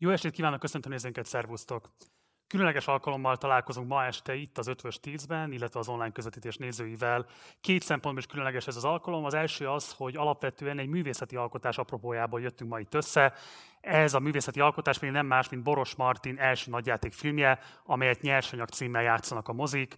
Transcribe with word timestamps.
Jó 0.00 0.10
estét 0.10 0.32
kívánok, 0.32 0.60
köszöntöm 0.60 0.90
nézőinket, 0.92 1.26
szervusztok! 1.26 1.90
Különleges 2.46 2.86
alkalommal 2.86 3.36
találkozunk 3.36 3.88
ma 3.88 4.04
este 4.04 4.34
itt 4.34 4.58
az 4.58 4.66
Ötvös 4.66 5.00
Tízben, 5.00 5.52
illetve 5.52 5.80
az 5.80 5.88
online 5.88 6.12
közvetítés 6.12 6.56
nézőivel. 6.56 7.26
Két 7.60 7.82
szempontból 7.82 8.22
is 8.22 8.26
különleges 8.30 8.66
ez 8.66 8.76
az 8.76 8.84
alkalom. 8.84 9.24
Az 9.24 9.34
első 9.34 9.68
az, 9.68 9.92
hogy 9.92 10.16
alapvetően 10.16 10.78
egy 10.78 10.88
művészeti 10.88 11.36
alkotás 11.36 11.78
apropójából 11.78 12.40
jöttünk 12.40 12.70
ma 12.70 12.80
itt 12.80 12.94
össze. 12.94 13.32
Ez 13.90 14.14
a 14.14 14.18
művészeti 14.18 14.60
alkotás 14.60 14.98
még 14.98 15.10
nem 15.10 15.26
más, 15.26 15.48
mint 15.48 15.62
Boros 15.62 15.94
Martin 15.94 16.38
első 16.38 16.70
nagyjátékfilmje, 16.70 17.58
amelyet 17.84 18.20
nyersanyag 18.20 18.68
címmel 18.68 19.02
játszanak 19.02 19.48
a 19.48 19.52
mozik. 19.52 19.96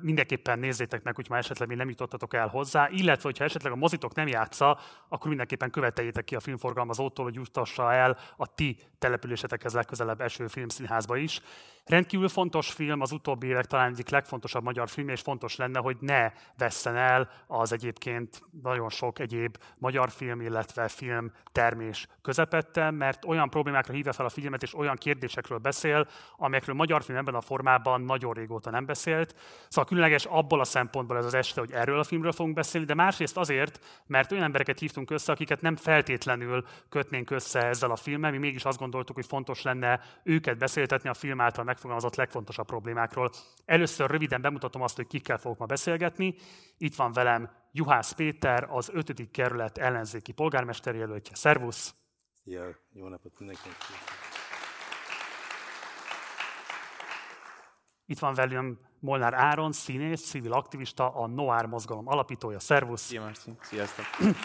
Mindenképpen 0.00 0.58
nézzétek 0.58 1.02
meg, 1.02 1.14
hogyha 1.14 1.36
esetleg 1.36 1.68
még 1.68 1.76
nem 1.76 1.88
jutottatok 1.88 2.34
el 2.34 2.48
hozzá, 2.48 2.88
illetve 2.90 3.22
hogyha 3.22 3.44
esetleg 3.44 3.72
a 3.72 3.76
mozitok 3.76 4.14
nem 4.14 4.26
játsza, 4.26 4.78
akkor 5.08 5.28
mindenképpen 5.28 5.70
követeljétek 5.70 6.24
ki 6.24 6.34
a 6.34 6.40
filmforgalmazótól, 6.40 7.24
hogy 7.24 7.34
jutassa 7.34 7.92
el 7.92 8.18
a 8.36 8.54
ti 8.54 8.76
településetekhez 8.98 9.74
legközelebb 9.74 10.20
eső 10.20 10.46
filmszínházba 10.46 11.16
is. 11.16 11.40
Rendkívül 11.84 12.28
fontos 12.28 12.72
film, 12.72 13.00
az 13.00 13.12
utóbbi 13.12 13.46
évek 13.46 13.66
talán 13.66 13.90
egyik 13.90 14.08
legfontosabb 14.08 14.62
magyar 14.62 14.88
film, 14.88 15.08
és 15.08 15.20
fontos 15.20 15.56
lenne, 15.56 15.78
hogy 15.78 15.96
ne 16.00 16.32
vesszen 16.58 16.96
el 16.96 17.30
az 17.46 17.72
egyébként 17.72 18.42
nagyon 18.62 18.88
sok 18.88 19.18
egyéb 19.18 19.56
magyar 19.76 20.10
film, 20.10 20.40
illetve 20.40 20.88
film 20.88 21.32
termés 21.52 22.06
közepette, 22.22 22.90
mert 22.90 23.07
olyan 23.26 23.50
problémákra 23.50 23.92
hívja 23.92 24.12
fel 24.12 24.26
a 24.26 24.28
figyelmet, 24.28 24.62
és 24.62 24.74
olyan 24.74 24.96
kérdésekről 24.96 25.58
beszél, 25.58 26.08
amelyekről 26.36 26.74
magyar 26.74 27.02
film 27.02 27.18
ebben 27.18 27.34
a 27.34 27.40
formában 27.40 28.00
nagyon 28.00 28.32
régóta 28.32 28.70
nem 28.70 28.86
beszélt. 28.86 29.34
Szóval 29.68 29.84
különleges 29.84 30.24
abból 30.24 30.60
a 30.60 30.64
szempontból 30.64 31.16
ez 31.16 31.24
az 31.24 31.34
este, 31.34 31.60
hogy 31.60 31.72
erről 31.72 31.98
a 31.98 32.04
filmről 32.04 32.32
fogunk 32.32 32.54
beszélni, 32.54 32.86
de 32.86 32.94
másrészt 32.94 33.36
azért, 33.36 33.84
mert 34.06 34.32
olyan 34.32 34.44
embereket 34.44 34.78
hívtunk 34.78 35.10
össze, 35.10 35.32
akiket 35.32 35.60
nem 35.60 35.76
feltétlenül 35.76 36.64
kötnénk 36.88 37.30
össze 37.30 37.66
ezzel 37.66 37.90
a 37.90 37.96
filmmel, 37.96 38.30
mi 38.30 38.38
mégis 38.38 38.64
azt 38.64 38.78
gondoltuk, 38.78 39.14
hogy 39.14 39.26
fontos 39.26 39.62
lenne 39.62 40.00
őket 40.22 40.58
beszéltetni 40.58 41.08
a 41.08 41.14
film 41.14 41.40
által 41.40 41.64
megfogalmazott 41.64 42.16
legfontosabb 42.16 42.66
problémákról. 42.66 43.30
Először 43.64 44.10
röviden 44.10 44.40
bemutatom 44.40 44.82
azt, 44.82 44.96
hogy 44.96 45.06
kikkel 45.06 45.38
fogok 45.38 45.58
ma 45.58 45.66
beszélgetni. 45.66 46.34
Itt 46.78 46.94
van 46.94 47.12
velem 47.12 47.50
Juhász 47.72 48.12
Péter, 48.12 48.66
az 48.70 48.90
5. 48.92 49.30
kerület 49.30 49.78
ellenzéki 49.78 50.32
polgármesterjelöltje. 50.32 51.34
Szervusz! 51.34 51.97
Ja, 52.50 52.76
jó 52.92 53.08
napot 53.08 53.38
mindenkinek! 53.38 53.76
Itt 58.06 58.18
van 58.18 58.34
velem 58.34 58.78
Molnár 59.00 59.34
Áron, 59.34 59.72
színész, 59.72 60.24
civil 60.24 60.52
aktivista, 60.52 61.14
a 61.14 61.26
Noár 61.26 61.66
mozgalom 61.66 62.08
alapítója. 62.08 62.58
Szervusz! 62.58 63.00
Szia 63.00 63.22
Marci, 63.22 63.50
sziasztok! 63.60 64.04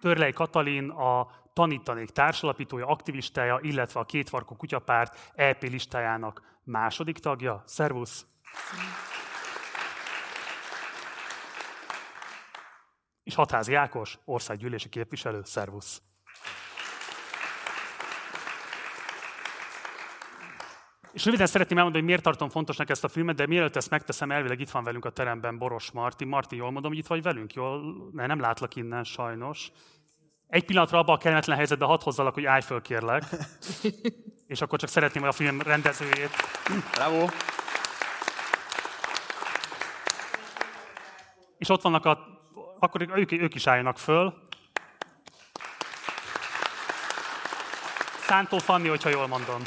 Törlei 0.00 0.32
Katalin, 0.32 0.90
a 0.90 1.30
Tanítanék 1.52 2.10
társalapítója, 2.10 2.86
aktivistája, 2.86 3.58
illetve 3.62 4.00
a 4.00 4.04
Kétfarkú 4.04 4.56
Kutyapárt 4.56 5.32
EP 5.34 5.62
listájának 5.62 6.42
második 6.64 7.18
tagja. 7.18 7.62
Szervusz! 7.66 8.26
És 13.24 13.34
Hatházi 13.34 13.74
Ákos, 13.74 14.18
országgyűlési 14.24 14.88
képviselő. 14.88 15.40
Szervusz! 15.44 16.02
És 21.12 21.24
röviden 21.24 21.46
szeretném 21.46 21.78
elmondani, 21.78 22.04
hogy 22.04 22.12
miért 22.12 22.24
tartom 22.26 22.48
fontosnak 22.48 22.90
ezt 22.90 23.04
a 23.04 23.08
filmet, 23.08 23.36
de 23.36 23.46
mielőtt 23.46 23.76
ezt 23.76 23.90
megteszem, 23.90 24.30
elvileg 24.30 24.60
itt 24.60 24.70
van 24.70 24.84
velünk 24.84 25.04
a 25.04 25.10
teremben 25.10 25.58
Boros 25.58 25.90
Marti. 25.90 26.24
Marti, 26.24 26.56
jól 26.56 26.70
mondom, 26.70 26.90
hogy 26.90 27.00
itt 27.00 27.06
vagy 27.06 27.22
velünk? 27.22 27.54
Jól? 27.54 27.94
Ne, 28.12 28.26
nem 28.26 28.40
látlak 28.40 28.76
innen 28.76 29.04
sajnos. 29.04 29.72
Egy 30.46 30.64
pillanatra 30.64 30.98
abban 30.98 31.14
a 31.14 31.18
kellemetlen 31.18 31.56
helyzetben 31.56 31.88
hadd 31.88 32.02
hozzalak, 32.02 32.34
hogy 32.34 32.44
állj 32.44 32.60
föl, 32.60 32.82
kérlek. 32.82 33.24
És 34.46 34.60
akkor 34.60 34.78
csak 34.78 34.88
szeretném, 34.88 35.22
hogy 35.22 35.32
a 35.32 35.36
film 35.36 35.60
rendezőjét... 35.60 36.30
Bravo! 36.94 37.26
És 41.58 41.68
ott 41.68 41.82
vannak 41.82 42.04
a... 42.04 42.18
Akkor 42.84 43.18
ők, 43.18 43.32
ők 43.32 43.54
is 43.54 43.66
álljanak 43.66 43.98
föl. 43.98 44.34
Szántó 48.20 48.58
Fanni, 48.58 48.88
hogyha 48.88 49.08
jól 49.08 49.26
mondom. 49.26 49.62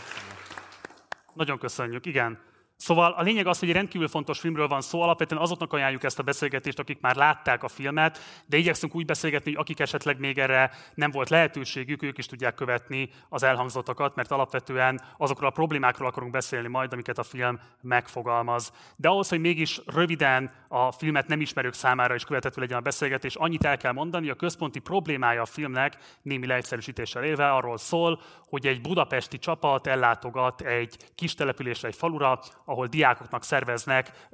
Nagyon 1.33 1.57
köszönjük, 1.59 2.05
igen. 2.05 2.46
Szóval 2.77 3.11
a 3.11 3.21
lényeg 3.21 3.47
az, 3.47 3.59
hogy 3.59 3.69
egy 3.69 3.75
rendkívül 3.75 4.07
fontos 4.07 4.39
filmről 4.39 4.67
van 4.67 4.81
szó, 4.81 5.01
alapvetően 5.01 5.41
azoknak 5.41 5.73
ajánljuk 5.73 6.03
ezt 6.03 6.19
a 6.19 6.23
beszélgetést, 6.23 6.79
akik 6.79 6.99
már 7.01 7.15
látták 7.15 7.63
a 7.63 7.67
filmet, 7.67 8.19
de 8.45 8.57
igyekszünk 8.57 8.95
úgy 8.95 9.05
beszélgetni, 9.05 9.51
hogy 9.51 9.59
akik 9.59 9.79
esetleg 9.79 10.19
még 10.19 10.37
erre 10.37 10.71
nem 10.93 11.11
volt 11.11 11.29
lehetőségük, 11.29 12.03
ők 12.03 12.17
is 12.17 12.25
tudják 12.25 12.55
követni 12.55 13.09
az 13.29 13.43
elhangzottakat, 13.43 14.15
mert 14.15 14.31
alapvetően 14.31 15.01
azokról 15.17 15.49
a 15.49 15.51
problémákról 15.51 16.07
akarunk 16.07 16.31
beszélni 16.31 16.67
majd, 16.67 16.93
amiket 16.93 17.17
a 17.17 17.23
film 17.23 17.59
megfogalmaz. 17.81 18.71
De 18.95 19.07
ahhoz, 19.07 19.29
hogy 19.29 19.39
mégis 19.39 19.81
röviden 19.85 20.51
a 20.67 20.91
filmet 20.91 21.27
nem 21.27 21.41
ismerők 21.41 21.73
számára 21.73 22.15
is 22.15 22.23
követhető 22.23 22.61
legyen 22.61 22.77
a 22.77 22.81
beszélgetés, 22.81 23.35
annyit 23.35 23.65
el 23.65 23.77
kell 23.77 23.91
mondani, 23.91 24.29
a 24.29 24.35
központi 24.35 24.79
problémája 24.79 25.41
a 25.41 25.45
filmnek 25.45 25.97
némi 26.21 26.47
leegyszerűsítéssel 26.47 27.23
élve 27.23 27.51
arról 27.51 27.77
szól, 27.77 28.21
hogy 28.49 28.67
egy 28.67 28.81
budapesti 28.81 29.37
csapat 29.39 29.87
ellátogat 29.87 30.61
egy 30.61 30.97
kis 31.15 31.33
településre, 31.33 31.87
egy 31.87 31.95
falura, 31.95 32.39
ahol 32.67 32.87
diákoknak 32.87 33.43
szerveznek 33.43 34.27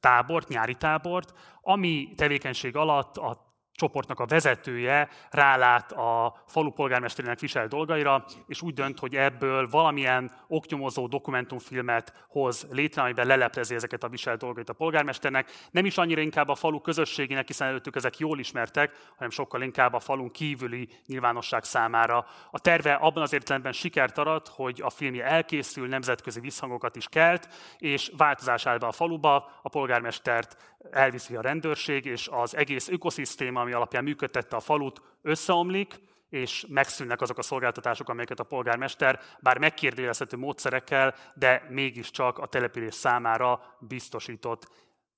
tábort, 0.00 0.48
nyári 0.48 0.74
tábort, 0.74 1.34
ami 1.62 2.12
tevékenység 2.16 2.76
alatt 2.76 3.16
a 3.16 3.49
csoportnak 3.80 4.20
a 4.20 4.26
vezetője 4.26 5.08
rálát 5.30 5.92
a 5.92 6.42
falu 6.46 6.70
polgármesterének 6.70 7.40
visel 7.40 7.66
dolgaira, 7.66 8.24
és 8.46 8.62
úgy 8.62 8.74
dönt, 8.74 8.98
hogy 8.98 9.16
ebből 9.16 9.68
valamilyen 9.68 10.30
oknyomozó 10.48 11.06
dokumentumfilmet 11.06 12.26
hoz 12.28 12.66
létre, 12.70 13.02
amiben 13.02 13.26
leleplezi 13.26 13.74
ezeket 13.74 14.04
a 14.04 14.08
visel 14.08 14.36
dolgait 14.36 14.68
a 14.68 14.72
polgármesternek. 14.72 15.50
Nem 15.70 15.84
is 15.84 15.98
annyira 15.98 16.20
inkább 16.20 16.48
a 16.48 16.54
falu 16.54 16.80
közösségének, 16.80 17.46
hiszen 17.46 17.68
előttük 17.68 17.96
ezek 17.96 18.18
jól 18.18 18.38
ismertek, 18.38 18.96
hanem 19.14 19.30
sokkal 19.30 19.62
inkább 19.62 19.92
a 19.92 20.00
falun 20.00 20.30
kívüli 20.30 20.88
nyilvánosság 21.06 21.64
számára. 21.64 22.26
A 22.50 22.58
terve 22.58 22.92
abban 22.92 23.22
az 23.22 23.32
értelemben 23.32 23.72
sikert 23.72 24.18
arat, 24.18 24.48
hogy 24.48 24.80
a 24.84 24.90
filmje 24.90 25.24
elkészül, 25.24 25.88
nemzetközi 25.88 26.40
visszhangokat 26.40 26.96
is 26.96 27.08
kelt, 27.08 27.48
és 27.78 28.12
változás 28.16 28.66
áll 28.66 28.78
be 28.78 28.86
a 28.86 28.92
faluba, 28.92 29.50
a 29.62 29.68
polgármestert 29.68 30.56
elviszi 30.90 31.36
a 31.36 31.40
rendőrség, 31.40 32.04
és 32.04 32.28
az 32.32 32.56
egész 32.56 32.88
ökoszisztéma, 32.88 33.64
ami 33.70 33.78
alapján 33.78 34.04
működtette 34.04 34.56
a 34.56 34.60
falut, 34.60 35.02
összeomlik, 35.22 36.00
és 36.28 36.66
megszűnnek 36.68 37.20
azok 37.20 37.38
a 37.38 37.42
szolgáltatások, 37.42 38.08
amelyeket 38.08 38.40
a 38.40 38.44
polgármester, 38.44 39.20
bár 39.40 39.58
megkérdőjelezhető 39.58 40.36
módszerekkel, 40.36 41.14
de 41.34 41.66
mégiscsak 41.68 42.38
a 42.38 42.46
település 42.46 42.94
számára 42.94 43.76
biztosított. 43.78 44.68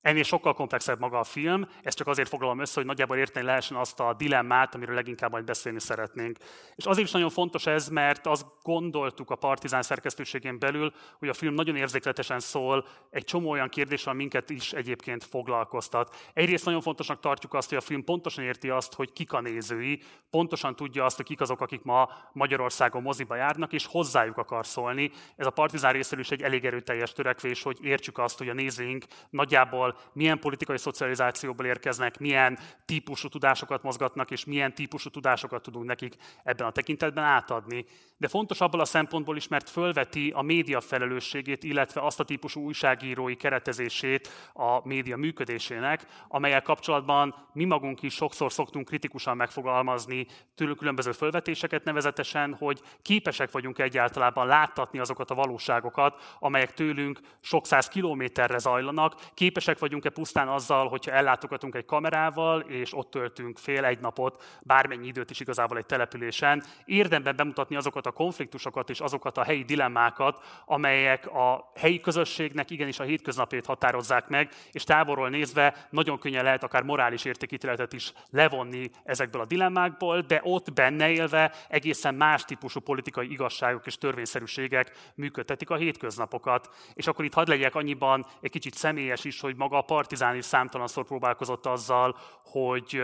Ennél 0.03 0.23
sokkal 0.23 0.53
komplexebb 0.53 0.99
maga 0.99 1.19
a 1.19 1.23
film, 1.23 1.67
ezt 1.83 1.97
csak 1.97 2.07
azért 2.07 2.29
foglalom 2.29 2.59
össze, 2.59 2.73
hogy 2.75 2.85
nagyjából 2.85 3.17
érteni 3.17 3.45
lehessen 3.45 3.77
azt 3.77 3.99
a 3.99 4.13
dilemmát, 4.13 4.75
amiről 4.75 4.95
leginkább 4.95 5.31
majd 5.31 5.43
beszélni 5.43 5.79
szeretnénk. 5.79 6.37
És 6.75 6.85
azért 6.85 7.07
is 7.07 7.13
nagyon 7.13 7.29
fontos 7.29 7.65
ez, 7.65 7.87
mert 7.87 8.27
azt 8.27 8.45
gondoltuk 8.61 9.29
a 9.29 9.35
Partizán 9.35 9.81
szerkesztőségén 9.81 10.59
belül, 10.59 10.93
hogy 11.19 11.29
a 11.29 11.33
film 11.33 11.53
nagyon 11.53 11.75
érzékletesen 11.75 12.39
szól 12.39 12.85
egy 13.09 13.23
csomó 13.23 13.49
olyan 13.49 13.69
kérdésről, 13.69 14.13
minket 14.13 14.49
is 14.49 14.73
egyébként 14.73 15.23
foglalkoztat. 15.23 16.15
Egyrészt 16.33 16.65
nagyon 16.65 16.81
fontosnak 16.81 17.19
tartjuk 17.19 17.53
azt, 17.53 17.69
hogy 17.69 17.77
a 17.77 17.81
film 17.81 18.03
pontosan 18.03 18.43
érti 18.43 18.69
azt, 18.69 18.93
hogy 18.93 19.13
kik 19.13 19.33
a 19.33 19.41
nézői, 19.41 20.01
pontosan 20.29 20.75
tudja 20.75 21.05
azt, 21.05 21.15
hogy 21.15 21.25
kik 21.25 21.41
azok, 21.41 21.61
akik 21.61 21.83
ma 21.83 22.09
Magyarországon 22.33 23.01
moziba 23.01 23.35
járnak, 23.35 23.73
és 23.73 23.85
hozzájuk 23.85 24.37
akar 24.37 24.65
szólni. 24.65 25.11
Ez 25.35 25.45
a 25.45 25.49
Partizán 25.51 25.93
részéről 25.93 26.23
is 26.23 26.31
egy 26.31 26.41
elég 26.41 26.65
erőteljes 26.65 27.11
törekvés, 27.11 27.63
hogy 27.63 27.77
értsük 27.81 28.17
azt, 28.17 28.37
hogy 28.37 28.49
a 28.49 28.53
nézőink 28.53 29.05
nagyjából 29.29 29.92
milyen 30.13 30.39
politikai 30.39 30.77
szocializációból 30.77 31.65
érkeznek, 31.65 32.19
milyen 32.19 32.59
típusú 32.85 33.27
tudásokat 33.27 33.83
mozgatnak, 33.83 34.31
és 34.31 34.45
milyen 34.45 34.75
típusú 34.75 35.09
tudásokat 35.09 35.61
tudunk 35.61 35.85
nekik 35.85 36.15
ebben 36.43 36.67
a 36.67 36.71
tekintetben 36.71 37.23
átadni. 37.23 37.85
De 38.17 38.27
fontos 38.27 38.61
abból 38.61 38.79
a 38.79 38.85
szempontból 38.85 39.37
is, 39.37 39.47
mert 39.47 39.69
fölveti 39.69 40.31
a 40.35 40.41
média 40.41 40.81
felelősségét, 40.81 41.63
illetve 41.63 42.01
azt 42.01 42.19
a 42.19 42.23
típusú 42.23 42.61
újságírói 42.61 43.35
keretezését 43.35 44.29
a 44.53 44.87
média 44.87 45.17
működésének, 45.17 46.05
amelyel 46.27 46.61
kapcsolatban 46.61 47.35
mi 47.53 47.65
magunk 47.65 48.01
is 48.01 48.13
sokszor 48.13 48.51
szoktunk 48.51 48.87
kritikusan 48.87 49.37
megfogalmazni 49.37 50.25
tőlük 50.55 50.77
különböző 50.77 51.11
fölvetéseket, 51.11 51.83
nevezetesen, 51.83 52.55
hogy 52.59 52.81
képesek 53.01 53.51
vagyunk 53.51 53.79
egyáltalán 53.79 54.47
láttatni 54.47 54.99
azokat 54.99 55.31
a 55.31 55.35
valóságokat, 55.35 56.35
amelyek 56.39 56.73
tőlünk 56.73 57.19
sok 57.41 57.65
száz 57.65 57.87
kilométerre 57.87 58.57
zajlanak, 58.57 59.15
képesek 59.33 59.79
vagyunk-e 59.83 60.09
pusztán 60.09 60.47
azzal, 60.47 60.87
hogyha 60.87 61.11
ellátogatunk 61.11 61.75
egy 61.75 61.85
kamerával, 61.85 62.59
és 62.59 62.97
ott 62.97 63.09
töltünk 63.09 63.57
fél 63.57 63.85
egy 63.85 63.99
napot, 63.99 64.43
bármennyi 64.61 65.07
időt 65.07 65.29
is 65.29 65.39
igazából 65.39 65.77
egy 65.77 65.85
településen, 65.85 66.63
érdemben 66.85 67.35
bemutatni 67.35 67.75
azokat 67.75 68.05
a 68.05 68.11
konfliktusokat 68.11 68.89
és 68.89 68.99
azokat 68.99 69.37
a 69.37 69.43
helyi 69.43 69.63
dilemmákat, 69.63 70.43
amelyek 70.65 71.27
a 71.27 71.71
helyi 71.75 71.99
közösségnek 71.99 72.69
igenis 72.69 72.99
a 72.99 73.03
hétköznapét 73.03 73.65
határozzák 73.65 74.27
meg, 74.27 74.49
és 74.71 74.83
távolról 74.83 75.29
nézve 75.29 75.87
nagyon 75.89 76.19
könnyen 76.19 76.43
lehet 76.43 76.63
akár 76.63 76.83
morális 76.83 77.25
értékítéletet 77.25 77.93
is 77.93 78.13
levonni 78.29 78.89
ezekből 79.03 79.41
a 79.41 79.45
dilemmákból, 79.45 80.21
de 80.21 80.39
ott 80.43 80.73
benne 80.73 81.11
élve 81.11 81.51
egészen 81.67 82.15
más 82.15 82.45
típusú 82.45 82.79
politikai 82.79 83.31
igazságok 83.31 83.85
és 83.85 83.97
törvényszerűségek 83.97 85.11
működtetik 85.15 85.69
a 85.69 85.75
hétköznapokat. 85.75 86.69
És 86.93 87.07
akkor 87.07 87.25
itt 87.25 87.33
hadd 87.33 87.49
legyek 87.49 87.75
annyiban 87.75 88.25
egy 88.41 88.51
kicsit 88.51 88.73
személyes 88.73 89.23
is, 89.23 89.39
hogy 89.39 89.55
maga 89.55 89.72
a 89.77 89.81
partizán 89.81 90.35
is 90.35 90.45
számtalanszor 90.45 91.05
próbálkozott 91.05 91.65
azzal, 91.65 92.17
hogy 92.43 93.03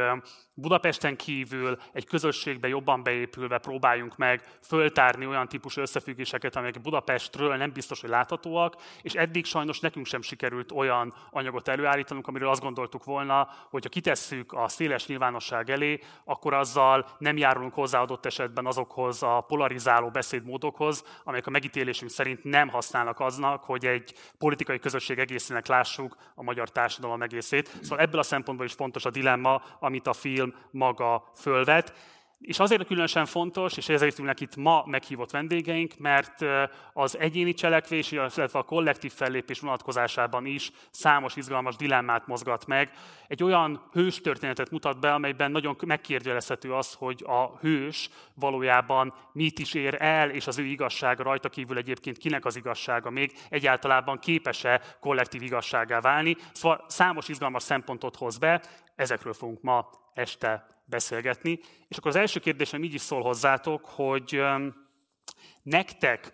Budapesten 0.54 1.16
kívül 1.16 1.78
egy 1.92 2.06
közösségbe 2.06 2.68
jobban 2.68 3.04
beépülve 3.04 3.58
próbáljunk 3.58 4.18
meg 4.18 4.58
föltárni 4.62 5.26
olyan 5.26 5.48
típusú 5.48 5.82
összefüggéseket, 5.82 6.56
amelyek 6.56 6.82
Budapestről 6.82 7.56
nem 7.56 7.72
biztos, 7.72 8.02
hogy 8.02 8.10
láthatóak, 8.10 8.76
és 9.02 9.14
eddig 9.14 9.46
sajnos 9.46 9.80
nekünk 9.80 10.06
sem 10.06 10.22
sikerült 10.22 10.72
olyan 10.72 11.14
anyagot 11.32 11.68
előállítanunk, 11.68 12.28
amiről 12.28 12.50
azt 12.50 12.62
gondoltuk 12.62 13.04
volna, 13.04 13.50
hogy 13.70 13.84
ha 13.84 13.90
kitesszük 13.90 14.54
a 14.54 14.68
széles 14.68 15.08
nyilvánosság 15.08 15.70
elé, 15.70 16.00
akkor 16.26 16.54
azzal 16.54 17.08
nem 17.18 17.38
járulunk 17.38 17.74
hozzá 17.74 18.02
adott 18.02 18.26
esetben 18.26 18.66
azokhoz 18.66 19.24
a 19.24 19.42
polarizáló 19.48 20.10
beszédmódokhoz, 20.10 21.04
amelyek 21.24 21.48
a 21.48 21.50
megítélésünk 21.50 22.12
szerint 22.12 22.44
nem 22.44 22.68
használnak 22.68 23.20
aznak, 23.20 23.64
hogy 23.64 23.86
egy 23.86 24.14
politikai 24.38 24.80
közösség 24.80 25.20
egészének 25.20 25.68
lássuk 25.68 26.18
a 26.36 26.44
magyar 26.50 26.70
társadalom 26.70 27.22
egészét. 27.22 27.70
Szóval 27.82 28.00
ebből 28.00 28.20
a 28.20 28.24
szempontból 28.24 28.66
is 28.66 28.74
fontos 28.74 29.06
a 29.06 29.10
dilemma, 29.10 29.62
amit 29.80 30.08
a 30.08 30.14
film 30.14 30.54
maga 30.72 31.32
fölvet. 31.36 31.94
És 32.40 32.60
azért 32.60 32.86
különösen 32.86 33.26
fontos, 33.26 33.78
és 33.78 33.90
ezért 33.90 34.20
ülnek 34.20 34.40
itt 34.40 34.56
ma 34.56 34.84
meghívott 34.86 35.32
vendégeink, 35.32 35.98
mert 35.98 36.46
az 36.94 37.18
egyéni 37.18 37.54
cselekvés, 37.54 38.12
illetve 38.12 38.50
a 38.52 38.64
kollektív 38.64 39.12
fellépés 39.12 39.60
vonatkozásában 39.60 40.46
is 40.46 40.72
számos 40.90 41.36
izgalmas 41.36 41.76
dilemmát 41.76 42.28
mozgat 42.28 42.66
meg. 42.66 42.92
Egy 43.28 43.44
olyan 43.44 43.90
hős 43.92 44.22
történetet 44.22 44.72
mutat 44.72 45.00
be, 45.00 45.14
amelyben 45.14 45.52
nagyon 45.52 45.78
megkérdőjelezhető 45.86 46.74
az, 46.74 46.94
hogy 46.94 47.24
a 47.28 47.58
hős 47.58 48.10
valójában 48.34 49.14
mit 49.34 49.60
is 49.60 49.74
ér 49.74 49.96
el, 50.00 50.30
és 50.30 50.48
az 50.48 50.58
ő 50.58 50.64
igazsága 50.66 51.24
rajta 51.24 51.50
kívül 51.50 51.78
egyébként 51.78 52.18
kinek 52.18 52.46
az 52.46 52.56
igazsága 52.56 53.10
még 53.10 53.34
egyáltalában 53.50 54.20
képes-e 54.20 54.82
kollektív 55.00 55.42
igazságá 55.42 56.00
válni. 56.00 56.38
Szóval 56.52 56.86
számos 56.88 57.28
izgalmas 57.28 57.64
szempontot 57.64 58.16
hoz 58.16 58.38
be, 58.38 58.62
ezekről 58.96 59.34
fogunk 59.34 59.62
ma 59.62 59.90
este 60.20 60.66
beszélgetni. 60.86 61.60
És 61.88 61.98
akkor 61.98 62.10
az 62.10 62.16
első 62.16 62.40
kérdésem 62.40 62.84
így 62.84 62.94
is 62.94 63.02
szól 63.02 63.22
hozzátok, 63.22 63.86
hogy 63.86 64.42
nektek 65.64 66.34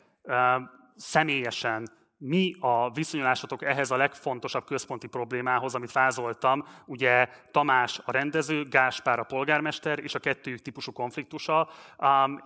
személyesen 0.96 1.90
mi 2.18 2.56
a 2.60 2.92
viszonyulásatok 2.92 3.64
ehhez 3.64 3.92
a 3.92 3.96
legfontosabb 3.96 4.66
központi 4.66 5.08
problémához, 5.08 5.76
amit 5.76 5.92
vázoltam, 5.92 6.66
ugye 6.86 7.30
Tamás 7.52 8.02
a 8.06 8.12
rendező, 8.12 8.64
Gáspár 8.64 9.20
a 9.20 9.24
polgármester 9.24 10.00
és 10.00 10.16
a 10.16 10.20
kettőjük 10.20 10.62
típusú 10.62 10.92
konfliktusa. 10.92 11.70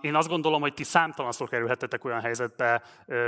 Én 0.00 0.14
azt 0.14 0.28
gondolom, 0.28 0.60
hogy 0.60 0.74
ti 0.74 0.84
számtalanszor 0.84 1.48
kerülhetetek 1.48 2.04
olyan 2.04 2.20
helyzetbe 2.20 2.82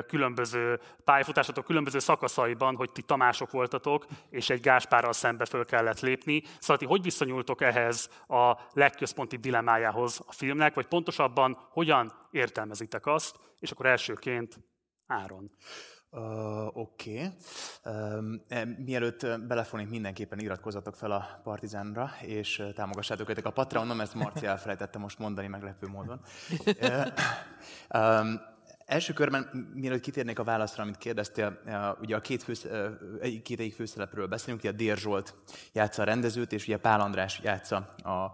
különböző 0.06 0.80
pályafutásatok 1.04 1.64
különböző 1.64 1.98
szakaszaiban, 1.98 2.76
hogy 2.76 2.92
ti 2.92 3.02
Tamások 3.02 3.50
voltatok, 3.50 4.06
és 4.30 4.50
egy 4.50 4.60
Gáspárral 4.60 5.12
szembe 5.12 5.44
föl 5.44 5.64
kellett 5.64 6.00
lépni. 6.00 6.42
Szóval 6.58 6.76
ti 6.76 6.84
hogy 6.84 7.02
viszonyultok 7.02 7.60
ehhez 7.60 8.10
a 8.28 8.56
legközponti 8.72 9.36
dilemmájához 9.36 10.20
a 10.26 10.32
filmnek, 10.32 10.74
vagy 10.74 10.86
pontosabban 10.86 11.58
hogyan 11.70 12.12
értelmezitek 12.30 13.06
azt, 13.06 13.36
és 13.58 13.70
akkor 13.70 13.86
elsőként 13.86 14.58
Áron. 15.06 15.50
Uh, 16.14 16.76
Oké. 16.76 17.32
Okay. 17.82 17.98
Um, 18.18 18.42
mielőtt 18.84 19.40
belefonik, 19.40 19.88
mindenképpen 19.88 20.38
iratkozzatok 20.38 20.96
fel 20.96 21.10
a 21.10 21.40
Partizánra, 21.42 22.10
és 22.20 22.62
támogassátok 22.74 23.28
őket 23.28 23.44
a 23.44 23.50
Patreonom, 23.50 24.00
ezt 24.00 24.14
Marci 24.14 24.46
elfelejtette 24.46 24.98
most 24.98 25.18
mondani 25.18 25.46
meglepő 25.46 25.86
módon. 25.86 26.20
uh, 26.80 27.06
um, 27.94 28.40
első 28.86 29.12
körben, 29.12 29.70
mielőtt 29.74 30.00
kitérnék 30.00 30.38
a 30.38 30.44
válaszra, 30.44 30.82
amit 30.82 30.98
kérdeztél, 30.98 31.58
ugye 32.00 32.16
a 32.16 32.20
két, 32.20 32.42
fősz, 32.42 32.66
két 33.42 33.60
egyik 33.60 33.74
főszerepről 33.74 34.26
beszélünk, 34.26 34.62
ugye 34.62 34.72
Dér 34.72 34.96
Zsolt 34.96 35.34
játsza 35.72 36.02
a 36.02 36.04
rendezőt, 36.04 36.52
és 36.52 36.66
ugye 36.66 36.76
Pál 36.76 37.00
András 37.00 37.40
játsza 37.42 37.94
a, 38.02 38.32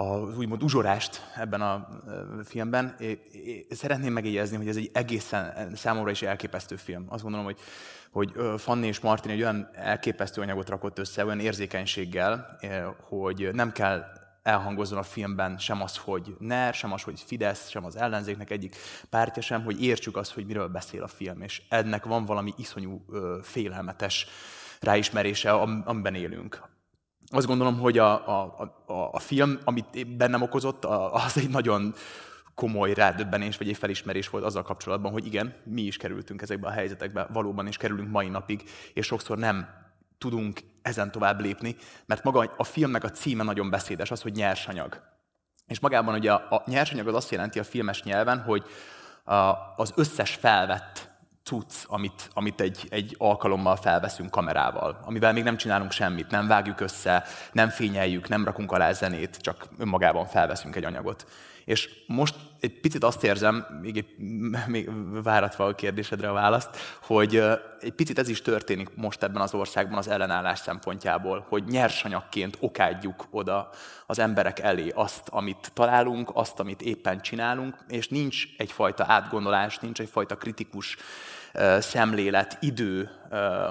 az 0.00 0.38
úgymond 0.38 0.62
uzsorást 0.62 1.20
ebben 1.36 1.60
a 1.60 1.88
filmben. 2.44 2.96
É, 2.98 3.66
szeretném 3.70 4.12
megjegyezni, 4.12 4.56
hogy 4.56 4.68
ez 4.68 4.76
egy 4.76 4.90
egészen 4.92 5.70
számomra 5.74 6.10
is 6.10 6.22
elképesztő 6.22 6.76
film. 6.76 7.06
Azt 7.08 7.22
gondolom, 7.22 7.46
hogy 7.46 7.58
hogy 8.10 8.32
Fanni 8.56 8.86
és 8.86 9.00
Martin 9.00 9.30
egy 9.30 9.40
olyan 9.40 9.68
elképesztő 9.72 10.40
anyagot 10.40 10.68
rakott 10.68 10.98
össze, 10.98 11.24
olyan 11.24 11.40
érzékenységgel, 11.40 12.58
hogy 13.08 13.48
nem 13.52 13.72
kell 13.72 14.19
elhangozzon 14.42 14.98
a 14.98 15.02
filmben 15.02 15.58
sem 15.58 15.82
az, 15.82 15.96
hogy 15.96 16.36
NER, 16.38 16.74
sem 16.74 16.92
az, 16.92 17.02
hogy 17.02 17.20
Fidesz, 17.20 17.68
sem 17.68 17.84
az 17.84 17.96
ellenzéknek 17.96 18.50
egyik 18.50 18.76
pártja 19.10 19.42
sem, 19.42 19.64
hogy 19.64 19.82
értsük 19.82 20.16
azt, 20.16 20.32
hogy 20.32 20.46
miről 20.46 20.68
beszél 20.68 21.02
a 21.02 21.08
film, 21.08 21.42
és 21.42 21.62
ennek 21.68 22.04
van 22.04 22.24
valami 22.24 22.52
iszonyú 22.56 23.04
félelmetes 23.42 24.26
ráismerése, 24.80 25.52
amiben 25.84 26.14
élünk. 26.14 26.62
Azt 27.32 27.46
gondolom, 27.46 27.78
hogy 27.78 27.98
a, 27.98 28.28
a, 28.28 28.60
a, 28.86 28.92
a 29.12 29.18
film, 29.18 29.58
amit 29.64 30.16
bennem 30.16 30.42
okozott, 30.42 30.84
az 30.84 31.36
egy 31.36 31.48
nagyon 31.48 31.94
komoly 32.54 32.94
rádöbbenés, 32.94 33.56
vagy 33.56 33.68
egy 33.68 33.76
felismerés 33.76 34.28
volt 34.28 34.44
azzal 34.44 34.62
kapcsolatban, 34.62 35.12
hogy 35.12 35.26
igen, 35.26 35.54
mi 35.64 35.82
is 35.82 35.96
kerültünk 35.96 36.42
ezekbe 36.42 36.66
a 36.66 36.70
helyzetekbe, 36.70 37.26
valóban 37.32 37.66
is 37.66 37.76
kerülünk 37.76 38.10
mai 38.10 38.28
napig, 38.28 38.62
és 38.94 39.06
sokszor 39.06 39.38
nem 39.38 39.68
tudunk 40.20 40.60
ezen 40.82 41.10
tovább 41.10 41.40
lépni, 41.40 41.76
mert 42.06 42.24
maga 42.24 42.54
a 42.56 42.64
filmnek 42.64 43.04
a 43.04 43.10
címe 43.10 43.42
nagyon 43.42 43.70
beszédes, 43.70 44.10
az, 44.10 44.22
hogy 44.22 44.32
nyersanyag. 44.32 45.02
És 45.66 45.80
magában 45.80 46.14
ugye 46.14 46.32
a, 46.32 46.54
a 46.56 46.62
nyersanyag 46.66 47.08
az 47.08 47.14
azt 47.14 47.30
jelenti 47.30 47.58
a 47.58 47.64
filmes 47.64 48.02
nyelven, 48.02 48.42
hogy 48.42 48.64
a, 49.24 49.34
az 49.76 49.92
összes 49.96 50.34
felvett 50.34 51.10
cucc, 51.44 51.74
amit, 51.86 52.30
amit 52.32 52.60
egy, 52.60 52.86
egy 52.90 53.14
alkalommal 53.18 53.76
felveszünk 53.76 54.30
kamerával, 54.30 55.00
amivel 55.04 55.32
még 55.32 55.42
nem 55.42 55.56
csinálunk 55.56 55.90
semmit, 55.90 56.30
nem 56.30 56.46
vágjuk 56.46 56.80
össze, 56.80 57.24
nem 57.52 57.68
fényeljük, 57.68 58.28
nem 58.28 58.44
rakunk 58.44 58.72
alá 58.72 58.92
zenét, 58.92 59.36
csak 59.36 59.66
önmagában 59.78 60.26
felveszünk 60.26 60.76
egy 60.76 60.84
anyagot. 60.84 61.26
És 61.70 61.88
most 62.06 62.34
egy 62.60 62.80
picit 62.80 63.04
azt 63.04 63.24
érzem, 63.24 63.66
még, 63.80 64.04
még 64.66 64.90
váratva 65.22 65.64
a 65.64 65.74
kérdésedre 65.74 66.28
a 66.28 66.32
választ, 66.32 66.76
hogy 67.02 67.42
egy 67.80 67.92
picit 67.92 68.18
ez 68.18 68.28
is 68.28 68.42
történik 68.42 68.90
most 68.94 69.22
ebben 69.22 69.42
az 69.42 69.54
országban 69.54 69.98
az 69.98 70.08
ellenállás 70.08 70.58
szempontjából, 70.58 71.46
hogy 71.48 71.64
nyersanyagként 71.64 72.56
okádjuk 72.60 73.26
oda 73.30 73.70
az 74.06 74.18
emberek 74.18 74.58
elé 74.58 74.88
azt, 74.88 75.28
amit 75.28 75.70
találunk, 75.74 76.30
azt, 76.32 76.60
amit 76.60 76.82
éppen 76.82 77.20
csinálunk, 77.20 77.76
és 77.88 78.08
nincs 78.08 78.44
egyfajta 78.56 79.04
átgondolás, 79.08 79.78
nincs 79.78 80.00
egyfajta 80.00 80.36
kritikus 80.36 80.96
szemlélet, 81.78 82.56
idő 82.60 83.10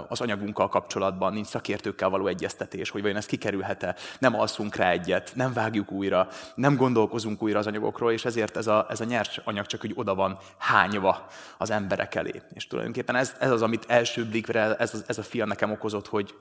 az 0.07 0.21
anyagunkkal 0.21 0.69
kapcsolatban, 0.69 1.33
nincs 1.33 1.47
szakértőkkel 1.47 2.09
való 2.09 2.27
egyeztetés, 2.27 2.89
hogy 2.89 3.01
vajon 3.01 3.17
ez 3.17 3.25
kikerülhet-e, 3.25 3.95
nem 4.19 4.39
alszunk 4.39 4.75
rá 4.75 4.89
egyet, 4.89 5.31
nem 5.35 5.53
vágjuk 5.53 5.91
újra, 5.91 6.27
nem 6.55 6.75
gondolkozunk 6.75 7.43
újra 7.43 7.59
az 7.59 7.67
anyagokról, 7.67 8.11
és 8.11 8.25
ezért 8.25 8.57
ez 8.57 8.67
a, 8.67 8.85
ez 8.89 9.01
a 9.01 9.05
nyers 9.05 9.37
anyag 9.43 9.65
csak 9.65 9.83
úgy 9.83 9.91
oda 9.95 10.15
van 10.15 10.37
hányva 10.57 11.27
az 11.57 11.69
emberek 11.69 12.15
elé. 12.15 12.41
És 12.53 12.67
tulajdonképpen 12.67 13.15
ez, 13.15 13.35
ez 13.39 13.51
az, 13.51 13.61
amit 13.61 13.85
első 13.87 14.25
blikre 14.25 14.75
ez, 14.75 15.03
ez 15.07 15.17
a 15.17 15.23
film 15.23 15.47
nekem 15.47 15.71
okozott, 15.71 16.07
hogy, 16.07 16.35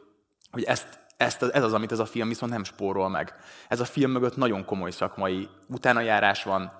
hogy 0.51 0.63
ezt 0.63 1.07
ezt, 1.19 1.43
ez 1.43 1.63
az, 1.63 1.73
amit 1.73 1.93
ez 1.93 1.99
a 1.99 2.07
film 2.07 2.29
viszont 2.29 2.53
nem 2.53 2.65
spórol 2.65 3.09
meg. 3.09 3.35
Ez 3.69 3.81
a 3.81 3.85
film 3.85 4.11
mögött 4.11 4.37
nagyon 4.37 4.65
komoly 4.65 4.91
szakmai 4.91 5.49
utánajárás 5.69 6.43
van. 6.43 6.73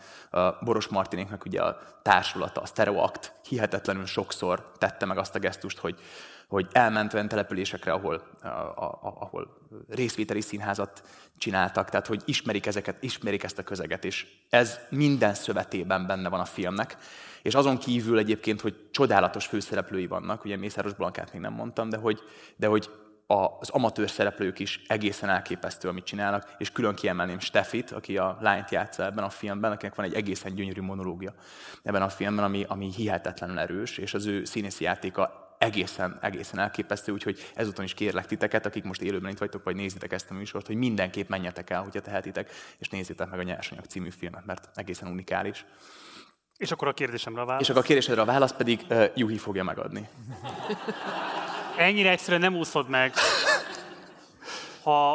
Boros 0.61 0.87
Martinéknak 0.87 1.45
ugye 1.45 1.63
a 1.63 1.79
társulata, 2.03 2.61
a 2.61 2.67
Stereoact 2.67 3.33
hihetetlenül 3.49 4.07
sokszor 4.07 4.73
tette 4.79 5.07
meg 5.07 5.19
azt 5.19 5.35
a 5.35 5.39
gesztust, 5.39 5.79
hogy, 5.79 6.01
hogy 6.49 6.67
elment 6.73 7.15
olyan 7.15 7.29
településekre, 7.29 7.93
ahol, 7.93 8.23
ahol 9.01 9.69
részvételi 9.89 10.41
színházat 10.41 11.03
csináltak, 11.39 11.91
tehát 11.91 12.07
hogy 12.07 12.23
ismerik 12.25 12.67
ezeket, 12.67 13.03
ismerik 13.03 13.43
ezt 13.43 13.59
a 13.59 13.63
közeget, 13.63 14.05
és 14.05 14.27
ez 14.49 14.79
minden 14.89 15.35
szövetében 15.35 16.07
benne 16.07 16.29
van 16.29 16.41
a 16.41 16.45
filmnek. 16.45 16.97
És 17.43 17.55
azon 17.55 17.79
kívül 17.79 18.19
egyébként, 18.19 18.61
hogy 18.61 18.91
csodálatos 18.91 19.47
főszereplői 19.47 20.07
vannak, 20.07 20.45
ugye 20.45 20.57
Mészáros 20.57 20.95
Blankát 20.95 21.33
még 21.33 21.41
nem 21.41 21.53
mondtam, 21.53 21.89
de 21.89 21.97
hogy, 21.97 22.21
de 22.57 22.67
hogy 22.67 22.91
az 23.31 23.71
amatőr 23.71 24.11
szereplők 24.11 24.59
is 24.59 24.81
egészen 24.87 25.29
elképesztő, 25.29 25.89
amit 25.89 26.05
csinálnak, 26.05 26.55
és 26.59 26.73
külön 26.73 26.95
kiemelném 26.95 27.39
Steffit, 27.39 27.91
aki 27.91 28.19
a 28.19 28.39
lányt 28.41 28.71
játsza 28.71 29.05
ebben 29.05 29.25
a 29.25 29.31
filmben, 29.31 29.73
akinek 29.73 29.95
van 29.95 30.07
egy 30.07 30.15
egészen 30.15 30.55
gyönyörű 30.55 30.81
monológia 30.81 31.35
ebben 31.83 32.03
a 32.03 32.09
filmben, 32.09 32.45
ami, 32.45 32.65
ami 32.69 32.93
hihetetlenül 32.97 33.59
erős, 33.59 33.99
és 33.99 34.15
az 34.15 34.27
ő 34.27 34.45
színészi 34.45 34.85
játéka 34.85 35.55
egészen, 35.59 36.19
egészen 36.21 36.59
elképesztő, 36.59 37.13
úgyhogy 37.13 37.51
ezúton 37.55 37.85
is 37.85 37.95
kérlek 37.95 38.27
titeket, 38.27 38.67
akik 38.67 38.85
most 38.85 39.03
élőben 39.03 39.31
itt 39.31 39.39
vagytok, 39.39 39.65
vagy 39.65 39.77
nézitek 39.77 40.13
ezt 40.13 40.31
a 40.31 40.35
műsort, 40.35 40.67
hogy 40.67 40.77
mindenképp 40.77 41.29
menjetek 41.29 41.71
el, 41.71 41.83
hogyha 41.83 42.01
tehetitek, 42.01 42.51
és 42.79 42.89
nézzétek 42.89 43.31
meg 43.31 43.39
a 43.39 43.43
Nyersanyag 43.43 43.85
című 43.85 44.11
filmet, 44.11 44.47
mert 44.47 44.69
egészen 44.75 45.09
unikális. 45.09 45.65
És 46.57 46.71
akkor 46.71 46.89
a 46.89 46.93
kérdésemre 46.93 47.41
a 47.41 47.45
válasz. 47.45 47.63
És 47.63 47.71
akkor 47.71 47.83
a 47.83 47.87
kérdésedre 47.87 48.21
a 48.21 48.25
válasz 48.25 48.53
pedig 48.53 48.85
uh, 48.91 49.05
Juhi 49.15 49.39
fogja 49.39 49.65
megadni. 49.65 50.09
Ennyire 51.79 52.11
egyszerűen 52.11 52.41
nem 52.41 52.57
úszod 52.57 52.89
meg. 52.89 53.13
Ha 54.83 55.13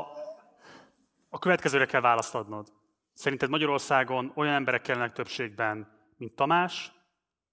a 1.29 1.39
következőre 1.39 1.85
kell 1.85 2.01
választ 2.01 2.35
adnod. 2.35 2.67
Szerinted 3.13 3.49
Magyarországon 3.49 4.31
olyan 4.35 4.53
emberek 4.53 4.81
kellenek 4.81 5.13
többségben, 5.13 5.87
mint 6.17 6.35
Tamás, 6.35 6.91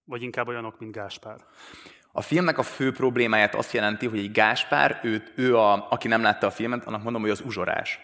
vagy 0.04 0.22
inkább 0.22 0.48
olyanok, 0.48 0.78
mint 0.78 0.92
Gáspár? 0.92 1.36
A 2.12 2.20
filmnek 2.20 2.58
a 2.58 2.62
fő 2.62 2.92
problémáját 2.92 3.54
azt 3.54 3.72
jelenti, 3.72 4.06
hogy 4.06 4.18
egy 4.18 4.32
Gáspár, 4.32 5.00
ő, 5.02 5.32
ő 5.36 5.56
a, 5.56 5.90
aki 5.90 6.08
nem 6.08 6.22
látta 6.22 6.46
a 6.46 6.50
filmet, 6.50 6.84
annak 6.84 7.02
mondom, 7.02 7.22
hogy 7.22 7.30
az 7.30 7.42
uzsorás. 7.44 7.98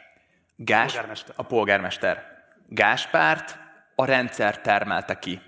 Gás, 0.57 0.93
Polgármester. 0.93 1.35
A 1.39 1.43
polgármester. 1.43 2.25
Gáspárt 2.69 3.59
a 3.95 4.05
rendszer 4.05 4.61
termelte 4.61 5.19
ki. 5.19 5.41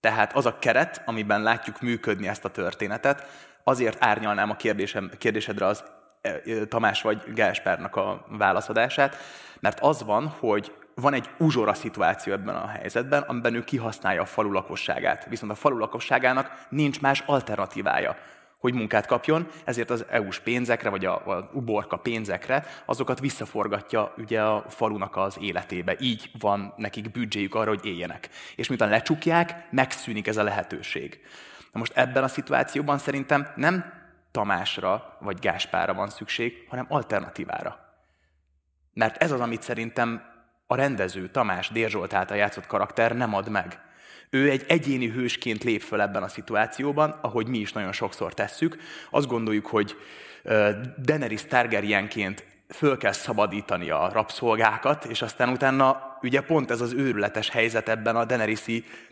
Tehát 0.00 0.32
az 0.36 0.46
a 0.46 0.58
keret, 0.58 1.02
amiben 1.04 1.42
látjuk 1.42 1.80
működni 1.80 2.28
ezt 2.28 2.44
a 2.44 2.50
történetet, 2.50 3.26
azért 3.68 4.04
árnyalnám 4.04 4.50
a 4.50 4.56
kérdésem, 4.56 5.10
kérdésedre 5.18 5.66
az 5.66 5.84
e, 6.20 6.28
e, 6.28 6.64
Tamás 6.64 7.02
vagy 7.02 7.22
Gáspárnak 7.34 7.96
a 7.96 8.26
válaszadását, 8.28 9.16
mert 9.60 9.80
az 9.80 10.02
van, 10.02 10.26
hogy 10.26 10.72
van 10.94 11.14
egy 11.14 11.30
uzsora 11.38 11.74
szituáció 11.74 12.32
ebben 12.32 12.54
a 12.54 12.66
helyzetben, 12.66 13.22
amiben 13.22 13.54
ő 13.54 13.64
kihasználja 13.64 14.22
a 14.22 14.26
falu 14.26 14.52
lakosságát. 14.52 15.26
Viszont 15.28 15.52
a 15.52 15.54
falu 15.54 15.78
lakosságának 15.78 16.66
nincs 16.68 17.00
más 17.00 17.22
alternatívája, 17.26 18.16
hogy 18.58 18.74
munkát 18.74 19.06
kapjon, 19.06 19.46
ezért 19.64 19.90
az 19.90 20.04
EU-s 20.08 20.38
pénzekre, 20.38 20.88
vagy 20.88 21.04
a, 21.04 21.14
a 21.14 21.50
uborka 21.52 21.96
pénzekre, 21.96 22.66
azokat 22.84 23.20
visszaforgatja 23.20 24.14
ugye 24.16 24.42
a 24.42 24.64
falunak 24.68 25.16
az 25.16 25.36
életébe. 25.40 25.96
Így 26.00 26.30
van 26.38 26.72
nekik 26.76 27.10
büdzséjük 27.10 27.54
arra, 27.54 27.68
hogy 27.68 27.86
éljenek. 27.86 28.28
És 28.56 28.68
miután 28.68 28.88
lecsukják, 28.88 29.66
megszűnik 29.70 30.26
ez 30.26 30.36
a 30.36 30.42
lehetőség. 30.42 31.20
Na 31.72 31.78
most 31.78 31.96
ebben 31.96 32.22
a 32.22 32.28
szituációban 32.28 32.98
szerintem 32.98 33.48
nem 33.56 33.96
Tamásra 34.30 35.16
vagy 35.20 35.38
Gáspára 35.38 35.94
van 35.94 36.08
szükség, 36.08 36.66
hanem 36.68 36.86
alternatívára. 36.88 37.86
Mert 38.92 39.22
ez 39.22 39.30
az, 39.30 39.40
amit 39.40 39.62
szerintem 39.62 40.22
a 40.66 40.74
rendező, 40.74 41.28
Tamás 41.28 41.68
Dérzsolt 41.68 42.14
által 42.14 42.36
játszott 42.36 42.66
karakter 42.66 43.16
nem 43.16 43.34
ad 43.34 43.48
meg. 43.48 43.80
Ő 44.30 44.50
egy 44.50 44.64
egyéni 44.68 45.08
hősként 45.08 45.64
lép 45.64 45.82
föl 45.82 46.00
ebben 46.00 46.22
a 46.22 46.28
szituációban, 46.28 47.18
ahogy 47.20 47.46
mi 47.46 47.58
is 47.58 47.72
nagyon 47.72 47.92
sokszor 47.92 48.34
tesszük. 48.34 48.76
Azt 49.10 49.26
gondoljuk, 49.26 49.66
hogy 49.66 49.96
Daenerys 50.98 51.42
Targaryenként 51.42 52.46
föl 52.68 52.96
kell 52.96 53.12
szabadítani 53.12 53.90
a 53.90 54.10
rabszolgákat, 54.12 55.04
és 55.04 55.22
aztán 55.22 55.48
utána 55.48 56.07
ugye 56.22 56.40
pont 56.40 56.70
ez 56.70 56.80
az 56.80 56.92
őrületes 56.92 57.50
helyzet 57.50 57.88
ebben 57.88 58.16
a 58.16 58.24
Daenerys 58.24 58.64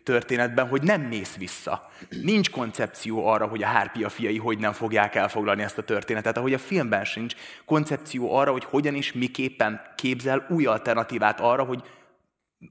történetben, 0.02 0.68
hogy 0.68 0.82
nem 0.82 1.00
mész 1.00 1.36
vissza. 1.36 1.90
Nincs 2.22 2.50
koncepció 2.50 3.26
arra, 3.26 3.46
hogy 3.46 3.62
a 3.62 3.66
hárpia 3.66 4.08
fiai 4.08 4.38
hogy 4.38 4.58
nem 4.58 4.72
fogják 4.72 5.14
elfoglalni 5.14 5.62
ezt 5.62 5.78
a 5.78 5.84
történetet, 5.84 6.36
ahogy 6.36 6.52
a 6.52 6.58
filmben 6.58 7.04
sincs 7.04 7.34
koncepció 7.64 8.34
arra, 8.34 8.52
hogy 8.52 8.64
hogyan 8.64 8.94
is, 8.94 9.12
miképpen 9.12 9.80
képzel 9.96 10.46
új 10.48 10.66
alternatívát 10.66 11.40
arra, 11.40 11.64
hogy 11.64 11.82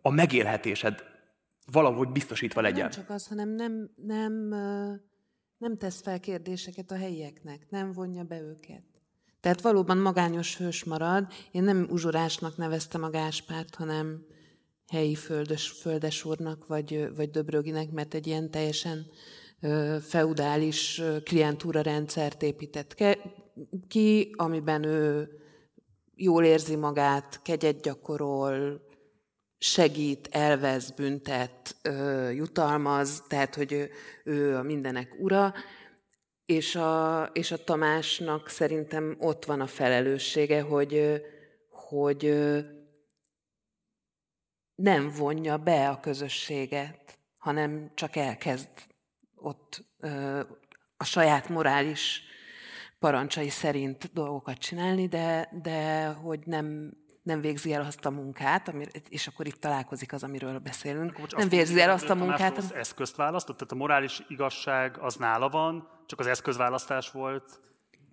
a 0.02 0.10
megélhetésed 0.10 1.04
valahogy 1.72 2.10
biztosítva 2.10 2.62
legyen. 2.62 2.90
Nem 2.90 2.90
csak 2.90 3.10
az, 3.10 3.28
hanem 3.28 3.50
nem, 3.50 3.90
nem, 3.96 4.50
nem 5.58 5.78
tesz 5.78 6.02
fel 6.02 6.20
kérdéseket 6.20 6.92
a 6.92 6.96
helyieknek, 6.96 7.66
nem 7.70 7.92
vonja 7.92 8.24
be 8.24 8.42
őket. 8.42 8.95
Tehát 9.46 9.62
valóban 9.62 9.98
magányos 9.98 10.58
hős 10.58 10.84
marad. 10.84 11.28
Én 11.52 11.64
nem 11.64 11.88
uzsorásnak 11.90 12.58
neveztem 12.58 13.04
a 13.04 13.10
Gáspárt, 13.10 13.76
hanem 13.76 14.26
helyi 14.88 15.16
földes, 15.16 15.70
földesúrnak, 15.70 16.68
vagy, 16.68 17.16
vagy 17.16 17.30
Döbröginek, 17.30 17.92
mert 17.92 18.14
egy 18.14 18.28
ilyen 18.28 18.52
teljesen 18.52 19.06
feudális 20.02 21.02
klientúra 21.24 21.82
rendszert 21.82 22.44
épített 22.44 22.96
ki, 23.88 24.34
amiben 24.36 24.84
ő 24.84 25.30
jól 26.16 26.44
érzi 26.44 26.76
magát, 26.76 27.42
kegyet 27.42 27.82
gyakorol, 27.82 28.82
segít, 29.58 30.28
elvesz, 30.32 30.90
büntet, 30.90 31.76
jutalmaz, 32.34 33.24
tehát 33.28 33.56
hogy 33.56 33.90
ő 34.24 34.56
a 34.56 34.64
mindenek 34.64 35.16
ura, 35.20 35.54
és 36.46 36.76
a, 36.76 37.24
és 37.34 37.52
a 37.52 37.64
Tamásnak 37.64 38.50
szerintem 38.50 39.16
ott 39.20 39.46
van 39.46 39.62
a 39.62 39.68
felelőssége, 39.68 40.62
hogy, 40.62 41.24
hogy 41.70 42.34
nem 44.76 45.10
vonja 45.10 45.58
be 45.58 45.90
a 45.90 46.00
közösséget, 46.00 47.20
hanem 47.38 47.92
csak 47.94 48.16
elkezd 48.16 48.70
ott 49.36 49.84
a 50.98 51.04
saját 51.04 51.50
morális 51.50 52.24
parancsai 53.00 53.50
szerint 53.50 54.14
dolgokat 54.14 54.58
csinálni, 54.58 55.08
de, 55.08 55.50
de 55.62 56.08
hogy 56.08 56.40
nem, 56.46 56.98
nem 57.26 57.42
végzi 57.42 57.74
el 57.74 57.82
azt 57.82 58.06
a 58.06 58.10
munkát, 58.10 58.68
amir, 58.68 58.88
és 59.10 59.28
akkor 59.28 59.48
itt 59.48 59.62
találkozik 59.62 60.14
az, 60.14 60.24
amiről 60.24 60.60
beszélünk. 60.60 61.20
Bocs, 61.20 61.36
nem 61.36 61.50
végzi 61.50 61.82
el 61.82 61.90
azt 61.90 62.10
a 62.10 62.16
munkát. 62.16 62.58
Az 62.58 62.74
eszközt 62.74 63.16
választott, 63.16 63.58
tehát 63.58 63.72
a 63.74 63.76
morális 63.76 64.22
igazság 64.28 64.98
az 64.98 65.16
nála 65.16 65.50
van, 65.50 65.90
csak 66.06 66.20
az 66.20 66.28
eszközválasztás 66.28 67.12
volt. 67.12 67.60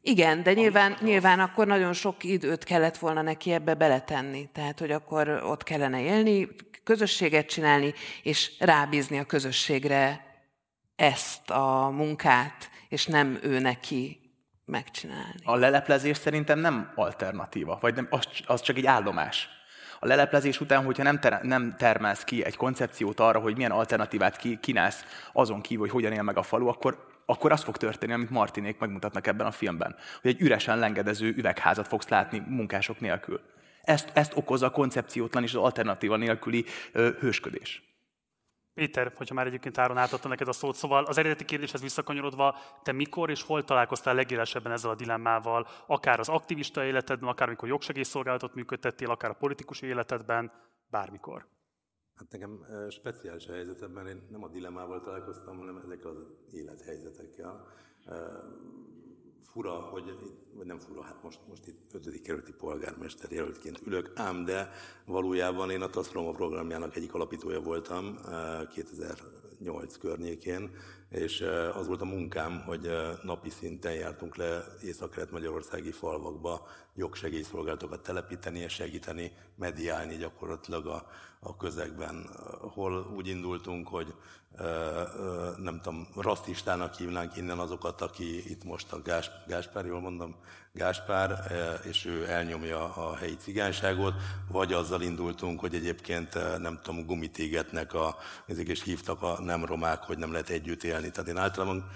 Igen, 0.00 0.42
de 0.42 0.52
nyilván, 0.52 0.97
nyilván 1.00 1.40
akkor 1.40 1.66
nagyon 1.66 1.92
sok 1.92 2.25
időt 2.25 2.64
kellett 2.64 2.99
volna 2.99 3.23
neki 3.23 3.52
ebbe 3.52 3.75
beletenni. 3.75 4.49
Tehát, 4.52 4.78
hogy 4.78 4.90
akkor 4.90 5.28
ott 5.28 5.62
kellene 5.62 6.00
élni, 6.00 6.49
közösséget 6.85 7.47
csinálni, 7.47 7.95
és 8.23 8.52
rábízni 8.59 9.19
a 9.19 9.25
közösségre 9.25 10.25
ezt 10.97 11.50
a 11.50 11.90
munkát, 11.90 12.71
és 12.88 13.07
nem 13.07 13.38
ő 13.42 13.59
neki 13.59 14.22
megcsinálni. 14.73 15.41
A 15.45 15.57
leleplezés 15.57 16.17
szerintem 16.17 16.59
nem 16.59 16.93
alternatíva, 16.95 17.79
vagy 17.81 17.95
nem, 17.95 18.07
az, 18.11 18.26
az 18.47 18.61
csak 18.61 18.76
egy 18.76 18.87
állomás. 18.87 19.49
A 20.00 20.07
leleplezés 20.07 20.61
után, 20.61 20.85
hogyha 20.85 21.02
nem, 21.02 21.21
ter, 21.21 21.43
nem 21.43 21.75
termelsz 21.76 22.25
ki 22.25 22.45
egy 22.45 22.57
koncepciót 22.57 23.21
arra, 23.21 23.38
hogy 23.38 23.57
milyen 23.57 23.71
alternatívát 23.71 24.37
ki, 24.37 24.59
kínálsz 24.61 25.05
azon 25.33 25.61
kívül, 25.61 25.81
hogy 25.81 25.91
hogyan 25.91 26.12
él 26.12 26.23
meg 26.23 26.37
a 26.37 26.43
falu, 26.43 26.67
akkor, 26.69 27.07
akkor 27.26 27.52
az 27.52 27.62
fog 27.62 27.76
történni, 27.76 28.12
amit 28.12 28.31
Martinék 28.31 28.79
megmutatnak 28.79 29.26
ebben 29.26 29.47
a 29.47 29.50
filmben. 29.50 29.97
Hogy 30.23 30.31
egy 30.31 30.41
üresen 30.41 30.79
lengedező 30.79 31.35
üvegházat 31.37 31.88
fogsz 31.88 32.09
látni 32.09 32.43
munkások 32.47 33.00
nélkül. 33.00 33.41
Ezt, 33.83 34.11
ezt 34.14 34.33
okozza 34.37 34.67
a 34.67 34.71
koncepciótlan 34.71 35.43
és 35.43 35.55
az 35.55 35.62
alternatíva 35.62 36.17
nélküli 36.17 36.64
ö, 36.93 37.09
hősködés. 37.21 37.91
Péter, 38.75 39.12
hogyha 39.17 39.35
már 39.35 39.47
egyébként 39.47 39.79
Áron 39.79 39.97
átadta 39.97 40.29
neked 40.29 40.49
a 40.49 40.52
szót, 40.52 40.75
szóval 40.75 41.05
az 41.05 41.19
eredeti 41.19 41.45
kérdéshez 41.45 41.81
visszakanyarodva, 41.81 42.57
te 42.83 42.93
mikor 42.93 43.31
és 43.31 43.43
hol 43.43 43.64
találkoztál 43.64 44.14
legélesebben 44.14 44.73
ezzel 44.73 44.91
a 44.91 44.95
dilemmával, 44.95 45.67
akár 45.87 46.21
az 46.21 46.29
aktivista 46.29 46.85
életedben, 46.85 47.29
akár 47.29 47.49
amikor 47.49 47.69
jogsegélyszolgálatot 47.69 48.55
működtettél, 48.55 49.11
akár 49.11 49.31
a 49.31 49.35
politikus 49.35 49.81
életedben, 49.81 50.52
bármikor? 50.91 51.47
Hát 52.14 52.33
nekem 52.33 52.67
speciális 52.91 53.47
helyzetemben 53.47 54.07
én 54.07 54.26
nem 54.31 54.43
a 54.43 54.49
dilemmával 54.49 55.00
találkoztam, 55.00 55.59
hanem 55.59 55.76
ezekkel 55.76 56.11
az 56.11 56.55
élethelyzetekkel 56.55 57.67
fura, 59.42 59.70
hogy, 59.70 60.18
vagy 60.54 60.66
nem 60.66 60.78
fura, 60.78 61.02
hát 61.02 61.22
most, 61.22 61.38
most 61.49 61.66
itt 61.66 61.94
ötödik 61.94 62.22
kerületi 62.22 62.52
polgármester 62.52 63.30
jelöltként 63.30 63.80
ülök, 63.87 64.11
ám 64.14 64.44
de 64.44 64.70
valójában 65.06 65.70
én 65.70 65.82
a 65.82 65.90
Taszroma 65.90 66.30
programjának 66.30 66.96
egyik 66.96 67.14
alapítója 67.14 67.61
voltam 67.61 68.18
2008 68.75 69.94
eh, 69.94 70.00
környékén, 70.00 70.70
és 71.12 71.45
az 71.75 71.87
volt 71.87 72.00
a 72.00 72.04
munkám, 72.04 72.62
hogy 72.66 72.90
napi 73.23 73.50
szinten 73.50 73.92
jártunk 73.92 74.37
le 74.37 74.64
észak-kelet-magyarországi 74.83 75.90
falvakba 75.90 76.66
jogsegélyszolgálatokat 76.95 78.02
telepíteni 78.02 78.59
és 78.59 78.73
segíteni, 78.73 79.33
mediálni 79.57 80.16
gyakorlatilag 80.16 80.87
a, 80.87 81.07
a 81.40 81.57
közegben, 81.57 82.26
hol 82.61 83.12
úgy 83.16 83.28
indultunk, 83.28 83.88
hogy 83.88 84.14
nem 85.57 85.81
tudom, 85.83 86.07
rasszistának 86.16 86.95
hívnánk 86.95 87.37
innen 87.37 87.59
azokat, 87.59 88.00
aki 88.00 88.50
itt 88.50 88.64
most 88.64 88.92
a 88.92 89.02
Gás, 89.02 89.31
Gáspár, 89.47 89.87
jól 89.87 90.00
mondom, 90.00 90.37
Gáspár, 90.73 91.52
és 91.85 92.04
ő 92.04 92.28
elnyomja 92.28 92.95
a 92.95 93.16
helyi 93.16 93.37
cigányságot, 93.37 94.14
vagy 94.50 94.73
azzal 94.73 95.02
indultunk, 95.02 95.61
hogy 95.61 95.75
egyébként 95.75 96.59
nem 96.59 96.81
tudom, 96.83 97.07
gumit 97.07 97.38
égetnek, 97.38 97.95
a, 97.95 98.16
ezek 98.47 98.69
is 98.69 98.83
hívtak 98.83 99.23
a 99.23 99.40
nem 99.40 99.64
romák, 99.64 100.02
hogy 100.02 100.19
nem 100.19 100.33
lehet 100.33 100.49
együtt 100.49 100.83
élni. 100.83 101.01
Tehát 101.11 101.28
én 101.28 101.37
általában 101.37 101.90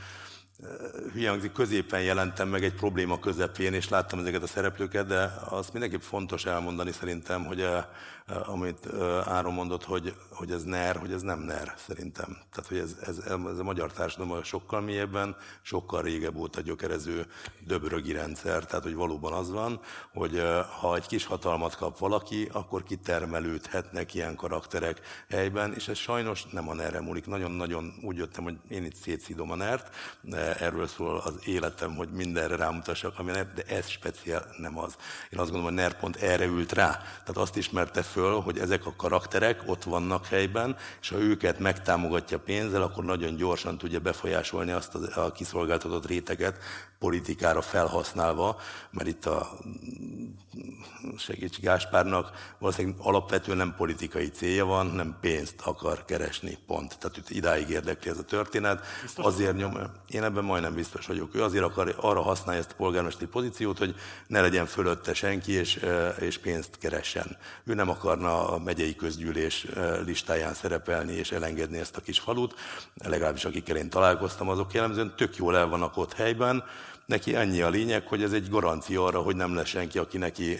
hülye 1.12 1.30
hangzik, 1.30 1.52
középen 1.52 2.02
jelentem 2.02 2.48
meg 2.48 2.64
egy 2.64 2.74
probléma 2.74 3.18
közepén, 3.18 3.72
és 3.72 3.88
láttam 3.88 4.18
ezeket 4.18 4.42
a 4.42 4.46
szereplőket, 4.46 5.06
de 5.06 5.32
azt 5.48 5.72
mindenképp 5.72 6.00
fontos 6.00 6.44
elmondani 6.44 6.92
szerintem, 6.92 7.44
hogy 7.44 7.66
amit 8.26 8.92
Áron 9.24 9.52
mondott, 9.52 9.84
hogy, 9.84 10.14
hogy 10.30 10.50
ez 10.50 10.62
NER, 10.62 10.96
hogy 10.96 11.12
ez 11.12 11.22
nem 11.22 11.38
NER 11.38 11.74
szerintem. 11.76 12.36
Tehát, 12.50 12.68
hogy 12.68 12.78
ez, 12.78 12.96
ez, 13.00 13.18
ez 13.52 13.58
a 13.58 13.62
magyar 13.62 13.92
társadalom 13.92 14.42
sokkal 14.42 14.80
mélyebben, 14.80 15.36
sokkal 15.62 16.02
régebb 16.02 16.36
óta 16.36 16.60
gyökerező 16.60 17.26
döbrögi 17.60 18.12
rendszer. 18.12 18.64
Tehát, 18.64 18.84
hogy 18.84 18.94
valóban 18.94 19.32
az 19.32 19.50
van, 19.50 19.80
hogy 20.12 20.42
ha 20.80 20.96
egy 20.96 21.06
kis 21.06 21.24
hatalmat 21.24 21.76
kap 21.76 21.98
valaki, 21.98 22.48
akkor 22.52 22.82
kitermelődhetnek 22.82 24.14
ilyen 24.14 24.36
karakterek 24.36 25.00
helyben, 25.28 25.74
és 25.74 25.88
ez 25.88 25.96
sajnos 25.96 26.44
nem 26.44 26.68
a 26.68 26.74
NER-re 26.74 27.00
múlik. 27.00 27.26
Nagyon-nagyon 27.26 27.94
úgy 28.02 28.16
jöttem, 28.16 28.44
hogy 28.44 28.56
én 28.68 28.84
itt 28.84 28.96
szétszídom 28.96 29.50
a 29.50 29.56
NER-t, 29.56 29.90
erről 30.58 30.86
szól 30.86 31.18
az 31.18 31.38
életem, 31.44 31.96
hogy 31.96 32.08
mindenre 32.08 32.56
rámutassak, 32.56 33.18
ami 33.18 33.30
NER, 33.30 33.52
de 33.52 33.62
ez 33.62 33.88
speciál 33.88 34.54
nem 34.58 34.78
az. 34.78 34.96
Én 35.30 35.38
azt 35.38 35.50
gondolom, 35.50 35.64
hogy 35.64 35.74
NER 35.74 35.98
pont 35.98 36.16
erre 36.16 36.44
ült 36.44 36.72
rá. 36.72 36.90
Tehát 36.90 37.36
azt 37.36 37.56
ismerte 37.56 38.02
föl, 38.16 38.40
hogy 38.40 38.58
ezek 38.58 38.86
a 38.86 38.94
karakterek 38.96 39.62
ott 39.66 39.82
vannak 39.82 40.26
helyben, 40.26 40.76
és 41.00 41.08
ha 41.08 41.18
őket 41.18 41.58
megtámogatja 41.58 42.38
pénzzel, 42.38 42.82
akkor 42.82 43.04
nagyon 43.04 43.36
gyorsan 43.36 43.78
tudja 43.78 44.00
befolyásolni 44.00 44.70
azt 44.70 44.94
a 44.94 45.32
kiszolgáltatott 45.32 46.06
réteget 46.06 46.58
politikára 46.98 47.62
felhasználva, 47.62 48.60
mert 48.90 49.08
itt 49.08 49.26
a 49.26 49.58
segíts 51.18 51.60
Gáspárnak 51.60 52.54
valószínűleg 52.58 52.98
alapvetően 53.00 53.56
nem 53.56 53.74
politikai 53.76 54.30
célja 54.30 54.64
van, 54.64 54.86
nem 54.86 55.16
pénzt 55.20 55.60
akar 55.64 56.04
keresni, 56.04 56.58
pont. 56.66 56.98
Tehát 56.98 57.16
itt 57.16 57.30
idáig 57.30 57.68
érdekli 57.68 58.10
ez 58.10 58.18
a 58.18 58.22
történet. 58.22 58.86
Biztos 59.02 59.24
azért 59.24 59.56
nyom, 59.56 59.78
én 60.08 60.22
ebben 60.22 60.44
majdnem 60.44 60.74
biztos 60.74 61.06
vagyok. 61.06 61.34
Ő 61.34 61.42
azért 61.42 61.64
akar, 61.64 61.94
arra 62.00 62.22
használja 62.22 62.60
ezt 62.60 62.70
a 62.70 62.76
polgármesteri 62.76 63.26
pozíciót, 63.26 63.78
hogy 63.78 63.94
ne 64.26 64.40
legyen 64.40 64.66
fölötte 64.66 65.14
senki, 65.14 65.52
és, 65.52 65.84
és 66.20 66.38
pénzt 66.38 66.78
keressen. 66.78 67.36
Ő 67.64 67.74
nem 67.74 67.88
akarna 67.88 68.48
a 68.48 68.58
megyei 68.58 68.96
közgyűlés 68.96 69.66
listáján 70.04 70.54
szerepelni, 70.54 71.12
és 71.12 71.32
elengedni 71.32 71.78
ezt 71.78 71.96
a 71.96 72.00
kis 72.00 72.18
falut. 72.18 72.54
Legalábbis 72.94 73.44
akikkel 73.44 73.76
én 73.76 73.90
találkoztam, 73.90 74.48
azok 74.48 74.72
jellemzően 74.72 75.14
tök 75.16 75.36
jól 75.36 75.56
el 75.56 75.66
vannak 75.66 75.96
ott 75.96 76.12
helyben, 76.12 76.64
Neki 77.06 77.34
ennyi 77.34 77.60
a 77.60 77.68
lényeg, 77.68 78.06
hogy 78.06 78.22
ez 78.22 78.32
egy 78.32 78.48
garancia 78.50 79.04
arra, 79.04 79.20
hogy 79.20 79.36
nem 79.36 79.54
lesz 79.54 79.68
senki, 79.68 79.98
aki 79.98 80.18
neki 80.18 80.58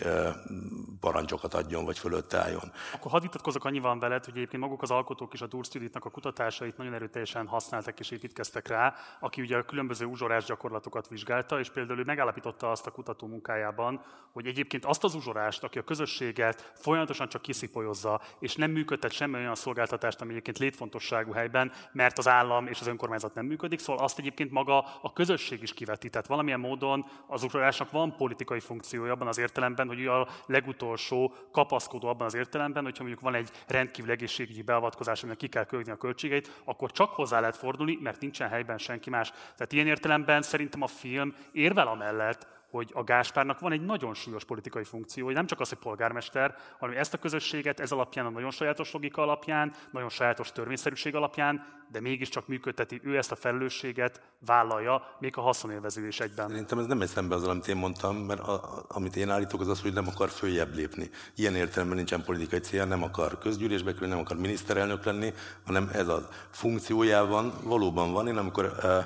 parancsokat 1.00 1.54
adjon, 1.54 1.84
vagy 1.84 1.98
fölötte 1.98 2.38
álljon. 2.38 2.72
Akkor 2.92 3.10
hadd 3.10 3.22
vitatkozok 3.22 3.64
annyival 3.64 3.98
veled, 3.98 4.24
hogy 4.24 4.36
egyébként 4.36 4.62
maguk 4.62 4.82
az 4.82 4.90
alkotók 4.90 5.32
és 5.32 5.40
a 5.40 5.46
Durstuditnak 5.46 6.04
a 6.04 6.10
kutatásait 6.10 6.76
nagyon 6.76 6.94
erőteljesen 6.94 7.46
használtak 7.46 8.00
és 8.00 8.10
építkeztek 8.10 8.68
rá, 8.68 8.94
aki 9.20 9.40
ugye 9.40 9.56
a 9.56 9.62
különböző 9.62 10.04
uzsorás 10.04 10.44
gyakorlatokat 10.44 11.08
vizsgálta, 11.08 11.58
és 11.58 11.70
például 11.70 11.98
ő 11.98 12.02
megállapította 12.04 12.70
azt 12.70 12.86
a 12.86 12.90
kutató 12.90 13.26
munkájában, 13.26 14.00
hogy 14.32 14.46
egyébként 14.46 14.84
azt 14.84 15.04
az 15.04 15.14
uzsorást, 15.14 15.64
aki 15.64 15.78
a 15.78 15.84
közösséget 15.84 16.72
folyamatosan 16.74 17.28
csak 17.28 17.42
kiszipolyozza, 17.42 18.20
és 18.38 18.54
nem 18.56 18.70
működtet 18.70 19.12
semmi 19.12 19.34
olyan 19.34 19.54
szolgáltatást, 19.54 20.20
ami 20.20 20.30
egyébként 20.30 20.58
létfontosságú 20.58 21.32
helyben, 21.32 21.72
mert 21.92 22.18
az 22.18 22.28
állam 22.28 22.66
és 22.66 22.80
az 22.80 22.86
önkormányzat 22.86 23.34
nem 23.34 23.46
működik, 23.46 23.78
szóval 23.78 24.04
azt 24.04 24.18
egyébként 24.18 24.50
maga 24.50 24.84
a 25.02 25.12
közösség 25.12 25.62
is 25.62 25.74
kiveti. 25.74 26.10
Tehát 26.10 26.26
valamilyen 26.36 26.60
módon 26.60 27.06
az 27.26 27.42
uzsorásnak 27.42 27.90
van 27.90 28.16
politikai 28.16 28.60
funkciója 28.60 29.12
abban 29.12 29.28
az 29.28 29.38
értelemben, 29.38 29.86
hogy 29.86 30.06
a 30.06 30.28
legutolsó 30.46 31.34
kapaszkodó 31.52 32.08
abban 32.08 32.26
az 32.26 32.34
értelemben, 32.34 32.84
hogyha 32.84 33.02
mondjuk 33.02 33.22
van 33.22 33.34
egy 33.34 33.50
rendkívül 33.66 34.10
egészségügyi 34.10 34.62
beavatkozás, 34.62 35.22
aminek 35.22 35.38
ki 35.38 35.48
kell 35.48 35.64
költeni 35.64 35.96
a 35.96 35.98
költségeit, 35.98 36.62
akkor 36.64 36.92
csak 36.92 37.10
hozzá 37.10 37.40
lehet 37.40 37.56
fordulni, 37.56 37.98
mert 38.00 38.20
nincsen 38.20 38.48
helyben 38.48 38.78
senki 38.78 39.10
más. 39.10 39.30
Tehát 39.30 39.72
ilyen 39.72 39.86
értelemben 39.86 40.42
szerintem 40.42 40.82
a 40.82 40.86
film 40.86 41.34
érvel 41.52 41.86
amellett, 41.86 42.55
hogy 42.76 42.90
a 42.94 43.04
Gáspárnak 43.04 43.60
van 43.60 43.72
egy 43.72 43.80
nagyon 43.80 44.14
súlyos 44.14 44.44
politikai 44.44 44.84
funkció, 44.84 45.24
hogy 45.24 45.34
nem 45.34 45.46
csak 45.46 45.60
az, 45.60 45.68
hogy 45.68 45.78
polgármester, 45.78 46.54
hanem 46.78 46.96
ezt 46.96 47.14
a 47.14 47.18
közösséget 47.18 47.80
ez 47.80 47.92
alapján, 47.92 48.26
a 48.26 48.30
nagyon 48.30 48.50
sajátos 48.50 48.92
logika 48.92 49.22
alapján, 49.22 49.72
nagyon 49.90 50.08
sajátos 50.08 50.52
törvényszerűség 50.52 51.14
alapján, 51.14 51.66
de 51.92 52.00
mégiscsak 52.00 52.46
működteti, 52.46 53.00
ő 53.04 53.16
ezt 53.16 53.32
a 53.32 53.36
felelősséget 53.36 54.20
vállalja, 54.46 55.16
még 55.18 55.36
a 55.36 55.40
haszonélvező 55.40 56.06
is 56.06 56.20
egyben. 56.20 56.48
Szerintem 56.48 56.78
ez 56.78 56.86
nem 56.86 57.00
egy 57.00 57.08
szembe 57.08 57.34
azzal, 57.34 57.50
amit 57.50 57.68
én 57.68 57.76
mondtam, 57.76 58.16
mert 58.16 58.40
a, 58.40 58.84
amit 58.88 59.16
én 59.16 59.30
állítok, 59.30 59.60
az 59.60 59.68
az, 59.68 59.82
hogy 59.82 59.92
nem 59.92 60.08
akar 60.08 60.28
följebb 60.28 60.74
lépni. 60.74 61.10
Ilyen 61.36 61.54
értelemben 61.54 61.96
nincsen 61.96 62.22
politikai 62.24 62.58
célja, 62.58 62.84
nem 62.84 63.02
akar 63.02 63.38
közgyűlésbe 63.38 63.92
kerülni, 63.92 64.14
nem 64.14 64.22
akar 64.22 64.36
miniszterelnök 64.36 65.04
lenni, 65.04 65.32
hanem 65.66 65.90
ez 65.92 66.08
a 66.08 66.28
funkciójában 66.50 67.52
valóban 67.64 68.12
van. 68.12 68.28
Én 68.28 68.36
amikor 68.36 68.64
uh, 68.64 69.04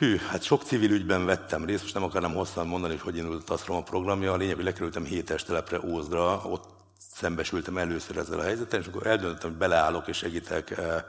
Hű, 0.00 0.16
hát 0.16 0.42
sok 0.42 0.62
civil 0.62 0.90
ügyben 0.90 1.24
vettem 1.24 1.64
részt, 1.64 1.82
most 1.82 1.94
nem 1.94 2.02
akarom 2.02 2.34
hosszan 2.34 2.66
mondani, 2.66 2.92
hogy 2.92 3.02
hogy 3.02 3.16
indult 3.16 3.50
az 3.50 3.62
a 3.66 3.82
programja. 3.82 4.32
A 4.32 4.36
lényeg, 4.36 4.54
hogy 4.54 4.64
lekerültem 4.64 5.04
hét 5.04 5.44
telepre 5.46 5.80
Ózdra, 5.84 6.42
ott 6.44 6.64
szembesültem 6.98 7.78
először 7.78 8.16
ezzel 8.16 8.38
a 8.38 8.42
helyzettel, 8.42 8.80
és 8.80 8.86
akkor 8.86 9.06
eldöntöttem, 9.06 9.50
hogy 9.50 9.58
beleállok 9.58 10.08
és 10.08 10.16
segítek 10.16 10.70
eh, 10.70 11.04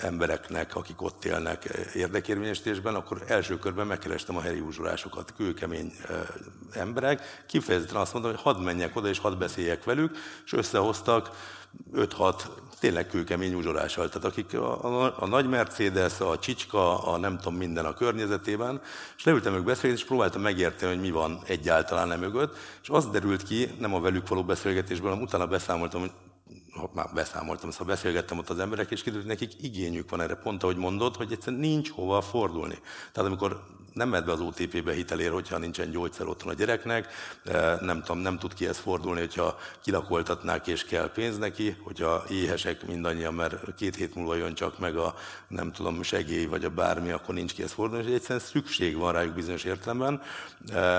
embereknek, 0.00 0.76
akik 0.76 1.02
ott 1.02 1.24
élnek 1.24 1.64
eh, 1.64 1.94
érdekérvényesítésben, 1.94 2.94
akkor 2.94 3.24
első 3.26 3.58
körben 3.58 3.86
megkerestem 3.86 4.36
a 4.36 4.40
helyi 4.40 4.60
uzsorásokat, 4.60 5.34
kőkemény 5.36 5.92
eh, 6.08 6.16
emberek, 6.72 7.44
kifejezetten 7.46 7.96
azt 7.96 8.12
mondtam, 8.12 8.34
hogy 8.34 8.42
hadd 8.42 8.64
menjek 8.64 8.96
oda 8.96 9.08
és 9.08 9.18
hadd 9.18 9.38
beszéljek 9.38 9.84
velük, 9.84 10.16
és 10.44 10.52
összehoztak 10.52 11.30
5-6 11.94 12.42
tényleg 12.84 13.06
kőkemény 13.06 13.54
uzsorással. 13.54 14.08
Tehát 14.08 14.24
akik 14.28 14.54
a, 14.54 14.84
a, 15.04 15.14
a 15.18 15.26
nagy 15.26 15.48
Mercedes, 15.48 16.20
a 16.20 16.38
csicska, 16.38 17.04
a 17.04 17.16
nem 17.16 17.36
tudom 17.36 17.54
minden 17.54 17.84
a 17.84 17.94
környezetében, 17.94 18.80
és 19.16 19.24
leültem 19.24 19.54
ők 19.54 19.64
beszélgetni, 19.64 20.02
és 20.02 20.04
próbáltam 20.04 20.42
megérteni, 20.42 20.92
hogy 20.92 21.00
mi 21.00 21.10
van 21.10 21.40
egyáltalán 21.46 22.08
nem 22.08 22.20
mögött, 22.20 22.56
és 22.82 22.88
az 22.88 23.08
derült 23.08 23.42
ki, 23.42 23.70
nem 23.78 23.94
a 23.94 24.00
velük 24.00 24.28
való 24.28 24.44
beszélgetésből, 24.44 25.10
hanem 25.10 25.24
utána 25.24 25.46
beszámoltam, 25.46 26.00
hogy 26.00 26.12
ha 26.74 26.90
már 26.94 27.10
beszámoltam, 27.14 27.70
szóval 27.70 27.86
beszélgettem 27.86 28.38
ott 28.38 28.50
az 28.50 28.58
emberek, 28.58 28.90
és 28.90 29.02
kiderült, 29.02 29.26
hogy 29.26 29.38
nekik 29.38 29.62
igényük 29.62 30.10
van 30.10 30.20
erre, 30.20 30.34
pont 30.34 30.62
ahogy 30.62 30.76
mondod, 30.76 31.16
hogy 31.16 31.32
egyszerűen 31.32 31.60
nincs 31.60 31.90
hova 31.90 32.20
fordulni. 32.20 32.78
Tehát 33.12 33.28
amikor 33.28 33.64
nem 33.94 34.08
mehet 34.08 34.24
be 34.24 34.32
az 34.32 34.40
OTP-be 34.40 34.92
hitelér, 34.92 35.30
hogyha 35.30 35.58
nincsen 35.58 35.90
gyógyszer 35.90 36.26
otthon 36.26 36.52
a 36.52 36.54
gyereknek, 36.54 37.08
nem, 37.80 38.00
tudom, 38.00 38.18
nem 38.18 38.38
tud 38.38 38.54
kihez 38.54 38.78
fordulni, 38.78 39.20
hogyha 39.20 39.58
kilakoltatnák 39.82 40.66
és 40.66 40.84
kell 40.84 41.10
pénz 41.12 41.38
neki, 41.38 41.76
hogyha 41.82 42.24
éhesek 42.28 42.86
mindannyian, 42.86 43.34
mert 43.34 43.74
két 43.76 43.96
hét 43.96 44.14
múlva 44.14 44.34
jön 44.34 44.54
csak 44.54 44.78
meg 44.78 44.96
a 44.96 45.14
nem 45.48 45.72
tudom, 45.72 46.02
segély 46.02 46.44
vagy 46.44 46.64
a 46.64 46.70
bármi, 46.70 47.10
akkor 47.10 47.34
nincs 47.34 47.54
kihez 47.54 47.72
fordulni, 47.72 48.08
és 48.08 48.14
egyszerűen 48.14 48.44
szükség 48.44 48.96
van 48.96 49.12
rájuk 49.12 49.34
bizonyos 49.34 49.64
értelemben. 49.64 50.22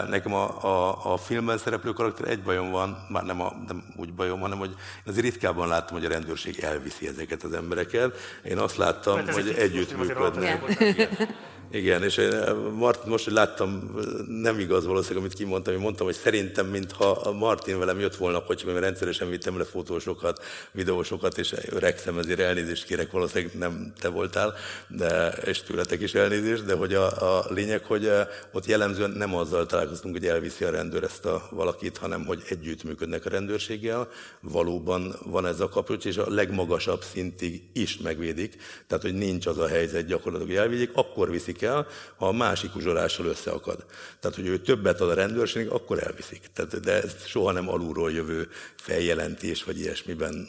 Nekem 0.09 0.33
a, 0.33 0.63
a, 0.63 1.13
a 1.13 1.17
filmben 1.17 1.57
szereplő 1.57 1.91
karakter 1.91 2.27
egy 2.27 2.43
bajom 2.43 2.71
van, 2.71 3.05
már 3.09 3.23
nem, 3.23 3.41
a, 3.41 3.53
nem 3.67 3.83
úgy 3.95 4.13
bajom, 4.13 4.39
hanem 4.39 4.57
hogy 4.57 4.75
azért 5.05 5.25
ritkábban 5.25 5.67
láttam, 5.67 5.97
hogy 5.97 6.05
a 6.05 6.09
rendőrség 6.09 6.59
elviszi 6.59 7.07
ezeket 7.07 7.43
az 7.43 7.53
embereket. 7.53 8.17
Én 8.43 8.57
azt 8.57 8.77
láttam, 8.77 9.15
hát 9.15 9.33
hogy 9.33 9.55
együttműködnek. 9.57 10.63
Igen, 11.71 12.03
és 12.03 12.17
én 12.17 12.33
eh, 12.33 12.53
Martin 12.77 13.09
most, 13.09 13.23
hogy 13.23 13.33
láttam, 13.33 13.95
nem 14.27 14.59
igaz 14.59 14.85
valószínűleg, 14.85 15.23
amit 15.23 15.37
kimondtam, 15.37 15.73
én 15.73 15.79
mondtam, 15.79 16.05
hogy 16.05 16.15
szerintem, 16.15 16.67
mintha 16.67 17.31
Martin 17.31 17.79
velem 17.79 17.99
jött 17.99 18.15
volna 18.15 18.39
hogy 18.45 18.63
mert 18.65 18.79
rendszeresen 18.79 19.29
vittem 19.29 19.57
le 19.57 19.63
fotósokat, 19.63 20.43
videósokat, 20.71 21.37
és 21.37 21.53
öregszem, 21.69 22.17
ezért 22.17 22.39
elnézést 22.39 22.85
kérek, 22.85 23.11
valószínűleg 23.11 23.57
nem 23.57 23.93
te 23.99 24.07
voltál, 24.07 24.53
de, 24.87 25.27
és 25.27 25.61
tőletek 25.61 26.01
is 26.01 26.13
elnézést, 26.13 26.65
de 26.65 26.73
hogy 26.73 26.93
a, 26.93 27.37
a 27.37 27.45
lényeg, 27.49 27.83
hogy 27.83 28.05
eh, 28.05 28.27
ott 28.51 28.65
jellemzően 28.65 29.11
nem 29.11 29.35
azzal 29.35 29.65
találkoztunk, 29.65 30.17
hogy 30.17 30.27
elviszi 30.27 30.63
a 30.63 30.69
rendőr 30.69 31.03
ezt 31.03 31.25
a 31.25 31.47
valakit, 31.51 31.97
hanem 31.97 32.25
hogy 32.25 32.43
együttműködnek 32.49 33.25
a 33.25 33.29
rendőrséggel, 33.29 34.07
valóban 34.41 35.15
van 35.25 35.45
ez 35.45 35.59
a 35.59 35.69
kapcsolat, 35.69 36.05
és 36.05 36.17
a 36.17 36.29
legmagasabb 36.29 37.01
szintig 37.01 37.63
is 37.73 37.97
megvédik, 37.97 38.55
tehát 38.87 39.03
hogy 39.03 39.13
nincs 39.13 39.45
az 39.45 39.57
a 39.57 39.67
helyzet 39.67 40.05
gyakorlatilag, 40.05 40.53
hogy 40.53 40.63
elvigyék, 40.63 40.89
akkor 40.93 41.29
viszik 41.29 41.54
el, 41.61 41.87
ha 42.17 42.27
a 42.27 42.31
másik 42.31 42.75
uzsolással 42.75 43.25
összeakad. 43.25 43.85
Tehát, 44.19 44.35
hogy 44.35 44.47
ő 44.47 44.59
többet 44.59 45.01
ad 45.01 45.09
a 45.09 45.13
rendőrségnek, 45.13 45.73
akkor 45.73 46.03
elviszik. 46.03 46.41
Tehát, 46.53 46.79
de 46.79 47.01
ez 47.01 47.25
soha 47.25 47.51
nem 47.51 47.69
alulról 47.69 48.11
jövő 48.11 48.49
feljelentés, 48.75 49.63
vagy 49.63 49.79
ilyesmiben, 49.79 50.47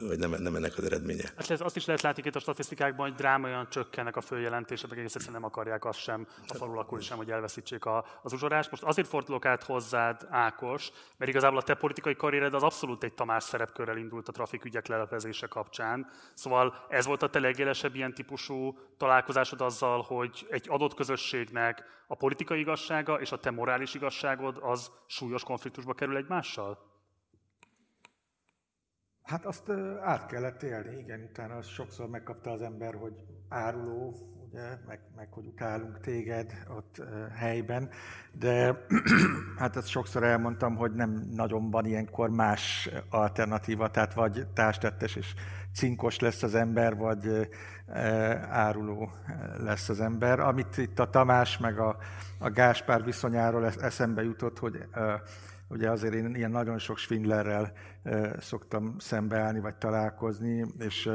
vagy 0.00 0.18
nem, 0.18 0.34
nem 0.38 0.54
ennek 0.54 0.78
az 0.78 0.84
eredménye. 0.84 1.32
Hát 1.36 1.60
azt 1.60 1.76
is 1.76 1.86
lehet 1.86 2.02
látni 2.02 2.22
itt 2.26 2.36
a 2.36 2.40
statisztikákban, 2.40 3.08
hogy 3.08 3.16
drámaian 3.16 3.66
csökkennek 3.70 4.16
a 4.16 4.20
följelentések, 4.20 4.90
egész 4.92 5.14
egyszerűen 5.14 5.40
nem 5.40 5.50
akarják 5.50 5.84
azt 5.84 5.98
sem, 5.98 6.26
a 6.48 6.54
falu 6.54 6.74
lakói 6.74 7.02
sem, 7.02 7.16
hogy 7.16 7.30
elveszítsék 7.30 7.84
a, 7.84 8.04
az 8.22 8.32
uzsorást. 8.32 8.70
Most 8.70 8.82
azért 8.82 9.08
fordulok 9.08 9.44
át 9.44 9.62
hozzád, 9.62 10.26
Ákos, 10.30 10.90
mert 11.16 11.30
igazából 11.30 11.58
a 11.58 11.62
te 11.62 11.74
politikai 11.74 12.16
karriered 12.16 12.54
az 12.54 12.62
abszolút 12.62 13.04
egy 13.04 13.12
Tamás 13.12 13.44
szerepkörrel 13.44 13.96
indult 13.96 14.28
a 14.28 14.32
trafikügyek 14.32 14.86
lelepezése 14.86 15.46
kapcsán. 15.46 16.10
Szóval 16.34 16.86
ez 16.88 17.06
volt 17.06 17.22
a 17.22 17.30
te 17.30 17.38
legélesebb 17.38 17.94
ilyen 17.94 18.14
típusú 18.14 18.78
találkozásod 18.96 19.60
azzal, 19.60 20.02
hogy 20.02 20.19
egy 20.50 20.66
adott 20.68 20.94
közösségnek 20.94 21.84
a 22.06 22.14
politikai 22.16 22.60
igazsága 22.60 23.20
és 23.20 23.32
a 23.32 23.38
te 23.38 23.50
morális 23.50 23.94
igazságod 23.94 24.58
az 24.62 24.90
súlyos 25.06 25.44
konfliktusba 25.44 25.94
kerül 25.94 26.16
egymással? 26.16 26.78
Hát 29.22 29.44
azt 29.44 29.70
át 30.02 30.26
kellett 30.26 30.62
élni, 30.62 30.98
igen, 30.98 31.20
utána 31.30 31.56
azt 31.56 31.68
sokszor 31.68 32.08
megkapta 32.08 32.50
az 32.50 32.62
ember, 32.62 32.94
hogy 32.94 33.12
áruló, 33.48 34.16
ugye, 34.48 34.78
meg, 34.86 35.00
meg 35.16 35.32
hogy 35.32 35.46
utálunk 35.46 36.00
téged 36.00 36.52
ott 36.76 37.02
helyben, 37.36 37.90
de 38.32 38.86
hát 39.58 39.76
ezt 39.76 39.88
sokszor 39.88 40.22
elmondtam, 40.22 40.76
hogy 40.76 40.92
nem 40.92 41.10
nagyon 41.34 41.70
van 41.70 41.86
ilyenkor 41.86 42.30
más 42.30 42.88
alternatíva, 43.10 43.90
tehát 43.90 44.14
vagy 44.14 44.46
társtettes 44.54 45.16
és 45.16 45.34
cinkos 45.74 46.18
lesz 46.18 46.42
az 46.42 46.54
ember, 46.54 46.96
vagy 46.96 47.48
áruló 48.50 49.10
lesz 49.58 49.88
az 49.88 50.00
ember. 50.00 50.40
Amit 50.40 50.76
itt 50.76 50.98
a 50.98 51.10
Tamás 51.10 51.58
meg 51.58 51.78
a, 51.78 51.96
a 52.38 52.50
Gáspár 52.50 53.04
viszonyáról 53.04 53.66
eszembe 53.66 54.22
jutott, 54.22 54.58
hogy 54.58 54.84
ugye 55.68 55.90
azért 55.90 56.14
én 56.14 56.34
ilyen 56.34 56.50
nagyon 56.50 56.78
sok 56.78 56.98
Schwindlerrel 56.98 57.72
szoktam 58.40 58.94
szembeállni, 58.98 59.60
vagy 59.60 59.74
találkozni, 59.74 60.64
és 60.78 61.10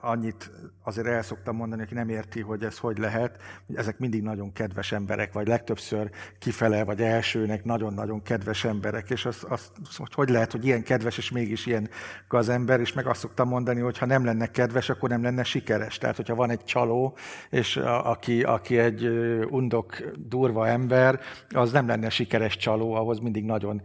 annyit 0.00 0.50
azért 0.82 1.06
el 1.06 1.22
szoktam 1.22 1.56
mondani, 1.56 1.82
aki 1.82 1.94
nem 1.94 2.08
érti, 2.08 2.40
hogy 2.40 2.62
ez 2.62 2.78
hogy 2.78 2.98
lehet, 2.98 3.38
hogy 3.66 3.76
ezek 3.76 3.98
mindig 3.98 4.22
nagyon 4.22 4.52
kedves 4.52 4.92
emberek, 4.92 5.32
vagy 5.32 5.46
legtöbbször 5.46 6.10
kifele, 6.38 6.84
vagy 6.84 7.00
elsőnek 7.00 7.64
nagyon-nagyon 7.64 8.22
kedves 8.22 8.64
emberek, 8.64 9.10
és 9.10 9.24
az, 9.26 9.46
az, 9.48 9.70
hogy 9.96 10.14
hogy 10.14 10.28
lehet, 10.28 10.52
hogy 10.52 10.64
ilyen 10.64 10.82
kedves, 10.82 11.18
és 11.18 11.30
mégis 11.30 11.66
ilyen 11.66 11.88
az 12.28 12.48
ember, 12.48 12.80
és 12.80 12.92
meg 12.92 13.06
azt 13.06 13.20
szoktam 13.20 13.48
mondani, 13.48 13.80
hogy 13.80 13.98
ha 13.98 14.06
nem 14.06 14.24
lenne 14.24 14.46
kedves, 14.46 14.88
akkor 14.88 15.08
nem 15.08 15.22
lenne 15.22 15.44
sikeres. 15.44 15.98
Tehát, 15.98 16.16
hogyha 16.16 16.34
van 16.34 16.50
egy 16.50 16.64
csaló, 16.64 17.16
és 17.50 17.76
a, 17.76 18.10
aki, 18.10 18.42
aki 18.42 18.78
egy 18.78 19.06
undok, 19.50 19.96
durva 20.18 20.68
ember, 20.68 21.20
az 21.48 21.72
nem 21.72 21.86
lenne 21.86 22.10
sikeres 22.10 22.56
csaló, 22.56 22.94
ahhoz 22.94 23.18
mindig 23.18 23.44
nagyon 23.44 23.82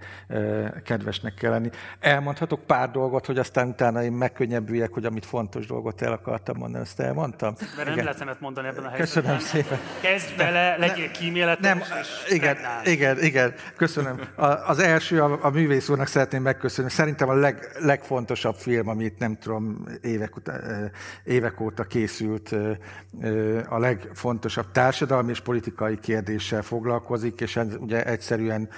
kedvesnek 0.84 1.34
kell 1.34 1.52
lenni. 1.52 1.70
Elmondhatok 2.00 2.64
pár 2.64 2.92
dolgot, 2.92 3.26
hogy 3.26 3.38
aztán 3.38 3.68
utána 3.68 4.04
én 4.04 4.12
megkönnyebbüljek, 4.12 4.94
hogy 4.94 5.06
amit 5.06 5.26
fontos 5.26 5.62
fontos 5.63 5.67
dolgot 5.67 6.02
el 6.02 6.12
akartam 6.12 6.58
mondani, 6.58 6.84
ezt 6.84 6.99
elmondtam. 6.99 7.56
Mert 7.78 7.95
nem 7.95 8.06
lehet 8.06 8.39
mondani 8.39 8.67
ebben 8.67 8.84
a 8.84 8.89
helyzetben. 8.89 9.38
Köszönöm 9.38 9.39
szépen. 9.39 9.80
Kezd 10.02 10.38
bele, 10.38 10.78
legyél 10.78 11.12
kíméletes, 11.12 11.65
nem, 11.65 11.82
igen, 12.30 12.58
igen, 12.84 13.19
igen, 13.19 13.54
köszönöm. 13.78 14.19
A, 14.36 14.45
az 14.45 14.80
első, 14.80 15.21
a, 15.21 15.39
a 15.41 15.49
művész 15.49 15.89
úrnak 15.89 16.08
szeretném 16.08 16.41
megköszönni. 16.41 16.89
Szerintem 16.89 17.30
a 17.30 17.34
leg, 17.34 17.69
legfontosabb 17.80 18.56
film, 18.56 18.88
amit 18.88 19.19
nem 19.19 19.38
tudom, 19.38 19.86
évek, 20.02 20.36
után, 20.36 20.91
évek 21.23 21.60
óta 21.60 21.84
készült, 21.84 22.56
a 23.69 23.80
legfontosabb 23.80 24.71
társadalmi 24.71 25.32
és 25.32 25.39
politikai 25.39 25.99
kérdéssel 25.99 26.62
foglalkozik, 26.62 27.41
és 27.41 27.56
ez 27.56 27.67
ugye 27.80 28.06
egyszerűen 28.06 28.69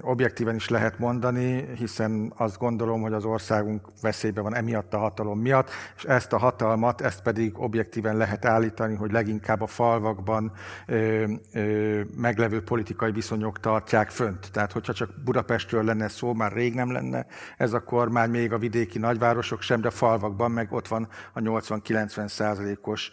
objektíven 0.00 0.54
is 0.54 0.68
lehet 0.68 0.98
mondani, 0.98 1.66
hiszen 1.76 2.32
azt 2.36 2.58
gondolom, 2.58 3.00
hogy 3.00 3.12
az 3.12 3.24
országunk 3.24 3.86
veszélyben 4.02 4.42
van 4.42 4.54
emiatt 4.54 4.94
a 4.94 4.98
hatalom 4.98 5.37
hatalom 5.38 5.40
miatt, 5.40 5.70
és 5.96 6.04
ezt 6.04 6.32
a 6.32 6.38
hatalmat, 6.38 7.00
ezt 7.00 7.22
pedig 7.22 7.58
objektíven 7.58 8.16
lehet 8.16 8.44
állítani, 8.44 8.94
hogy 8.94 9.12
leginkább 9.12 9.60
a 9.60 9.66
falvakban 9.66 10.52
ö, 10.86 11.24
ö, 11.52 12.00
meglevő 12.16 12.62
politikai 12.62 13.12
viszonyok 13.12 13.60
tartják 13.60 14.10
fönt. 14.10 14.50
Tehát, 14.52 14.72
hogyha 14.72 14.92
csak 14.92 15.10
Budapestről 15.24 15.84
lenne 15.84 16.08
szó, 16.08 16.34
már 16.34 16.52
rég 16.52 16.74
nem 16.74 16.92
lenne 16.92 17.26
ez 17.56 17.72
a 17.72 17.84
kormány, 17.84 18.30
még 18.30 18.52
a 18.52 18.58
vidéki 18.58 18.98
nagyvárosok 18.98 19.62
sem, 19.62 19.80
de 19.80 19.88
a 19.88 19.90
falvakban 19.90 20.50
meg 20.50 20.72
ott 20.72 20.88
van 20.88 21.08
a 21.32 21.40
80-90 21.40 22.28
százalékos 22.28 23.10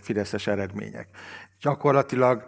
fideszes 0.00 0.46
eredmények. 0.46 1.08
Gyakorlatilag 1.60 2.44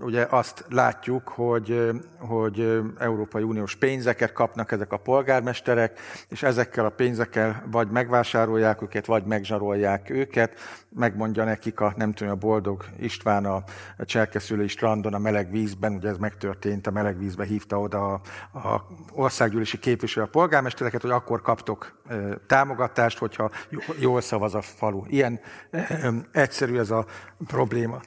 ugye 0.00 0.26
azt 0.30 0.64
látjuk, 0.68 1.28
hogy, 1.28 1.90
hogy 2.18 2.82
Európai 2.98 3.42
Uniós 3.42 3.76
pénzeket 3.76 4.32
kapnak 4.32 4.72
ezek 4.72 4.92
a 4.92 4.96
polgármesterek, 4.96 6.00
és 6.28 6.42
ezekkel 6.42 6.84
a 6.84 6.90
pénzekkel 6.90 7.64
vagy 7.70 7.88
megvásárolják 7.90 8.82
őket, 8.82 9.06
vagy 9.06 9.24
megzsarolják 9.24 10.10
őket. 10.10 10.58
Megmondja 10.88 11.44
nekik 11.44 11.80
a, 11.80 11.92
nem 11.96 12.12
tudom, 12.12 12.32
a 12.32 12.36
boldog 12.36 12.84
István 12.98 13.44
a, 13.44 13.62
cserkeszülői 14.04 14.68
strandon 14.68 15.14
a 15.14 15.18
meleg 15.18 15.50
vízben, 15.50 15.94
ugye 15.94 16.08
ez 16.08 16.18
megtörtént, 16.18 16.86
a 16.86 16.90
meleg 16.90 17.18
vízbe 17.18 17.44
hívta 17.44 17.80
oda 17.80 18.12
a, 18.12 18.20
a 18.58 18.86
országgyűlési 19.12 19.78
képviselő 19.78 20.26
a 20.26 20.28
polgármestereket, 20.28 21.02
hogy 21.02 21.10
akkor 21.10 21.42
kaptok 21.42 22.02
támogatást, 22.46 23.18
hogyha 23.18 23.50
jól 23.98 24.20
szavaz 24.20 24.54
a 24.54 24.60
falu. 24.60 25.02
Ilyen 25.06 25.40
egyszerű 26.32 26.78
ez 26.78 26.90
a 26.90 27.06
probléma. 27.46 28.00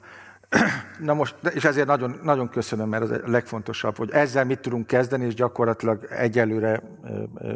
Na 0.98 1.14
most, 1.14 1.34
és 1.54 1.64
ezért 1.64 1.86
nagyon, 1.86 2.20
nagyon 2.22 2.48
köszönöm, 2.48 2.88
mert 2.88 3.02
az 3.02 3.10
a 3.10 3.20
legfontosabb, 3.24 3.96
hogy 3.96 4.10
ezzel 4.10 4.44
mit 4.44 4.60
tudunk 4.60 4.86
kezdeni, 4.86 5.26
és 5.26 5.34
gyakorlatilag 5.34 6.06
egyelőre 6.10 6.82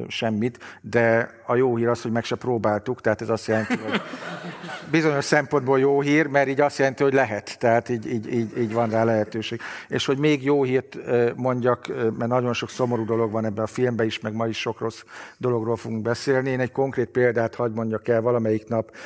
semmit, 0.08 0.58
de 0.80 1.30
a 1.46 1.54
jó 1.54 1.76
hír 1.76 1.88
az, 1.88 2.02
hogy 2.02 2.12
meg 2.12 2.24
se 2.24 2.36
próbáltuk, 2.36 3.00
tehát 3.00 3.20
ez 3.20 3.28
azt 3.28 3.46
jelenti, 3.46 3.78
hogy 3.88 4.00
bizonyos 4.90 5.24
szempontból 5.24 5.78
jó 5.78 6.00
hír, 6.00 6.26
mert 6.26 6.48
így 6.48 6.60
azt 6.60 6.78
jelenti, 6.78 7.02
hogy 7.02 7.12
lehet, 7.12 7.58
tehát 7.58 7.88
így, 7.88 8.06
így, 8.06 8.32
így, 8.32 8.58
így 8.58 8.72
van 8.72 8.90
rá 8.90 9.04
lehetőség. 9.04 9.60
És 9.88 10.06
hogy 10.06 10.18
még 10.18 10.44
jó 10.44 10.62
hírt 10.62 10.96
mondjak, 11.36 11.86
mert 12.18 12.30
nagyon 12.30 12.52
sok 12.52 12.70
szomorú 12.70 13.04
dolog 13.04 13.30
van 13.30 13.44
ebben 13.44 13.64
a 13.64 13.66
filmben 13.66 14.06
is, 14.06 14.20
meg 14.20 14.32
ma 14.32 14.46
is 14.46 14.58
sok 14.58 14.80
rossz 14.80 15.02
dologról 15.38 15.76
fogunk 15.76 16.02
beszélni. 16.02 16.50
Én 16.50 16.60
egy 16.60 16.72
konkrét 16.72 17.08
példát 17.08 17.54
hagy 17.54 17.72
mondjak 17.72 18.08
el, 18.08 18.20
valamelyik 18.20 18.68
nap 18.68 18.96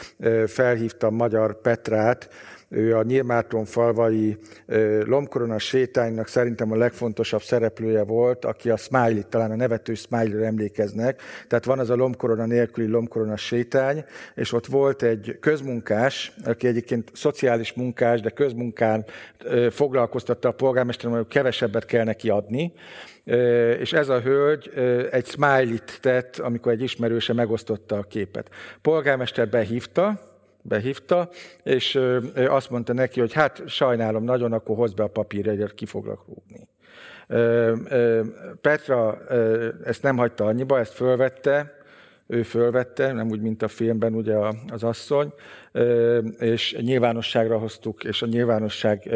felhívtam 0.47 1.15
Magyar 1.15 1.61
Petrát, 1.61 2.29
ő 2.69 2.97
a 2.97 3.03
Nyírmáton 3.03 3.65
falvai 3.65 4.37
lombkorona 5.05 5.59
sétánynak 5.59 6.29
szerintem 6.29 6.73
a 6.73 6.77
legfontosabb 6.77 7.43
szereplője 7.43 8.03
volt, 8.03 8.45
aki 8.45 8.71
a 8.71 8.77
Smiley, 8.77 9.23
talán 9.29 9.51
a 9.51 9.57
nevető 9.57 9.95
Smiley-re 9.95 10.47
emlékeznek. 10.47 11.23
Tehát 11.49 11.65
van 11.65 11.79
az 11.79 11.91
a 11.91 11.97
lombkorona 11.97 12.47
nélküli 12.47 12.87
lombkorona 12.87 13.37
sétány, 13.37 14.05
és 14.35 14.53
ott 14.53 14.67
volt 14.67 15.03
egy 15.03 15.37
közmunkás, 15.41 16.33
aki 16.45 16.67
egyébként 16.67 17.11
szociális 17.15 17.73
munkás, 17.73 18.21
de 18.21 18.31
közmunkán 18.31 19.05
foglalkoztatta 19.71 20.49
a 20.49 20.53
polgármester, 20.53 21.11
hogy 21.11 21.29
kevesebbet 21.29 21.85
kell 21.85 22.05
neki 22.05 22.29
adni, 22.29 22.73
és 23.79 23.93
ez 23.93 24.09
a 24.09 24.21
hölgy 24.21 24.71
egy 25.11 25.27
smiley-t 25.27 25.99
tett, 26.01 26.39
amikor 26.39 26.73
egy 26.73 26.83
ismerőse 26.83 27.33
megosztotta 27.33 27.97
a 27.97 28.03
képet. 28.03 28.51
Polgármester 28.83 29.49
behívta, 29.49 30.21
behívta, 30.69 31.29
és 31.63 32.01
azt 32.49 32.71
mondta 32.71 32.93
neki, 32.93 33.21
hogy 33.21 33.33
hát 33.33 33.63
sajnálom 33.67 34.25
nagyon, 34.25 34.53
akkor 34.53 34.77
hozd 34.77 34.97
be 34.97 35.03
a 35.03 35.09
papírjegyet, 35.09 35.75
ki 35.75 35.87
foglak 35.87 36.25
rúgni. 36.27 36.69
Petra 38.61 39.19
ezt 39.85 40.03
nem 40.03 40.17
hagyta 40.17 40.45
annyiba, 40.45 40.79
ezt 40.79 40.93
fölvette, 40.93 41.77
ő 42.27 42.43
fölvette, 42.43 43.13
nem 43.13 43.29
úgy, 43.31 43.41
mint 43.41 43.63
a 43.63 43.69
filmben 43.69 44.15
ugye 44.15 44.37
az 44.71 44.83
asszony, 44.83 45.33
és 46.39 46.77
nyilvánosságra 46.81 47.59
hoztuk, 47.59 48.05
és 48.05 48.23
a 48.23 48.27
nyilvánosság 48.27 49.11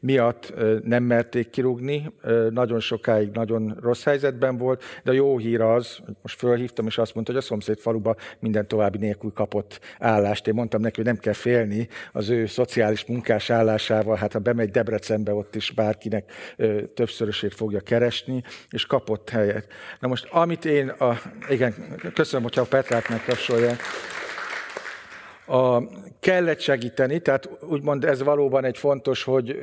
miatt 0.00 0.54
nem 0.82 1.02
merték 1.02 1.50
kirúgni. 1.50 2.12
Nagyon 2.50 2.80
sokáig 2.80 3.30
nagyon 3.30 3.78
rossz 3.80 4.04
helyzetben 4.04 4.56
volt, 4.56 4.82
de 5.04 5.10
a 5.10 5.14
jó 5.14 5.38
hír 5.38 5.60
az, 5.60 5.98
most 6.22 6.38
fölhívtam, 6.38 6.86
és 6.86 6.98
azt 6.98 7.14
mondta, 7.14 7.32
hogy 7.32 7.40
a 7.40 7.44
szomszéd 7.44 7.78
faluba 7.78 8.16
minden 8.38 8.68
további 8.68 8.98
nélkül 8.98 9.32
kapott 9.32 9.80
állást. 9.98 10.46
Én 10.46 10.54
mondtam 10.54 10.80
neki, 10.80 10.96
hogy 10.96 11.04
nem 11.04 11.18
kell 11.18 11.32
félni 11.32 11.88
az 12.12 12.28
ő 12.28 12.46
szociális 12.46 13.04
munkás 13.04 13.50
állásával, 13.50 14.16
hát 14.16 14.32
ha 14.32 14.38
bemegy 14.38 14.70
Debrecenbe, 14.70 15.34
ott 15.34 15.54
is 15.54 15.70
bárkinek 15.70 16.32
többszörösét 16.94 17.54
fogja 17.54 17.80
keresni, 17.80 18.42
és 18.70 18.86
kapott 18.86 19.30
helyet. 19.30 19.66
Na 20.00 20.08
most, 20.08 20.28
amit 20.30 20.64
én, 20.64 20.88
a, 20.88 21.20
igen, 21.48 21.74
köszönöm, 22.14 22.42
hogyha 22.42 22.60
a 22.60 22.64
Petrát 22.64 23.08
megkapcsolják, 23.08 23.80
a, 25.46 25.82
kellett 26.20 26.60
segíteni, 26.60 27.18
tehát 27.18 27.48
úgymond 27.68 28.04
ez 28.04 28.22
valóban 28.22 28.64
egy 28.64 28.78
fontos, 28.78 29.22
hogy 29.22 29.58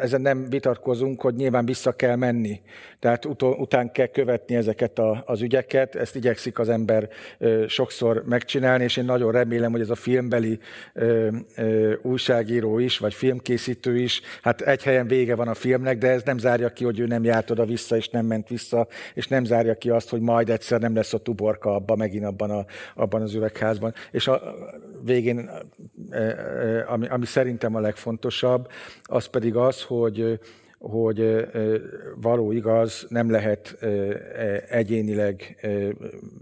ezen 0.00 0.20
nem 0.20 0.46
vitatkozunk, 0.48 1.20
hogy 1.20 1.34
nyilván 1.34 1.64
vissza 1.64 1.92
kell 1.92 2.16
menni. 2.16 2.60
Tehát 2.98 3.24
ut- 3.24 3.42
után 3.42 3.92
kell 3.92 4.06
követni 4.06 4.54
ezeket 4.54 4.98
a, 4.98 5.22
az 5.26 5.40
ügyeket, 5.42 5.94
ezt 5.94 6.16
igyekszik 6.16 6.58
az 6.58 6.68
ember 6.68 7.08
ö, 7.38 7.64
sokszor 7.68 8.22
megcsinálni, 8.26 8.84
és 8.84 8.96
én 8.96 9.04
nagyon 9.04 9.32
remélem, 9.32 9.70
hogy 9.70 9.80
ez 9.80 9.90
a 9.90 9.94
filmbeli 9.94 10.58
ö, 10.92 11.28
ö, 11.56 11.94
újságíró 12.02 12.78
is, 12.78 12.98
vagy 12.98 13.14
filmkészítő 13.14 13.98
is, 13.98 14.20
hát 14.42 14.60
egy 14.60 14.82
helyen 14.82 15.06
vége 15.06 15.34
van 15.34 15.48
a 15.48 15.54
filmnek, 15.54 15.98
de 15.98 16.08
ez 16.08 16.22
nem 16.22 16.38
zárja 16.38 16.68
ki, 16.68 16.84
hogy 16.84 16.98
ő 16.98 17.06
nem 17.06 17.24
járt 17.24 17.50
oda-vissza, 17.50 17.96
és 17.96 18.08
nem 18.08 18.26
ment 18.26 18.48
vissza, 18.48 18.86
és 19.14 19.28
nem 19.28 19.44
zárja 19.44 19.74
ki 19.74 19.90
azt, 19.90 20.08
hogy 20.08 20.20
majd 20.20 20.50
egyszer 20.50 20.80
nem 20.80 20.94
lesz 20.94 21.14
a 21.14 21.18
tuborka 21.18 21.74
abban, 21.74 21.98
megint 21.98 22.24
abban, 22.24 22.50
a, 22.50 22.64
abban 22.94 23.22
az 23.22 23.34
üvegházban. 23.34 23.94
És 24.10 24.28
a 24.28 24.42
végén, 25.04 25.50
ami, 26.86 27.08
ami 27.08 27.26
szerintem 27.26 27.74
a 27.74 27.80
legfontosabb, 27.80 28.68
az 29.02 29.26
pedig 29.26 29.56
az, 29.56 29.82
hogy 29.90 30.38
hogy 30.80 31.46
való 32.20 32.52
igaz, 32.52 33.06
nem 33.08 33.30
lehet 33.30 33.76
egyénileg 34.68 35.56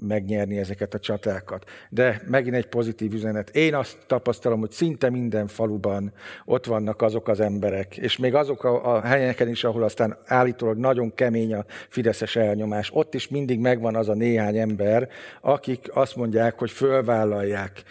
megnyerni 0.00 0.58
ezeket 0.58 0.94
a 0.94 0.98
csatákat. 0.98 1.64
De 1.90 2.22
megint 2.26 2.54
egy 2.54 2.66
pozitív 2.66 3.12
üzenet. 3.12 3.56
Én 3.56 3.74
azt 3.74 3.98
tapasztalom, 4.06 4.60
hogy 4.60 4.70
szinte 4.70 5.10
minden 5.10 5.46
faluban 5.46 6.12
ott 6.44 6.66
vannak 6.66 7.02
azok 7.02 7.28
az 7.28 7.40
emberek, 7.40 7.96
és 7.96 8.16
még 8.16 8.34
azok 8.34 8.64
a, 8.64 8.94
a 8.94 9.00
helyeken 9.00 9.48
is, 9.48 9.64
ahol 9.64 9.82
aztán 9.82 10.16
állítólag 10.24 10.76
nagyon 10.76 11.14
kemény 11.14 11.54
a 11.54 11.64
fideszes 11.88 12.36
elnyomás, 12.36 12.90
ott 12.94 13.14
is 13.14 13.28
mindig 13.28 13.60
megvan 13.60 13.96
az 13.96 14.08
a 14.08 14.14
néhány 14.14 14.56
ember, 14.56 15.08
akik 15.40 15.90
azt 15.92 16.16
mondják, 16.16 16.58
hogy 16.58 16.70
fölvállalják 16.70 17.82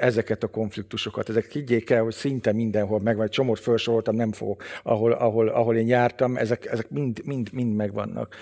ezeket 0.00 0.42
a 0.42 0.48
konfliktusokat. 0.48 1.28
Ezek 1.28 1.50
higgyék 1.50 1.90
el, 1.90 2.02
hogy 2.02 2.14
szinte 2.14 2.52
mindenhol 2.52 3.00
megvan. 3.00 3.24
Egy 3.24 3.30
csomót 3.30 3.58
felsoroltam, 3.58 4.16
nem 4.16 4.32
fogok, 4.32 4.62
ahol, 4.82 5.12
ahol, 5.12 5.48
ahol 5.48 5.76
én 5.76 5.83
jártam, 5.88 6.36
ezek, 6.36 6.66
ezek 6.66 6.90
mind, 6.90 7.20
mind, 7.24 7.52
mind 7.52 7.74
megvannak. 7.74 8.36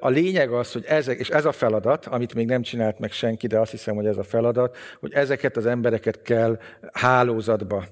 A 0.00 0.08
lényeg 0.08 0.52
az, 0.52 0.72
hogy 0.72 0.84
ezek, 0.84 1.18
és 1.18 1.28
ez 1.28 1.44
a 1.44 1.52
feladat, 1.52 2.06
amit 2.06 2.34
még 2.34 2.46
nem 2.46 2.62
csinált 2.62 2.98
meg 2.98 3.12
senki, 3.12 3.46
de 3.46 3.58
azt 3.58 3.70
hiszem, 3.70 3.94
hogy 3.94 4.06
ez 4.06 4.16
a 4.16 4.22
feladat, 4.22 4.76
hogy 5.00 5.12
ezeket 5.12 5.56
az 5.56 5.66
embereket 5.66 6.22
kell 6.22 6.58
hálózatba 6.92 7.84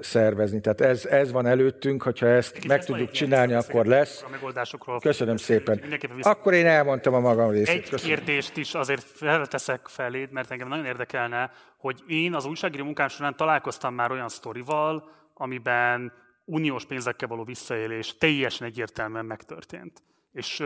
szervezni. 0.00 0.60
Tehát 0.60 0.80
ez, 0.80 1.04
ez 1.04 1.32
van 1.32 1.46
előttünk, 1.46 2.02
hogyha 2.02 2.26
ezt 2.26 2.56
Egy 2.56 2.66
meg 2.66 2.84
tudjuk 2.84 3.10
csinálni, 3.10 3.52
akkor 3.52 3.86
lesz. 3.86 4.24
Köszönöm 5.00 5.36
szépen. 5.36 5.80
Akkor 6.20 6.54
én 6.54 6.66
elmondtam 6.66 7.14
a 7.14 7.20
magam 7.20 7.50
részét. 7.50 7.74
Egy 7.74 7.88
Köszönöm. 7.88 8.16
kérdést 8.16 8.56
is 8.56 8.74
azért 8.74 9.02
felteszek 9.02 9.80
feléd, 9.88 10.32
mert 10.32 10.50
engem 10.50 10.68
nagyon 10.68 10.84
érdekelne, 10.84 11.50
hogy 11.78 12.02
én 12.06 12.34
az 12.34 12.44
újságíró 12.44 12.84
munkám 12.84 13.08
során 13.08 13.36
találkoztam 13.36 13.94
már 13.94 14.10
olyan 14.10 14.28
sztorival, 14.28 15.10
amiben 15.34 16.12
uniós 16.46 16.84
pénzekkel 16.84 17.28
való 17.28 17.44
visszaélés 17.44 18.18
teljesen 18.18 18.66
egyértelműen 18.66 19.24
megtörtént. 19.24 20.02
És 20.32 20.62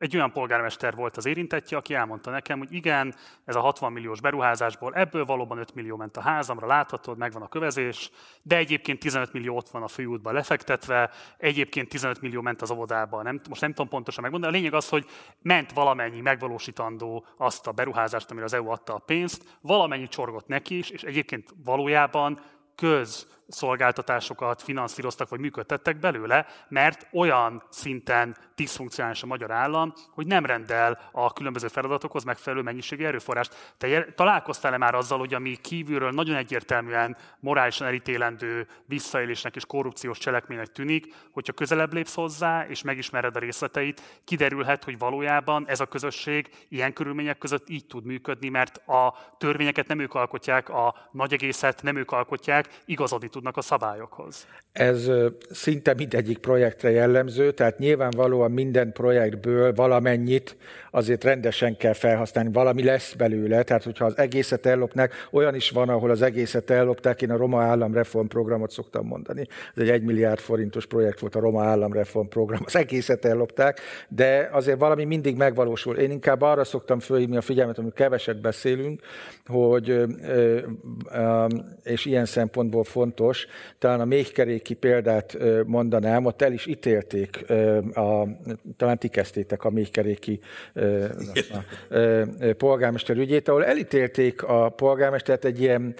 egy 0.00 0.16
olyan 0.16 0.32
polgármester 0.32 0.94
volt 0.94 1.16
az 1.16 1.26
érintettje, 1.26 1.76
aki 1.76 1.94
elmondta 1.94 2.30
nekem, 2.30 2.58
hogy 2.58 2.72
igen, 2.72 3.14
ez 3.44 3.56
a 3.56 3.60
60 3.60 3.92
milliós 3.92 4.20
beruházásból, 4.20 4.94
ebből 4.94 5.24
valóban 5.24 5.58
5 5.58 5.74
millió 5.74 5.96
ment 5.96 6.16
a 6.16 6.20
házamra, 6.20 6.66
láthatod, 6.66 7.18
megvan 7.18 7.42
a 7.42 7.48
kövezés, 7.48 8.10
de 8.42 8.56
egyébként 8.56 8.98
15 8.98 9.32
millió 9.32 9.56
ott 9.56 9.68
van 9.68 9.82
a 9.82 9.88
főútban 9.88 10.34
lefektetve, 10.34 11.10
egyébként 11.38 11.88
15 11.88 12.20
millió 12.20 12.40
ment 12.40 12.62
az 12.62 12.70
óvodába, 12.70 13.22
nem, 13.22 13.40
most 13.48 13.60
nem 13.60 13.70
tudom 13.70 13.88
pontosan 13.88 14.22
megmondani. 14.22 14.52
A 14.52 14.56
lényeg 14.56 14.74
az, 14.74 14.88
hogy 14.88 15.06
ment 15.42 15.72
valamennyi 15.72 16.20
megvalósítandó 16.20 17.26
azt 17.36 17.66
a 17.66 17.72
beruházást, 17.72 18.30
amire 18.30 18.46
az 18.46 18.54
EU 18.54 18.68
adta 18.68 18.94
a 18.94 18.98
pénzt, 18.98 19.58
valamennyi 19.60 20.08
csorgott 20.08 20.46
neki 20.46 20.78
is, 20.78 20.90
és 20.90 21.02
egyébként 21.02 21.48
valójában 21.64 22.40
köz 22.74 23.39
szolgáltatásokat 23.50 24.62
finanszíroztak 24.62 25.28
vagy 25.28 25.40
működtettek 25.40 25.98
belőle, 25.98 26.46
mert 26.68 27.06
olyan 27.12 27.62
szinten 27.70 28.36
diszfunkcionális 28.54 29.22
a 29.22 29.26
magyar 29.26 29.50
állam, 29.50 29.92
hogy 30.10 30.26
nem 30.26 30.46
rendel 30.46 31.00
a 31.12 31.32
különböző 31.32 31.68
feladatokhoz 31.68 32.24
megfelelő 32.24 32.62
mennyiségű 32.62 33.04
erőforrást. 33.04 33.74
Te 33.78 34.12
találkoztál-e 34.14 34.76
már 34.76 34.94
azzal, 34.94 35.18
hogy 35.18 35.34
ami 35.34 35.56
kívülről 35.56 36.10
nagyon 36.10 36.36
egyértelműen 36.36 37.16
morálisan 37.40 37.86
elítélendő 37.86 38.66
visszaélésnek 38.84 39.56
és 39.56 39.66
korrupciós 39.66 40.18
cselekménynek 40.18 40.72
tűnik, 40.72 41.14
hogyha 41.32 41.52
közelebb 41.52 41.92
lépsz 41.92 42.14
hozzá 42.14 42.66
és 42.66 42.82
megismered 42.82 43.36
a 43.36 43.38
részleteit, 43.38 44.20
kiderülhet, 44.24 44.84
hogy 44.84 44.98
valójában 44.98 45.64
ez 45.68 45.80
a 45.80 45.86
közösség 45.86 46.50
ilyen 46.68 46.92
körülmények 46.92 47.38
között 47.38 47.68
így 47.68 47.86
tud 47.86 48.04
működni, 48.04 48.48
mert 48.48 48.88
a 48.88 49.14
törvényeket 49.38 49.86
nem 49.86 49.98
ők 49.98 50.14
alkotják, 50.14 50.68
a 50.68 50.94
nagy 51.12 51.32
egészet 51.32 51.82
nem 51.82 51.96
ők 51.96 52.10
alkotják, 52.10 52.82
igazodni 52.84 53.28
tud 53.28 53.39
tudnak 53.40 53.56
a 53.56 53.62
szabályokhoz. 53.62 54.46
Ez 54.72 55.10
szinte 55.50 55.94
mindegyik 55.94 56.38
projektre 56.38 56.90
jellemző, 56.90 57.50
tehát 57.50 57.78
nyilvánvalóan 57.78 58.50
minden 58.50 58.92
projektből 58.92 59.74
valamennyit 59.74 60.56
azért 60.90 61.24
rendesen 61.24 61.76
kell 61.76 61.92
felhasználni, 61.92 62.52
valami 62.52 62.84
lesz 62.84 63.12
belőle, 63.12 63.62
tehát 63.62 63.84
hogyha 63.84 64.04
az 64.04 64.18
egészet 64.18 64.66
ellopnak, 64.66 65.12
olyan 65.30 65.54
is 65.54 65.70
van, 65.70 65.88
ahol 65.88 66.10
az 66.10 66.22
egészet 66.22 66.70
ellopták, 66.70 67.22
én 67.22 67.30
a 67.30 67.36
Roma 67.36 67.62
Államreform 67.62 68.26
programot 68.26 68.70
szoktam 68.70 69.06
mondani. 69.06 69.46
Ez 69.74 69.82
egy 69.82 69.90
1 69.90 70.02
milliárd 70.02 70.38
forintos 70.38 70.86
projekt 70.86 71.20
volt 71.20 71.34
a 71.34 71.40
Roma 71.40 71.64
Államreform 71.64 72.28
program, 72.28 72.62
az 72.64 72.76
egészet 72.76 73.24
ellopták, 73.24 73.80
de 74.08 74.48
azért 74.52 74.78
valami 74.78 75.04
mindig 75.04 75.36
megvalósul. 75.36 75.96
Én 75.96 76.10
inkább 76.10 76.40
arra 76.42 76.64
szoktam 76.64 76.98
fölhívni 76.98 77.36
a 77.36 77.40
figyelmet, 77.40 77.78
amikor 77.78 77.94
keveset 77.94 78.40
beszélünk, 78.40 79.00
hogy, 79.46 80.02
és 81.82 82.04
ilyen 82.04 82.24
szempontból 82.24 82.84
fontos, 82.84 83.29
talán 83.78 84.00
a 84.00 84.04
méhkeréki 84.04 84.74
példát 84.74 85.36
mondanám, 85.66 86.24
ott 86.24 86.42
el 86.42 86.52
is 86.52 86.66
ítélték, 86.66 87.50
a, 87.94 88.26
talán 88.76 88.98
ti 88.98 89.08
kezdtétek 89.08 89.64
a 89.64 89.70
méhkeréki 89.70 90.40
polgármester 92.56 93.16
ügyét, 93.16 93.48
ahol 93.48 93.64
elítélték 93.64 94.42
a 94.42 94.68
polgármestert 94.68 95.44
egy 95.44 95.60
ilyen 95.60 95.94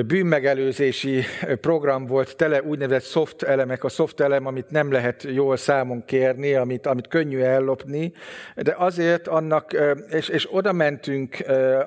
bűnmegelőzési 0.00 1.24
program 1.60 2.06
volt, 2.06 2.36
tele 2.36 2.62
úgynevezett 2.62 3.10
soft 3.10 3.42
elemek, 3.42 3.84
a 3.84 3.88
soft 3.88 4.20
elem, 4.20 4.46
amit 4.46 4.70
nem 4.70 4.92
lehet 4.92 5.22
jól 5.22 5.56
számon 5.56 6.04
kérni, 6.04 6.54
amit, 6.54 6.86
amit 6.86 7.08
könnyű 7.08 7.40
ellopni, 7.40 8.12
de 8.56 8.74
azért 8.78 9.28
annak, 9.28 9.76
és, 10.10 10.28
és 10.28 10.48
oda 10.50 10.72
mentünk, 10.72 11.36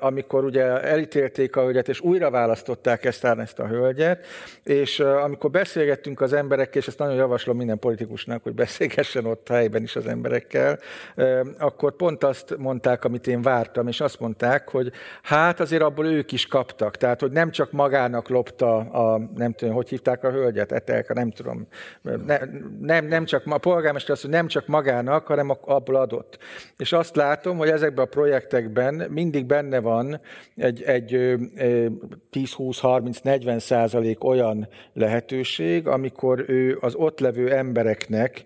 amikor 0.00 0.44
ugye 0.44 0.62
elítélték 0.80 1.56
a 1.56 1.62
hölgyet, 1.62 1.88
és 1.88 2.00
újra 2.00 2.30
választották 2.30 3.04
ezt, 3.04 3.24
ezt 3.24 3.58
a 3.58 3.66
hölgyet, 3.66 4.26
és 4.62 5.00
amikor 5.00 5.50
beszélgettünk 5.50 6.20
az 6.20 6.32
emberekkel, 6.32 6.80
és 6.80 6.86
ezt 6.86 6.98
nagyon 6.98 7.14
javaslom 7.14 7.56
minden 7.56 7.78
politikusnak, 7.78 8.42
hogy 8.42 8.54
beszélgessen 8.54 9.24
ott 9.24 9.48
helyben 9.48 9.82
is 9.82 9.96
az 9.96 10.06
emberekkel, 10.06 10.78
akkor 11.58 11.96
pont 11.96 12.24
azt 12.24 12.56
mondták, 12.58 13.04
amit 13.04 13.26
én 13.26 13.42
vártam, 13.42 13.88
és 13.88 14.00
azt 14.00 14.20
mondták, 14.20 14.68
hogy 14.68 14.92
hát 15.22 15.60
azért 15.60 15.82
abból 15.82 16.06
ők 16.06 16.32
is 16.32 16.46
kaptak, 16.46 16.96
tehát 16.96 17.20
hogy 17.20 17.30
nem 17.30 17.50
csak 17.50 17.72
maga 17.72 17.95
magának 17.96 18.28
lopta 18.28 18.76
a, 18.76 19.30
nem 19.34 19.52
tudom, 19.52 19.74
hogy 19.74 19.88
hívták 19.88 20.24
a 20.24 20.30
hölgyet, 20.30 20.72
Etelka, 20.72 21.14
nem 21.14 21.30
tudom. 21.30 21.66
Ne, 22.02 22.38
nem, 22.80 23.06
nem 23.06 23.24
csak, 23.24 23.42
a 23.46 23.58
polgármester 23.58 24.10
azt, 24.10 24.22
hogy 24.22 24.30
nem 24.30 24.46
csak 24.46 24.66
magának, 24.66 25.26
hanem 25.26 25.56
abból 25.60 25.94
adott. 25.94 26.38
És 26.76 26.92
azt 26.92 27.16
látom, 27.16 27.56
hogy 27.58 27.68
ezekben 27.68 28.04
a 28.04 28.08
projektekben 28.08 28.94
mindig 29.10 29.46
benne 29.46 29.78
van 29.78 30.20
egy, 30.56 30.82
egy 30.82 31.34
10-20-30-40 32.32 33.58
százalék 33.58 34.24
olyan 34.24 34.68
lehetőség, 34.92 35.86
amikor 35.86 36.44
ő 36.46 36.78
az 36.80 36.94
ott 36.94 37.20
levő 37.20 37.52
embereknek 37.52 38.44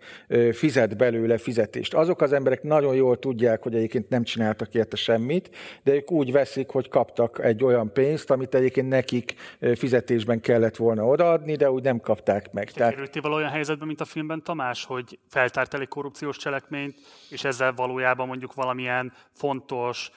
fizet 0.52 0.96
belőle 0.96 1.38
fizetést. 1.38 1.94
Azok 1.94 2.20
az 2.20 2.32
emberek 2.32 2.62
nagyon 2.62 2.94
jól 2.94 3.18
tudják, 3.18 3.62
hogy 3.62 3.74
egyébként 3.74 4.08
nem 4.08 4.22
csináltak 4.22 4.74
érte 4.74 4.96
semmit, 4.96 5.50
de 5.82 5.94
ők 5.94 6.10
úgy 6.10 6.32
veszik, 6.32 6.68
hogy 6.68 6.88
kaptak 6.88 7.40
egy 7.44 7.64
olyan 7.64 7.92
pénzt, 7.92 8.30
amit 8.30 8.54
egyébként 8.54 8.88
nekik 8.88 9.34
fizetésben 9.74 10.40
kellett 10.40 10.76
volna 10.76 11.06
odaadni, 11.06 11.56
de 11.56 11.70
úgy 11.70 11.82
nem 11.82 12.00
kapták 12.00 12.52
meg. 12.52 12.70
Te 12.70 12.92
Tehát... 12.92 13.24
olyan 13.24 13.50
helyzetben, 13.50 13.86
mint 13.86 14.00
a 14.00 14.04
filmben 14.04 14.42
Tamás, 14.42 14.84
hogy 14.84 15.18
feltárt 15.28 15.74
egy 15.74 15.88
korrupciós 15.88 16.36
cselekményt, 16.36 16.98
és 17.30 17.44
ezzel 17.44 17.72
valójában 17.72 18.26
mondjuk 18.26 18.54
valamilyen 18.54 19.12
fontos, 19.30 20.10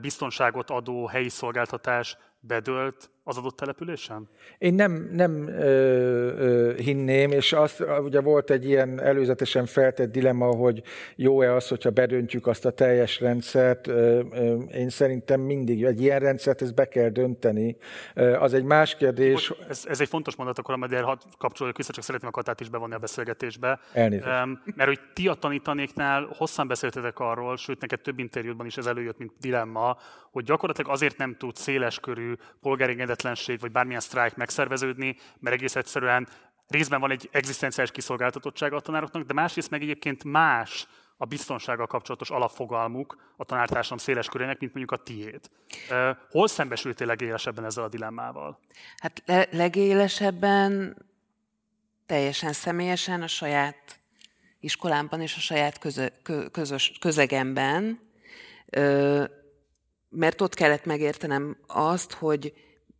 biztonságot 0.00 0.70
adó 0.70 1.06
helyi 1.06 1.28
szolgáltatás 1.28 2.16
bedölt 2.40 3.10
az 3.28 3.36
adott 3.36 3.56
településen? 3.56 4.28
Én 4.58 4.74
nem, 4.74 5.08
nem 5.12 5.48
ö, 5.48 5.62
ö, 6.38 6.74
hinném, 6.76 7.30
és 7.30 7.52
azt, 7.52 7.84
ugye 8.02 8.20
volt 8.20 8.50
egy 8.50 8.64
ilyen 8.64 9.00
előzetesen 9.00 9.66
feltett 9.66 10.12
dilemma, 10.12 10.46
hogy 10.46 10.82
jó-e 11.16 11.54
az, 11.54 11.68
hogyha 11.68 11.90
bedöntjük 11.90 12.46
azt 12.46 12.64
a 12.64 12.70
teljes 12.70 13.20
rendszert. 13.20 13.86
Ö, 13.86 14.20
ö, 14.32 14.54
én 14.62 14.88
szerintem 14.88 15.40
mindig 15.40 15.84
egy 15.84 16.00
ilyen 16.00 16.18
rendszert 16.18 16.62
ezt 16.62 16.74
be 16.74 16.88
kell 16.88 17.08
dönteni. 17.08 17.76
Ö, 18.14 18.34
az 18.34 18.54
egy 18.54 18.64
más 18.64 18.96
kérdés. 18.96 19.52
Ez, 19.68 19.84
ez 19.88 20.00
egy 20.00 20.08
fontos 20.08 20.36
mondat, 20.36 20.58
akkor 20.58 20.76
majd 20.76 20.94
hadd 20.94 21.18
kapcsoljuk 21.38 21.76
vissza, 21.76 21.92
csak 21.92 22.04
szeretném 22.04 22.30
a 22.30 22.36
Katát 22.36 22.60
is 22.60 22.68
bevonni 22.68 22.94
a 22.94 22.98
beszélgetésbe. 22.98 23.80
Elnézést. 23.92 24.26
Mert 24.74 24.88
hogy 24.88 25.00
ti 25.14 25.28
a 25.28 25.34
tanítanéknál 25.34 26.28
hosszan 26.36 26.68
beszéltetek 26.68 27.18
arról, 27.18 27.56
sőt 27.56 27.80
neked 27.80 28.00
több 28.00 28.18
interjútban 28.18 28.66
is 28.66 28.76
ez 28.76 28.86
előjött, 28.86 29.18
mint 29.18 29.32
dilemma, 29.40 29.96
hogy 30.36 30.44
gyakorlatilag 30.44 30.90
azért 30.90 31.16
nem 31.16 31.36
tud 31.36 31.56
széleskörű 31.56 32.32
polgári 32.60 32.94
engedetlenség 33.16 33.60
vagy 33.60 33.72
bármilyen 33.72 34.00
sztrájk 34.00 34.36
megszerveződni, 34.36 35.16
mert 35.38 35.56
egész 35.56 35.76
egyszerűen 35.76 36.28
részben 36.68 37.00
van 37.00 37.10
egy 37.10 37.28
egzisztenciális 37.32 37.90
kiszolgáltatottsága 37.90 38.76
a 38.76 38.80
tanároknak, 38.80 39.22
de 39.22 39.34
másrészt 39.34 39.70
meg 39.70 39.82
egyébként 39.82 40.24
más 40.24 40.86
a 41.16 41.24
biztonsággal 41.24 41.86
kapcsolatos 41.86 42.30
alapfogalmuk 42.30 43.16
a 43.36 43.44
tanártársam 43.44 43.98
széles 43.98 44.28
körének, 44.28 44.58
mint 44.58 44.74
mondjuk 44.74 45.00
a 45.00 45.02
tiéd. 45.02 45.50
Hol 46.30 46.48
szembesültél 46.48 47.06
legélesebben 47.06 47.64
ezzel 47.64 47.84
a 47.84 47.88
dilemmával? 47.88 48.60
Hát 48.96 49.22
le- 49.26 49.48
legélesebben 49.50 50.96
teljesen 52.06 52.52
személyesen 52.52 53.22
a 53.22 53.26
saját 53.26 54.00
iskolámban 54.60 55.20
és 55.20 55.36
a 55.36 55.40
saját 55.40 55.78
közö, 55.78 56.06
közös, 56.52 56.92
közegemben 57.00 58.00
mert 60.16 60.40
ott 60.40 60.54
kellett 60.54 60.84
megértenem 60.84 61.56
azt, 61.66 62.12
hogy, 62.12 62.52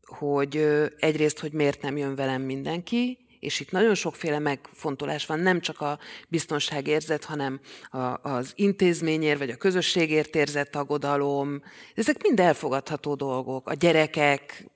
hogy 0.06 0.66
egyrészt, 0.98 1.38
hogy 1.38 1.52
miért 1.52 1.82
nem 1.82 1.96
jön 1.96 2.14
velem 2.14 2.42
mindenki, 2.42 3.18
és 3.40 3.60
itt 3.60 3.70
nagyon 3.70 3.94
sokféle 3.94 4.38
megfontolás 4.38 5.26
van, 5.26 5.38
nem 5.38 5.60
csak 5.60 5.80
a 5.80 5.98
biztonságérzet, 6.28 7.24
hanem 7.24 7.60
a, 7.90 8.28
az 8.28 8.52
intézményért, 8.54 9.38
vagy 9.38 9.50
a 9.50 9.56
közösségért 9.56 10.36
érzett 10.36 10.76
aggodalom. 10.76 11.62
Ezek 11.94 12.22
mind 12.22 12.40
elfogadható 12.40 13.14
dolgok. 13.14 13.68
A 13.68 13.74
gyerekek 13.74 14.66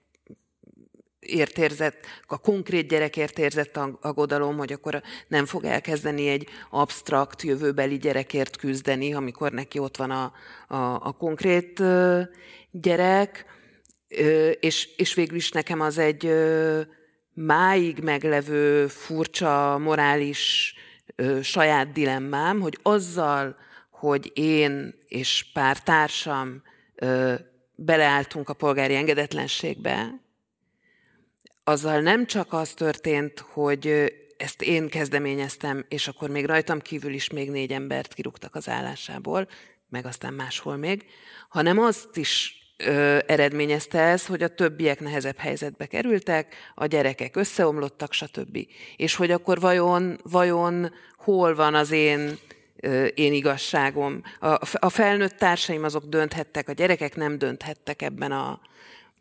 értérzett, 1.20 2.06
a 2.26 2.38
konkrét 2.38 2.88
gyerekért 2.88 3.38
érzett 3.38 3.76
aggodalom, 4.00 4.56
hogy 4.56 4.72
akkor 4.72 5.02
nem 5.28 5.46
fog 5.46 5.64
elkezdeni 5.64 6.28
egy 6.28 6.48
absztrakt, 6.70 7.42
jövőbeli 7.42 7.96
gyerekért 7.96 8.56
küzdeni, 8.56 9.14
amikor 9.14 9.52
neki 9.52 9.78
ott 9.78 9.96
van 9.96 10.10
a, 10.10 10.32
a, 10.68 11.06
a 11.06 11.12
konkrét 11.12 11.82
gyerek, 12.70 13.44
és, 14.60 14.88
és 14.96 15.14
végül 15.14 15.36
is 15.36 15.50
nekem 15.50 15.80
az 15.80 15.98
egy 15.98 16.32
máig 17.34 17.98
meglevő 17.98 18.86
furcsa 18.86 19.78
morális 19.78 20.74
saját 21.42 21.92
dilemmám, 21.92 22.60
hogy 22.60 22.78
azzal, 22.82 23.56
hogy 23.90 24.30
én 24.34 24.94
és 25.08 25.46
pár 25.52 25.82
társam 25.82 26.62
beleálltunk 27.74 28.48
a 28.48 28.54
polgári 28.54 28.94
engedetlenségbe, 28.94 30.20
azzal 31.64 32.00
nem 32.00 32.26
csak 32.26 32.52
az 32.52 32.74
történt, 32.74 33.38
hogy 33.38 34.12
ezt 34.36 34.62
én 34.62 34.88
kezdeményeztem, 34.88 35.84
és 35.88 36.08
akkor 36.08 36.30
még 36.30 36.46
rajtam 36.46 36.80
kívül 36.80 37.12
is 37.12 37.30
még 37.30 37.50
négy 37.50 37.72
embert 37.72 38.14
kirúgtak 38.14 38.54
az 38.54 38.68
állásából, 38.68 39.48
meg 39.88 40.06
aztán 40.06 40.34
máshol 40.34 40.76
még, 40.76 41.04
hanem 41.48 41.78
azt 41.78 42.16
is 42.16 42.59
ö, 42.86 43.18
eredményezte 43.26 44.00
ez, 44.00 44.26
hogy 44.26 44.42
a 44.42 44.54
többiek 44.54 45.00
nehezebb 45.00 45.38
helyzetbe 45.38 45.86
kerültek, 45.86 46.54
a 46.74 46.86
gyerekek 46.86 47.36
összeomlottak, 47.36 48.12
stb. 48.12 48.58
És 48.96 49.14
hogy 49.14 49.30
akkor 49.30 49.60
vajon, 49.60 50.20
vajon 50.22 50.92
hol 51.16 51.54
van 51.54 51.74
az 51.74 51.90
én 51.90 52.38
én 53.14 53.32
igazságom. 53.32 54.22
A, 54.40 54.58
a 54.72 54.88
felnőtt 54.88 55.36
társaim 55.36 55.84
azok 55.84 56.04
dönthettek, 56.04 56.68
a 56.68 56.72
gyerekek 56.72 57.16
nem 57.16 57.38
dönthettek 57.38 58.02
ebben 58.02 58.32
a, 58.32 58.60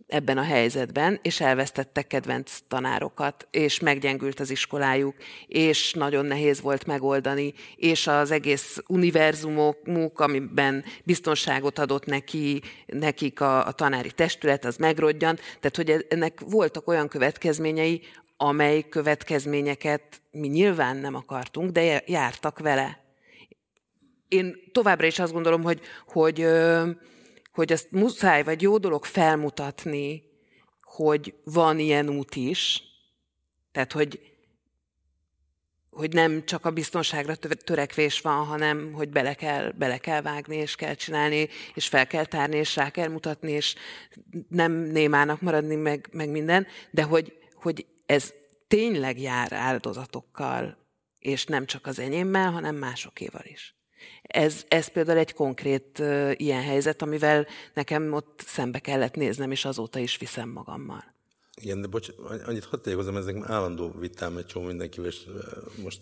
ebben 0.09 0.37
a 0.37 0.43
helyzetben, 0.43 1.19
és 1.21 1.41
elvesztettek 1.41 2.07
kedvenc 2.07 2.57
tanárokat, 2.67 3.47
és 3.51 3.79
meggyengült 3.79 4.39
az 4.39 4.49
iskolájuk, 4.49 5.15
és 5.47 5.93
nagyon 5.93 6.25
nehéz 6.25 6.61
volt 6.61 6.85
megoldani, 6.85 7.53
és 7.75 8.07
az 8.07 8.31
egész 8.31 8.77
univerzumok, 8.87 10.19
amiben 10.19 10.83
biztonságot 11.03 11.79
adott 11.79 12.05
neki, 12.05 12.61
nekik 12.85 13.41
a, 13.41 13.67
a 13.67 13.71
tanári 13.71 14.11
testület, 14.11 14.65
az 14.65 14.77
megrodjan. 14.77 15.35
Tehát, 15.35 15.75
hogy 15.75 16.05
ennek 16.09 16.39
voltak 16.39 16.87
olyan 16.87 17.07
következményei, 17.07 18.01
amely 18.37 18.81
következményeket 18.89 20.21
mi 20.31 20.47
nyilván 20.47 20.97
nem 20.97 21.15
akartunk, 21.15 21.71
de 21.71 22.03
jártak 22.05 22.59
vele. 22.59 23.03
Én 24.27 24.55
továbbra 24.71 25.07
is 25.07 25.19
azt 25.19 25.33
gondolom, 25.33 25.63
hogy, 25.63 25.81
hogy 26.07 26.45
hogy 27.51 27.71
ezt 27.71 27.91
muszáj, 27.91 28.43
vagy 28.43 28.61
jó 28.61 28.77
dolog 28.77 29.05
felmutatni, 29.05 30.23
hogy 30.81 31.33
van 31.43 31.79
ilyen 31.79 32.09
út 32.09 32.35
is, 32.35 32.83
tehát 33.71 33.91
hogy, 33.91 34.19
hogy 35.89 36.13
nem 36.13 36.45
csak 36.45 36.65
a 36.65 36.71
biztonságra 36.71 37.35
törekvés 37.35 38.21
van, 38.21 38.45
hanem 38.45 38.91
hogy 38.93 39.09
bele 39.09 39.33
kell, 39.33 39.71
bele 39.71 39.97
kell 39.97 40.21
vágni, 40.21 40.55
és 40.55 40.75
kell 40.75 40.93
csinálni, 40.93 41.49
és 41.73 41.87
fel 41.87 42.07
kell 42.07 42.25
tárni, 42.25 42.57
és 42.57 42.75
rá 42.75 42.89
kell 42.89 43.07
mutatni, 43.07 43.51
és 43.51 43.75
nem 44.47 44.71
némának 44.71 45.41
maradni, 45.41 45.75
meg, 45.75 46.09
meg 46.11 46.29
minden, 46.29 46.67
de 46.91 47.03
hogy, 47.03 47.37
hogy 47.53 47.85
ez 48.05 48.33
tényleg 48.67 49.19
jár 49.19 49.53
áldozatokkal, 49.53 50.77
és 51.19 51.45
nem 51.45 51.65
csak 51.65 51.85
az 51.85 51.99
enyémmel, 51.99 52.51
hanem 52.51 52.75
másokéval 52.75 53.43
is. 53.43 53.78
Ez, 54.21 54.65
ez 54.67 54.87
például 54.87 55.17
egy 55.17 55.33
konkrét 55.33 55.99
ilyen 56.33 56.61
helyzet, 56.61 57.01
amivel 57.01 57.47
nekem 57.73 58.13
ott 58.13 58.43
szembe 58.45 58.79
kellett 58.79 59.15
néznem, 59.15 59.51
és 59.51 59.65
azóta 59.65 59.99
is 59.99 60.17
viszem 60.17 60.49
magammal. 60.49 61.17
Igen, 61.61 61.81
de 61.81 61.87
bocs, 61.87 62.07
annyit 62.45 62.65
hadd 62.65 62.81
tegyek 62.81 62.99
hozzá, 62.99 63.17
ezek 63.17 63.35
állandó 63.45 63.91
vitám 63.99 64.37
egy 64.37 64.45
csomó 64.45 64.65
mindenkivel, 64.65 65.09
és 65.09 65.19
most 65.83 66.01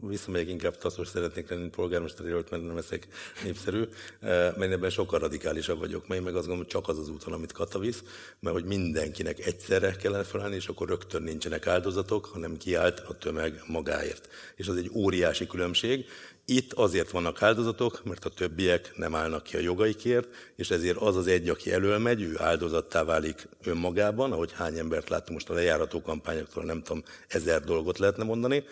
visszamegyek 0.00 0.48
inkább 0.48 0.76
taszos 0.76 1.08
szeretnék 1.08 1.50
lenni 1.50 1.68
polgármester 1.68 2.26
jelölt, 2.26 2.50
mert 2.50 2.64
nem 2.64 2.74
leszek 2.74 3.06
népszerű, 3.44 3.82
mert 4.20 4.72
ebben 4.72 4.90
sokkal 4.90 5.18
radikálisabb 5.18 5.78
vagyok, 5.78 6.08
mert 6.08 6.20
én 6.20 6.26
meg 6.26 6.36
azt 6.36 6.46
gondolom, 6.46 6.58
hogy 6.58 6.82
csak 6.82 6.88
az 6.88 6.98
az 6.98 7.08
úton, 7.08 7.32
amit 7.32 7.52
Kata 7.52 7.78
visz, 7.78 8.02
mert 8.40 8.54
hogy 8.54 8.64
mindenkinek 8.64 9.46
egyszerre 9.46 9.96
kellene 9.96 10.24
felállni, 10.24 10.54
és 10.54 10.68
akkor 10.68 10.88
rögtön 10.88 11.22
nincsenek 11.22 11.66
áldozatok, 11.66 12.24
hanem 12.24 12.56
kiállt 12.56 13.00
a 13.00 13.18
tömeg 13.18 13.62
magáért. 13.66 14.28
És 14.56 14.68
az 14.68 14.76
egy 14.76 14.90
óriási 14.94 15.46
különbség, 15.46 16.06
itt 16.46 16.72
azért 16.72 17.10
vannak 17.10 17.42
áldozatok, 17.42 18.04
mert 18.04 18.24
a 18.24 18.30
többiek 18.30 18.92
nem 18.96 19.14
állnak 19.14 19.42
ki 19.42 19.56
a 19.56 19.60
jogaikért, 19.60 20.28
és 20.56 20.70
ezért 20.70 20.96
az 20.96 21.16
az 21.16 21.26
egy, 21.26 21.48
aki 21.48 21.72
elől 21.72 21.98
megy, 21.98 22.22
ő 22.22 22.34
áldozattá 22.38 23.04
válik 23.04 23.48
önmagában, 23.64 24.32
ahogy 24.32 24.52
hány 24.52 24.78
embert 24.78 25.08
láttunk 25.08 25.32
most 25.38 25.50
a 25.50 25.54
lejárató 25.54 26.02
kampányoktól, 26.02 26.64
nem 26.64 26.82
tudom, 26.82 27.02
ezer 27.28 27.60
dolgot 27.60 27.98
lehetne 27.98 28.24
mondani, 28.24 28.64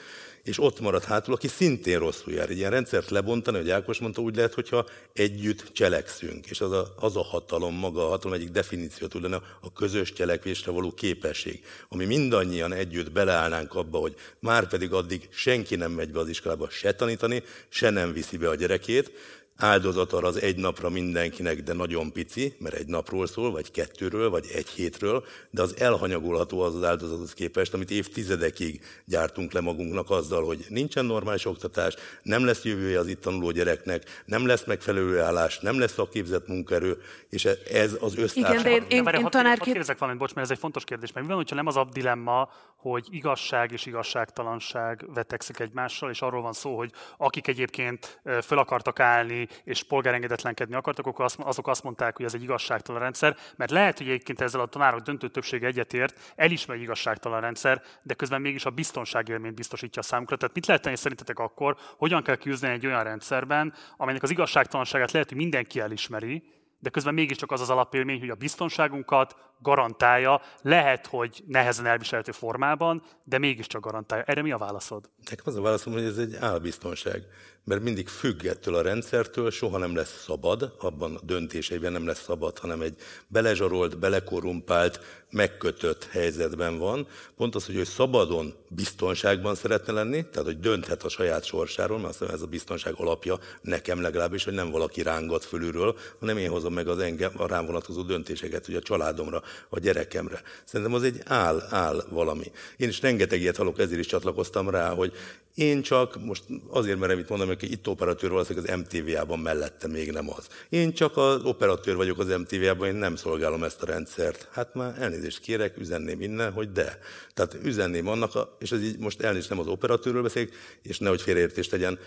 és 0.45 0.59
ott 0.59 0.81
marad 0.81 1.05
hátul, 1.05 1.35
aki 1.35 1.49
szintén 1.49 1.99
rosszul 1.99 2.33
jár. 2.33 2.51
Egy 2.51 2.57
ilyen 2.57 2.71
rendszert 2.71 3.11
lebontani, 3.11 3.57
hogy 3.57 3.71
Ákos 3.71 3.99
mondta, 3.99 4.21
úgy 4.21 4.37
lehet, 4.37 4.55
hogyha 4.55 4.87
együtt 5.13 5.73
cselekszünk. 5.73 6.47
És 6.47 6.61
az 6.61 6.73
a, 6.73 6.95
az 6.97 7.17
a 7.17 7.23
hatalom, 7.23 7.75
maga 7.75 8.07
a 8.07 8.09
hatalom 8.09 8.37
egyik 8.37 8.51
definíció 8.51 9.07
tud 9.07 9.33
a 9.61 9.73
közös 9.75 10.13
cselekvésre 10.13 10.71
való 10.71 10.93
képesség, 10.93 11.65
ami 11.89 12.05
mindannyian 12.05 12.73
együtt 12.73 13.13
beleállnánk 13.13 13.75
abba, 13.75 13.99
hogy 13.99 14.15
már 14.39 14.69
pedig 14.69 14.93
addig 14.93 15.29
senki 15.31 15.77
nem 15.77 15.93
megy 15.93 16.11
be 16.11 16.19
az 16.19 16.29
iskolába 16.29 16.71
se 16.71 16.95
tanítani, 16.95 17.43
se 17.69 17.91
nem 17.91 18.13
viszi 18.13 18.37
be 18.37 18.49
a 18.49 18.55
gyerekét, 18.55 19.13
áldozat 19.57 20.13
arra 20.13 20.27
az 20.27 20.41
egy 20.41 20.57
napra 20.57 20.89
mindenkinek, 20.89 21.63
de 21.63 21.73
nagyon 21.73 22.13
pici, 22.13 22.57
mert 22.59 22.75
egy 22.75 22.87
napról 22.87 23.27
szól, 23.27 23.51
vagy 23.51 23.71
kettőről, 23.71 24.31
vagy 24.31 24.47
egy 24.55 24.69
hétről, 24.69 25.25
de 25.51 25.63
az 25.63 25.77
elhanyagolható 25.79 26.61
az 26.61 26.75
az 26.75 26.85
áldozathoz 26.85 27.33
képest, 27.33 27.75
amit 27.75 27.91
évtizedekig 27.91 28.81
gyártunk 29.05 29.53
le 29.53 29.61
magunknak 29.61 30.11
azzal, 30.11 30.45
hogy 30.45 30.65
nincsen 30.69 31.05
normális 31.05 31.45
oktatás, 31.45 31.95
nem 32.23 32.45
lesz 32.45 32.65
jövője 32.65 32.99
az 32.99 33.07
itt 33.07 33.21
tanuló 33.21 33.51
gyereknek, 33.51 34.23
nem 34.25 34.47
lesz 34.47 34.65
megfelelő 34.65 35.21
állás, 35.21 35.59
nem 35.59 35.79
lesz 35.79 35.93
szakképzett 35.93 36.49
munkaerő, 36.49 36.99
és 37.29 37.45
ez 37.73 37.97
az 38.01 38.17
össztársadalom. 38.17 38.67
Igen, 38.67 38.89
de 38.89 38.95
én, 38.95 39.05
én, 39.07 39.21
én 39.21 39.31
tanárként... 39.31 39.63
Kérdezek 39.63 39.99
valamit, 39.99 40.21
bocs, 40.21 40.35
mert 40.35 40.47
ez 40.47 40.53
egy 40.53 40.59
fontos 40.59 40.85
kérdés, 40.85 41.13
mert 41.13 41.27
mi 41.27 41.33
van, 41.33 41.41
hogyha 41.41 41.57
nem 41.57 41.67
az 41.67 41.77
a 41.77 41.89
dilemma, 41.93 42.51
hogy 42.77 43.07
igazság 43.11 43.73
és 43.73 43.87
igazságtalanság 43.87 45.05
vetekszik 45.15 45.59
egymással, 45.59 46.11
és 46.11 46.23
arról 46.23 46.43
van 46.43 46.53
szó, 46.53 46.77
hogy 46.77 46.91
akik 47.17 47.47
egyébként 47.47 48.21
föl 48.43 48.59
akartak 48.59 49.01
állni, 49.01 49.42
és 49.65 49.83
polgárengedetlenkedni 49.83 50.75
akartak, 50.75 51.07
akkor 51.07 51.31
azok 51.39 51.69
azt 51.69 51.83
mondták, 51.83 52.17
hogy 52.17 52.25
ez 52.25 52.35
egy 52.35 52.43
igazságtalan 52.43 53.01
rendszer, 53.01 53.37
mert 53.57 53.71
lehet, 53.71 53.99
hogy 53.99 54.09
egyébként 54.09 54.41
ezzel 54.41 54.61
a 54.61 54.67
tanárok 54.67 55.01
döntő 55.01 55.29
többsége 55.29 55.67
egyetért, 55.67 56.33
elismer 56.37 56.77
egy 56.77 56.83
igazságtalan 56.83 57.41
rendszer, 57.41 57.83
de 58.03 58.15
közben 58.15 58.41
mégis 58.41 58.65
a 58.65 58.71
biztonságélményt 58.71 59.55
biztosítja 59.55 60.03
a 60.03 60.05
számukra. 60.05 60.37
Tehát 60.37 60.55
mit 60.55 60.67
lehet 60.67 60.83
tenni 60.83 60.97
szerintetek 60.97 61.39
akkor, 61.39 61.77
hogyan 61.97 62.23
kell 62.23 62.37
küzdeni 62.37 62.73
egy 62.73 62.87
olyan 62.87 63.03
rendszerben, 63.03 63.75
amelynek 63.97 64.23
az 64.23 64.31
igazságtalanságát 64.31 65.13
lehet, 65.13 65.29
hogy 65.29 65.37
mindenki 65.37 65.81
elismeri, 65.81 66.43
de 66.83 66.91
közben 66.91 67.15
mégiscsak 67.15 67.51
az 67.51 67.61
az 67.61 67.71
alapélmény, 67.71 68.19
hogy 68.19 68.31
a 68.31 68.35
biztonságunkat 68.35 69.37
garantálja, 69.59 70.41
lehet, 70.63 71.07
hogy 71.07 71.43
nehezen 71.47 71.87
elviselhető 71.87 72.33
formában, 72.33 73.03
de 73.25 73.39
mégiscsak 73.39 73.81
garantálja. 73.85 74.25
Erre 74.25 74.43
mi 74.43 74.53
a 74.53 74.59
válaszod? 74.59 75.11
Nekem 75.31 75.45
az 75.47 75.57
a 75.57 75.61
válaszom, 75.61 75.93
hogy 75.93 76.05
ez 76.05 76.17
egy 76.17 76.35
álbiztonság 76.35 77.23
mert 77.65 77.83
mindig 77.83 78.09
függ 78.09 78.45
ettől 78.45 78.75
a 78.75 78.83
rendszertől, 78.83 79.51
soha 79.51 79.79
nem 79.79 79.95
lesz 79.95 80.23
szabad, 80.25 80.75
abban 80.81 81.15
a 81.15 81.21
döntéseiben 81.23 81.93
nem 81.93 82.07
lesz 82.07 82.23
szabad, 82.23 82.59
hanem 82.59 82.81
egy 82.81 82.95
belezsarolt, 83.29 83.99
belekorrumpált, 83.99 85.01
megkötött 85.33 86.09
helyzetben 86.11 86.79
van. 86.79 87.07
Pont 87.37 87.55
az, 87.55 87.67
hogy 87.67 87.77
ő 87.77 87.85
szabadon, 87.85 88.55
biztonságban 88.69 89.55
szeretne 89.55 89.93
lenni, 89.93 90.27
tehát 90.31 90.47
hogy 90.47 90.61
dönthet 90.61 91.03
a 91.03 91.09
saját 91.09 91.45
sorsáról, 91.45 91.99
mert 91.99 92.23
ez 92.23 92.43
a 92.43 92.47
biztonság 92.47 92.95
alapja 92.97 93.39
nekem 93.63 94.01
legalábbis, 94.01 94.45
hogy 94.45 94.53
nem 94.53 94.71
valaki 94.71 95.03
rángat 95.03 95.45
fölülről, 95.45 95.97
hanem 96.21 96.39
én 96.39 96.51
hozom 96.51 96.73
meg 96.73 96.89
az 96.89 96.99
engem, 96.99 97.33
a 97.37 97.47
rám 97.47 97.67
vonatkozó 97.67 98.03
döntéseket, 98.03 98.67
hogy 98.67 98.75
a 98.75 98.81
családomra, 98.81 99.43
a 99.69 99.79
gyerekemre. 99.79 100.43
Szerintem 100.65 100.95
az 100.95 101.03
egy 101.03 101.21
áll, 101.25 101.67
áll 101.71 102.05
valami. 102.11 102.53
Én 102.77 102.89
is 102.89 103.01
rengeteg 103.01 103.41
ilyet 103.41 103.57
hallok, 103.57 103.79
ezért 103.79 104.01
is 104.01 104.07
csatlakoztam 104.07 104.71
rá, 104.71 104.95
hogy 104.95 105.13
én 105.55 105.83
csak, 105.83 106.25
most 106.25 106.43
azért 106.69 106.99
merem 106.99 107.19
itt 107.19 107.29
mondani, 107.29 107.51
hogy 107.61 107.71
itt 107.71 107.89
operatőr 107.89 108.31
valószínűleg 108.31 108.71
az 108.71 108.79
MTV-ában 108.79 109.39
mellette 109.39 109.87
még 109.87 110.11
nem 110.11 110.31
az. 110.31 110.47
Én 110.69 110.93
csak 110.93 111.17
az 111.17 111.43
operatőr 111.43 111.97
vagyok 111.97 112.19
az 112.19 112.27
MTV-ában, 112.27 112.89
én 112.89 112.95
nem 112.95 113.17
szolgálom 113.17 113.65
ezt 113.65 113.83
a 113.83 113.87
rendszert. 113.87 114.49
Hát 114.53 114.75
már 114.75 114.95
elnézést 114.99 115.41
kérek, 115.41 115.79
üzenném 115.79 116.21
innen, 116.21 116.53
hogy 116.53 116.73
de. 116.73 116.99
Tehát 117.35 117.57
üzenném 117.63 118.09
annak, 118.09 118.35
a, 118.35 118.57
és 118.59 118.73
ez 118.73 118.83
így 118.83 118.99
most 118.99 119.21
elnézést 119.21 119.49
nem 119.49 119.59
az 119.59 119.67
operatőrről 119.67 120.23
beszélek, 120.23 120.53
és 120.83 120.99
nehogy 120.99 121.23
félreértést 121.23 121.71
legyen, 121.71 121.99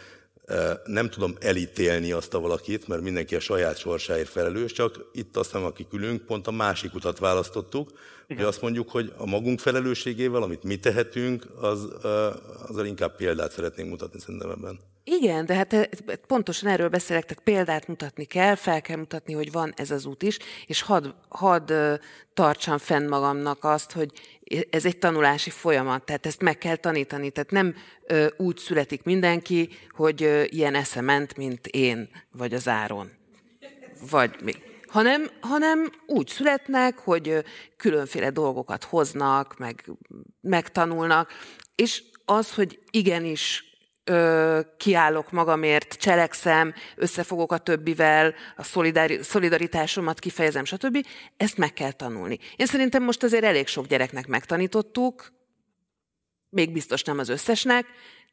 nem 0.85 1.09
tudom 1.09 1.35
elítélni 1.39 2.11
azt 2.11 2.33
a 2.33 2.39
valakit, 2.39 2.87
mert 2.87 3.01
mindenki 3.01 3.35
a 3.35 3.39
saját 3.39 3.77
sorsáért 3.77 4.29
felelős, 4.29 4.71
csak 4.71 5.09
itt 5.13 5.37
aztán, 5.37 5.63
akik 5.63 5.93
ülünk, 5.93 6.25
pont 6.25 6.47
a 6.47 6.51
másik 6.51 6.93
utat 6.93 7.19
választottuk, 7.19 7.89
Igen. 8.27 8.37
hogy 8.37 8.53
azt 8.53 8.61
mondjuk, 8.61 8.89
hogy 8.89 9.13
a 9.17 9.25
magunk 9.25 9.59
felelősségével, 9.59 10.41
amit 10.41 10.63
mi 10.63 10.77
tehetünk, 10.77 11.45
az, 11.61 11.87
az 12.67 12.85
inkább 12.85 13.15
példát 13.15 13.51
szeretnénk 13.51 13.89
mutatni 13.89 14.19
szerintem 14.19 14.49
ebben. 14.49 14.79
Igen, 15.07 15.45
de 15.45 15.53
hát 15.53 15.89
pontosan 16.27 16.69
erről 16.69 16.89
beszélek, 16.89 17.25
tehát 17.25 17.43
példát 17.43 17.87
mutatni 17.87 18.25
kell, 18.25 18.55
fel 18.55 18.81
kell 18.81 18.97
mutatni, 18.97 19.33
hogy 19.33 19.51
van 19.51 19.73
ez 19.75 19.91
az 19.91 20.05
út 20.05 20.23
is, 20.23 20.37
és 20.65 20.81
hadd 20.81 21.05
had 21.29 21.73
tartsam 22.33 22.77
fenn 22.77 23.07
magamnak 23.07 23.63
azt, 23.63 23.91
hogy 23.91 24.11
ez 24.69 24.85
egy 24.85 24.97
tanulási 24.97 25.49
folyamat, 25.49 26.03
tehát 26.03 26.25
ezt 26.25 26.41
meg 26.41 26.57
kell 26.57 26.75
tanítani. 26.75 27.29
Tehát 27.29 27.51
nem 27.51 27.75
ö, 28.07 28.27
úgy 28.37 28.57
születik 28.57 29.03
mindenki, 29.03 29.69
hogy 29.89 30.23
ö, 30.23 30.43
ilyen 30.45 30.75
esze 30.75 31.01
ment, 31.01 31.37
mint 31.37 31.67
én, 31.67 32.09
vagy 32.31 32.53
az 32.53 32.67
Áron. 32.67 33.11
Vagy 34.09 34.35
mi. 34.43 34.53
Hanem, 34.95 35.29
hanem 35.39 35.91
úgy 36.05 36.27
születnek, 36.27 36.97
hogy 36.97 37.43
különféle 37.77 38.29
dolgokat 38.29 38.83
hoznak, 38.83 39.57
meg 39.57 39.91
megtanulnak, 40.41 41.31
és 41.75 42.03
az, 42.25 42.53
hogy 42.53 42.79
igenis 42.89 43.63
ö, 44.03 44.59
kiállok 44.77 45.31
magamért, 45.31 45.93
cselekszem, 45.93 46.73
összefogok 46.95 47.51
a 47.51 47.57
többivel, 47.57 48.33
a 48.55 48.63
szolidaritásomat 49.21 50.19
kifejezem, 50.19 50.65
stb. 50.65 51.05
Ezt 51.37 51.57
meg 51.57 51.73
kell 51.73 51.91
tanulni. 51.91 52.39
Én 52.55 52.65
szerintem 52.65 53.03
most 53.03 53.23
azért 53.23 53.43
elég 53.43 53.67
sok 53.67 53.85
gyereknek 53.85 54.27
megtanítottuk, 54.27 55.33
még 56.49 56.71
biztos 56.71 57.03
nem 57.03 57.19
az 57.19 57.29
összesnek, 57.29 57.85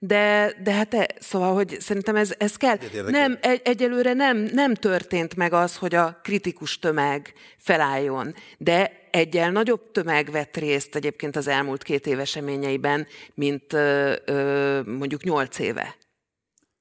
de, 0.04 0.54
de 0.62 0.72
hát 0.72 0.94
e, 0.94 1.08
szóval, 1.18 1.54
hogy 1.54 1.76
szerintem 1.80 2.16
ez, 2.16 2.34
ez 2.38 2.56
kell. 2.56 2.78
Nem, 3.06 3.38
egy, 3.40 3.60
egyelőre 3.64 4.12
nem, 4.12 4.36
nem 4.36 4.74
történt 4.74 5.36
meg 5.36 5.52
az, 5.52 5.76
hogy 5.76 5.94
a 5.94 6.20
kritikus 6.22 6.78
tömeg 6.78 7.32
felálljon, 7.58 8.34
de 8.58 9.08
egyel 9.10 9.50
nagyobb 9.50 9.90
tömeg 9.90 10.30
vett 10.30 10.56
részt 10.56 10.94
egyébként 10.94 11.36
az 11.36 11.46
elmúlt 11.46 11.82
két 11.82 12.06
év 12.06 12.18
eseményeiben, 12.18 13.06
mint 13.34 13.72
ö, 13.72 14.14
ö, 14.24 14.82
mondjuk 14.82 15.22
nyolc 15.22 15.58
éve. 15.58 15.96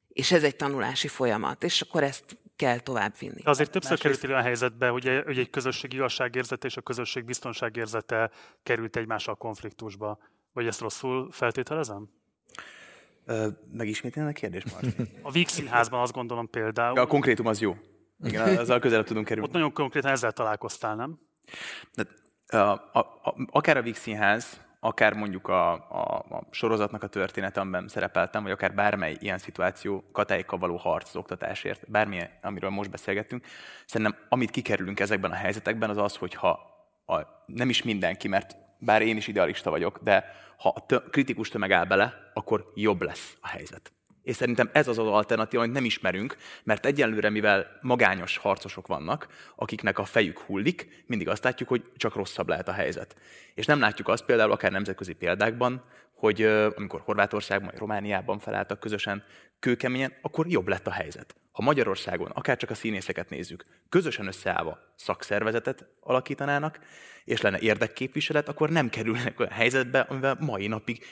És 0.07 0.31
ez 0.31 0.43
egy 0.43 0.55
tanulási 0.55 1.07
folyamat, 1.07 1.63
és 1.63 1.81
akkor 1.81 2.03
ezt 2.03 2.23
kell 2.55 2.79
tovább 2.79 3.13
vinni. 3.19 3.41
Azért 3.43 3.71
többször 3.71 3.91
Másrészt... 3.91 4.19
került 4.19 4.33
olyan 4.33 4.47
helyzetbe, 4.47 4.87
hogy, 4.87 5.21
hogy 5.25 5.37
egy 5.37 5.49
közösség 5.49 5.93
igazságérzete 5.93 6.67
és 6.67 6.77
a 6.77 6.81
közösség 6.81 7.25
biztonságérzete 7.25 8.31
került 8.63 8.95
egymással 8.95 9.35
konfliktusba. 9.35 10.19
Vagy 10.53 10.67
ezt 10.67 10.79
rosszul 10.79 11.31
feltételezem? 11.31 12.20
Megismételni 13.71 14.29
a 14.29 14.33
kérdés, 14.33 14.63
Martin? 14.71 15.07
A 15.21 15.31
Víg 15.31 15.47
Színházban 15.47 16.01
azt 16.01 16.13
gondolom 16.13 16.49
például. 16.49 16.99
A 16.99 17.07
konkrétum 17.07 17.45
az 17.45 17.61
jó. 17.61 17.75
Igen, 18.23 18.57
azzal 18.57 18.79
közelebb 18.79 19.05
tudunk 19.05 19.25
kerülni. 19.25 19.47
Ott 19.47 19.53
nagyon 19.53 19.73
konkrétan 19.73 20.11
ezzel 20.11 20.31
találkoztál, 20.31 20.95
nem? 20.95 21.19
De, 21.93 22.07
a, 22.57 22.71
a, 22.93 22.99
a, 22.99 23.35
akár 23.51 23.77
a 23.77 23.81
Víg 23.81 23.95
Színház, 23.95 24.61
akár 24.79 25.13
mondjuk 25.13 25.47
a, 25.47 25.73
a, 25.73 26.25
a 26.29 26.47
sorozatnak 26.51 27.03
a 27.03 27.07
története, 27.07 27.59
amiben 27.59 27.87
szerepeltem, 27.87 28.43
vagy 28.43 28.51
akár 28.51 28.73
bármely 28.73 29.17
ilyen 29.19 29.37
szituáció, 29.37 30.03
katáikkal 30.11 30.59
való 30.59 30.75
harc 30.75 31.09
az 31.09 31.15
oktatásért, 31.15 31.91
bármilyen, 31.91 32.29
amiről 32.41 32.69
most 32.69 32.89
beszélgettünk, 32.89 33.45
szerintem 33.85 34.15
amit 34.29 34.51
kikerülünk 34.51 34.99
ezekben 34.99 35.31
a 35.31 35.35
helyzetekben, 35.35 35.89
az 35.89 35.97
az, 35.97 36.15
hogyha 36.15 36.59
a, 37.05 37.19
nem 37.45 37.69
is 37.69 37.83
mindenki, 37.83 38.27
mert 38.27 38.55
bár 38.81 39.01
én 39.01 39.17
is 39.17 39.27
idealista 39.27 39.69
vagyok, 39.69 39.99
de 40.03 40.35
ha 40.57 40.69
a 40.87 40.99
kritikus 41.09 41.49
tömeg 41.49 41.71
áll 41.71 41.85
bele, 41.85 42.31
akkor 42.33 42.71
jobb 42.75 43.01
lesz 43.01 43.37
a 43.41 43.47
helyzet. 43.47 43.91
És 44.23 44.35
szerintem 44.35 44.69
ez 44.73 44.87
az 44.87 44.97
az 44.97 45.07
alternatíva, 45.07 45.61
amit 45.61 45.75
nem 45.75 45.85
ismerünk, 45.85 46.37
mert 46.63 46.85
egyenlőre, 46.85 47.29
mivel 47.29 47.79
magányos 47.81 48.37
harcosok 48.37 48.87
vannak, 48.87 49.27
akiknek 49.55 49.99
a 49.99 50.05
fejük 50.05 50.39
hullik, 50.39 51.03
mindig 51.05 51.27
azt 51.27 51.43
látjuk, 51.43 51.69
hogy 51.69 51.83
csak 51.97 52.15
rosszabb 52.15 52.49
lehet 52.49 52.67
a 52.67 52.71
helyzet. 52.71 53.15
És 53.55 53.65
nem 53.65 53.79
látjuk 53.79 54.07
azt 54.07 54.25
például 54.25 54.51
akár 54.51 54.71
nemzetközi 54.71 55.13
példákban, 55.13 55.83
hogy 56.15 56.41
amikor 56.75 57.01
Horvátországban 57.01 57.69
vagy 57.69 57.79
Romániában 57.79 58.39
felálltak 58.39 58.79
közösen 58.79 59.23
kőkeményen, 59.59 60.13
akkor 60.21 60.47
jobb 60.47 60.67
lett 60.67 60.87
a 60.87 60.91
helyzet. 60.91 61.35
Ha 61.51 61.61
Magyarországon, 61.61 62.31
akár 62.31 62.57
csak 62.57 62.69
a 62.69 62.75
színészeket 62.75 63.29
nézzük, 63.29 63.65
közösen 63.89 64.27
összeállva 64.27 64.79
szakszervezetet 64.95 65.85
alakítanának, 65.99 66.79
és 67.25 67.41
lenne 67.41 67.59
érdekképviselet, 67.59 68.49
akkor 68.49 68.69
nem 68.69 68.89
kerülnek 68.89 69.39
olyan 69.39 69.51
helyzetbe, 69.51 69.99
amivel 69.99 70.37
mai 70.39 70.67
napig 70.67 71.05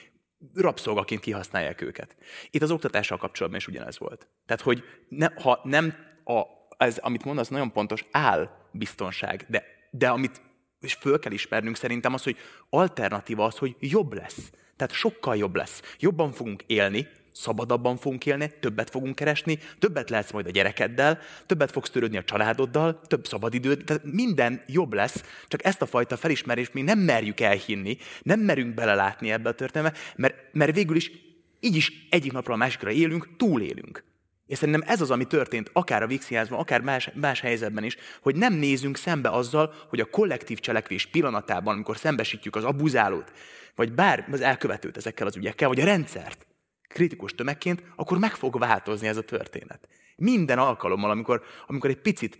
rabszolgaként 0.53 1.21
kihasználják 1.21 1.81
őket. 1.81 2.15
Itt 2.49 2.61
az 2.61 2.71
oktatással 2.71 3.17
kapcsolatban 3.17 3.59
is 3.59 3.67
ugyanez 3.67 3.99
volt. 3.99 4.27
Tehát, 4.45 4.61
hogy 4.61 4.83
ne, 5.09 5.27
ha 5.41 5.59
nem, 5.63 5.93
a, 6.23 6.41
ez, 6.77 6.97
amit 6.97 7.25
mondasz, 7.25 7.47
nagyon 7.47 7.71
pontos, 7.71 8.05
áll 8.11 8.49
biztonság, 8.71 9.45
de, 9.47 9.63
de 9.91 10.09
amit 10.09 10.41
és 10.79 10.93
föl 10.93 11.19
kell 11.19 11.31
ismernünk 11.31 11.75
szerintem 11.75 12.13
az, 12.13 12.23
hogy 12.23 12.37
alternatíva 12.69 13.45
az, 13.45 13.57
hogy 13.57 13.75
jobb 13.79 14.13
lesz. 14.13 14.51
Tehát 14.75 14.93
sokkal 14.93 15.35
jobb 15.37 15.55
lesz. 15.55 15.81
Jobban 15.99 16.31
fogunk 16.31 16.63
élni, 16.67 17.07
szabadabban 17.39 17.97
fogunk 17.97 18.25
élni, 18.25 18.51
többet 18.59 18.89
fogunk 18.89 19.15
keresni, 19.15 19.59
többet 19.79 20.09
lehetsz 20.09 20.31
majd 20.31 20.45
a 20.45 20.49
gyerekeddel, 20.49 21.19
többet 21.45 21.71
fogsz 21.71 21.89
törődni 21.89 22.17
a 22.17 22.23
családoddal, 22.23 23.01
több 23.07 23.27
szabadidőd, 23.27 23.83
tehát 23.83 24.03
minden 24.03 24.63
jobb 24.67 24.93
lesz, 24.93 25.23
csak 25.47 25.65
ezt 25.65 25.81
a 25.81 25.85
fajta 25.85 26.17
felismerést 26.17 26.73
mi 26.73 26.81
nem 26.81 26.99
merjük 26.99 27.39
elhinni, 27.39 27.97
nem 28.21 28.39
merünk 28.39 28.73
belelátni 28.73 29.31
ebbe 29.31 29.49
a 29.49 29.53
történetbe, 29.53 29.99
mert, 30.15 30.35
mert 30.51 30.75
végül 30.75 30.95
is 30.95 31.11
így 31.59 31.75
is 31.75 32.07
egyik 32.09 32.31
napról 32.31 32.55
a 32.55 32.59
másikra 32.59 32.91
élünk, 32.91 33.35
túlélünk. 33.37 34.03
És 34.47 34.57
szerintem 34.57 34.83
ez 34.87 35.01
az, 35.01 35.11
ami 35.11 35.25
történt, 35.25 35.69
akár 35.73 36.03
a 36.03 36.07
Vixiházban, 36.07 36.59
akár 36.59 36.81
más, 36.81 37.09
más 37.13 37.39
helyzetben 37.39 37.83
is, 37.83 37.97
hogy 38.21 38.35
nem 38.35 38.53
nézünk 38.53 38.97
szembe 38.97 39.29
azzal, 39.29 39.73
hogy 39.89 39.99
a 39.99 40.05
kollektív 40.05 40.59
cselekvés 40.59 41.05
pillanatában, 41.05 41.73
amikor 41.73 41.97
szembesítjük 41.97 42.55
az 42.55 42.63
abuzálót, 42.63 43.31
vagy 43.75 43.91
bár 43.91 44.27
az 44.31 44.41
elkövetőt 44.41 44.97
ezekkel 44.97 45.27
az 45.27 45.35
ügyekkel, 45.35 45.67
vagy 45.67 45.79
a 45.79 45.85
rendszert, 45.85 46.47
kritikus 46.89 47.33
tömegként, 47.33 47.83
akkor 47.95 48.17
meg 48.17 48.31
fog 48.31 48.59
változni 48.59 49.07
ez 49.07 49.17
a 49.17 49.21
történet. 49.21 49.87
Minden 50.15 50.57
alkalommal, 50.57 51.11
amikor, 51.11 51.43
amikor 51.67 51.89
egy 51.89 52.01
picit, 52.01 52.39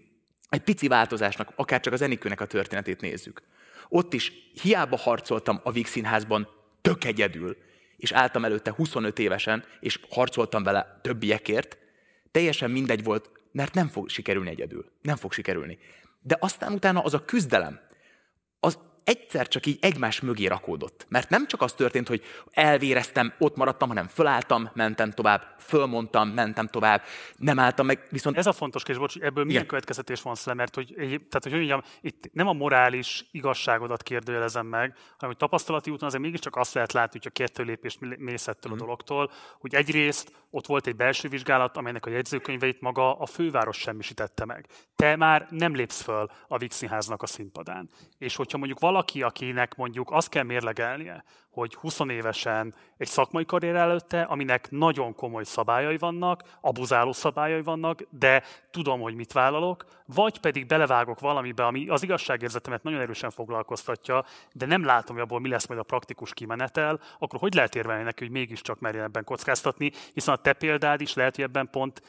egy 0.50 0.62
pici 0.62 0.88
változásnak, 0.88 1.52
akár 1.56 1.80
csak 1.80 1.93
az 1.93 2.02
Enikőnek 2.02 2.41
a 2.41 2.45
történetét 2.45 3.02
nézzük. 3.02 3.41
Ott 3.89 4.14
is 4.14 4.32
hiába 4.62 4.97
harcoltam 4.97 5.60
a 5.64 5.72
Víg 5.72 5.88
Színházban 5.88 6.47
tök 6.82 7.04
egyedül, 7.04 7.58
és 7.97 8.12
álltam 8.12 8.45
előtte 8.45 8.74
25 8.76 9.20
évesen, 9.20 9.64
és 9.80 10.00
harcoltam 10.10 10.64
vele 10.64 11.00
többiekért, 11.02 11.78
teljesen 12.32 12.72
mindegy 12.72 13.04
volt, 13.04 13.32
mert 13.52 13.74
nem 13.74 13.88
fog 13.88 14.10
sikerülni 14.10 14.50
egyedül. 14.50 14.91
Nem 15.02 15.16
fog 15.16 15.32
sikerülni. 15.32 15.78
De 16.22 16.38
aztán 16.39 16.74
utána 16.74 17.04
az 17.04 17.14
a 17.14 17.26
küzdelem, 17.26 17.80
egyszer 19.10 19.47
csak 19.47 19.66
így 19.66 19.78
egymás 19.82 20.22
mögé 20.22 20.45
rakódott. 20.45 21.05
Mert 21.10 21.30
nem 21.30 21.47
csak 21.47 21.62
az 21.62 21.74
történt, 21.74 22.07
hogy 22.07 22.22
elvéreztem, 22.51 23.34
ott 23.39 23.55
maradtam, 23.55 23.88
hanem 23.88 24.07
fölálltam, 24.07 24.70
mentem 24.74 25.12
tovább, 25.12 25.55
fölmondtam, 25.60 26.30
mentem 26.30 26.68
tovább, 26.68 27.01
nem 27.38 27.60
álltam 27.60 27.86
meg, 27.86 28.07
viszont... 28.10 28.38
Ez 28.38 28.47
a 28.47 28.51
fontos 28.51 28.84
kérdés, 28.84 29.03
bocs, 29.03 29.18
ebből 29.18 29.43
milyen 29.43 29.66
következetés 29.66 30.22
van 30.22 30.36
szle, 30.36 30.53
mert 30.53 30.76
hogy, 30.76 30.93
tehát, 30.95 31.43
hogy 31.43 31.51
mondjam, 31.51 31.82
itt 32.01 32.30
nem 32.34 32.47
a 32.47 32.53
morális 32.53 33.26
igazságodat 33.32 34.03
kérdőjelezem 34.03 34.66
meg, 34.66 34.93
hanem 34.95 35.36
hogy 35.36 35.38
tapasztalati 35.38 35.91
úton 35.91 36.07
azért 36.07 36.24
mégiscsak 36.24 36.55
azt 36.55 36.74
lehet 36.74 36.93
látni, 36.93 37.20
hogy 37.22 37.32
a 37.36 37.43
kettő 37.43 37.64
lépést 37.64 37.99
mész 38.18 38.47
ettől 38.47 38.72
mm. 38.72 38.74
a 38.74 38.76
mhm. 38.76 38.84
dologtól, 38.84 39.32
hogy 39.60 39.76
egyrészt 39.76 40.32
ott 40.51 40.66
volt 40.66 40.88
egy 40.88 40.95
belső 40.95 41.30
vizsgálat, 41.30 41.78
amelynek 41.78 42.05
a 42.05 42.10
jegyzőkönyveit 42.10 42.82
maga 42.82 43.18
a 43.18 43.26
főváros 43.26 43.78
semmisítette 43.78 44.45
meg. 44.45 44.66
Te 44.95 45.16
már 45.16 45.47
nem 45.49 45.76
lépsz 45.76 46.01
föl 46.01 46.30
a 46.47 46.57
Vixinháznak 46.57 47.22
a 47.24 47.26
színpadán. 47.26 47.89
És 48.18 48.36
hogyha 48.36 48.57
mondjuk 48.57 48.80
valaki, 48.80 48.99
akinek 49.06 49.76
mondjuk 49.76 50.12
azt 50.12 50.30
kell 50.30 50.43
mérlegelnie, 50.43 51.24
hogy 51.50 51.76
20 51.76 52.00
évesen 52.00 52.74
egy 52.97 53.08
szakmai 53.08 53.45
karrier 53.45 53.76
előtte, 53.76 54.22
aminek 54.22 54.72
nagyon 54.72 55.16
komoly 55.16 55.43
szabályai 55.43 55.97
vannak, 55.97 56.43
abuzáló 56.62 57.12
szabályai 57.12 57.62
vannak, 57.62 58.02
de 58.10 58.43
tudom, 58.72 59.02
hogy 59.02 59.16
mit 59.16 59.32
vállalok, 59.32 59.86
vagy 60.06 60.39
pedig 60.39 60.66
belevágok 60.66 61.20
valamibe, 61.20 61.66
ami 61.66 61.88
az 61.88 62.04
igazságérzetemet 62.04 62.84
nagyon 62.84 63.00
erősen 63.00 63.30
foglalkoztatja, 63.30 64.26
de 64.54 64.66
nem 64.66 64.86
látom, 64.86 65.16
hogy 65.16 65.24
abból 65.24 65.39
mi 65.39 65.50
lesz 65.50 65.68
majd 65.68 65.80
a 65.80 65.84
praktikus 65.84 66.34
kimenetel, 66.34 67.00
akkor 67.20 67.39
hogy 67.39 67.54
lehet 67.54 67.76
érvelni 67.76 68.04
neki, 68.04 68.24
hogy 68.24 68.34
mégiscsak 68.34 68.80
merjen 68.80 69.04
ebben 69.04 69.24
kockáztatni, 69.24 69.91
hiszen 70.14 70.34
a 70.34 70.38
te 70.38 70.54
példád 70.54 71.02
is 71.02 71.14
lehet, 71.14 71.36
hogy 71.36 71.43
ebben 71.43 71.70
pont 71.70 72.02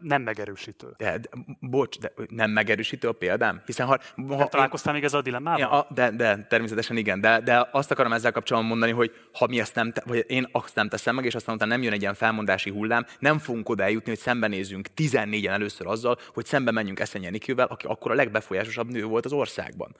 nem 0.00 0.22
megerősítő. 0.22 0.94
De, 0.96 1.18
de, 1.18 1.28
bocs, 1.60 1.98
de 1.98 2.12
nem 2.28 2.50
megerősítő 2.50 3.08
a 3.08 3.12
példám? 3.12 3.62
Hiszen 3.66 3.86
ha... 3.86 3.98
ha 4.28 4.48
találkoztál 4.48 4.92
én, 4.94 4.98
még 4.98 5.08
ezzel 5.08 5.20
a 5.20 5.22
dilemmával? 5.22 5.58
Ja, 5.58 5.86
de, 5.94 6.10
de, 6.10 6.46
természetesen 6.48 6.96
igen, 6.96 7.20
de, 7.20 7.40
de 7.40 7.68
azt 7.72 7.90
akarom 7.90 8.12
ezzel 8.12 8.32
kapcsolatban 8.32 8.70
mondani, 8.70 8.92
hogy 8.92 9.12
ha 9.32 9.46
mi 9.46 9.60
ezt 9.60 9.74
nem, 9.74 9.92
te, 9.92 10.02
vagy 10.06 10.24
én 10.28 10.48
azt 10.52 10.74
nem 10.74 10.88
teszem 10.88 11.14
meg, 11.14 11.24
és 11.24 11.34
aztán 11.34 11.54
utána 11.54 11.70
nem 11.70 11.82
jön 11.82 11.92
egy 11.92 12.00
ilyen 12.00 12.14
felmondási 12.14 12.70
hullám, 12.70 13.06
nem 13.18 13.38
fogunk 13.38 13.68
oda 13.68 13.82
eljutni, 13.82 14.10
hogy 14.10 14.18
szembenézzünk 14.18 14.88
14-en 14.96 15.48
először 15.48 15.86
azzal, 15.86 16.18
hogy 16.34 16.44
szembe 16.44 16.70
menjünk 16.70 17.00
Eszenye 17.00 17.30
Nikővel, 17.30 17.66
aki 17.66 17.86
akkor 17.86 18.10
a 18.10 18.14
legbefolyásosabb 18.14 18.90
nő 18.90 19.04
volt 19.04 19.24
az 19.24 19.32
országban. 19.32 19.96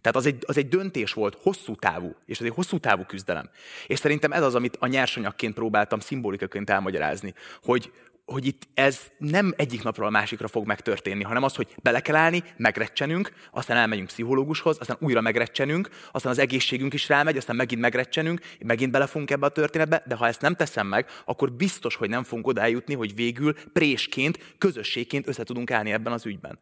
Tehát 0.00 0.16
az 0.16 0.26
egy, 0.26 0.44
az 0.46 0.56
egy 0.56 0.68
döntés 0.68 1.12
volt, 1.12 1.38
hosszú 1.42 1.74
távú, 1.74 2.14
és 2.26 2.38
ez 2.38 2.46
egy 2.46 2.52
hosszú 2.54 2.78
távú 2.78 3.04
küzdelem. 3.04 3.50
És 3.86 3.98
szerintem 3.98 4.32
ez 4.32 4.42
az, 4.42 4.54
amit 4.54 4.76
a 4.80 4.86
nyersanyagként 4.86 5.54
próbáltam 5.54 6.00
szimbolikaként 6.00 6.70
elmagyarázni, 6.70 7.34
hogy, 7.62 7.92
hogy 8.32 8.46
itt 8.46 8.68
ez 8.74 9.10
nem 9.18 9.54
egyik 9.56 9.82
napról 9.82 10.06
a 10.06 10.10
másikra 10.10 10.48
fog 10.48 10.66
megtörténni, 10.66 11.22
hanem 11.22 11.42
az, 11.42 11.54
hogy 11.54 11.74
bele 11.82 12.00
kell 12.00 12.16
állni, 12.16 12.42
megrecsenünk, 12.56 13.32
aztán 13.50 13.76
elmegyünk 13.76 14.08
pszichológushoz, 14.08 14.76
aztán 14.80 14.96
újra 15.00 15.20
megrecsenünk, 15.20 15.88
aztán 16.12 16.32
az 16.32 16.38
egészségünk 16.38 16.94
is 16.94 17.08
rámegy, 17.08 17.36
aztán 17.36 17.56
megint 17.56 17.80
megrecsenünk, 17.80 18.40
megint 18.58 18.90
belefunk 18.90 19.30
ebbe 19.30 19.46
a 19.46 19.50
történetbe, 19.50 20.02
de 20.06 20.14
ha 20.14 20.26
ezt 20.26 20.40
nem 20.40 20.54
teszem 20.54 20.86
meg, 20.86 21.06
akkor 21.24 21.52
biztos, 21.52 21.94
hogy 21.94 22.08
nem 22.08 22.22
fogunk 22.22 22.46
odájutni, 22.46 22.94
hogy 22.94 23.14
végül 23.14 23.54
présként, 23.72 24.54
közösségként 24.58 25.26
össze 25.26 25.44
tudunk 25.44 25.70
állni 25.70 25.92
ebben 25.92 26.12
az 26.12 26.26
ügyben. 26.26 26.58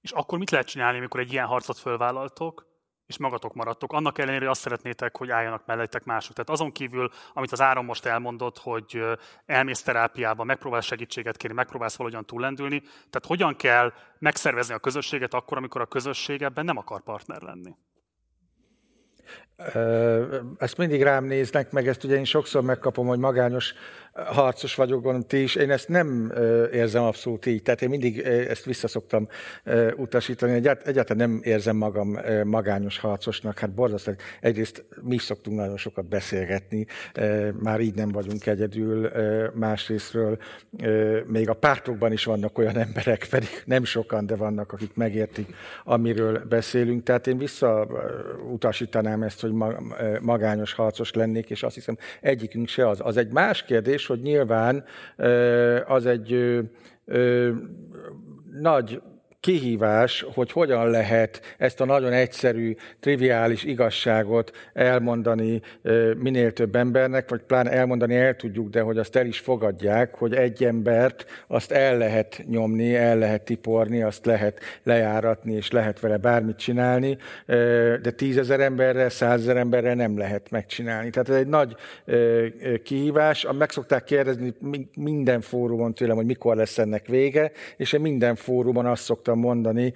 És 0.00 0.10
akkor 0.10 0.38
mit 0.38 0.50
lehet 0.50 0.66
csinálni, 0.66 0.98
amikor 0.98 1.20
egy 1.20 1.32
ilyen 1.32 1.46
harcot 1.46 1.78
fölvállaltok, 1.78 2.71
és 3.12 3.18
magatok 3.18 3.54
maradtok. 3.54 3.92
Annak 3.92 4.18
ellenére, 4.18 4.40
hogy 4.40 4.50
azt 4.50 4.60
szeretnétek, 4.60 5.16
hogy 5.16 5.30
álljanak 5.30 5.66
mellettek 5.66 6.04
mások. 6.04 6.32
Tehát 6.32 6.50
azon 6.50 6.72
kívül, 6.72 7.10
amit 7.32 7.52
az 7.52 7.60
Áron 7.60 7.84
most 7.84 8.04
elmondott, 8.04 8.58
hogy 8.58 9.02
elmész 9.46 9.82
terápiába, 9.82 10.44
megpróbálsz 10.44 10.84
segítséget 10.84 11.36
kérni, 11.36 11.56
megpróbálsz 11.56 11.96
valahogyan 11.96 12.26
túllendülni. 12.26 12.80
Tehát 12.80 13.26
hogyan 13.26 13.56
kell 13.56 13.92
megszervezni 14.18 14.74
a 14.74 14.78
közösséget 14.78 15.34
akkor, 15.34 15.56
amikor 15.56 15.80
a 15.80 15.86
közösség 15.86 16.42
ebben 16.42 16.64
nem 16.64 16.76
akar 16.76 17.00
partner 17.00 17.42
lenni? 17.42 17.74
Ezt 20.58 20.76
mindig 20.76 21.02
rám 21.02 21.24
néznek, 21.24 21.72
meg 21.72 21.88
ezt 21.88 22.04
ugye 22.04 22.16
én 22.16 22.24
sokszor 22.24 22.62
megkapom, 22.62 23.06
hogy 23.06 23.18
magányos 23.18 23.74
harcos 24.14 24.74
vagyok, 24.74 25.02
gondolom 25.02 25.26
ti 25.28 25.42
is. 25.42 25.54
Én 25.54 25.70
ezt 25.70 25.88
nem 25.88 26.32
érzem 26.72 27.02
abszolút 27.02 27.46
így, 27.46 27.62
tehát 27.62 27.82
én 27.82 27.88
mindig 27.88 28.18
ezt 28.18 28.64
visszaszoktam 28.64 29.28
utasítani. 29.96 30.52
Egyáltalán 30.52 31.30
nem 31.30 31.40
érzem 31.42 31.76
magam 31.76 32.18
magányos 32.44 32.98
harcosnak, 32.98 33.58
hát 33.58 33.74
borzasztó. 33.74 34.12
Egyrészt 34.40 34.84
mi 35.02 35.14
is 35.14 35.22
szoktunk 35.22 35.56
nagyon 35.56 35.76
sokat 35.76 36.08
beszélgetni, 36.08 36.86
már 37.62 37.80
így 37.80 37.94
nem 37.94 38.08
vagyunk 38.08 38.46
egyedül, 38.46 39.10
másrésztről 39.54 40.38
még 41.26 41.48
a 41.48 41.54
pártokban 41.54 42.12
is 42.12 42.24
vannak 42.24 42.58
olyan 42.58 42.76
emberek, 42.76 43.26
pedig 43.30 43.48
nem 43.64 43.84
sokan, 43.84 44.26
de 44.26 44.36
vannak, 44.36 44.72
akik 44.72 44.94
megértik, 44.94 45.54
amiről 45.84 46.44
beszélünk. 46.48 47.02
Tehát 47.02 47.26
én 47.26 47.38
visszautasítanám 47.38 49.22
ezt, 49.22 49.40
hogy 49.40 49.51
magányos 50.20 50.72
harcos 50.72 51.12
lennék, 51.12 51.50
és 51.50 51.62
azt 51.62 51.74
hiszem 51.74 51.96
egyikünk 52.20 52.68
se 52.68 52.88
az. 52.88 53.00
Az 53.02 53.16
egy 53.16 53.32
más 53.32 53.62
kérdés, 53.62 53.80
kérdés, 53.82 54.06
hogy 54.06 54.20
nyilván 54.20 54.84
az 55.86 56.06
egy 56.06 56.60
nagy 58.60 59.02
kihívás, 59.42 60.26
hogy 60.34 60.52
hogyan 60.52 60.90
lehet 60.90 61.40
ezt 61.58 61.80
a 61.80 61.84
nagyon 61.84 62.12
egyszerű, 62.12 62.74
triviális 63.00 63.64
igazságot 63.64 64.50
elmondani 64.72 65.60
minél 66.16 66.52
több 66.52 66.76
embernek, 66.76 67.28
vagy 67.30 67.40
pláne 67.42 67.70
elmondani 67.70 68.16
el 68.16 68.36
tudjuk, 68.36 68.68
de 68.70 68.80
hogy 68.80 68.98
azt 68.98 69.16
el 69.16 69.26
is 69.26 69.38
fogadják, 69.38 70.14
hogy 70.14 70.34
egy 70.34 70.64
embert 70.64 71.44
azt 71.46 71.72
el 71.72 71.98
lehet 71.98 72.44
nyomni, 72.48 72.94
el 72.94 73.18
lehet 73.18 73.42
tiporni, 73.42 74.02
azt 74.02 74.26
lehet 74.26 74.60
lejáratni, 74.82 75.52
és 75.52 75.70
lehet 75.70 76.00
vele 76.00 76.16
bármit 76.16 76.56
csinálni, 76.56 77.18
de 78.02 78.10
tízezer 78.16 78.60
emberrel, 78.60 79.08
százezer 79.08 79.56
emberrel 79.56 79.94
nem 79.94 80.18
lehet 80.18 80.50
megcsinálni. 80.50 81.10
Tehát 81.10 81.28
ez 81.28 81.36
egy 81.36 81.46
nagy 81.46 81.76
kihívás. 82.82 83.46
Meg 83.58 83.70
szokták 83.70 84.04
kérdezni 84.04 84.54
minden 84.96 85.40
fórumon 85.40 85.94
tőlem, 85.94 86.16
hogy 86.16 86.26
mikor 86.26 86.56
lesz 86.56 86.78
ennek 86.78 87.06
vége, 87.06 87.52
és 87.76 87.92
én 87.92 88.00
minden 88.00 88.34
fórumon 88.34 88.86
azt 88.86 89.02
szoktam 89.02 89.30
szoktam 89.32 89.38
mondani, 89.38 89.92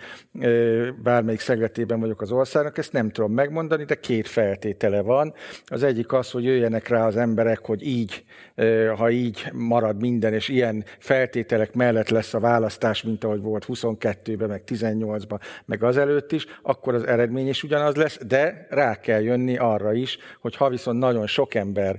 bármelyik 1.02 1.40
szegletében 1.40 2.00
vagyok 2.00 2.20
az 2.20 2.32
országnak, 2.32 2.78
ezt 2.78 2.92
nem 2.92 3.10
tudom 3.10 3.32
megmondani, 3.32 3.84
de 3.84 3.94
két 3.94 4.28
feltétele 4.28 5.00
van. 5.00 5.34
Az 5.66 5.82
egyik 5.82 6.12
az, 6.12 6.30
hogy 6.30 6.44
jöjjenek 6.44 6.88
rá 6.88 7.06
az 7.06 7.16
emberek, 7.16 7.66
hogy 7.66 7.86
így, 7.86 8.24
ha 8.96 9.10
így 9.10 9.50
marad 9.52 10.00
minden, 10.00 10.32
és 10.32 10.48
ilyen 10.48 10.84
feltételek 10.98 11.74
mellett 11.74 12.08
lesz 12.08 12.34
a 12.34 12.40
választás, 12.40 13.02
mint 13.02 13.24
ahogy 13.24 13.40
volt 13.40 13.64
22-ben, 13.68 14.48
meg 14.48 14.62
18-ban, 14.66 15.40
meg 15.64 15.82
az 15.82 15.96
előtt 15.96 16.32
is, 16.32 16.46
akkor 16.62 16.94
az 16.94 17.06
eredmény 17.06 17.48
is 17.48 17.62
ugyanaz 17.62 17.94
lesz, 17.94 18.18
de 18.26 18.66
rá 18.70 19.00
kell 19.00 19.20
jönni 19.20 19.56
arra 19.56 19.92
is, 19.92 20.18
hogy 20.40 20.56
ha 20.56 20.68
viszont 20.68 20.98
nagyon 20.98 21.26
sok 21.26 21.54
ember 21.54 21.98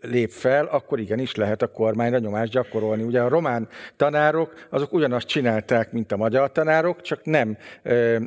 lép 0.00 0.30
fel, 0.30 0.66
akkor 0.66 1.00
igenis 1.00 1.34
lehet 1.34 1.62
a 1.62 1.66
kormányra 1.66 2.18
nyomást 2.18 2.52
gyakorolni. 2.52 3.02
Ugye 3.02 3.20
a 3.20 3.28
román 3.28 3.68
tanárok, 3.96 4.52
azok 4.70 4.92
ugyanazt 4.92 5.26
csinálták, 5.26 5.85
csinálták, 5.86 5.92
mint 5.92 6.12
a 6.12 6.16
magyar 6.16 6.52
tanárok, 6.52 7.00
csak 7.00 7.24
nem 7.24 7.56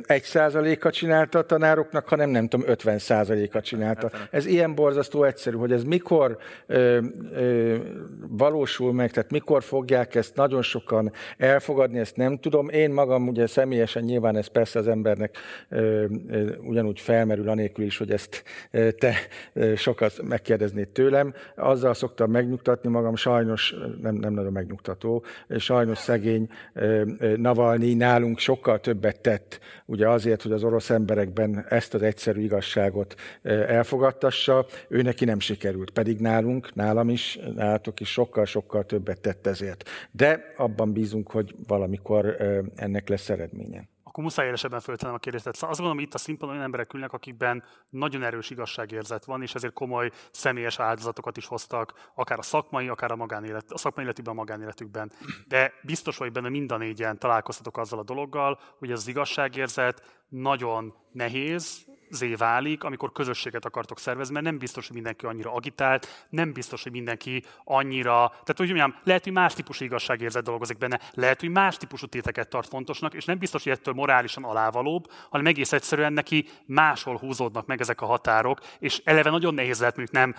egy 0.06 0.22
százaléka 0.22 0.90
csinálta 0.90 1.38
a 1.38 1.42
tanároknak, 1.42 2.08
hanem 2.08 2.30
nem 2.30 2.48
tudom, 2.48 2.68
50 2.68 2.98
százaléka 2.98 3.60
csinálta. 3.60 4.10
Ez 4.30 4.46
ilyen 4.46 4.74
borzasztó 4.74 5.24
egyszerű, 5.24 5.56
hogy 5.56 5.72
ez 5.72 5.84
mikor 5.84 6.38
ö, 6.66 6.98
ö, 7.32 7.76
valósul 8.28 8.92
meg, 8.92 9.10
tehát 9.10 9.30
mikor 9.30 9.62
fogják 9.62 10.14
ezt 10.14 10.36
nagyon 10.36 10.62
sokan 10.62 11.12
elfogadni, 11.38 11.98
ezt 11.98 12.16
nem 12.16 12.38
tudom. 12.38 12.68
Én 12.68 12.90
magam 12.90 13.28
ugye 13.28 13.46
személyesen 13.46 14.02
nyilván 14.02 14.36
ez 14.36 14.46
persze 14.46 14.78
az 14.78 14.88
embernek 14.88 15.36
ö, 15.68 16.04
ö, 16.28 16.50
ugyanúgy 16.62 17.00
felmerül, 17.00 17.48
anélkül 17.48 17.84
is, 17.84 17.98
hogy 17.98 18.10
ezt 18.10 18.44
ö, 18.70 18.90
te 18.90 19.14
ö, 19.52 19.74
sokat 19.74 20.22
megkérdeznéd 20.22 20.88
tőlem. 20.88 21.34
Azzal 21.56 21.94
szoktam 21.94 22.30
megnyugtatni 22.30 22.90
magam, 22.90 23.16
sajnos 23.16 23.74
nem, 24.02 24.14
nem 24.14 24.32
nagyon 24.32 24.52
megnyugtató, 24.52 25.24
sajnos 25.58 25.98
szegény 25.98 26.48
ö, 26.74 27.02
Navalnyi 27.50 27.94
nálunk 27.94 28.38
sokkal 28.38 28.80
többet 28.80 29.20
tett, 29.20 29.60
ugye 29.86 30.08
azért, 30.08 30.42
hogy 30.42 30.52
az 30.52 30.64
orosz 30.64 30.90
emberekben 30.90 31.66
ezt 31.68 31.94
az 31.94 32.02
egyszerű 32.02 32.42
igazságot 32.42 33.14
elfogadtassa, 33.66 34.66
ő 34.88 35.02
neki 35.02 35.24
nem 35.24 35.40
sikerült, 35.40 35.90
pedig 35.90 36.20
nálunk, 36.20 36.74
nálam 36.74 37.08
is, 37.08 37.38
nálatok 37.54 38.00
is 38.00 38.08
sokkal-sokkal 38.08 38.84
többet 38.84 39.20
tett 39.20 39.46
ezért. 39.46 39.88
De 40.10 40.52
abban 40.56 40.92
bízunk, 40.92 41.30
hogy 41.30 41.54
valamikor 41.66 42.36
ennek 42.76 43.08
lesz 43.08 43.30
eredménye 43.30 43.88
akkor 44.10 44.24
muszáj 44.24 44.46
élesebben 44.46 44.80
föltenem 44.80 45.14
a 45.14 45.18
kérdést. 45.18 45.44
Tehát 45.44 45.62
azt 45.62 45.80
gondolom, 45.80 46.04
itt 46.04 46.14
a 46.14 46.18
színpadon 46.18 46.54
olyan 46.54 46.64
emberek 46.64 46.94
ülnek, 46.94 47.12
akikben 47.12 47.64
nagyon 47.90 48.22
erős 48.22 48.50
igazságérzet 48.50 49.24
van, 49.24 49.42
és 49.42 49.54
ezért 49.54 49.72
komoly 49.72 50.10
személyes 50.30 50.78
áldozatokat 50.78 51.36
is 51.36 51.46
hoztak, 51.46 52.10
akár 52.14 52.38
a 52.38 52.42
szakmai, 52.42 52.88
akár 52.88 53.10
a, 53.10 53.16
magánélet, 53.16 53.70
a 53.72 53.78
szakmai 53.78 54.04
életükben, 54.04 54.34
a 54.34 54.36
magánéletükben. 54.36 55.12
De 55.48 55.72
biztos 55.82 56.16
vagy 56.16 56.32
benne 56.32 56.48
mind 56.48 56.72
a 56.72 56.76
négyen 56.76 57.18
találkoztatok 57.18 57.78
azzal 57.78 57.98
a 57.98 58.02
dologgal, 58.02 58.60
hogy 58.78 58.92
az 58.92 59.08
igazságérzet 59.08 60.19
nagyon 60.30 60.94
nehéz, 61.12 61.88
zé 62.10 62.34
válik, 62.34 62.84
amikor 62.84 63.12
közösséget 63.12 63.64
akartok 63.64 63.98
szervezni, 63.98 64.32
mert 64.32 64.44
nem 64.44 64.58
biztos, 64.58 64.86
hogy 64.86 64.94
mindenki 64.94 65.26
annyira 65.26 65.52
agitált, 65.52 66.26
nem 66.30 66.52
biztos, 66.52 66.82
hogy 66.82 66.92
mindenki 66.92 67.44
annyira, 67.64 68.28
tehát 68.28 68.54
hogy 68.56 68.66
mondjam, 68.66 68.94
lehet, 69.04 69.24
hogy 69.24 69.32
más 69.32 69.54
típusú 69.54 69.84
igazságérzet 69.84 70.44
dolgozik 70.44 70.78
benne, 70.78 71.00
lehet, 71.12 71.40
hogy 71.40 71.50
más 71.50 71.76
típusú 71.76 72.06
téteket 72.06 72.48
tart 72.48 72.68
fontosnak, 72.68 73.14
és 73.14 73.24
nem 73.24 73.38
biztos, 73.38 73.62
hogy 73.62 73.72
ettől 73.72 73.94
morálisan 73.94 74.44
alávalóbb, 74.44 75.10
hanem 75.30 75.46
egész 75.46 75.72
egyszerűen 75.72 76.12
neki 76.12 76.46
máshol 76.66 77.16
húzódnak 77.16 77.66
meg 77.66 77.80
ezek 77.80 78.00
a 78.00 78.06
határok, 78.06 78.60
és 78.78 79.00
eleve 79.04 79.30
nagyon 79.30 79.54
nehéz 79.54 79.80
lehet 79.80 79.96
mondjuk 79.96 80.16
nem 80.16 80.34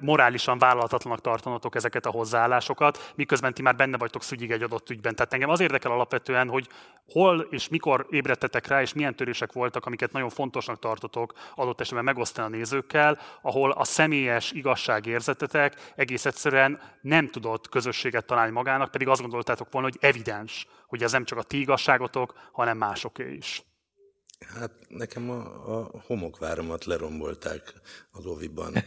morálisan 0.00 0.58
vállalhatatlanak 0.58 1.20
tartanatok 1.20 1.74
ezeket 1.74 2.06
a 2.06 2.10
hozzáállásokat, 2.10 3.12
miközben 3.14 3.54
ti 3.54 3.62
már 3.62 3.76
benne 3.76 3.98
vagytok 3.98 4.22
szügyig 4.22 4.50
egy 4.50 4.62
adott 4.62 4.90
ügyben. 4.90 5.14
Tehát 5.14 5.32
engem 5.32 5.50
az 5.50 5.60
érdekel 5.60 5.90
alapvetően, 5.90 6.48
hogy 6.48 6.68
hol 7.08 7.46
és 7.50 7.68
mikor 7.68 8.06
ébredtetek 8.10 8.66
rá, 8.66 8.80
és 8.80 8.92
milyen 8.92 9.14
törések 9.36 9.52
voltak, 9.52 9.86
amiket 9.86 10.12
nagyon 10.12 10.28
fontosnak 10.28 10.78
tartotok 10.78 11.32
adott 11.54 11.80
esetben 11.80 12.04
megosztani 12.04 12.54
a 12.54 12.56
nézőkkel, 12.56 13.18
ahol 13.42 13.70
a 13.70 13.84
személyes 13.84 14.52
igazságérzetetek 14.52 15.92
egész 15.96 16.24
egyszerűen 16.26 16.80
nem 17.00 17.28
tudott 17.28 17.68
közösséget 17.68 18.26
találni 18.26 18.52
magának, 18.52 18.90
pedig 18.90 19.08
azt 19.08 19.20
gondoltátok 19.20 19.72
volna, 19.72 19.88
hogy 19.88 20.08
evidens, 20.08 20.66
hogy 20.86 21.02
ez 21.02 21.12
nem 21.12 21.24
csak 21.24 21.38
a 21.38 21.42
ti 21.42 21.60
igazságotok, 21.60 22.34
hanem 22.52 22.76
másoké 22.76 23.32
is. 23.32 23.62
Hát 24.44 24.70
nekem 24.88 25.30
a, 25.30 25.40
a 25.78 25.90
homokváromat 26.06 26.84
lerombolták 26.84 27.72
az 28.10 28.26
oviban. 28.26 28.74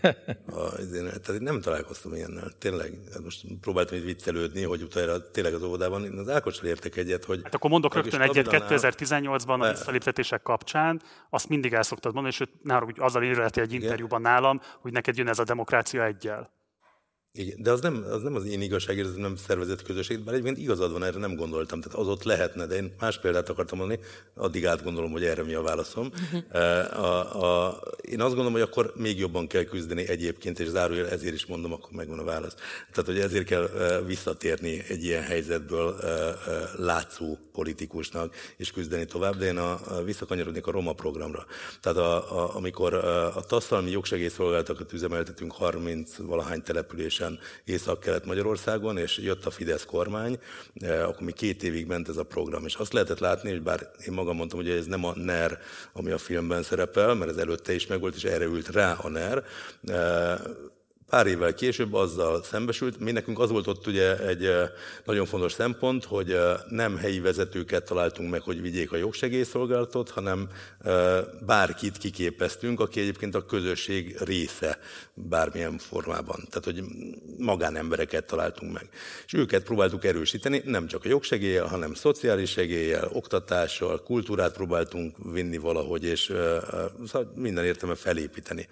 A, 0.45 0.75
tehát 1.21 1.39
nem 1.39 1.61
találkoztam 1.61 2.13
ilyennel. 2.13 2.51
Tényleg, 2.59 2.99
hát 3.11 3.23
most 3.23 3.45
próbáltam 3.61 3.97
így 3.97 4.03
viccelődni, 4.03 4.63
hogy 4.63 4.81
utána 4.81 5.31
tényleg 5.31 5.53
az 5.53 5.63
óvodában. 5.63 6.05
Én 6.05 6.17
az 6.17 6.29
Ákocsal 6.29 6.65
értek 6.65 6.95
egyet, 6.95 7.25
hogy... 7.25 7.39
Hát 7.43 7.55
akkor 7.55 7.69
mondok 7.69 7.93
rögtön 7.93 8.21
egyet 8.21 8.47
2018-ban 8.49 9.59
a 9.59 9.69
visszaléptetések 9.69 10.41
kapcsán. 10.41 11.01
Azt 11.29 11.49
mindig 11.49 11.73
el 11.73 11.83
szoktad 11.83 12.13
mondani, 12.13 12.35
és 12.39 12.49
nálam 12.63 12.87
úgy 12.87 12.99
azzal 12.99 13.23
írletél 13.23 13.63
egy 13.63 13.73
interjúban 13.73 14.21
nálam, 14.21 14.61
hogy 14.79 14.91
neked 14.91 15.17
jön 15.17 15.27
ez 15.27 15.39
a 15.39 15.43
demokrácia 15.43 16.05
egyel. 16.05 16.58
Igen, 17.39 17.57
de 17.61 17.71
az 17.71 17.81
nem, 17.81 18.05
az 18.11 18.21
nem 18.21 18.35
az 18.35 18.45
én 18.45 18.61
igazságérzet, 18.61 19.17
nem 19.17 19.35
szervezett 19.35 19.81
közösség, 19.81 20.19
bár 20.19 20.33
egyébként 20.33 20.57
igazad 20.57 20.91
van, 20.91 21.03
erre 21.03 21.19
nem 21.19 21.35
gondoltam, 21.35 21.81
tehát 21.81 21.97
az 21.97 22.07
ott 22.07 22.23
lehetne, 22.23 22.65
de 22.65 22.75
én 22.75 22.93
más 22.99 23.19
példát 23.19 23.49
akartam 23.49 23.77
mondani, 23.77 23.99
addig 24.33 24.65
átgondolom, 24.65 25.11
hogy 25.11 25.23
erre 25.23 25.43
mi 25.43 25.53
a 25.53 25.61
válaszom. 25.61 26.11
Uh-huh. 26.13 27.03
A, 27.03 27.43
a, 27.67 27.81
én 28.01 28.21
azt 28.21 28.29
gondolom, 28.29 28.51
hogy 28.51 28.61
akkor 28.61 28.93
még 28.95 29.19
jobban 29.19 29.47
kell 29.47 29.63
küzdeni 29.63 30.07
egyébként, 30.07 30.59
és 30.59 30.67
zárójel 30.67 31.09
ezért 31.09 31.33
is 31.33 31.45
mondom, 31.45 31.73
akkor 31.73 31.91
megvan 31.91 32.19
a 32.19 32.23
válasz. 32.23 32.55
Tehát, 32.91 33.09
hogy 33.09 33.19
ezért 33.19 33.45
kell 33.45 33.69
visszatérni 34.05 34.83
egy 34.87 35.03
ilyen 35.03 35.23
helyzetből 35.23 35.95
látszó 36.77 37.37
politikusnak, 37.51 38.35
és 38.57 38.71
küzdeni 38.71 39.05
tovább, 39.05 39.35
de 39.35 39.45
én 39.45 39.57
a, 39.57 39.79
a 39.87 40.03
visszakanyarodnék 40.03 40.67
a 40.67 40.71
Roma 40.71 40.93
programra. 40.93 41.45
Tehát 41.81 41.97
a, 41.97 42.37
a, 42.43 42.55
amikor 42.55 42.93
a 43.35 43.41
tasztalmi 43.47 43.91
jogsegélyszolgáltakat 43.91 44.93
üzemeltetünk 44.93 45.51
30 45.51 46.17
valahány 46.17 46.61
településen, 46.61 47.28
különösen 47.29 47.39
Észak-Kelet 47.65 48.25
Magyarországon, 48.25 48.97
és 48.97 49.17
jött 49.17 49.45
a 49.45 49.51
Fidesz 49.51 49.85
kormány, 49.85 50.39
akkor 50.81 51.21
mi 51.21 51.31
két 51.31 51.63
évig 51.63 51.85
ment 51.85 52.09
ez 52.09 52.17
a 52.17 52.23
program. 52.23 52.65
És 52.65 52.75
azt 52.75 52.93
lehetett 52.93 53.19
látni, 53.19 53.49
hogy 53.49 53.61
bár 53.61 53.91
én 54.07 54.13
magam 54.13 54.35
mondtam, 54.35 54.59
hogy 54.59 54.69
ez 54.69 54.85
nem 54.85 55.05
a 55.05 55.15
NER, 55.15 55.59
ami 55.93 56.11
a 56.11 56.17
filmben 56.17 56.63
szerepel, 56.63 57.13
mert 57.13 57.31
ez 57.31 57.37
előtte 57.37 57.73
is 57.73 57.87
megvolt, 57.87 58.15
és 58.15 58.23
erre 58.23 58.45
ült 58.45 58.67
rá 58.67 58.93
a 58.93 59.09
NER, 59.09 59.43
Pár 61.09 61.27
évvel 61.27 61.53
később 61.53 61.93
azzal 61.93 62.43
szembesült, 62.43 62.99
mi 62.99 63.11
nekünk 63.11 63.39
az 63.39 63.49
volt 63.49 63.67
ott 63.67 63.87
ugye 63.87 64.27
egy 64.27 64.49
nagyon 65.05 65.25
fontos 65.25 65.51
szempont, 65.51 66.05
hogy 66.05 66.37
nem 66.69 66.97
helyi 66.97 67.19
vezetőket 67.19 67.85
találtunk 67.85 68.29
meg, 68.29 68.41
hogy 68.41 68.61
vigyék 68.61 68.91
a 68.91 68.97
jogsegélyszolgálatot, 68.97 70.09
hanem 70.09 70.49
bárkit 71.45 71.97
kiképeztünk, 71.97 72.79
aki 72.79 72.99
egyébként 72.99 73.35
a 73.35 73.45
közösség 73.45 74.17
része 74.19 74.79
bármilyen 75.13 75.77
formában. 75.77 76.47
Tehát, 76.49 76.63
hogy 76.63 76.83
magánembereket 77.37 78.25
találtunk 78.25 78.73
meg. 78.73 78.89
És 79.25 79.33
őket 79.33 79.63
próbáltuk 79.63 80.05
erősíteni, 80.05 80.61
nem 80.65 80.87
csak 80.87 81.05
a 81.05 81.09
jogsegéllyel, 81.09 81.65
hanem 81.65 81.93
szociális 81.93 82.49
segéllyel, 82.49 83.09
oktatással, 83.13 84.03
kultúrát 84.03 84.53
próbáltunk 84.53 85.15
vinni 85.33 85.57
valahogy, 85.57 86.03
és 86.03 86.33
szóval 87.05 87.31
minden 87.35 87.65
értelme 87.65 87.95
felépíteni. 87.95 88.67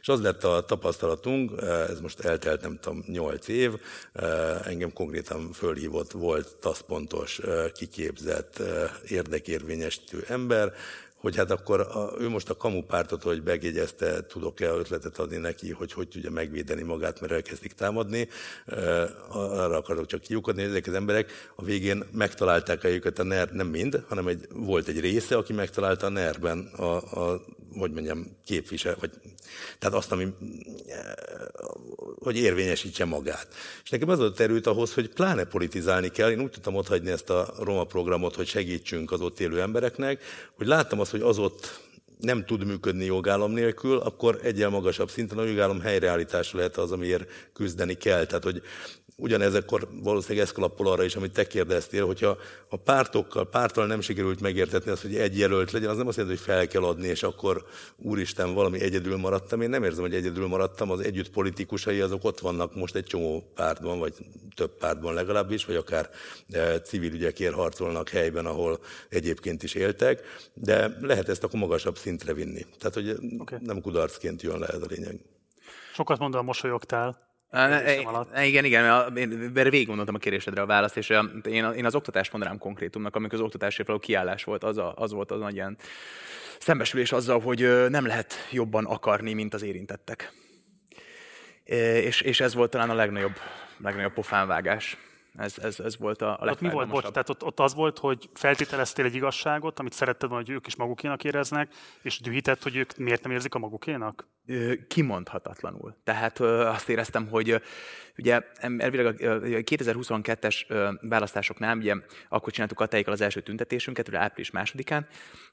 És 0.00 0.08
az 0.08 0.20
lett 0.20 0.44
a 0.44 0.64
tapasztalatunk, 0.66 1.52
ez 1.88 2.00
most 2.00 2.20
eltelt 2.20 2.60
nem 2.60 2.78
tudom, 2.80 3.04
nyolc 3.06 3.48
év, 3.48 3.72
engem 4.64 4.92
konkrétan 4.92 5.52
fölhívott, 5.52 6.12
volt 6.12 6.56
taszpontos, 6.60 7.40
kiképzett, 7.74 8.62
érdekérvényesítő 9.08 10.24
ember, 10.28 10.72
hogy 11.22 11.36
hát 11.36 11.50
akkor 11.50 11.80
a, 11.80 12.12
ő 12.18 12.28
most 12.28 12.50
a 12.50 12.56
kamupártot, 12.56 13.22
hogy 13.22 13.42
megjegyezte, 13.44 14.26
tudok-e 14.26 14.68
ötletet 14.68 15.18
adni 15.18 15.36
neki, 15.36 15.70
hogy 15.70 15.92
hogy 15.92 16.08
tudja 16.08 16.30
megvédeni 16.30 16.82
magát, 16.82 17.20
mert 17.20 17.32
elkezdik 17.32 17.72
támadni. 17.72 18.28
Arra 19.28 19.76
akarok 19.76 20.06
csak 20.06 20.20
kiukadni, 20.20 20.62
ezek 20.62 20.86
az 20.86 20.94
emberek 20.94 21.52
a 21.56 21.64
végén 21.64 22.04
megtalálták 22.12 22.84
őket 22.84 23.18
a 23.18 23.22
NER, 23.22 23.52
nem 23.52 23.66
mind, 23.66 24.04
hanem 24.08 24.26
egy, 24.26 24.46
volt 24.52 24.88
egy 24.88 25.00
része, 25.00 25.36
aki 25.36 25.52
megtalálta 25.52 26.06
a 26.06 26.10
NER-ben 26.10 26.70
a, 26.76 26.96
a 26.96 27.40
hogy 27.78 27.92
mondjam, 27.92 28.36
képvisel, 28.44 28.96
vagy 29.00 29.10
tehát 29.78 29.96
azt, 29.96 30.12
ami, 30.12 30.26
hogy 32.18 32.36
érvényesítse 32.36 33.04
magát. 33.04 33.46
És 33.84 33.90
nekem 33.90 34.08
az 34.08 34.18
adott 34.18 34.40
erőt 34.40 34.66
ahhoz, 34.66 34.94
hogy 34.94 35.08
pláne 35.08 35.44
politizálni 35.44 36.08
kell. 36.08 36.30
Én 36.30 36.40
úgy 36.40 36.50
tudtam 36.50 36.74
otthagyni 36.74 37.10
ezt 37.10 37.30
a 37.30 37.54
Roma 37.58 37.84
programot, 37.84 38.34
hogy 38.34 38.46
segítsünk 38.46 39.12
az 39.12 39.20
ott 39.20 39.40
élő 39.40 39.60
embereknek, 39.60 40.22
hogy 40.56 40.66
láttam 40.66 41.00
azt, 41.00 41.10
hogy 41.12 41.20
az 41.20 41.38
ott 41.38 41.80
nem 42.18 42.44
tud 42.44 42.64
működni 42.64 43.04
jogállam 43.04 43.52
nélkül, 43.52 43.98
akkor 43.98 44.38
egyel 44.42 44.68
magasabb 44.68 45.10
szinten 45.10 45.38
a 45.38 45.44
jogállam 45.44 45.80
helyreállítása 45.80 46.56
lehet 46.56 46.76
az, 46.76 46.92
amiért 46.92 47.50
küzdeni 47.52 47.94
kell. 47.94 48.24
Tehát, 48.24 48.44
hogy 48.44 48.62
ugyanezekkor 49.16 49.88
valószínűleg 50.02 50.44
eszkalappol 50.44 50.86
arra 50.86 51.04
is, 51.04 51.16
amit 51.16 51.32
te 51.32 51.46
kérdeztél, 51.46 52.06
hogyha 52.06 52.36
a 52.68 52.76
pártokkal, 52.76 53.48
pártal 53.48 53.86
nem 53.86 54.00
sikerült 54.00 54.40
megértetni 54.40 54.90
azt, 54.90 55.02
hogy 55.02 55.16
egy 55.16 55.38
jelölt 55.38 55.70
legyen, 55.70 55.90
az 55.90 55.96
nem 55.96 56.06
azt 56.06 56.16
jelenti, 56.16 56.38
hogy 56.38 56.46
fel 56.46 56.66
kell 56.66 56.82
adni, 56.82 57.06
és 57.06 57.22
akkor 57.22 57.64
úristen, 57.96 58.54
valami 58.54 58.80
egyedül 58.80 59.16
maradtam. 59.16 59.60
Én 59.60 59.70
nem 59.70 59.84
érzem, 59.84 60.02
hogy 60.02 60.14
egyedül 60.14 60.46
maradtam, 60.46 60.90
az 60.90 61.00
együtt 61.00 61.30
politikusai 61.30 62.00
azok 62.00 62.24
ott 62.24 62.40
vannak 62.40 62.74
most 62.74 62.94
egy 62.94 63.04
csomó 63.04 63.52
pártban, 63.54 63.98
vagy 63.98 64.14
több 64.54 64.76
pártban 64.76 65.14
legalábbis, 65.14 65.64
vagy 65.64 65.76
akár 65.76 66.10
e, 66.50 66.80
civil 66.80 67.12
ügyekért 67.12 67.54
harcolnak 67.54 68.08
helyben, 68.08 68.46
ahol 68.46 68.80
egyébként 69.08 69.62
is 69.62 69.74
éltek, 69.74 70.20
de 70.54 70.96
lehet 71.00 71.28
ezt 71.28 71.44
akkor 71.44 71.60
magasabb 71.60 71.96
szintre 71.96 72.34
vinni. 72.34 72.66
Tehát, 72.78 72.94
hogy 72.94 73.16
okay. 73.38 73.58
nem 73.62 73.80
kudarcként 73.80 74.42
jön 74.42 74.58
le 74.58 74.66
ez 74.66 74.82
a 74.82 74.86
lényeg. 74.88 75.20
Sokat 75.94 76.18
mondom, 76.18 76.44
mosolyogtál. 76.44 77.31
Igen, 78.42 78.64
igen, 78.64 79.16
én 79.16 79.52
végig 79.52 79.86
gondoltam 79.86 80.14
a 80.14 80.18
kérésedre 80.18 80.62
a 80.62 80.66
választ, 80.66 80.96
és 80.96 81.08
én, 81.48 81.64
én 81.64 81.84
az 81.84 81.94
oktatást 81.94 82.32
mondanám 82.32 82.58
konkrétumnak, 82.58 83.16
amikor 83.16 83.38
az 83.38 83.44
oktatásért 83.44 83.86
való 83.86 83.98
kiállás 83.98 84.44
volt, 84.44 84.64
az, 84.64 84.78
a, 84.78 84.92
az 84.96 85.12
volt 85.12 85.30
az 85.30 85.40
nagy 85.40 85.54
ilyen 85.54 85.76
szembesülés 86.58 87.12
azzal, 87.12 87.40
hogy 87.40 87.88
nem 87.88 88.06
lehet 88.06 88.34
jobban 88.50 88.84
akarni, 88.84 89.32
mint 89.32 89.54
az 89.54 89.62
érintettek. 89.62 90.32
És, 92.04 92.20
és 92.20 92.40
ez 92.40 92.54
volt 92.54 92.70
talán 92.70 92.90
a 92.90 92.94
legnagyobb, 92.94 93.36
legnagyobb 93.78 94.12
pofánvágás. 94.12 94.96
Ez, 95.34 95.58
ez, 95.58 95.80
ez 95.80 95.98
volt 95.98 96.22
a, 96.22 96.38
a 96.40 96.46
ott 96.50 96.60
mi 96.60 96.70
volt, 96.70 96.88
bocs, 96.88 97.06
tehát 97.06 97.28
ott, 97.28 97.44
ott 97.44 97.60
az 97.60 97.74
volt, 97.74 97.98
hogy 97.98 98.30
feltételeztél 98.34 99.04
egy 99.04 99.14
igazságot, 99.14 99.78
amit 99.78 99.92
szeretted 99.92 100.28
volna, 100.28 100.44
hogy 100.44 100.54
ők 100.54 100.66
is 100.66 100.76
magukénak 100.76 101.24
éreznek, 101.24 101.72
és 102.02 102.20
dühített, 102.20 102.62
hogy 102.62 102.76
ők 102.76 102.96
miért 102.96 103.22
nem 103.22 103.32
érzik 103.32 103.54
a 103.54 103.58
magukénak? 103.58 104.28
Kimondhatatlanul. 104.88 105.96
Tehát 106.04 106.40
azt 106.40 106.88
éreztem, 106.88 107.28
hogy 107.28 107.62
Ugye 108.18 108.40
elvileg 108.78 109.06
a 109.06 109.12
2022-es 109.12 110.96
választásoknál, 111.00 111.76
ugye 111.76 111.94
akkor 112.28 112.52
csináltuk 112.52 112.80
a 112.80 112.88
az 113.04 113.20
első 113.20 113.40
tüntetésünket, 113.40 114.08
ugye 114.08 114.18
április 114.18 114.50
másodikán, 114.50 115.06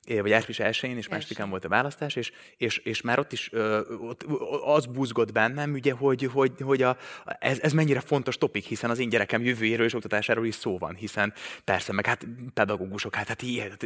vagy 0.08 0.32
április 0.32 0.60
elsőjén 0.60 0.98
és 0.98 1.08
másodikán 1.08 1.50
volt 1.50 1.66
a 1.66 1.70
választás, 1.70 2.16
és, 2.16 2.32
és, 2.58 2.78
és 2.78 3.02
már 3.02 3.20
ott 3.20 3.32
is 3.32 3.50
ott, 4.00 4.24
az 4.64 4.86
buzgott 4.86 5.32
bennem, 5.32 5.72
ugye, 5.74 5.94
hogy, 5.94 6.30
hogy, 6.34 6.52
hogy 6.62 6.82
a, 6.82 6.98
ez, 7.40 7.60
ez 7.60 7.74
mennyire 7.74 8.00
fontos 8.00 8.38
topik, 8.38 8.66
hiszen 8.66 8.90
az 8.90 9.00
én 9.00 9.10
gyerekem 9.10 9.44
jövőjéről 9.44 9.86
és 9.86 9.94
oktatásáról 9.94 10.46
is 10.46 10.56
szó 10.56 10.78
van, 10.78 10.96
hiszen 10.96 11.34
persze, 11.64 11.94
meg 11.94 12.06
hát 12.06 12.28
pedagógusok, 12.54 13.16
hát, 13.16 13.28
hát 13.28 13.42
ilyen. 13.42 13.78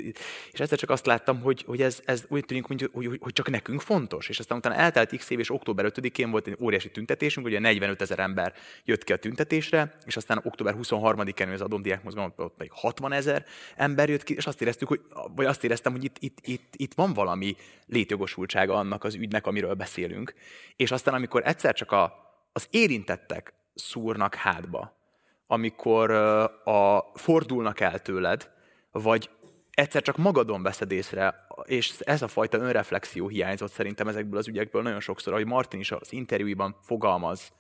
És 0.52 0.60
egyszer 0.60 0.78
csak 0.78 0.90
azt 0.90 1.06
láttam, 1.06 1.42
hogy, 1.42 1.64
hogy 1.68 1.82
ez, 1.82 2.02
ez 2.06 2.26
úgy 2.28 2.46
tűnik, 2.46 2.66
hogy, 2.66 2.90
hogy, 2.94 3.18
hogy, 3.22 3.34
csak 3.34 3.50
nekünk 3.50 3.82
fontos. 3.82 4.30
És 4.30 4.40
aztán 4.40 4.58
utána 4.58 4.76
eltelt 4.76 5.16
x 5.16 5.30
év, 5.30 5.40
és 5.40 5.52
október 5.52 5.92
5-én 5.96 6.32
volt 6.32 6.48
egy 6.48 6.58
óriási 6.60 6.92
tüntetésünk, 6.92 7.46
ugye 7.46 7.60
45 7.60 8.02
ezer 8.02 8.20
ember 8.20 8.54
jött 8.84 9.04
ki 9.04 9.14
a 9.14 9.18
tüntetésre, 9.18 9.96
és 10.06 10.18
aztán 10.18 10.42
október 10.44 10.76
23-án 10.82 11.54
az 11.54 11.62
Adondiák 11.62 12.04
mozgalom, 12.04 12.34
ott 12.36 12.56
pedig 12.58 12.72
60 12.76 13.12
ezer 13.12 13.46
ember 13.76 14.10
jött 14.10 14.24
ki, 14.24 14.36
és 14.36 14.48
azt 14.48 14.62
éreztük, 14.62 14.88
hogy, 14.88 15.02
vagy 15.36 15.46
azt 15.46 15.64
éreztem, 15.64 15.92
hogy 15.92 16.04
itt, 16.04 16.18
itt, 16.20 16.38
itt, 16.42 16.74
itt 16.76 16.94
van 16.94 17.14
valami 17.14 17.56
létjogosultsága 17.86 18.74
annak 18.74 19.04
az 19.04 19.16
ügynek, 19.16 19.48
amiről 19.48 19.74
beszélünk. 19.74 20.34
És 20.76 20.92
aztán, 20.92 21.14
amikor 21.14 21.42
egyszer 21.46 21.74
csak 21.74 21.92
a, 21.92 22.14
az 22.52 22.68
érintettek 22.70 23.54
szúrnak 23.74 24.36
hátba, 24.36 25.02
amikor 25.48 26.12
a, 26.12 27.12
fordulnak 27.14 27.80
el 27.80 28.00
tőled, 28.00 28.52
vagy 28.92 29.30
egyszer 29.72 30.02
csak 30.02 30.18
magadon 30.18 30.64
veszed 30.64 30.92
észre, 30.92 31.48
és 31.64 32.00
ez 32.00 32.22
a 32.22 32.28
fajta 32.28 32.58
önreflexió 32.58 33.28
hiányzott 33.28 33.72
szerintem 33.72 34.08
ezekből 34.08 34.40
az 34.40 34.48
ügyekből 34.48 34.82
nagyon 34.82 35.00
sokszor, 35.00 35.34
ahogy 35.34 35.46
Martin 35.46 35.80
is 35.80 35.92
az 35.92 36.14
interjúiban 36.14 36.76
fogalmaz 36.82 37.52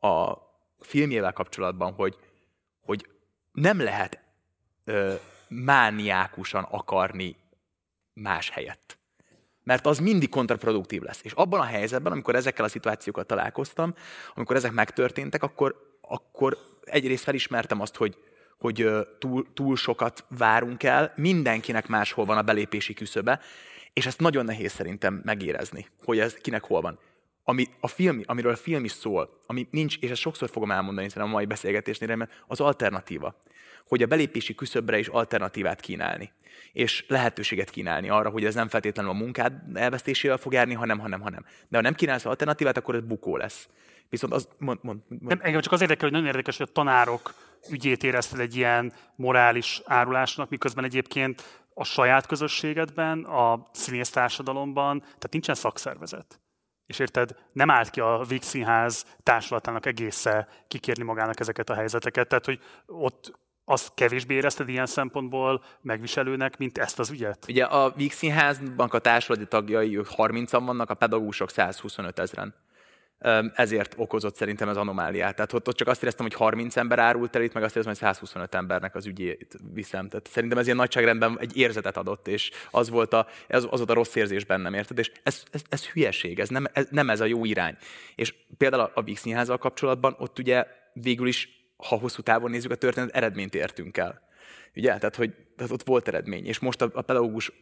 a 0.00 0.36
filmjével 0.80 1.32
kapcsolatban, 1.32 1.92
hogy, 1.92 2.16
hogy 2.80 3.08
nem 3.52 3.80
lehet 3.80 4.20
ö, 4.84 5.14
mániákusan 5.48 6.66
akarni 6.70 7.36
más 8.12 8.50
helyett. 8.50 8.98
Mert 9.64 9.86
az 9.86 9.98
mindig 9.98 10.28
kontraproduktív 10.28 11.02
lesz. 11.02 11.20
És 11.22 11.32
abban 11.32 11.60
a 11.60 11.64
helyzetben, 11.64 12.12
amikor 12.12 12.34
ezekkel 12.34 12.64
a 12.64 12.68
szituációkkal 12.68 13.24
találkoztam, 13.24 13.94
amikor 14.34 14.56
ezek 14.56 14.72
megtörténtek, 14.72 15.42
akkor, 15.42 15.98
akkor 16.00 16.58
egyrészt 16.84 17.22
felismertem 17.22 17.80
azt, 17.80 17.96
hogy, 17.96 18.16
hogy 18.58 18.90
túl, 19.18 19.46
túl 19.54 19.76
sokat 19.76 20.24
várunk 20.28 20.82
el, 20.82 21.12
mindenkinek 21.16 21.86
máshol 21.86 22.24
van 22.24 22.38
a 22.38 22.42
belépési 22.42 22.94
küszöbe, 22.94 23.40
és 23.92 24.06
ezt 24.06 24.20
nagyon 24.20 24.44
nehéz 24.44 24.72
szerintem 24.72 25.20
megérezni, 25.24 25.86
hogy 26.04 26.18
ez 26.18 26.34
kinek 26.34 26.64
hol 26.64 26.80
van 26.80 26.98
ami 27.48 27.66
a 27.80 27.86
film, 27.86 28.22
amiről 28.24 28.52
a 28.52 28.56
film 28.56 28.84
is 28.84 28.92
szól, 28.92 29.38
ami 29.46 29.68
nincs, 29.70 29.96
és 30.00 30.10
ezt 30.10 30.20
sokszor 30.20 30.50
fogom 30.50 30.70
elmondani 30.70 31.08
szerintem 31.08 31.32
a 31.32 31.36
mai 31.36 31.46
beszélgetésnél, 31.46 32.16
mert 32.16 32.44
az 32.46 32.60
alternatíva. 32.60 33.38
Hogy 33.86 34.02
a 34.02 34.06
belépési 34.06 34.54
küszöbre 34.54 34.98
is 34.98 35.06
alternatívát 35.06 35.80
kínálni. 35.80 36.32
És 36.72 37.04
lehetőséget 37.08 37.70
kínálni 37.70 38.08
arra, 38.08 38.30
hogy 38.30 38.44
ez 38.44 38.54
nem 38.54 38.68
feltétlenül 38.68 39.10
a 39.10 39.14
munkád 39.14 39.52
elvesztésével 39.74 40.36
fog 40.36 40.52
járni, 40.52 40.74
hanem, 40.74 40.98
hanem, 40.98 41.20
hanem. 41.20 41.44
De 41.68 41.76
ha 41.76 41.82
nem 41.82 41.94
kínálsz 41.94 42.24
alternatívát, 42.24 42.76
akkor 42.76 42.94
ez 42.94 43.02
bukó 43.02 43.36
lesz. 43.36 43.68
Viszont 44.08 44.32
az, 44.32 44.48
mond, 44.58 44.78
mond, 44.82 45.00
mond. 45.08 45.22
Nem, 45.22 45.38
engem 45.42 45.60
csak 45.60 45.72
az 45.72 45.80
érdekel, 45.80 46.02
hogy 46.02 46.12
nagyon 46.12 46.26
érdekes, 46.26 46.56
hogy 46.56 46.66
a 46.70 46.72
tanárok 46.72 47.34
ügyét 47.70 48.02
érezted 48.02 48.40
egy 48.40 48.56
ilyen 48.56 48.92
morális 49.16 49.82
árulásnak, 49.84 50.48
miközben 50.48 50.84
egyébként 50.84 51.62
a 51.74 51.84
saját 51.84 52.26
közösségedben, 52.26 53.24
a 53.24 53.68
színész 53.72 54.10
társadalomban, 54.10 55.00
tehát 55.00 55.28
nincsen 55.30 55.54
szakszervezet. 55.54 56.40
És 56.88 56.98
érted, 56.98 57.34
nem 57.52 57.70
állt 57.70 57.90
ki 57.90 58.00
a 58.00 58.24
Víg 58.28 58.42
Színház 58.42 59.04
társulatának 59.22 59.86
egésze 59.86 60.48
kikérni 60.68 61.04
magának 61.04 61.40
ezeket 61.40 61.70
a 61.70 61.74
helyzeteket. 61.74 62.28
Tehát, 62.28 62.44
hogy 62.44 62.60
ott 62.86 63.38
azt 63.64 63.94
kevésbé 63.94 64.34
érezted 64.34 64.68
ilyen 64.68 64.86
szempontból 64.86 65.62
megviselőnek, 65.80 66.56
mint 66.56 66.78
ezt 66.78 66.98
az 66.98 67.10
ügyet? 67.10 67.44
Ugye 67.48 67.64
a 67.64 67.90
Víg 67.90 68.12
Színháznak 68.12 68.94
a 68.94 68.98
társulati 68.98 69.46
tagjai 69.46 69.98
30-an 70.16 70.62
vannak, 70.64 70.90
a 70.90 70.94
pedagógusok 70.94 71.50
125 71.50 72.18
ezeren. 72.18 72.54
Ezért 73.54 73.94
okozott 73.96 74.36
szerintem 74.36 74.68
az 74.68 74.76
anomáliát. 74.76 75.34
Tehát 75.34 75.52
ott, 75.52 75.68
ott 75.68 75.76
csak 75.76 75.88
azt 75.88 76.02
éreztem, 76.02 76.26
hogy 76.26 76.34
30 76.34 76.76
ember 76.76 76.98
árult 76.98 77.36
el 77.36 77.42
itt, 77.42 77.52
meg 77.52 77.62
azt 77.62 77.76
éreztem, 77.76 77.94
hogy 77.94 78.16
125 78.16 78.54
embernek 78.54 78.94
az 78.94 79.06
ügyét 79.06 79.56
viszem. 79.72 80.08
Tehát 80.08 80.26
szerintem 80.26 80.58
ez 80.58 80.64
ilyen 80.64 80.76
nagyságrendben 80.76 81.36
egy 81.40 81.56
érzetet 81.56 81.96
adott, 81.96 82.28
és 82.28 82.50
az 82.70 82.90
volt 82.90 83.12
a, 83.12 83.26
ez, 83.46 83.66
az 83.70 83.78
volt 83.78 83.90
a 83.90 83.94
rossz 83.94 84.14
érzés 84.14 84.44
bennem, 84.44 84.74
érted? 84.74 84.98
És 84.98 85.12
ez, 85.22 85.42
ez, 85.50 85.62
ez 85.68 85.86
hülyeség, 85.86 86.38
ez 86.38 86.48
nem, 86.48 86.66
ez 86.72 86.86
nem 86.90 87.10
ez 87.10 87.20
a 87.20 87.24
jó 87.24 87.44
irány. 87.44 87.76
És 88.14 88.34
például 88.58 88.82
a, 88.82 88.90
a 88.94 89.02
Vix 89.02 89.22
kapcsolatban 89.58 90.16
ott 90.18 90.38
ugye 90.38 90.66
végül 90.92 91.26
is, 91.26 91.48
ha 91.76 91.98
hosszú 91.98 92.22
távon 92.22 92.50
nézzük 92.50 92.70
a 92.70 92.74
történet, 92.74 93.14
eredményt 93.14 93.54
értünk 93.54 93.96
el. 93.96 94.26
Ugye? 94.76 94.98
Tehát, 94.98 95.16
hogy 95.16 95.34
tehát 95.56 95.72
ott 95.72 95.82
volt 95.82 96.08
eredmény. 96.08 96.46
És 96.46 96.58
most 96.58 96.82
a, 96.82 96.90
a 96.92 97.02
pedagógus 97.02 97.52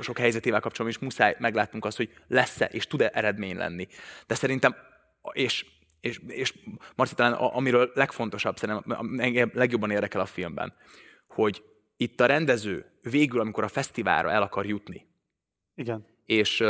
sok 0.00 0.18
helyzetével 0.18 0.60
kapcsolatban 0.60 1.00
is 1.00 1.08
muszáj 1.08 1.36
meglátnunk 1.38 1.84
azt, 1.84 1.96
hogy 1.96 2.12
lesz-e 2.28 2.64
és 2.64 2.86
tud-e 2.86 3.10
eredmény 3.14 3.56
lenni. 3.56 3.88
De 4.26 4.34
szerintem 4.34 4.76
és, 5.32 5.66
és, 6.00 6.20
és 6.26 6.54
Marci, 6.94 7.14
talán 7.14 7.32
amiről 7.32 7.90
legfontosabb, 7.94 8.56
szerintem 8.56 9.18
engem 9.18 9.50
legjobban 9.54 9.90
érdekel 9.90 10.20
a 10.20 10.26
filmben, 10.26 10.74
hogy 11.26 11.62
itt 11.96 12.20
a 12.20 12.26
rendező 12.26 12.98
végül, 13.02 13.40
amikor 13.40 13.64
a 13.64 13.68
fesztiválra 13.68 14.30
el 14.30 14.42
akar 14.42 14.66
jutni. 14.66 15.06
Igen. 15.74 16.06
És 16.26 16.60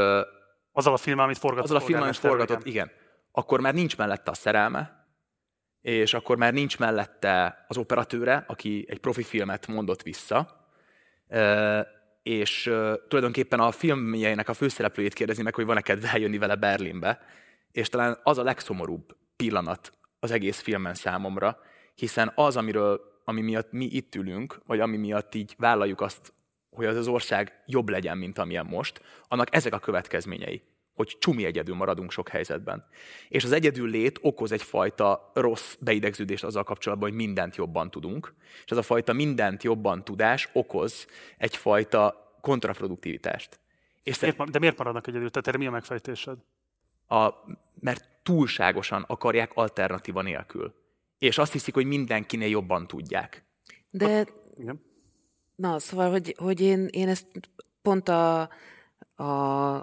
azzal 0.73 0.93
a 0.93 0.97
film, 0.97 1.19
amit 1.19 1.39
forgatott. 1.39 1.65
Azzal 1.65 1.83
a 1.83 1.85
film, 1.87 2.03
amit 2.03 2.17
forgatott, 2.17 2.67
igen. 2.67 2.91
Akkor 3.31 3.61
már 3.61 3.75
nincs 3.75 3.97
mellette 3.97 4.31
a 4.31 4.35
szerelme, 4.35 5.07
és 5.81 6.15
akkor 6.15 6.37
már 6.37 6.53
nincs 6.53 6.79
mellette 6.79 7.65
az 7.69 7.77
operatőre, 7.77 8.45
aki 8.49 8.87
egy 8.89 8.99
profi 8.99 9.23
filmet 9.23 9.67
mondott 9.67 10.03
vissza, 10.03 10.67
és 12.23 12.63
tulajdonképpen 13.09 13.61
a 13.61 13.71
filmjeinek 13.71 14.49
a 14.49 14.55
főszereplőjét 14.55 15.15
kérdezi 15.15 15.43
meg, 15.43 15.55
hogy 15.55 15.65
van-e 15.65 15.81
kedve 15.81 16.11
eljönni 16.13 16.39
vele 16.39 16.55
Berlinbe, 16.55 17.21
és 17.73 17.89
talán 17.89 18.19
az 18.23 18.39
a 18.39 18.43
legszomorúbb 18.43 19.17
pillanat 19.37 19.93
az 20.21 20.31
egész 20.31 20.61
filmen 20.61 20.95
számomra, 20.95 21.59
hiszen 21.95 22.33
az, 22.35 22.57
amiről, 22.57 23.21
ami 23.25 23.41
miatt 23.41 23.73
mi 23.73 23.85
itt 23.85 24.15
ülünk, 24.15 24.61
vagy 24.67 24.81
ami 24.81 24.97
miatt 24.97 25.35
így 25.35 25.55
vállaljuk 25.59 26.01
azt, 26.01 26.33
hogy 26.71 26.87
az 26.87 26.97
az 26.97 27.09
ország 27.09 27.63
jobb 27.67 27.89
legyen, 27.89 28.19
mint 28.19 28.39
amilyen 28.39 28.67
most, 28.67 29.03
annak 29.29 29.55
ezek 29.55 29.73
a 29.73 29.79
következményei, 29.79 30.63
hogy 30.95 31.17
csumi 31.19 31.45
egyedül 31.45 31.75
maradunk 31.75 32.11
sok 32.11 32.29
helyzetben. 32.29 32.87
És 33.29 33.45
az 33.45 33.53
egyedül 33.53 33.91
lét 33.91 34.19
okoz 34.23 34.53
egyfajta 34.53 35.31
rossz 35.35 35.75
beidegződést 35.81 36.45
azzal 36.45 36.65
kapcsolatban, 36.65 37.09
hogy 37.09 37.19
mindent 37.19 37.57
jobban 37.57 37.91
tudunk, 37.91 38.35
és 38.65 38.71
ez 38.71 38.77
a 38.77 38.83
fajta 38.83 39.13
mindent 39.13 39.63
jobban 39.63 40.05
tudás 40.05 40.49
okoz 40.53 41.07
egyfajta 41.39 42.37
kontraproduktivitást. 42.41 43.61
És 44.03 44.19
miért, 44.19 44.51
de 44.51 44.59
miért 44.59 44.79
maradnak 44.79 45.07
egyedül? 45.07 45.31
Tehát 45.31 45.49
erre 45.49 45.59
mi 45.59 45.67
a 45.67 45.71
megfejtésed? 45.71 46.39
A, 47.13 47.45
mert 47.81 48.09
túlságosan 48.23 49.05
akarják 49.07 49.51
alternatíva 49.55 50.23
nélkül. 50.23 50.75
És 51.19 51.39
azt 51.39 51.53
hiszik, 51.53 51.75
hogy 51.75 51.87
mindenkinél 51.87 52.49
jobban 52.49 52.87
tudják. 52.87 53.45
De, 53.91 54.27
Igen. 54.59 54.83
na, 55.55 55.79
szóval, 55.79 56.11
hogy, 56.11 56.35
hogy 56.39 56.61
én, 56.61 56.89
én 56.91 57.09
ezt 57.09 57.27
pont 57.83 58.09
a, 58.09 58.51
a, 59.15 59.25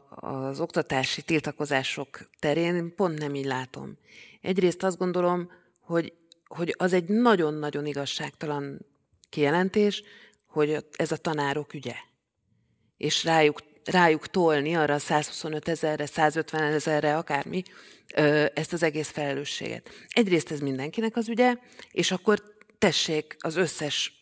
az 0.09 0.59
oktatási 0.59 1.21
tiltakozások 1.21 2.29
terén 2.39 2.95
pont 2.95 3.19
nem 3.19 3.35
így 3.35 3.45
látom. 3.45 3.97
Egyrészt 4.41 4.83
azt 4.83 4.97
gondolom, 4.97 5.51
hogy, 5.79 6.13
hogy 6.45 6.75
az 6.77 6.93
egy 6.93 7.09
nagyon-nagyon 7.09 7.85
igazságtalan 7.85 8.85
kijelentés, 9.29 10.03
hogy 10.45 10.85
ez 10.91 11.11
a 11.11 11.17
tanárok 11.17 11.73
ügye. 11.73 11.95
És 12.97 13.23
rájuk 13.23 13.68
rájuk 13.91 14.27
tolni 14.27 14.75
arra 14.75 14.93
a 14.93 14.99
125 14.99 15.67
ezerre, 15.67 16.05
150 16.05 16.73
ezerre, 16.73 17.17
akármi, 17.17 17.63
ezt 18.53 18.73
az 18.73 18.83
egész 18.83 19.09
felelősséget. 19.09 19.89
Egyrészt 20.07 20.51
ez 20.51 20.59
mindenkinek 20.59 21.15
az 21.15 21.29
ügye, 21.29 21.55
és 21.91 22.11
akkor 22.11 22.43
tessék 22.77 23.35
az 23.39 23.55
összes 23.55 24.13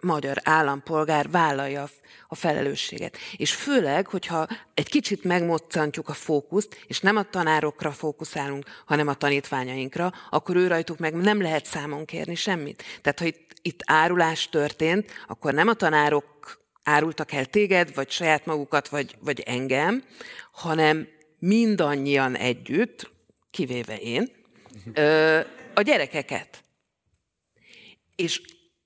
magyar 0.00 0.36
állampolgár 0.42 1.30
vállalja 1.30 1.88
a 2.28 2.34
felelősséget. 2.34 3.16
És 3.36 3.54
főleg, 3.54 4.06
hogyha 4.06 4.46
egy 4.74 4.88
kicsit 4.88 5.24
megmoccantjuk 5.24 6.08
a 6.08 6.12
fókuszt, 6.12 6.84
és 6.86 7.00
nem 7.00 7.16
a 7.16 7.22
tanárokra 7.22 7.90
fókuszálunk, 7.90 8.64
hanem 8.84 9.08
a 9.08 9.14
tanítványainkra, 9.14 10.12
akkor 10.30 10.56
ő 10.56 10.66
rajtuk 10.66 10.98
meg 10.98 11.14
nem 11.14 11.42
lehet 11.42 11.64
számon 11.64 12.04
kérni 12.04 12.34
semmit. 12.34 12.82
Tehát, 13.02 13.18
ha 13.18 13.24
itt, 13.24 13.54
itt 13.62 13.80
árulás 13.84 14.48
történt, 14.48 15.10
akkor 15.26 15.54
nem 15.54 15.68
a 15.68 15.74
tanárok 15.74 16.65
árultak 16.86 17.32
el 17.32 17.46
téged, 17.46 17.94
vagy 17.94 18.10
saját 18.10 18.46
magukat, 18.46 18.88
vagy, 18.88 19.16
vagy 19.20 19.40
engem, 19.40 20.04
hanem 20.52 21.08
mindannyian 21.38 22.36
együtt, 22.36 23.10
kivéve 23.50 23.96
én, 23.96 24.32
a 25.74 25.82
gyerekeket. 25.82 26.64
És 28.16 28.40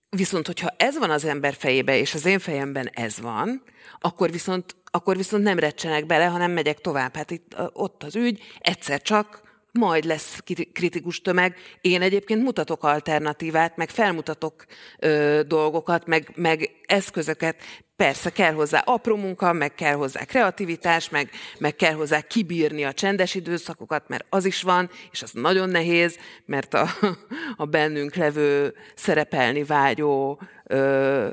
viszont, 0.09 0.47
hogyha 0.47 0.75
ez 0.77 0.99
van 0.99 1.11
az 1.11 1.25
ember 1.25 1.55
fejébe, 1.55 1.97
és 1.97 2.15
az 2.15 2.25
én 2.25 2.39
fejemben 2.39 2.89
ez 2.93 3.21
van, 3.21 3.63
akkor 3.99 4.31
viszont, 4.31 4.77
akkor 4.91 5.17
viszont 5.17 5.43
nem 5.43 5.59
recsenek 5.59 6.07
bele, 6.07 6.25
hanem 6.25 6.51
megyek 6.51 6.81
tovább. 6.81 7.15
Hát 7.15 7.31
itt 7.31 7.57
ott 7.73 8.03
az 8.03 8.17
ügy, 8.17 8.43
egyszer 8.59 9.03
csak 9.03 9.50
majd 9.73 10.05
lesz 10.05 10.39
kritikus 10.73 11.21
tömeg. 11.21 11.57
Én 11.81 12.03
egyébként 12.03 12.43
mutatok 12.43 12.85
alternatívát, 12.85 13.77
meg 13.77 13.89
felmutatok 13.89 14.65
ö, 14.99 15.41
dolgokat, 15.47 16.07
meg, 16.07 16.33
meg 16.35 16.71
eszközöket. 16.87 17.57
Persze 17.97 18.31
kell 18.31 18.53
hozzá 18.53 18.79
apró 18.79 19.17
munka, 19.17 19.53
meg 19.53 19.75
kell 19.75 19.95
hozzá 19.95 20.25
kreativitás, 20.25 21.09
meg, 21.09 21.31
meg 21.59 21.77
kell 21.77 21.93
hozzá 21.93 22.21
kibírni 22.21 22.85
a 22.85 22.93
csendes 22.93 23.35
időszakokat, 23.35 24.09
mert 24.09 24.27
az 24.29 24.45
is 24.45 24.63
van, 24.63 24.91
és 25.11 25.23
az 25.23 25.31
nagyon 25.33 25.69
nehéz, 25.69 26.19
mert 26.45 26.75
a, 26.75 26.89
a 27.57 27.65
bennünk 27.65 28.15
levő 28.15 28.75
szerepelni 28.95 29.65
vágyó 29.65 30.41
ö, 30.65 31.29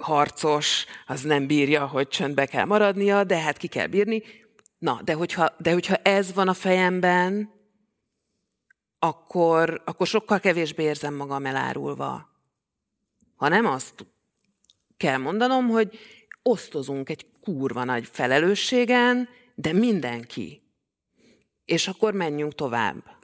harcos, 0.00 0.84
az 1.06 1.22
nem 1.22 1.46
bírja, 1.46 1.86
hogy 1.86 2.08
csöndbe 2.08 2.46
kell 2.46 2.64
maradnia, 2.64 3.24
de 3.24 3.38
hát 3.38 3.56
ki 3.56 3.66
kell 3.66 3.86
bírni. 3.86 4.22
Na, 4.80 5.00
de 5.02 5.12
hogyha, 5.12 5.54
de 5.58 5.72
hogyha 5.72 5.96
ez 5.96 6.32
van 6.32 6.48
a 6.48 6.54
fejemben, 6.54 7.52
akkor, 8.98 9.82
akkor 9.84 10.06
sokkal 10.06 10.40
kevésbé 10.40 10.82
érzem 10.82 11.14
magam 11.14 11.46
elárulva. 11.46 12.28
Ha 13.36 13.48
nem 13.48 13.66
azt 13.66 14.06
kell 14.96 15.16
mondanom, 15.16 15.68
hogy 15.68 15.98
osztozunk 16.42 17.08
egy 17.08 17.26
kurva 17.40 17.84
nagy 17.84 18.06
felelősségen, 18.06 19.28
de 19.54 19.72
mindenki. 19.72 20.62
És 21.64 21.88
akkor 21.88 22.14
menjünk 22.14 22.54
tovább. 22.54 23.19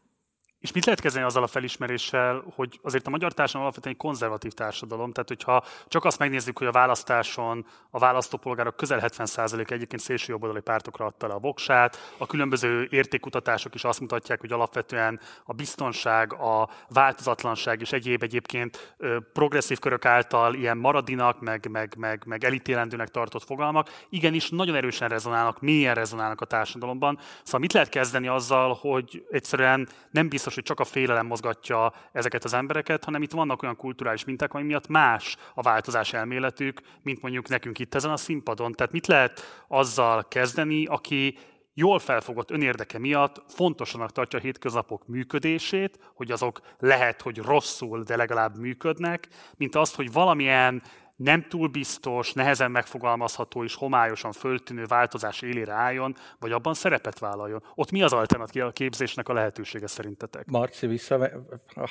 És 0.66 0.72
mit 0.72 0.84
lehet 0.84 1.00
kezdeni 1.00 1.24
azzal 1.24 1.42
a 1.42 1.46
felismeréssel, 1.46 2.44
hogy 2.54 2.80
azért 2.82 3.06
a 3.06 3.10
magyar 3.10 3.32
társadalom 3.32 3.66
alapvetően 3.66 3.94
egy 3.94 4.00
konzervatív 4.00 4.52
társadalom, 4.52 5.12
tehát 5.12 5.28
hogyha 5.28 5.64
csak 5.88 6.04
azt 6.04 6.18
megnézzük, 6.18 6.58
hogy 6.58 6.66
a 6.66 6.70
választáson 6.72 7.66
a 7.90 7.98
választópolgárok 7.98 8.76
közel 8.76 9.00
70% 9.02 9.70
egyébként 9.70 10.02
szélsőjobboldali 10.02 10.60
pártokra 10.60 11.06
adta 11.06 11.26
le 11.26 11.34
a 11.34 11.38
voksát, 11.38 12.14
a 12.18 12.26
különböző 12.26 12.88
értékutatások 12.90 13.74
is 13.74 13.84
azt 13.84 14.00
mutatják, 14.00 14.40
hogy 14.40 14.52
alapvetően 14.52 15.20
a 15.44 15.52
biztonság, 15.52 16.32
a 16.32 16.68
változatlanság 16.88 17.80
és 17.80 17.92
egyéb 17.92 18.22
egyébként 18.22 18.96
progresszív 19.32 19.78
körök 19.78 20.04
által 20.04 20.54
ilyen 20.54 20.76
maradinak, 20.76 21.40
meg, 21.40 21.68
meg, 21.70 21.94
meg, 21.96 22.22
meg 22.26 22.44
elítélendőnek 22.44 23.08
tartott 23.08 23.44
fogalmak, 23.44 23.90
igenis 24.08 24.50
nagyon 24.50 24.74
erősen 24.74 25.08
rezonálnak, 25.08 25.60
mélyen 25.60 25.94
rezonálnak 25.94 26.40
a 26.40 26.44
társadalomban. 26.44 27.18
Szóval 27.42 27.60
mit 27.60 27.72
lehet 27.72 27.88
kezdeni 27.88 28.28
azzal, 28.28 28.78
hogy 28.80 29.26
egyszerűen 29.30 29.88
nem 30.10 30.28
biztos, 30.28 30.55
hogy 30.57 30.64
csak 30.64 30.80
a 30.80 30.84
félelem 30.84 31.26
mozgatja 31.26 31.92
ezeket 32.12 32.44
az 32.44 32.52
embereket, 32.52 33.04
hanem 33.04 33.22
itt 33.22 33.32
vannak 33.32 33.62
olyan 33.62 33.76
kulturális 33.76 34.24
minták, 34.24 34.54
ami 34.54 34.64
miatt 34.64 34.88
más 34.88 35.36
a 35.54 35.62
változás 35.62 36.12
elméletük, 36.12 36.80
mint 37.02 37.22
mondjuk 37.22 37.48
nekünk 37.48 37.78
itt 37.78 37.94
ezen 37.94 38.11
a 38.11 38.16
színpadon. 38.16 38.72
Tehát 38.72 38.92
mit 38.92 39.07
lehet 39.07 39.64
azzal 39.68 40.28
kezdeni, 40.28 40.86
aki 40.86 41.38
jól 41.78 41.98
felfogott 41.98 42.50
önérdeke 42.50 42.98
miatt 42.98 43.42
fontosanak 43.48 44.12
tartja 44.12 44.38
a 44.38 44.42
hétköznapok 44.42 45.07
működését, 45.07 45.98
hogy 46.14 46.30
azok 46.30 46.61
lehet, 46.78 47.22
hogy 47.22 47.38
rosszul, 47.38 48.02
de 48.02 48.16
legalább 48.16 48.59
működnek, 48.59 49.28
mint 49.57 49.74
azt, 49.74 49.94
hogy 49.94 50.12
valamilyen 50.12 50.82
nem 51.16 51.46
túl 51.48 51.68
biztos, 51.68 52.32
nehezen 52.32 52.70
megfogalmazható 52.70 53.64
és 53.64 53.74
homályosan 53.74 54.32
föltűnő 54.32 54.84
változás 54.84 55.42
élére 55.42 55.72
álljon, 55.72 56.16
vagy 56.38 56.52
abban 56.52 56.74
szerepet 56.74 57.18
vállaljon. 57.18 57.62
Ott 57.74 57.90
mi 57.90 58.02
az 58.02 58.12
alternatíva 58.12 58.66
a 58.66 58.70
képzésnek 58.70 59.28
a 59.28 59.32
lehetősége 59.32 59.86
szerintetek? 59.86 60.46
Marci, 60.46 60.86
vissza, 60.86 61.30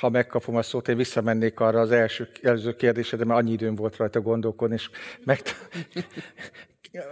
ha 0.00 0.08
megkapom 0.08 0.56
a 0.56 0.62
szót, 0.62 0.88
én 0.88 0.96
visszamennék 0.96 1.60
arra 1.60 1.80
az 1.80 1.90
első, 1.90 2.28
előző 2.42 2.76
kérdésedre, 2.76 3.24
mert 3.24 3.40
annyi 3.40 3.52
időm 3.52 3.74
volt 3.74 3.96
rajta 3.96 4.20
gondolkodni, 4.20 4.74
és 4.74 4.90
meg, 5.24 5.40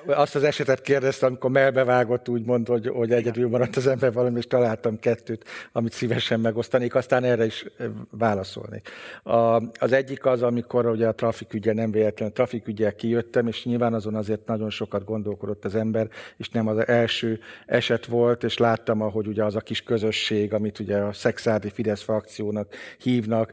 azt 0.07 0.35
az 0.35 0.43
esetet 0.43 0.81
kérdezte, 0.81 1.27
amikor 1.27 1.51
melbevágott, 1.51 2.29
úgymond, 2.29 2.69
hogy, 2.69 2.89
hogy 2.89 3.13
egyedül 3.13 3.49
maradt 3.49 3.77
az 3.77 3.87
ember 3.87 4.13
valami, 4.13 4.39
és 4.39 4.47
találtam 4.47 4.99
kettőt, 4.99 5.45
amit 5.73 5.93
szívesen 5.93 6.41
megosztanék, 6.41 6.95
aztán 6.95 7.25
erre 7.25 7.45
is 7.45 7.67
válaszolnék. 8.11 8.89
A, 9.23 9.63
az 9.79 9.93
egyik 9.93 10.27
az, 10.27 10.43
amikor 10.43 10.87
ugye 10.87 11.07
a 11.07 11.15
trafikügye 11.15 11.73
nem 11.73 11.91
véletlenül 11.91 12.35
trafikügyel 12.35 12.95
kijöttem, 12.95 13.47
és 13.47 13.65
nyilván 13.65 13.95
azon 13.95 14.15
azért 14.15 14.47
nagyon 14.47 14.71
sokat 14.71 15.05
gondolkodott 15.05 15.65
az 15.65 15.75
ember, 15.75 16.09
és 16.37 16.49
nem 16.49 16.67
az 16.67 16.89
első 16.89 17.41
eset 17.67 18.07
volt, 18.07 18.45
és 18.45 18.59
láttam, 18.59 19.01
ahogy 19.01 19.27
ugye 19.27 19.45
az 19.45 19.57
a 19.57 19.61
kis 19.61 19.83
közösség, 19.83 20.53
amit 20.53 20.79
ugye 20.79 20.97
a 20.97 21.13
szexádi 21.13 21.71
Fidesz 21.71 22.03
frakciónak 22.03 22.75
hívnak, 22.99 23.53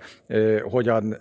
hogyan 0.63 1.17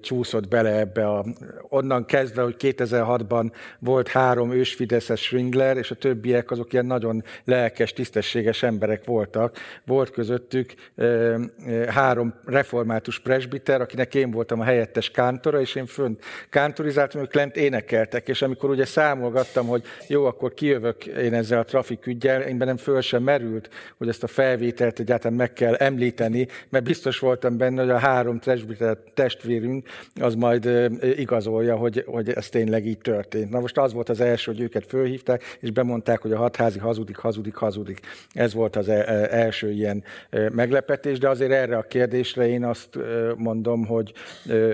csúszott 0.00 0.48
bele 0.48 0.78
ebbe 0.78 1.08
a, 1.08 1.24
onnan 1.68 2.04
kezdve, 2.04 2.42
hogy 2.42 2.56
2006-ban 2.58 3.50
volt 3.78 4.08
három 4.16 4.52
ősfideszes 4.52 5.20
Schwingler, 5.20 5.76
és 5.76 5.90
a 5.90 5.94
többiek 5.94 6.50
azok 6.50 6.72
ilyen 6.72 6.86
nagyon 6.86 7.24
lelkes, 7.44 7.92
tisztességes 7.92 8.62
emberek 8.62 9.04
voltak. 9.04 9.56
Volt 9.86 10.10
közöttük 10.10 10.74
három 11.88 12.34
református 12.44 13.20
presbiter, 13.20 13.80
akinek 13.80 14.14
én 14.14 14.30
voltam 14.30 14.60
a 14.60 14.64
helyettes 14.64 15.10
kántora, 15.10 15.60
és 15.60 15.74
én 15.74 15.86
fönt 15.86 16.24
kántorizáltam, 16.50 17.20
ők 17.20 17.34
lent 17.34 17.56
énekeltek, 17.56 18.28
és 18.28 18.42
amikor 18.42 18.70
ugye 18.70 18.84
számolgattam, 18.84 19.66
hogy 19.66 19.82
jó, 20.08 20.24
akkor 20.24 20.54
kijövök 20.54 21.06
én 21.06 21.34
ezzel 21.34 21.58
a 21.58 21.64
trafikügyel, 21.64 22.42
én 22.42 22.58
bennem 22.58 22.76
föl 22.76 23.00
sem 23.00 23.22
merült, 23.22 23.68
hogy 23.98 24.08
ezt 24.08 24.22
a 24.22 24.26
felvételt 24.26 24.98
egyáltalán 24.98 25.36
meg 25.36 25.52
kell 25.52 25.74
említeni, 25.74 26.48
mert 26.68 26.84
biztos 26.84 27.18
voltam 27.18 27.56
benne, 27.56 27.80
hogy 27.80 27.90
a 27.90 27.98
három 27.98 28.38
presbiter 28.38 28.98
testvérünk 29.14 29.88
az 30.20 30.34
majd 30.34 30.90
igazolja, 31.16 31.76
hogy, 31.76 32.04
hogy 32.06 32.30
ez 32.30 32.48
tényleg 32.48 32.86
így 32.86 32.98
történt. 32.98 33.50
Na 33.50 33.60
most 33.60 33.78
az 33.78 33.92
volt 33.96 34.08
az 34.08 34.20
első, 34.20 34.52
hogy 34.52 34.60
őket 34.60 34.86
fölhívták, 34.86 35.42
és 35.60 35.70
bemondták, 35.70 36.20
hogy 36.20 36.32
a 36.32 36.36
hatházi 36.36 36.78
hazudik, 36.78 37.16
hazudik, 37.16 37.54
hazudik. 37.54 38.00
Ez 38.32 38.54
volt 38.54 38.76
az 38.76 38.88
e, 38.88 38.94
e, 38.94 39.28
első 39.30 39.70
ilyen 39.70 40.04
meglepetés, 40.52 41.18
de 41.18 41.28
azért 41.28 41.52
erre 41.52 41.76
a 41.76 41.82
kérdésre 41.82 42.48
én 42.48 42.64
azt 42.64 42.98
mondom, 43.36 43.86
hogy 43.86 44.12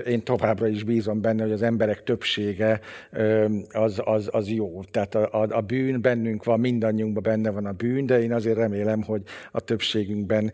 én 0.05 0.23
továbbra 0.23 0.67
is 0.67 0.83
bízom 0.83 1.21
benne, 1.21 1.43
hogy 1.43 1.51
az 1.51 1.61
emberek 1.61 2.03
többsége 2.03 2.79
az, 3.71 4.01
az, 4.03 4.29
az 4.31 4.49
jó. 4.49 4.83
Tehát 4.91 5.15
a, 5.15 5.41
a, 5.41 5.47
a 5.49 5.61
bűn 5.61 6.01
bennünk 6.01 6.43
van, 6.43 6.59
mindannyiunkban 6.59 7.23
benne 7.23 7.49
van 7.49 7.65
a 7.65 7.71
bűn, 7.71 8.05
de 8.05 8.21
én 8.21 8.33
azért 8.33 8.57
remélem, 8.57 9.01
hogy 9.01 9.21
a 9.51 9.59
többségünkben, 9.59 10.51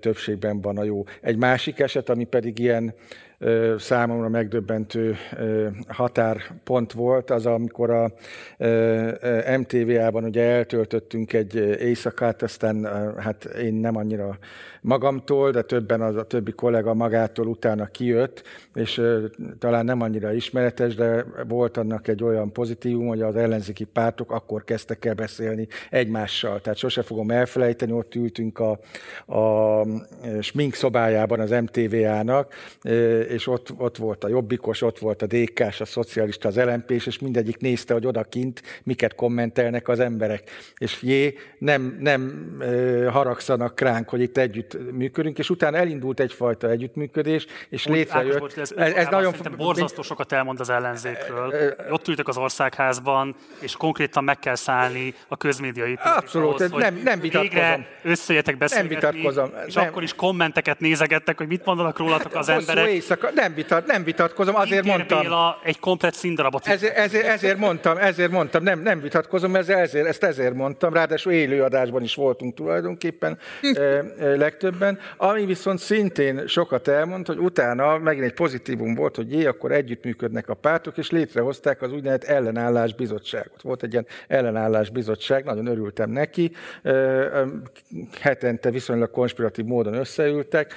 többségben 0.00 0.60
van 0.60 0.78
a 0.78 0.84
jó. 0.84 1.04
Egy 1.20 1.36
másik 1.36 1.78
eset, 1.78 2.08
ami 2.08 2.24
pedig 2.24 2.58
ilyen 2.58 2.94
számomra 3.78 4.28
megdöbbentő 4.28 5.16
határpont 5.88 6.92
volt, 6.92 7.30
az 7.30 7.46
amikor 7.46 7.90
a 7.90 8.12
MTV-ában 9.58 10.24
ugye 10.24 10.42
eltöltöttünk 10.42 11.32
egy 11.32 11.54
éjszakát, 11.80 12.42
aztán 12.42 12.84
hát 13.18 13.44
én 13.44 13.74
nem 13.74 13.96
annyira 13.96 14.38
magamtól, 14.86 15.50
de 15.50 15.62
többen 15.62 16.00
az 16.00 16.16
a 16.16 16.24
többi 16.24 16.52
kollega 16.52 16.94
magától 16.94 17.46
utána 17.46 17.86
kijött, 17.86 18.42
és 18.74 19.02
talán 19.58 19.84
nem 19.84 20.00
annyira 20.00 20.32
ismeretes, 20.32 20.94
de 20.94 21.24
volt 21.48 21.76
annak 21.76 22.08
egy 22.08 22.22
olyan 22.22 22.52
pozitívum, 22.52 23.06
hogy 23.06 23.22
az 23.22 23.36
ellenzéki 23.36 23.84
pártok 23.84 24.30
akkor 24.30 24.64
kezdtek 24.64 25.04
el 25.04 25.14
beszélni 25.14 25.68
egymással. 25.90 26.60
Tehát 26.60 26.78
sose 26.78 27.02
fogom 27.02 27.30
elfelejteni, 27.30 27.92
ott 27.92 28.14
ültünk 28.14 28.58
a, 28.58 28.78
a 29.38 29.86
smink 30.40 30.74
szobájában 30.74 31.40
az 31.40 31.50
MTV-ának, 31.50 32.54
és 33.28 33.46
ott, 33.46 33.68
ott 33.78 33.96
volt 33.96 34.24
a 34.24 34.28
Jobbikos, 34.28 34.82
ott 34.82 34.98
volt 34.98 35.22
a 35.22 35.26
dk 35.26 35.60
a 35.60 35.84
szocialista, 35.84 36.48
az 36.48 36.56
lmp 36.56 36.90
és 36.90 37.18
mindegyik 37.18 37.58
nézte, 37.58 37.92
hogy 37.92 38.06
odakint 38.06 38.62
miket 38.82 39.14
kommentelnek 39.14 39.88
az 39.88 40.00
emberek. 40.00 40.50
És 40.78 41.02
jé, 41.02 41.34
nem, 41.58 41.96
nem 42.00 42.52
haragszanak 43.10 43.80
ránk, 43.80 44.08
hogy 44.08 44.20
itt 44.20 44.36
együtt 44.36 44.75
működünk, 44.92 45.38
és 45.38 45.50
utána 45.50 45.76
elindult 45.76 46.20
egyfajta 46.20 46.68
együttműködés, 46.68 47.46
és 47.68 47.86
Úgy, 47.86 47.94
létrejött. 47.94 48.34
Ákos, 48.34 48.56
ez, 48.56 48.72
ez, 48.76 48.92
ez 48.92 49.06
nagyon 49.10 49.34
borzasztó 49.56 50.02
sokat 50.02 50.32
elmond 50.32 50.60
az 50.60 50.70
ellenzékről. 50.70 51.74
Ott 51.90 52.08
ültek 52.08 52.28
az 52.28 52.36
országházban, 52.36 53.34
és 53.60 53.76
konkrétan 53.76 54.24
meg 54.24 54.38
kell 54.38 54.54
szállni 54.54 55.14
a 55.28 55.36
közmédiai 55.36 55.98
Abszolút, 56.02 56.60
ahhoz, 56.60 56.70
nem, 56.70 57.00
nem 57.04 57.20
vitatkozom. 57.20 57.58
Végre 57.58 57.86
összejöttek 58.02 58.58
beszélgetni, 58.58 58.94
nem 58.94 59.12
vitatkozom. 59.12 59.50
és 59.66 59.74
nem. 59.74 59.86
akkor 59.86 60.02
is 60.02 60.14
kommenteket 60.14 60.80
nézegettek, 60.80 61.38
hogy 61.38 61.46
mit 61.46 61.64
mondanak 61.64 61.98
rólatok 61.98 62.34
az 62.34 62.48
emberek. 62.48 62.88
Éjszaka, 62.88 63.30
nem, 63.34 63.54
vitat, 63.54 63.86
nem 63.86 64.04
vitatkozom, 64.04 64.54
azért 64.54 64.84
mondtam. 64.84 65.20
Béla 65.20 65.60
egy 65.64 65.78
komplet 65.78 66.14
színdarabot. 66.14 66.66
Ezért, 66.66 66.96
ezért, 66.96 67.26
ezért, 67.26 67.58
mondtam, 67.58 67.96
ezért 67.96 68.30
mondtam, 68.30 68.62
nem, 68.62 68.80
nem 68.80 69.00
vitatkozom, 69.00 69.56
ezért, 69.56 69.78
ezért, 69.78 70.06
ezt 70.06 70.24
ezért 70.24 70.54
mondtam, 70.54 70.92
ráadásul 70.92 71.32
élőadásban 71.32 72.02
is 72.02 72.14
voltunk 72.14 72.54
tulajdonképpen 72.54 73.38
legtöbben. 74.66 74.98
Ami 75.16 75.44
viszont 75.44 75.78
szintén 75.78 76.46
sokat 76.46 76.88
elmond, 76.88 77.26
hogy 77.26 77.38
utána 77.38 77.98
megint 77.98 78.24
egy 78.24 78.34
pozitívum 78.34 78.94
volt, 78.94 79.16
hogy 79.16 79.32
jé, 79.32 79.46
akkor 79.46 79.72
együttműködnek 79.72 80.48
a 80.48 80.54
pártok, 80.54 80.96
és 80.96 81.10
létrehozták 81.10 81.82
az 81.82 81.92
úgynevezett 81.92 82.24
ellenállás 82.24 82.94
bizottságot. 82.94 83.62
Volt 83.62 83.82
egy 83.82 83.92
ilyen 83.92 84.06
ellenállás 84.28 84.90
bizottság, 84.90 85.44
nagyon 85.44 85.66
örültem 85.66 86.10
neki. 86.10 86.52
Hetente 88.20 88.70
viszonylag 88.70 89.10
konspiratív 89.10 89.64
módon 89.64 89.94
összeültek. 89.94 90.74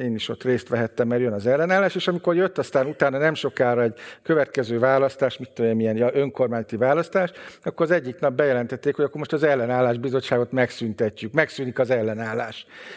Én 0.00 0.14
is 0.14 0.28
ott 0.28 0.42
részt 0.42 0.68
vehettem, 0.68 1.08
mert 1.08 1.20
jön 1.20 1.32
az 1.32 1.46
ellenállás, 1.46 1.94
és 1.94 2.08
amikor 2.08 2.36
jött 2.36 2.58
aztán 2.58 2.86
utána 2.86 3.18
nem 3.18 3.34
sokára 3.34 3.82
egy 3.82 3.98
következő 4.22 4.78
választás, 4.78 5.38
mit 5.38 5.50
tudom, 5.50 5.76
milyen 5.76 6.16
önkormányzati 6.16 6.76
választás, 6.76 7.32
akkor 7.62 7.86
az 7.86 7.92
egyik 7.92 8.20
nap 8.20 8.32
bejelentették, 8.32 8.96
hogy 8.96 9.04
akkor 9.04 9.18
most 9.18 9.32
az 9.32 9.42
ellenállás 9.42 9.98
bizottságot 9.98 10.52
megszüntetjük, 10.52 11.32
megszűnik 11.32 11.78
az 11.78 11.90
ellenállás. 11.90 12.07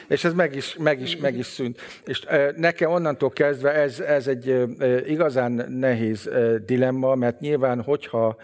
És 0.07 0.24
ez 0.24 0.34
meg 0.34 0.55
is, 0.55 0.76
meg 0.76 1.01
is, 1.01 1.18
meg 1.18 1.38
is 1.38 1.45
szűnt. 1.45 1.80
És 2.05 2.26
nekem 2.55 2.91
onnantól 2.91 3.30
kezdve 3.30 3.72
ez, 3.72 3.99
ez 3.99 4.28
egy 4.28 4.64
igazán 5.05 5.66
nehéz 5.70 6.30
dilemma, 6.66 7.16
mert 7.16 7.39
nyilván, 7.39 7.82
hogyha 7.82 8.36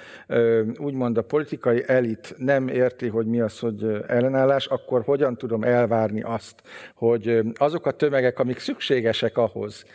úgymond 0.78 1.18
a 1.18 1.22
politikai 1.22 1.84
elit 1.88 2.36
nem 2.38 2.68
érti, 2.68 3.07
hogy 3.07 3.26
mi 3.26 3.39
az, 3.39 3.59
hogy 3.59 4.03
ellenállás, 4.07 4.65
akkor 4.65 5.03
hogyan 5.03 5.36
tudom 5.38 5.63
elvárni 5.63 6.22
azt, 6.22 6.61
hogy 6.95 7.41
azok 7.55 7.86
a 7.86 7.91
tömegek, 7.91 8.39
amik 8.39 8.59
szükségesek 8.59 9.38
ahhoz, 9.38 9.86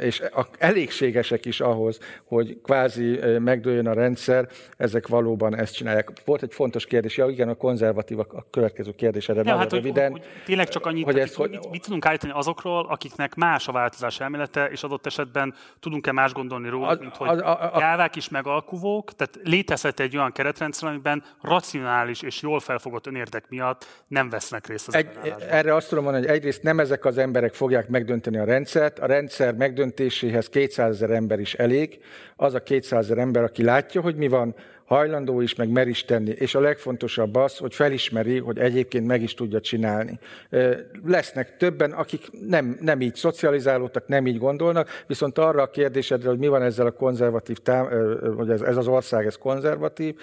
és 0.00 0.22
elégségesek 0.58 1.44
is 1.44 1.60
ahhoz, 1.60 1.98
hogy 2.24 2.60
kvázi 2.62 3.18
megdőljön 3.38 3.86
a 3.86 3.92
rendszer, 3.92 4.48
ezek 4.76 5.08
valóban 5.08 5.56
ezt 5.56 5.74
csinálják. 5.74 6.10
Volt 6.24 6.42
egy 6.42 6.54
fontos 6.54 6.86
kérdés, 6.86 7.16
ja 7.16 7.28
igen, 7.28 7.48
a 7.48 7.54
konzervatívak 7.54 8.32
a 8.32 8.46
következő 8.50 8.92
kérdés 8.96 9.28
erre 9.28 9.42
nagyon 9.42 9.58
hát, 9.58 9.72
röviden. 9.74 10.10
Hogy, 10.10 10.20
hogy, 10.20 10.42
tényleg 10.44 10.68
csak 10.68 10.86
annyit, 10.86 11.04
hogy, 11.04 11.18
ez, 11.18 11.34
hogy 11.34 11.50
mit, 11.50 11.70
mit 11.70 11.82
tudunk 11.82 12.06
állítani 12.06 12.32
azokról, 12.34 12.86
akiknek 12.88 13.34
más 13.34 13.68
a 13.68 13.72
változás 13.72 14.20
elmélete, 14.20 14.66
és 14.66 14.82
adott 14.82 15.06
esetben 15.06 15.54
tudunk-e 15.80 16.12
más 16.12 16.32
gondolni 16.32 16.68
róla, 16.68 16.96
mint 17.00 17.16
hogy 17.16 17.28
a, 17.28 17.62
a, 17.62 17.74
a, 17.74 17.80
jávák 17.80 18.16
is 18.16 18.28
megalkuvók, 18.28 19.12
tehát 19.12 19.38
létezhet 19.42 20.00
egy 20.00 20.16
olyan 20.16 20.32
keretrendszer, 20.32 20.88
amiben 20.88 21.24
racionális 21.42 22.22
és 22.22 22.42
jól 22.42 22.60
felfogott 22.60 23.06
önérdek 23.06 23.44
miatt 23.48 24.04
nem 24.08 24.30
vesznek 24.30 24.66
részt 24.66 24.88
az 24.88 24.94
egy, 24.94 25.08
Erre 25.48 25.74
azt 25.74 25.88
tudom 25.88 26.04
mondani, 26.04 26.26
hogy 26.26 26.34
egyrészt 26.34 26.62
nem 26.62 26.80
ezek 26.80 27.04
az 27.04 27.18
emberek 27.18 27.54
fogják 27.54 27.88
megdönteni 27.88 28.38
a 28.38 28.44
rendszert, 28.44 28.98
a 28.98 29.06
rendszer 29.06 29.54
megdöntéséhez 29.54 30.48
200 30.48 30.94
ezer 30.94 31.10
ember 31.10 31.40
is 31.40 31.54
elég, 31.54 31.98
az 32.36 32.54
a 32.54 32.62
200 32.62 33.04
ezer 33.04 33.18
ember, 33.18 33.42
aki 33.42 33.62
látja, 33.62 34.00
hogy 34.00 34.16
mi 34.16 34.28
van, 34.28 34.54
hajlandó 34.86 35.40
is, 35.40 35.54
meg 35.54 35.68
mer 35.68 35.88
is 35.88 36.04
tenni. 36.04 36.30
És 36.30 36.54
a 36.54 36.60
legfontosabb 36.60 37.34
az, 37.34 37.56
hogy 37.56 37.74
felismeri, 37.74 38.38
hogy 38.38 38.58
egyébként 38.58 39.06
meg 39.06 39.22
is 39.22 39.34
tudja 39.34 39.60
csinálni. 39.60 40.18
Lesznek 41.06 41.56
többen, 41.56 41.92
akik 41.92 42.20
nem, 42.48 42.78
nem 42.80 43.00
így 43.00 43.14
szocializálódtak, 43.14 44.06
nem 44.06 44.26
így 44.26 44.38
gondolnak, 44.38 44.88
viszont 45.06 45.38
arra 45.38 45.62
a 45.62 45.70
kérdésedre, 45.70 46.28
hogy 46.28 46.38
mi 46.38 46.48
van 46.48 46.62
ezzel 46.62 46.86
a 46.86 46.90
konzervatív, 46.90 47.58
tám- 47.58 47.88
hogy 48.36 48.50
ez, 48.50 48.60
ez 48.60 48.76
az 48.76 48.86
ország, 48.88 49.26
ez 49.26 49.36
konzervatív, 49.36 50.14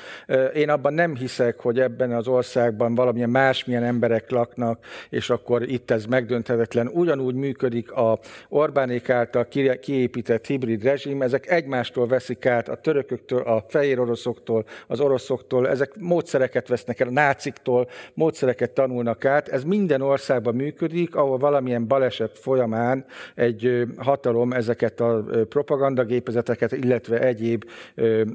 én 0.53 0.69
abban 0.69 0.93
nem 0.93 1.15
hiszek, 1.15 1.59
hogy 1.59 1.79
ebben 1.79 2.11
az 2.11 2.27
országban 2.27 2.95
valamilyen 2.95 3.29
másmilyen 3.29 3.83
emberek 3.83 4.31
laknak, 4.31 4.85
és 5.09 5.29
akkor 5.29 5.69
itt 5.69 5.91
ez 5.91 6.05
megdönthetetlen. 6.05 6.87
Ugyanúgy 6.87 7.35
működik 7.35 7.91
a 7.91 8.19
Orbánék 8.49 9.09
által 9.09 9.47
kiépített 9.81 10.45
hibrid 10.45 10.83
rezsim, 10.83 11.21
ezek 11.21 11.49
egymástól 11.49 12.07
veszik 12.07 12.45
át 12.45 12.69
a 12.69 12.75
törököktől, 12.75 13.41
a 13.41 13.65
fehér 13.67 13.99
oroszoktól, 13.99 14.50
oroszoktól, 14.51 14.85
az 14.87 14.99
oroszoktól, 14.99 15.69
ezek 15.69 15.95
módszereket 15.99 16.67
vesznek 16.67 16.99
el, 16.99 17.07
a 17.07 17.11
náciktól, 17.11 17.89
módszereket 18.13 18.71
tanulnak 18.71 19.25
át. 19.25 19.47
Ez 19.47 19.63
minden 19.63 20.01
országban 20.01 20.55
működik, 20.55 21.15
ahol 21.15 21.37
valamilyen 21.37 21.87
baleset 21.87 22.39
folyamán 22.39 23.05
egy 23.35 23.83
hatalom 23.97 24.53
ezeket 24.53 24.99
a 24.99 25.23
propagandagépezeteket, 25.49 26.71
illetve 26.71 27.19
egyéb 27.19 27.65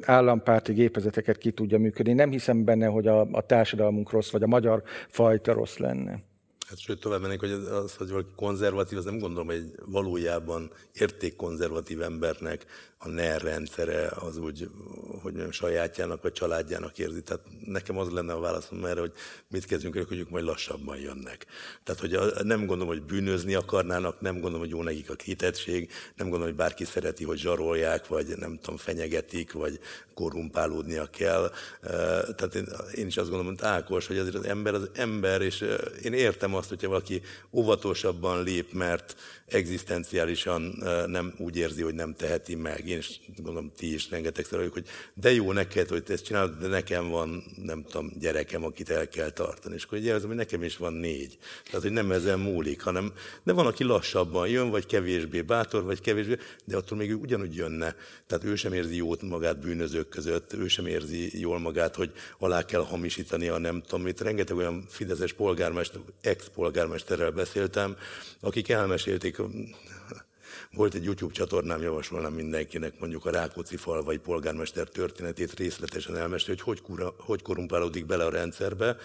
állampárti 0.01 0.73
gépezeteket 0.73 1.39
ki 1.39 1.51
tudja 1.51 1.79
működni. 1.79 2.13
Nem 2.13 2.31
hiszem 2.31 2.65
benne, 2.65 2.87
hogy 2.87 3.07
a, 3.07 3.21
a 3.21 3.41
társadalmunk 3.41 4.11
rossz, 4.11 4.31
vagy 4.31 4.43
a 4.43 4.47
magyar 4.47 4.83
fajta 5.09 5.53
rossz 5.53 5.77
lenne. 5.77 6.21
Hát 6.69 6.79
sőt, 6.79 7.01
tovább 7.01 7.21
mennék, 7.21 7.41
hogy 7.41 7.51
az, 7.51 7.97
hogy 7.97 8.09
valaki 8.11 8.29
konzervatív, 8.37 8.99
az 8.99 9.05
nem 9.05 9.19
gondolom, 9.19 9.47
hogy 9.47 9.57
egy 9.57 9.75
valójában 9.85 10.71
értékkonzervatív 10.93 12.03
embernek 12.03 12.67
a 12.99 13.09
NER 13.09 13.43
rendszere 13.43 14.13
az 14.15 14.37
úgy, 14.37 14.71
hogy 15.23 15.33
mondjam, 15.33 15.51
sajátjának 15.51 16.23
vagy 16.23 16.33
családjának 16.33 16.99
érzi. 16.99 17.23
Tehát 17.23 17.43
nekem 17.67 17.99
az 17.99 18.11
lenne 18.11 18.33
a 18.33 18.41
válaszom 18.41 18.85
erre, 18.85 19.01
hogy 19.01 19.13
mit 19.49 19.65
kezdjünk 19.65 19.97
el, 19.97 20.05
hogy 20.09 20.19
ők 20.19 20.31
majd 20.31 20.45
lassabban 20.45 20.97
jönnek. 20.97 21.47
Tehát, 21.85 22.01
hogy 22.01 22.15
a, 22.15 22.43
nem 22.43 22.59
gondolom, 22.59 22.87
hogy 22.87 23.03
bűnözni 23.03 23.55
akarnának, 23.55 24.21
nem 24.21 24.35
gondolom, 24.35 24.61
hogy 24.61 24.71
jó 24.71 24.83
nekik 24.83 25.11
a 25.11 25.15
hitettség, 25.25 25.91
nem 25.91 26.29
gondolom, 26.29 26.47
hogy 26.47 26.57
bárki 26.57 26.85
szereti, 26.85 27.25
hogy 27.25 27.39
zsarolják, 27.39 28.07
vagy 28.07 28.27
nem 28.37 28.59
tudom, 28.59 28.77
fenyegetik, 28.77 29.53
vagy 29.53 29.81
korrumpálódnia 30.15 31.07
kell. 31.07 31.51
Tehát 32.37 32.55
én, 32.55 32.69
én 32.95 33.07
is 33.07 33.17
azt 33.17 33.31
gondolom, 33.31 33.55
hogy 33.55 33.65
Ákos, 33.67 34.07
hogy 34.07 34.19
azért 34.19 34.35
az 34.35 34.45
ember 34.45 34.75
az 34.75 34.91
ember, 34.95 35.43
és 35.43 35.65
én 36.03 36.13
értem 36.13 36.55
azt, 36.55 36.69
hogyha 36.69 36.89
valaki 36.89 37.23
óvatosabban 37.53 38.43
lép, 38.43 38.73
mert 38.73 39.17
egzisztenciálisan 39.47 40.83
nem 41.07 41.35
úgy 41.39 41.57
érzi, 41.57 41.83
hogy 41.83 41.95
nem 41.95 42.15
teheti 42.15 42.55
meg. 42.55 42.89
Én 42.89 42.99
is 42.99 43.21
gondolom, 43.37 43.73
ti 43.77 43.95
is 43.95 44.11
rengetegszer 44.11 44.59
vagyok, 44.59 44.73
hogy 44.73 44.87
de 45.15 45.33
jó 45.33 45.53
neked, 45.53 45.89
hogy 45.89 46.03
te 46.03 46.13
ezt 46.13 46.25
csinálod, 46.25 46.59
de 46.59 46.67
nekem 46.67 47.09
van, 47.09 47.45
nem 47.63 47.83
tudom, 47.83 48.13
gyerekem, 48.19 48.65
akit 48.65 48.91
el 48.91 49.09
kell 49.09 49.31
tartani. 49.31 49.75
És 49.75 49.85
akkor 49.85 49.99
érzem, 49.99 50.29
hogy 50.29 50.37
nekem 50.37 50.63
is 50.63 50.77
van 50.77 50.93
négy. 50.93 51.39
Tehát, 51.65 51.83
hogy 51.83 51.91
nem 51.91 52.13
ezen 52.13 52.39
múlik, 52.39 52.83
hanem 52.83 53.13
de 53.43 53.53
van, 53.53 53.67
aki 53.67 53.85
lassabban 53.85 54.49
jön, 54.49 54.71
vagy 54.71 54.87
kevésbé 54.87 55.43
bátor, 55.43 55.85
vagy 55.85 56.01
kevésbé, 56.01 56.37
de 56.65 56.77
attól 56.77 56.99
még 56.99 57.11
ő 57.11 57.15
ugyanúgy 57.15 57.55
jönne. 57.55 57.97
Tehát 58.27 58.45
ő 58.45 58.55
sem 58.55 58.73
érzi 58.73 58.97
jót 58.97 59.23
magát 59.23 59.59
bűnözők 59.59 60.09
között, 60.09 60.53
ő 60.53 60.69
sem 60.69 60.87
érzi 60.87 61.41
jól 61.41 61.59
magát, 61.59 61.95
hogy 61.95 62.13
alá 62.39 62.65
kell 62.65 62.85
hamisítani 62.85 63.49
a 63.49 63.59
nem 63.59 63.83
tudom 63.83 64.05
mit. 64.05 64.21
Rengeteg 64.21 64.57
olyan 64.57 64.87
fideszes 64.89 65.33
polgármester, 65.33 66.01
ex-polgármesterrel 66.21 67.31
beszéltem, 67.31 67.97
akik 68.41 68.69
elmesélték 68.69 69.36
volt 70.73 70.95
egy 70.95 71.05
YouTube 71.05 71.33
csatornám, 71.33 71.83
javasolnám 71.83 72.33
mindenkinek 72.33 73.01
mondjuk 73.01 73.25
a 73.25 73.31
Rákóczi 73.31 73.77
falvai 73.77 74.17
polgármester 74.17 74.89
történetét 74.89 75.55
részletesen 75.55 76.17
elmesélni, 76.17 76.61
hogy 76.61 76.79
hogy, 76.79 76.83
kura, 76.83 77.15
hogy 77.19 77.43
korumpálódik 77.43 78.07
bele 78.07 78.25
a 78.25 78.31
rendszerbe. 78.31 78.97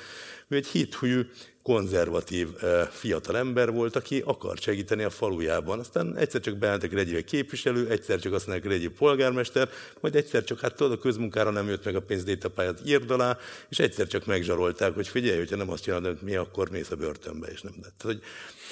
Ő 0.48 0.56
egy 0.56 0.68
hithű 0.68 1.30
konzervatív 1.64 2.48
fiatal 2.90 3.38
ember 3.38 3.72
volt, 3.72 3.96
aki 3.96 4.22
akart 4.26 4.62
segíteni 4.62 5.04
a 5.04 5.10
falujában. 5.10 5.80
Aztán 5.80 6.16
egyszer 6.18 6.42
csak 6.42 6.58
beálltak 6.58 6.94
egy 6.94 7.24
képviselő, 7.24 7.90
egyszer 7.90 8.20
csak 8.20 8.34
azt 8.34 8.48
mondják, 8.48 8.74
egy 8.74 8.90
polgármester, 8.90 9.70
majd 10.00 10.16
egyszer 10.16 10.44
csak, 10.44 10.60
hát 10.60 10.76
tudod, 10.76 10.92
a 10.92 10.98
közmunkára 10.98 11.50
nem 11.50 11.68
jött 11.68 11.86
meg 11.86 11.96
a 11.96 12.02
pénzdétapályát, 12.02 12.82
írd 12.86 13.12
alá, 13.12 13.38
és 13.70 13.80
egyszer 13.80 14.08
csak 14.08 14.26
megzsarolták, 14.26 14.94
hogy 14.94 15.08
figyelj, 15.08 15.38
hogyha 15.38 15.56
nem 15.56 15.70
azt 15.70 15.84
csinálod, 15.84 16.22
mi 16.22 16.36
akkor 16.36 16.70
mész 16.70 16.92
a 16.92 16.96
börtönbe, 16.96 17.48
és 17.48 17.62
nem. 17.62 17.74
Tehát, 17.74 18.02
hogy 18.02 18.22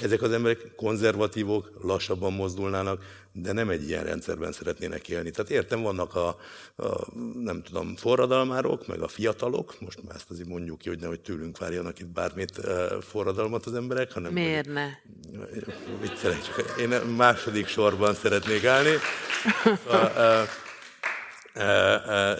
ezek 0.01 0.21
az 0.21 0.31
emberek 0.31 0.75
konzervatívok, 0.75 1.71
lassabban 1.81 2.33
mozdulnának, 2.33 3.03
de 3.31 3.51
nem 3.51 3.69
egy 3.69 3.87
ilyen 3.87 4.03
rendszerben 4.03 4.51
szeretnének 4.51 5.09
élni. 5.09 5.31
Tehát 5.31 5.51
értem, 5.51 5.81
vannak 5.81 6.15
a, 6.15 6.27
a 6.75 7.07
nem 7.43 7.63
tudom, 7.63 7.95
forradalmárok, 7.95 8.87
meg 8.87 9.01
a 9.01 9.07
fiatalok, 9.07 9.75
most 9.79 10.03
már 10.03 10.15
ezt 10.15 10.29
azért 10.29 10.47
mondjuk 10.47 10.77
ki, 10.77 10.89
hogy 10.89 10.99
nehogy 10.99 11.19
tőlünk 11.19 11.57
várjanak 11.57 11.99
itt 11.99 12.07
bármit 12.07 12.57
uh, 12.57 13.01
forradalmat 13.01 13.65
az 13.65 13.73
emberek, 13.73 14.11
hanem... 14.11 14.33
Miért 14.33 14.67
ne? 14.73 14.87
Viccelek, 16.01 16.39
én 16.79 16.89
második 17.15 17.67
sorban 17.67 18.13
szeretnék 18.13 18.65
állni. 18.65 18.89
Uh, 19.87 20.68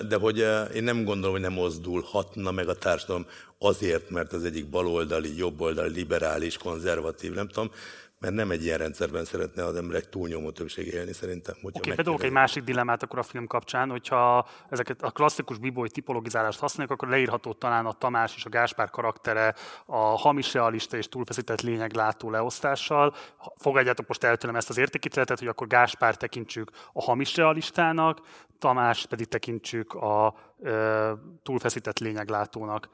de 0.08 0.16
hogy 0.20 0.38
én 0.76 0.84
nem 0.84 1.04
gondolom, 1.04 1.32
hogy 1.32 1.42
nem 1.42 1.54
mozdulhatna 1.54 2.52
meg 2.52 2.70
a 2.70 2.76
társadalom 2.76 3.26
azért, 3.60 4.10
mert 4.10 4.34
az 4.34 4.44
egyik 4.44 4.70
baloldali, 4.70 5.38
jobboldali, 5.38 5.94
liberális, 5.94 6.58
konzervatív, 6.58 7.34
nem 7.34 7.48
tudom, 7.48 7.72
mert 8.20 8.34
nem 8.34 8.52
egy 8.52 8.64
ilyen 8.64 8.78
rendszerben 8.78 9.26
szeretne 9.26 9.66
az 9.66 9.76
emberek 9.76 10.10
túlnyomó 10.10 10.52
többség 10.52 10.88
élni 10.88 11.14
szerintem. 11.14 11.56
Oké, 11.62 11.80
okay, 11.80 11.96
bedolgok 11.96 12.24
egy 12.24 12.32
másik 12.32 12.64
dilemmát 12.64 13.04
akkor 13.04 13.20
a 13.20 13.24
film 13.24 13.48
kapcsán, 13.48 13.90
hogyha 13.90 14.48
ezeket 14.70 15.02
a 15.02 15.12
klasszikus 15.12 15.58
biboly 15.58 15.88
tipologizálást 15.88 16.60
használjuk, 16.60 16.94
akkor 16.94 17.10
leírható 17.10 17.54
talán 17.54 17.86
a 17.86 17.94
Tamás 17.94 18.36
és 18.36 18.46
a 18.46 18.50
Gáspár 18.50 18.90
karaktere 18.90 19.56
a 19.86 19.98
hamis 19.98 20.54
realista 20.54 20.98
és 20.98 21.08
túlfeszített 21.08 21.62
lényeglátó 21.62 22.30
leosztással. 22.30 23.16
Fogadjátok 23.56 24.08
most 24.08 24.24
el 24.24 24.38
tőlem 24.38 24.56
ezt 24.56 24.70
az 24.70 24.78
értékítéletet, 24.78 25.40
hogy 25.40 25.48
akkor 25.48 25.68
Gáspár 25.68 26.16
tekintsük 26.16 26.72
a 26.94 27.02
hamis 27.02 27.36
realistának, 27.36 28.20
Tamás 28.60 29.06
pedig 29.06 29.28
tekintsük 29.28 29.94
a 29.94 30.36
e, 30.64 31.14
túlfeszített 31.44 32.00
lényeglátónak. 32.00 32.90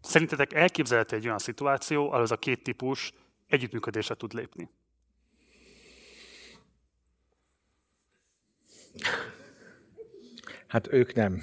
Szerintetek 0.00 0.52
elképzelhető 0.52 1.16
egy 1.16 1.26
olyan 1.26 1.38
szituáció, 1.38 2.08
ahol 2.10 2.22
ez 2.22 2.30
a 2.30 2.36
két 2.36 2.62
típus 2.62 3.12
együttműködésre 3.48 4.14
tud 4.14 4.32
lépni. 4.32 4.70
Hát 10.66 10.92
ők 10.92 11.14
nem. 11.14 11.42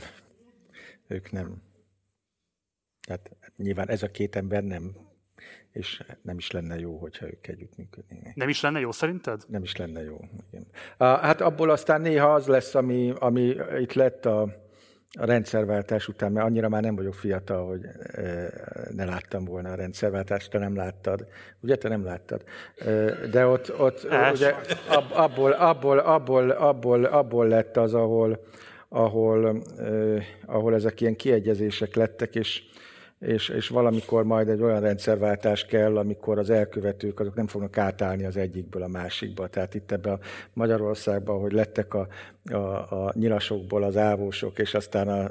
Ők 1.08 1.32
nem. 1.32 1.62
Tehát 3.02 3.36
nyilván 3.58 3.90
ez 3.90 4.04
a 4.04 4.12
két 4.12 4.36
ember 4.36 4.64
nem. 4.64 4.96
És 5.72 6.04
nem 6.22 6.38
is 6.38 6.52
lenne 6.52 6.80
jó, 6.80 6.98
hogyha 6.98 7.26
ők 7.26 7.48
együttműködnének. 7.48 8.36
Nem 8.36 8.50
is 8.50 8.62
lenne 8.62 8.80
jó 8.80 8.92
szerinted? 8.92 9.44
Nem 9.48 9.64
is 9.64 9.76
lenne 9.76 10.04
jó. 10.04 10.20
Igen. 10.52 10.66
Hát 10.98 11.42
abból 11.42 11.70
aztán 11.70 12.02
néha 12.02 12.34
az 12.34 12.48
lesz, 12.48 12.76
ami, 12.76 13.14
ami 13.20 13.56
itt 13.80 13.94
lett 13.94 14.26
a, 14.26 14.65
a 15.18 15.26
rendszerváltás 15.26 16.08
után, 16.08 16.32
mert 16.32 16.46
annyira 16.46 16.70
már 16.70 16.82
nem 16.82 16.96
vagyok 16.96 17.14
fiatal, 17.14 17.68
hogy 17.68 17.82
ne 18.92 19.06
láttam 19.06 19.46
volna 19.46 19.72
a 19.72 19.76
rendszerváltást, 19.76 20.52
te 20.52 20.58
nem 20.58 20.76
láttad. 20.76 21.28
Ugye 21.62 21.76
te 21.76 21.90
nem 21.90 22.04
láttad? 22.04 22.44
De 23.32 23.46
ott, 23.46 23.80
ott 23.80 24.08
ugye, 24.34 24.56
abból, 25.14 25.52
abból, 25.52 25.98
abból, 26.00 26.50
abból, 26.50 27.04
abból 27.04 27.48
lett 27.48 27.78
az, 27.78 27.94
ahol, 27.94 28.44
ahol, 28.90 29.62
ahol 30.46 30.74
ezek 30.74 31.02
ilyen 31.02 31.16
kiegyezések 31.16 31.96
lettek, 31.96 32.36
és 32.36 32.64
és, 33.20 33.50
és 33.50 33.68
valamikor 33.68 34.24
majd 34.24 34.50
egy 34.50 34.62
olyan 34.62 34.80
rendszerváltás 34.80 35.66
kell, 35.66 35.98
amikor 35.98 36.38
az 36.38 36.50
elkövetők 36.50 37.20
azok 37.20 37.36
nem 37.36 37.48
fognak 37.48 37.78
átállni 37.78 38.26
az 38.26 38.38
egyikből 38.38 38.84
a 38.84 38.88
másikba. 38.88 39.48
Tehát 39.48 39.74
itt 39.74 39.92
ebben 39.92 40.14
a 40.14 40.20
Magyarországban, 40.54 41.40
hogy 41.40 41.52
lettek 41.52 41.94
a, 41.94 42.08
a, 42.52 43.06
a 43.06 43.12
nyilasokból 43.16 43.84
az 43.84 43.98
ávósok, 43.98 44.60
és 44.60 44.74
aztán 44.74 45.08
a, 45.08 45.24
a, 45.24 45.30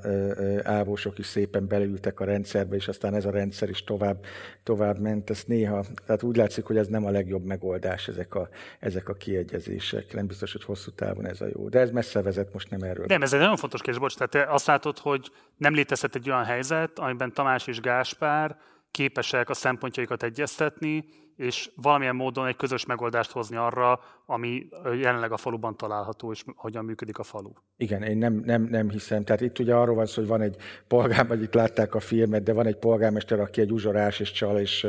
ávósok 0.62 1.18
is 1.18 1.26
szépen 1.26 1.66
belültek 1.66 2.20
a 2.20 2.24
rendszerbe, 2.24 2.76
és 2.76 2.88
aztán 2.88 3.14
ez 3.14 3.24
a 3.24 3.30
rendszer 3.30 3.68
is 3.68 3.84
tovább, 3.84 4.24
tovább 4.62 4.98
ment. 4.98 5.30
Ez 5.30 5.42
néha, 5.46 5.84
tehát 6.06 6.22
úgy 6.22 6.36
látszik, 6.36 6.64
hogy 6.64 6.76
ez 6.76 6.86
nem 6.86 7.04
a 7.04 7.10
legjobb 7.10 7.44
megoldás, 7.44 8.08
ezek 8.08 8.34
a, 8.34 8.48
ezek 8.80 9.08
a 9.08 9.14
kiegyezések. 9.14 10.14
Nem 10.14 10.26
biztos, 10.26 10.52
hogy 10.52 10.64
hosszú 10.64 10.90
távon 10.90 11.26
ez 11.26 11.40
a 11.40 11.46
jó. 11.54 11.68
De 11.68 11.80
ez 11.80 11.90
messze 11.90 12.22
vezet, 12.22 12.52
most 12.52 12.70
nem 12.70 12.82
erről. 12.82 13.04
Nem, 13.08 13.22
ez 13.22 13.32
egy 13.32 13.40
nagyon 13.40 13.56
fontos 13.56 13.80
kérdés, 13.80 14.00
bocs. 14.00 14.14
Tehát 14.14 14.30
te 14.30 14.52
azt 14.52 14.66
látod, 14.66 14.98
hogy 14.98 15.30
nem 15.56 15.74
létezhet 15.74 16.14
egy 16.14 16.30
olyan 16.30 16.44
helyzet, 16.44 16.98
amiben 16.98 17.32
Tamás 17.32 17.66
és 17.66 17.80
Gáspár 17.80 18.56
képesek 18.90 19.48
a 19.48 19.54
szempontjaikat 19.54 20.22
egyeztetni, 20.22 21.04
és 21.36 21.70
valamilyen 21.74 22.16
módon 22.16 22.46
egy 22.46 22.56
közös 22.56 22.86
megoldást 22.86 23.30
hozni 23.30 23.56
arra, 23.56 24.00
ami 24.26 24.68
jelenleg 25.00 25.32
a 25.32 25.36
faluban 25.36 25.76
található, 25.76 26.30
és 26.32 26.44
hogyan 26.56 26.84
működik 26.84 27.18
a 27.18 27.22
falu. 27.22 27.50
Igen, 27.76 28.02
én 28.02 28.18
nem, 28.18 28.42
nem, 28.44 28.62
nem 28.62 28.90
hiszem. 28.90 29.24
Tehát 29.24 29.40
itt 29.40 29.58
ugye 29.58 29.74
arról 29.74 29.94
van 29.94 30.06
szó, 30.06 30.20
hogy 30.20 30.30
van 30.30 30.40
egy 30.40 30.56
polgár, 30.88 31.26
vagy 31.26 31.42
itt 31.42 31.54
látták 31.54 31.94
a 31.94 32.00
filmet, 32.00 32.42
de 32.42 32.52
van 32.52 32.66
egy 32.66 32.76
polgármester, 32.76 33.40
aki 33.40 33.60
egy 33.60 33.72
uzsorás 33.72 34.20
és 34.20 34.32
csal, 34.32 34.58
és 34.58 34.86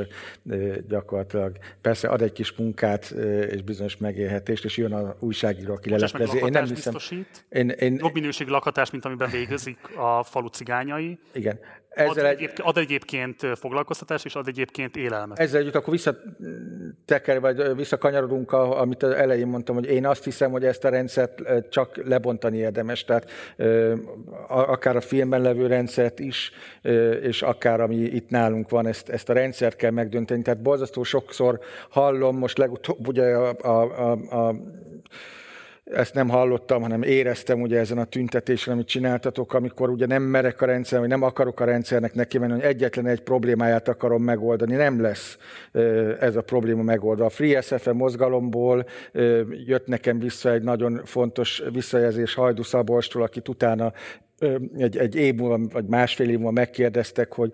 gyakorlatilag 0.87 1.57
persze 1.81 2.07
ad 2.07 2.21
egy 2.21 2.31
kis 2.31 2.55
munkát 2.55 3.09
és 3.49 3.61
bizonyos 3.61 3.97
megélhetést, 3.97 4.65
és 4.65 4.77
jön 4.77 4.93
a 4.93 5.15
újságíró, 5.19 5.73
aki 5.73 5.89
leleplezi. 5.89 6.37
Én 6.37 6.51
nem 6.51 6.65
hiszem. 6.65 6.93
Biztosít, 6.93 7.45
én, 7.49 7.69
én, 7.69 7.97
jobb 8.01 8.13
minőségű 8.13 8.51
lakhatás, 8.51 8.91
mint 8.91 9.05
amiben 9.05 9.29
végezik 9.29 9.97
a 9.97 10.23
falu 10.23 10.47
cigányai. 10.47 11.19
Igen. 11.33 11.59
Ezzel 11.89 12.25
ad, 12.25 12.31
egyébként, 12.31 12.59
ad 12.59 12.77
egyébként 12.77 13.45
foglalkoztatás, 13.55 14.25
és 14.25 14.35
ad 14.35 14.47
egyébként 14.47 14.95
élelmet. 14.95 15.39
Ezzel 15.39 15.61
együtt 15.61 15.75
akkor 15.75 15.93
visszateker, 15.93 17.39
vagy 17.39 17.75
visszakanyarodunk, 17.75 18.51
amit 18.51 19.03
az 19.03 19.13
elején 19.25 19.47
mondtam, 19.47 19.75
hogy 19.75 19.85
én 19.85 20.05
azt 20.05 20.23
hiszem, 20.23 20.51
hogy 20.51 20.65
ezt 20.65 20.83
a 20.83 20.89
rendszert 20.89 21.41
csak 21.69 22.07
lebontani 22.07 22.57
érdemes. 22.57 23.03
Tehát 23.03 23.29
akár 24.47 24.95
a 24.95 25.01
filmben 25.01 25.41
levő 25.41 25.67
rendszert 25.67 26.19
is, 26.19 26.51
és 27.21 27.41
akár 27.41 27.81
ami 27.81 27.95
itt 27.95 28.29
nálunk 28.29 28.69
van, 28.69 28.87
ezt, 28.87 29.09
ezt 29.09 29.29
a 29.29 29.33
rendszert 29.33 29.75
kell 29.75 29.91
megdönteni. 29.91 30.41
Tehát 30.41 30.61
borzasztó 30.61 31.03
sokszor 31.03 31.59
hallom, 31.89 32.37
most 32.37 32.57
legutóbb 32.57 33.07
ugye 33.07 33.23
a, 33.23 33.55
a, 33.61 34.11
a, 34.11 34.47
a 34.47 34.55
ezt 35.85 36.13
nem 36.13 36.29
hallottam, 36.29 36.81
hanem 36.81 37.01
éreztem 37.01 37.61
ugye 37.61 37.79
ezen 37.79 37.97
a 37.97 38.03
tüntetésen, 38.03 38.73
amit 38.73 38.87
csináltatok, 38.87 39.53
amikor 39.53 39.89
ugye 39.89 40.05
nem 40.05 40.23
merek 40.23 40.61
a 40.61 40.65
rendszer, 40.65 40.99
vagy 40.99 41.07
nem 41.07 41.21
akarok 41.21 41.59
a 41.59 41.65
rendszernek 41.65 42.13
neki 42.13 42.37
menni, 42.37 42.51
hogy 42.51 42.61
egyetlen 42.61 43.07
egy 43.07 43.21
problémáját 43.21 43.87
akarom 43.87 44.23
megoldani. 44.23 44.75
Nem 44.75 45.01
lesz 45.01 45.37
ez 46.19 46.35
a 46.35 46.41
probléma 46.41 46.83
megoldva. 46.83 47.25
A 47.25 47.29
Free 47.29 47.61
SFM 47.61 47.95
mozgalomból 47.95 48.85
jött 49.65 49.87
nekem 49.87 50.19
vissza 50.19 50.51
egy 50.51 50.63
nagyon 50.63 51.01
fontos 51.03 51.63
visszajelzés 51.71 52.33
Hajdu 52.33 52.63
Szabolstól, 52.63 53.21
akit 53.23 53.49
utána 53.49 53.93
egy, 54.77 54.97
egy 54.97 55.15
év 55.15 55.35
múlva, 55.35 55.59
vagy 55.73 55.85
másfél 55.85 56.29
év 56.29 56.35
múlva 56.35 56.51
megkérdeztek, 56.51 57.33
hogy 57.33 57.51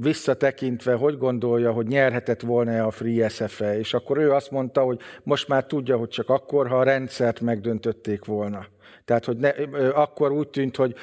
visszatekintve, 0.00 0.94
hogy 0.94 1.18
gondolja, 1.18 1.72
hogy 1.72 1.86
nyerhetett 1.86 2.40
volna 2.40 2.86
a 2.86 2.90
Free 2.90 3.28
SFE, 3.28 3.78
és 3.78 3.94
akkor 3.94 4.18
ő 4.18 4.32
azt 4.32 4.50
mondta, 4.50 4.82
hogy 4.82 4.98
most 5.22 5.48
már 5.48 5.66
tudja, 5.66 5.96
hogy 5.96 6.08
csak 6.08 6.28
akkor, 6.28 6.68
ha 6.68 6.78
a 6.78 6.82
rendszert 6.82 7.40
megdöntötték 7.40 8.24
volna. 8.24 8.66
Tehát, 9.04 9.24
hogy 9.24 9.36
ne, 9.36 9.48
akkor 9.88 10.32
úgy 10.32 10.48
tűnt, 10.48 10.76
hogy... 10.76 10.94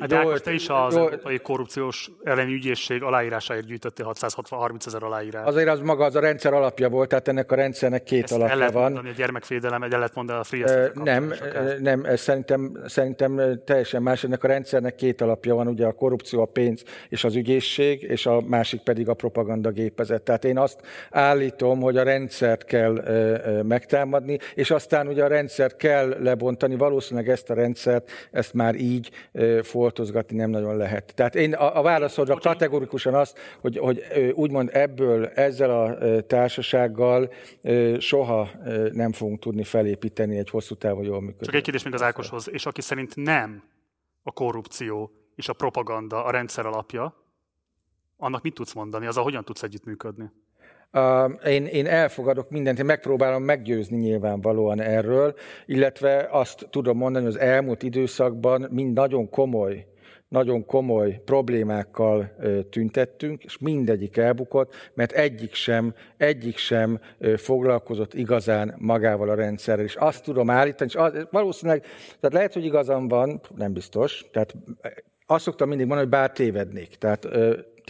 Hát 0.00 0.12
jól, 0.12 0.38
te 0.38 0.52
is 0.52 0.68
az 0.68 0.94
jól, 0.94 1.04
Európai 1.04 1.38
Korrupciós 1.38 2.10
elleni 2.22 2.52
ügyészség 2.52 3.02
aláírásáért 3.02 3.66
gyűjtöttél 3.66 4.04
630 4.04 4.86
ezer 4.86 5.02
aláírás. 5.02 5.46
Azért 5.46 5.68
az 5.68 5.80
maga 5.80 6.04
az 6.04 6.16
a 6.16 6.20
rendszer 6.20 6.52
alapja 6.52 6.88
volt, 6.88 7.08
tehát 7.08 7.28
ennek 7.28 7.52
a 7.52 7.54
rendszernek 7.54 8.02
két 8.02 8.22
Ezt 8.22 8.32
alapja 8.32 8.62
el 8.62 8.70
van. 8.70 8.82
Mondani, 8.82 9.08
a 9.08 9.12
gyermekvédelem, 9.12 9.82
el 9.82 9.88
lehet 9.88 10.14
mondani 10.14 10.38
a 10.38 10.44
Free 10.44 10.90
Nem, 10.94 11.34
nem, 11.80 12.04
ez 12.04 12.20
szerintem, 12.20 12.78
szerintem 12.86 13.60
teljesen 13.64 14.02
más. 14.02 14.24
Ennek 14.24 14.44
a 14.44 14.46
rendszernek 14.46 14.94
két 14.94 15.20
alapja 15.20 15.54
van, 15.54 15.68
ugye 15.68 15.86
a 15.86 15.92
korrupció, 15.92 16.40
a 16.40 16.46
pénz 16.46 16.82
és 17.08 17.24
az 17.24 17.34
ügyészség, 17.34 18.02
és 18.02 18.26
a 18.26 18.40
másik 18.40 18.80
pedig 18.80 19.08
a 19.08 19.14
propaganda 19.14 19.70
gépezet. 19.70 20.22
Tehát 20.22 20.44
én 20.44 20.58
azt 20.58 20.80
állítom, 21.10 21.80
hogy 21.80 21.96
a 21.96 22.02
rendszert 22.02 22.64
kell 22.64 23.02
megtámadni, 23.62 24.38
és 24.54 24.70
aztán 24.70 25.08
ugye 25.08 25.24
a 25.24 25.28
rendszert 25.28 25.76
kell 25.76 26.16
lebontani, 26.18 26.76
valószínűleg 26.76 26.98
ezt 27.10 27.50
a 27.50 27.54
rendszert, 27.54 28.10
ezt 28.30 28.54
már 28.54 28.74
így 28.74 29.10
foltozgatni 29.62 30.36
nem 30.36 30.50
nagyon 30.50 30.76
lehet. 30.76 31.12
Tehát 31.14 31.34
én 31.34 31.54
a, 31.54 31.78
a 31.78 31.82
válaszodra 31.82 32.36
kategorikusan 32.36 33.14
azt, 33.14 33.38
hogy, 33.60 33.78
hogy 33.78 34.02
úgymond 34.34 34.70
ebből, 34.72 35.26
ezzel 35.26 35.70
a 35.70 35.96
társasággal 36.20 37.32
soha 37.98 38.50
nem 38.92 39.12
fogunk 39.12 39.38
tudni 39.38 39.64
felépíteni 39.64 40.38
egy 40.38 40.50
hosszú 40.50 40.74
távú 40.74 41.02
jól 41.02 41.20
működő. 41.20 41.44
Csak 41.44 41.54
egy 41.54 41.62
kérdés 41.62 41.82
még 41.82 41.94
az 41.94 42.02
Ákoshoz, 42.02 42.50
és 42.50 42.66
aki 42.66 42.80
szerint 42.80 43.16
nem 43.16 43.62
a 44.22 44.32
korrupció 44.32 45.10
és 45.34 45.48
a 45.48 45.52
propaganda 45.52 46.24
a 46.24 46.30
rendszer 46.30 46.66
alapja, 46.66 47.14
annak 48.16 48.42
mit 48.42 48.54
tudsz 48.54 48.72
mondani? 48.72 49.06
Az 49.06 49.16
a 49.16 49.20
hogyan 49.22 49.44
tudsz 49.44 49.62
együttműködni? 49.62 50.30
Én, 51.46 51.66
én 51.66 51.86
elfogadok 51.86 52.50
mindent, 52.50 52.78
én 52.78 52.84
megpróbálom 52.84 53.42
meggyőzni 53.42 53.96
nyilvánvalóan 53.96 54.80
erről, 54.80 55.34
illetve 55.66 56.28
azt 56.30 56.66
tudom 56.70 56.96
mondani, 56.96 57.24
hogy 57.24 57.34
az 57.34 57.40
elmúlt 57.40 57.82
időszakban 57.82 58.68
mind 58.70 58.92
nagyon 58.92 59.28
komoly 59.28 59.84
nagyon 60.30 60.66
komoly 60.66 61.20
problémákkal 61.24 62.36
tüntettünk, 62.70 63.44
és 63.44 63.58
mindegyik 63.58 64.16
elbukott, 64.16 64.74
mert 64.94 65.12
egyik 65.12 65.54
sem, 65.54 65.94
egyik 66.16 66.56
sem 66.56 67.00
foglalkozott 67.36 68.14
igazán 68.14 68.74
magával 68.78 69.28
a 69.28 69.34
rendszerrel. 69.34 69.84
És 69.84 69.94
azt 69.94 70.24
tudom 70.24 70.50
állítani, 70.50 70.90
és 70.90 70.96
az, 70.96 71.26
valószínűleg, 71.30 71.82
tehát 72.20 72.32
lehet, 72.32 72.52
hogy 72.52 72.64
igazam 72.64 73.08
van, 73.08 73.40
nem 73.56 73.72
biztos, 73.72 74.24
tehát 74.32 74.54
azt 75.26 75.44
szoktam 75.44 75.68
mindig 75.68 75.86
mondani, 75.86 76.08
hogy 76.08 76.18
bár 76.18 76.32
tévednék. 76.32 76.94
Tehát 76.94 77.28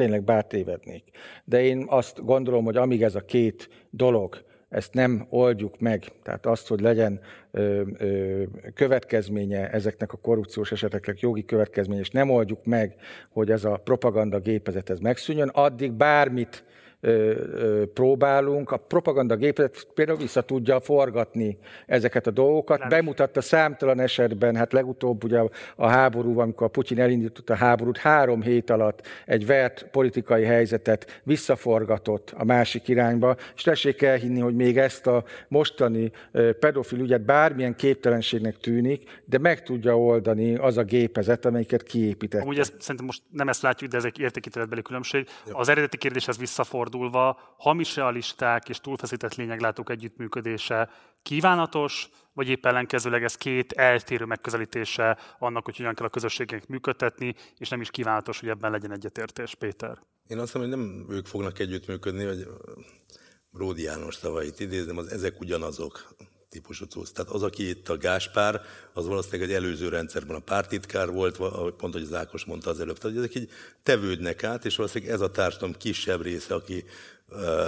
tényleg 0.01 0.25
bár 0.25 0.47
tévednék. 0.47 1.05
De 1.45 1.63
én 1.63 1.85
azt 1.89 2.25
gondolom, 2.25 2.65
hogy 2.65 2.77
amíg 2.77 3.03
ez 3.03 3.15
a 3.15 3.21
két 3.21 3.69
dolog, 3.91 4.45
ezt 4.69 4.95
nem 4.95 5.27
oldjuk 5.31 5.81
meg, 5.81 6.05
tehát 6.23 6.47
azt, 6.47 6.69
hogy 6.69 6.81
legyen 6.81 7.21
ö, 7.51 7.83
ö, 7.99 8.43
következménye 8.75 9.71
ezeknek 9.71 10.13
a 10.13 10.17
korrupciós 10.17 10.73
eseteknek, 10.73 11.21
jogi 11.21 11.45
következménye, 11.45 12.01
és 12.01 12.11
nem 12.11 12.31
oldjuk 12.31 12.65
meg, 12.65 12.95
hogy 13.31 13.51
ez 13.51 13.65
a 13.65 13.77
propaganda 13.77 14.39
gépezet 14.39 14.91
ez 14.91 14.99
megszűnjön, 14.99 15.49
addig 15.49 15.93
bármit 15.93 16.65
próbálunk. 17.95 18.71
A 18.71 18.77
propaganda 18.77 19.37
gépet 19.37 19.87
például 19.95 20.19
vissza 20.19 20.41
tudja 20.41 20.81
forgatni 20.81 21.59
ezeket 21.87 22.27
a 22.27 22.31
dolgokat. 22.31 22.79
Nem. 22.79 22.89
Bemutatta 22.89 23.41
számtalan 23.41 24.01
esetben, 24.01 24.57
hát 24.57 24.73
legutóbb 24.73 25.25
ugye 25.25 25.43
a 25.77 25.87
háború, 25.87 26.39
amikor 26.39 26.67
a 26.67 26.71
Putyin 26.71 27.01
elindította 27.01 27.53
a 27.53 27.57
háborút, 27.57 27.99
három 27.99 28.43
hét 28.43 28.71
alatt 28.71 29.07
egy 29.27 29.47
vert 29.47 29.87
politikai 29.91 30.45
helyzetet 30.45 31.21
visszaforgatott 31.23 32.33
a 32.37 32.45
másik 32.45 32.89
irányba, 32.89 33.37
és 33.57 33.63
tessék 33.63 34.03
elhinni, 34.03 34.41
hogy 34.41 34.55
még 34.55 34.79
ezt 34.79 35.07
a 35.07 35.25
mostani 35.49 36.11
pedofil 36.61 36.99
ügyet 36.99 37.23
bármilyen 37.23 37.77
képtelenségnek 37.77 38.57
tűnik, 38.57 39.23
de 39.25 39.39
meg 39.39 39.63
tudja 39.63 39.99
oldani 39.99 40.55
az 40.55 40.77
a 40.77 40.83
gépezet, 40.83 41.45
amelyiket 41.45 41.83
kiépített. 41.83 42.45
Ugye 42.45 42.61
ezt, 42.61 42.75
szerintem 42.79 43.07
most 43.07 43.23
nem 43.31 43.49
ezt 43.49 43.63
látjuk, 43.63 43.91
de 43.91 43.97
ezek 43.97 44.19
értékítéletbeli 44.19 44.83
különbség. 44.83 45.27
Az 45.53 45.69
eredeti 45.69 45.97
kérdéshez 45.97 46.39
visszafordul 46.39 46.89
fordulva 46.91 47.55
hamis 47.57 47.97
realisták 47.97 48.69
és 48.69 48.81
túlfeszített 48.81 49.35
lényeglátók 49.35 49.91
együttműködése 49.91 50.91
kívánatos, 51.23 52.09
vagy 52.33 52.49
épp 52.49 52.67
ellenkezőleg 52.67 53.23
ez 53.25 53.35
két 53.35 53.73
eltérő 53.73 54.25
megközelítése 54.25 55.19
annak, 55.39 55.65
hogy 55.65 55.77
hogyan 55.77 55.95
kell 55.95 56.07
a 56.07 56.11
közösségnek 56.11 56.67
működtetni, 56.67 57.35
és 57.59 57.69
nem 57.69 57.81
is 57.81 57.91
kívánatos, 57.91 58.41
hogy 58.41 58.49
ebben 58.49 58.71
legyen 58.71 58.93
egyetértés, 58.93 59.55
Péter. 59.55 59.99
Én 60.29 60.39
azt 60.39 60.55
mondom, 60.55 60.79
hogy 60.79 60.89
nem 60.89 61.17
ők 61.17 61.27
fognak 61.27 61.59
együttműködni, 61.59 62.25
vagy 62.25 62.47
Ródi 63.53 63.83
János 63.83 64.15
szavait 64.15 64.61
idézem, 64.61 64.97
az 64.97 65.07
ezek 65.07 65.41
ugyanazok 65.41 66.15
típusú 66.51 66.85
cucc. 66.85 67.13
Tehát 67.13 67.33
az, 67.33 67.43
aki 67.43 67.69
itt 67.69 67.89
a 67.89 67.97
Gáspár, 67.97 68.61
az 68.93 69.07
valószínűleg 69.07 69.49
egy 69.49 69.55
előző 69.55 69.89
rendszerben 69.89 70.37
a 70.37 70.41
pártitkár 70.41 71.11
volt, 71.11 71.37
pont, 71.77 71.93
hogy 71.93 72.03
az 72.03 72.13
Ákos 72.13 72.45
mondta 72.45 72.71
az 72.71 72.81
előbb. 72.81 72.99
Tehát 72.99 73.17
ezek 73.17 73.35
így 73.35 73.51
tevődnek 73.83 74.45
át, 74.45 74.65
és 74.65 74.77
valószínűleg 74.77 75.15
ez 75.15 75.21
a 75.21 75.31
társadalom 75.31 75.75
kisebb 75.75 76.23
része, 76.23 76.55
aki 76.55 76.85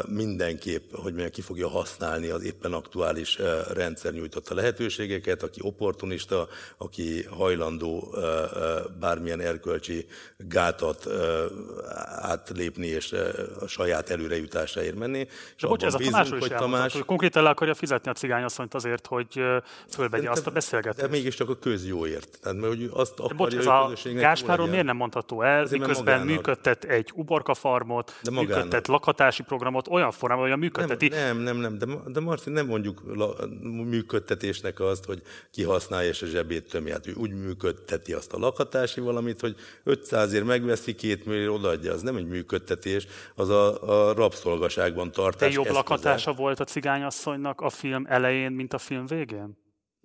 mindenképp, 0.08 0.92
hogy 0.92 1.12
mondjam, 1.12 1.30
ki 1.30 1.40
fogja 1.40 1.68
használni 1.68 2.28
az 2.28 2.42
éppen 2.42 2.72
aktuális 2.72 3.38
rendszer 3.74 4.12
nyújtotta 4.12 4.54
lehetőségeket, 4.54 5.42
aki 5.42 5.60
opportunista, 5.62 6.48
aki 6.76 7.22
hajlandó 7.22 8.14
bármilyen 9.00 9.40
erkölcsi 9.40 10.06
gátat 10.36 11.08
átlépni 12.06 12.86
és 12.86 13.14
a 13.60 13.66
saját 13.66 14.10
előrejutásáért 14.10 14.96
menni. 14.96 15.26
És 15.56 15.62
bocs, 15.62 15.84
ez 15.84 15.94
a 15.94 15.98
Tamásról 15.98 16.38
is 16.38 16.46
hogy 16.46 16.56
Tamás... 16.56 16.92
hogy 16.92 17.04
konkrétan 17.04 17.42
le 17.42 17.48
akarja 17.48 17.74
fizetni 17.74 18.10
a 18.10 18.14
cigányasszonyt 18.14 18.74
azért, 18.74 19.06
hogy 19.06 19.40
fölvegye 19.88 20.30
azt 20.30 20.46
a 20.46 20.50
beszélgetést. 20.50 21.06
De 21.06 21.08
mégiscsak 21.08 21.48
a 21.48 21.56
közjóért. 21.56 22.38
Tehát, 22.42 22.58
mert, 22.58 22.68
hogy 22.68 22.90
azt 22.92 23.26
de 23.26 23.34
bocs, 23.34 23.54
ez 23.54 23.66
a 23.66 23.92
Gáspáról 24.14 24.66
miért 24.66 24.84
nem 24.84 24.96
mondható 24.96 25.42
el, 25.42 25.62
Azért 25.62 25.80
miközben 25.80 26.20
működtet 26.26 26.84
egy 26.84 27.12
uborka 27.14 27.54
farmot, 27.54 28.14
működtet 28.30 28.86
lakhatási 28.86 29.42
programot 29.52 29.88
olyan 29.88 30.10
formában, 30.10 30.44
hogy 30.44 30.52
a 30.52 30.56
működteti. 30.56 31.08
Nem, 31.08 31.38
nem, 31.38 31.56
nem, 31.56 31.78
de, 31.78 31.86
de 32.06 32.20
Marci, 32.20 32.50
nem 32.50 32.66
mondjuk 32.66 33.02
la, 33.14 33.34
működtetésnek 33.84 34.80
azt, 34.80 35.04
hogy 35.04 35.22
kihasználja 35.50 36.08
és 36.08 36.22
a 36.22 36.26
zsebét 36.26 36.68
tömje. 36.68 36.92
Hát 36.92 37.06
ő 37.06 37.12
úgy 37.16 37.32
működteti 37.32 38.12
azt 38.12 38.32
a 38.32 38.38
lakhatási 38.38 39.00
valamit, 39.00 39.40
hogy 39.40 39.54
500 39.84 40.32
ér 40.32 40.42
megveszi, 40.42 40.94
két 40.94 41.26
millió 41.26 41.54
odaadja. 41.54 41.92
Az 41.92 42.02
nem 42.02 42.16
egy 42.16 42.26
működtetés, 42.26 43.06
az 43.34 43.48
a, 43.48 43.82
a 44.08 44.12
rabszolgaságban 44.12 45.12
tartás. 45.12 45.48
De 45.48 45.54
jobb 45.54 45.64
eszköze. 45.64 45.78
lakhatása 45.78 46.32
volt 46.32 46.60
a 46.60 46.64
cigányasszonynak 46.64 47.60
a 47.60 47.70
film 47.70 48.04
elején, 48.08 48.52
mint 48.52 48.72
a 48.72 48.78
film 48.78 49.06
végén? 49.06 49.60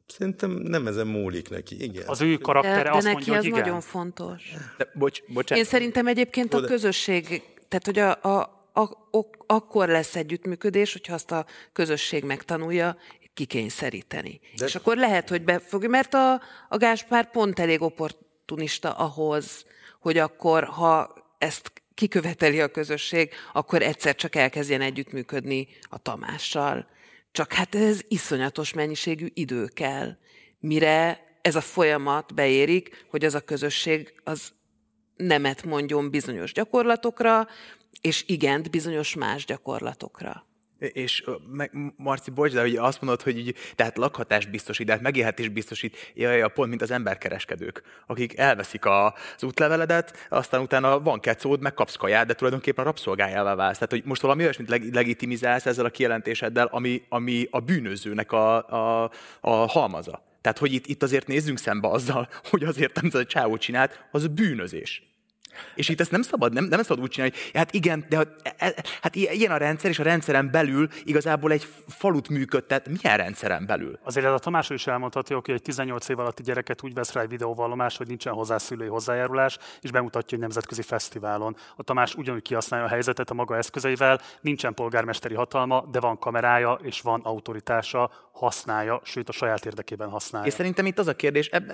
Szerintem 0.07 0.51
nem 0.51 0.87
ezen 0.87 1.07
múlik 1.07 1.49
neki, 1.49 1.83
igen. 1.83 2.07
Az 2.07 2.21
ő 2.21 2.37
karaktere 2.37 2.75
de, 2.75 2.83
de 2.83 2.89
azt 2.89 3.05
neki 3.05 3.15
mondja, 3.15 3.33
az 3.33 3.39
hogy 3.39 3.47
igen. 3.47 3.59
nagyon 3.59 3.81
fontos. 3.81 4.53
De, 4.77 4.91
bocs, 4.93 5.21
bocsánat. 5.27 5.63
Én 5.63 5.69
szerintem 5.69 6.07
egyébként 6.07 6.53
a 6.53 6.61
közösség, 6.61 7.43
tehát 7.67 7.85
hogy 7.85 7.99
a, 7.99 8.39
a, 8.39 8.56
ak- 8.77 9.43
akkor 9.45 9.87
lesz 9.87 10.15
együttműködés, 10.15 10.91
hogyha 10.93 11.13
azt 11.13 11.31
a 11.31 11.45
közösség 11.73 12.23
megtanulja 12.23 12.97
kikényszeríteni. 13.33 14.39
De... 14.57 14.65
És 14.65 14.75
akkor 14.75 14.97
lehet, 14.97 15.29
hogy 15.29 15.43
befogja, 15.43 15.89
mert 15.89 16.13
a, 16.13 16.41
a 16.69 16.77
Gáspár 16.77 17.31
pont 17.31 17.59
elég 17.59 17.81
opportunista 17.81 18.91
ahhoz, 18.91 19.65
hogy 19.99 20.17
akkor, 20.17 20.63
ha 20.63 21.13
ezt 21.37 21.71
kiköveteli 21.93 22.61
a 22.61 22.67
közösség, 22.67 23.33
akkor 23.53 23.81
egyszer 23.81 24.15
csak 24.15 24.35
elkezdjen 24.35 24.81
együttműködni 24.81 25.67
a 25.81 25.97
Tamással. 25.97 26.87
Csak 27.31 27.53
hát 27.53 27.75
ez 27.75 27.99
iszonyatos 28.07 28.73
mennyiségű 28.73 29.27
idő 29.33 29.67
kell, 29.67 30.17
mire 30.59 31.25
ez 31.41 31.55
a 31.55 31.61
folyamat 31.61 32.33
beérik, 32.33 33.05
hogy 33.09 33.25
az 33.25 33.35
a 33.35 33.39
közösség 33.39 34.13
az 34.23 34.51
nemet 35.15 35.63
mondjon 35.63 36.09
bizonyos 36.09 36.53
gyakorlatokra, 36.53 37.47
és 38.01 38.23
igent 38.27 38.69
bizonyos 38.71 39.15
más 39.15 39.45
gyakorlatokra. 39.45 40.45
És 40.79 41.23
meg, 41.51 41.71
Marci, 41.95 42.31
bocs, 42.31 42.51
de 42.51 42.63
ugye 42.63 42.81
azt 42.81 43.01
mondod, 43.01 43.21
hogy 43.21 43.37
így, 43.37 43.55
tehát 43.75 43.97
lakhatást 43.97 44.51
biztosít, 44.51 44.85
tehát 44.87 45.01
megélhetés 45.01 45.49
biztosít, 45.49 46.11
jaj, 46.13 46.51
pont 46.53 46.69
mint 46.69 46.81
az 46.81 46.91
emberkereskedők, 46.91 47.81
akik 48.07 48.37
elveszik 48.37 48.85
a, 48.85 49.05
az 49.35 49.43
útleveledet, 49.43 50.27
aztán 50.29 50.61
utána 50.61 50.99
van 50.99 51.19
kecód, 51.19 51.61
megkapsz 51.61 51.95
kaját, 51.95 52.27
de 52.27 52.33
tulajdonképpen 52.33 52.85
rabszolgájává 52.85 53.55
válsz. 53.55 53.77
Tehát, 53.77 53.91
hogy 53.91 54.03
most 54.05 54.21
valami 54.21 54.43
olyasmit 54.43 54.69
leg, 54.69 54.93
legitimizálsz 54.93 55.65
ezzel 55.65 55.85
a 55.85 55.89
kijelentéseddel, 55.89 56.67
ami, 56.71 57.03
ami 57.09 57.47
a 57.49 57.59
bűnözőnek 57.59 58.31
a, 58.31 58.67
a, 59.03 59.11
a 59.41 59.49
halmaza. 59.49 60.23
Tehát, 60.41 60.57
hogy 60.57 60.73
itt, 60.73 60.87
itt 60.87 61.03
azért 61.03 61.27
nézzünk 61.27 61.57
szembe 61.57 61.87
azzal, 61.87 62.29
hogy 62.49 62.63
azért, 62.63 62.97
amit 62.97 63.13
a 63.13 63.25
csávó 63.25 63.57
csinált, 63.57 64.05
az 64.11 64.23
a 64.23 64.27
bűnözés. 64.27 65.16
És 65.75 65.89
itt 65.89 65.99
ezt 65.99 66.11
nem 66.11 66.21
szabad, 66.21 66.53
nem, 66.53 66.63
nem 66.63 66.83
szabad 66.83 67.03
úgy 67.03 67.09
csinálni, 67.09 67.33
hogy 67.35 67.51
hát 67.53 67.73
igen, 67.73 68.05
de 68.09 68.17
hát, 68.17 68.27
e, 68.57 68.73
hát 69.01 69.15
ilyen 69.15 69.51
a 69.51 69.57
rendszer, 69.57 69.89
és 69.89 69.99
a 69.99 70.03
rendszeren 70.03 70.51
belül 70.51 70.87
igazából 71.03 71.51
egy 71.51 71.67
falut 71.87 72.29
működtet. 72.29 72.87
Milyen 72.87 73.17
rendszeren 73.17 73.65
belül? 73.65 73.99
Azért 74.03 74.25
ez 74.25 74.31
a 74.31 74.37
Tamás 74.37 74.69
is 74.69 74.87
elmondhatja, 74.87 75.41
hogy 75.45 75.53
egy 75.53 75.61
18 75.61 76.09
év 76.09 76.19
alatti 76.19 76.43
gyereket 76.43 76.83
úgy 76.83 76.93
vesz 76.93 77.13
rá 77.13 77.21
egy 77.21 77.29
videóvallomás, 77.29 77.97
hogy 77.97 78.07
nincsen 78.07 78.33
hozzá 78.33 78.57
szülői 78.57 78.87
hozzájárulás, 78.87 79.57
és 79.81 79.91
bemutatja 79.91 80.35
egy 80.35 80.43
nemzetközi 80.43 80.81
fesztiválon. 80.81 81.55
A 81.75 81.83
Tamás 81.83 82.15
ugyanúgy 82.15 82.41
kihasználja 82.41 82.85
a 82.85 82.89
helyzetet 82.89 83.29
a 83.29 83.33
maga 83.33 83.57
eszközeivel, 83.57 84.21
nincsen 84.41 84.73
polgármesteri 84.73 85.35
hatalma, 85.35 85.85
de 85.91 85.99
van 85.99 86.19
kamerája 86.19 86.79
és 86.81 87.01
van 87.01 87.21
autoritása, 87.23 88.11
használja, 88.37 89.01
sőt 89.03 89.29
a 89.29 89.31
saját 89.31 89.65
érdekében 89.65 90.09
használja. 90.09 90.47
És 90.47 90.53
szerintem 90.53 90.85
itt 90.85 90.99
az 90.99 91.07
a 91.07 91.15
kérdés, 91.15 91.47
eb, 91.47 91.71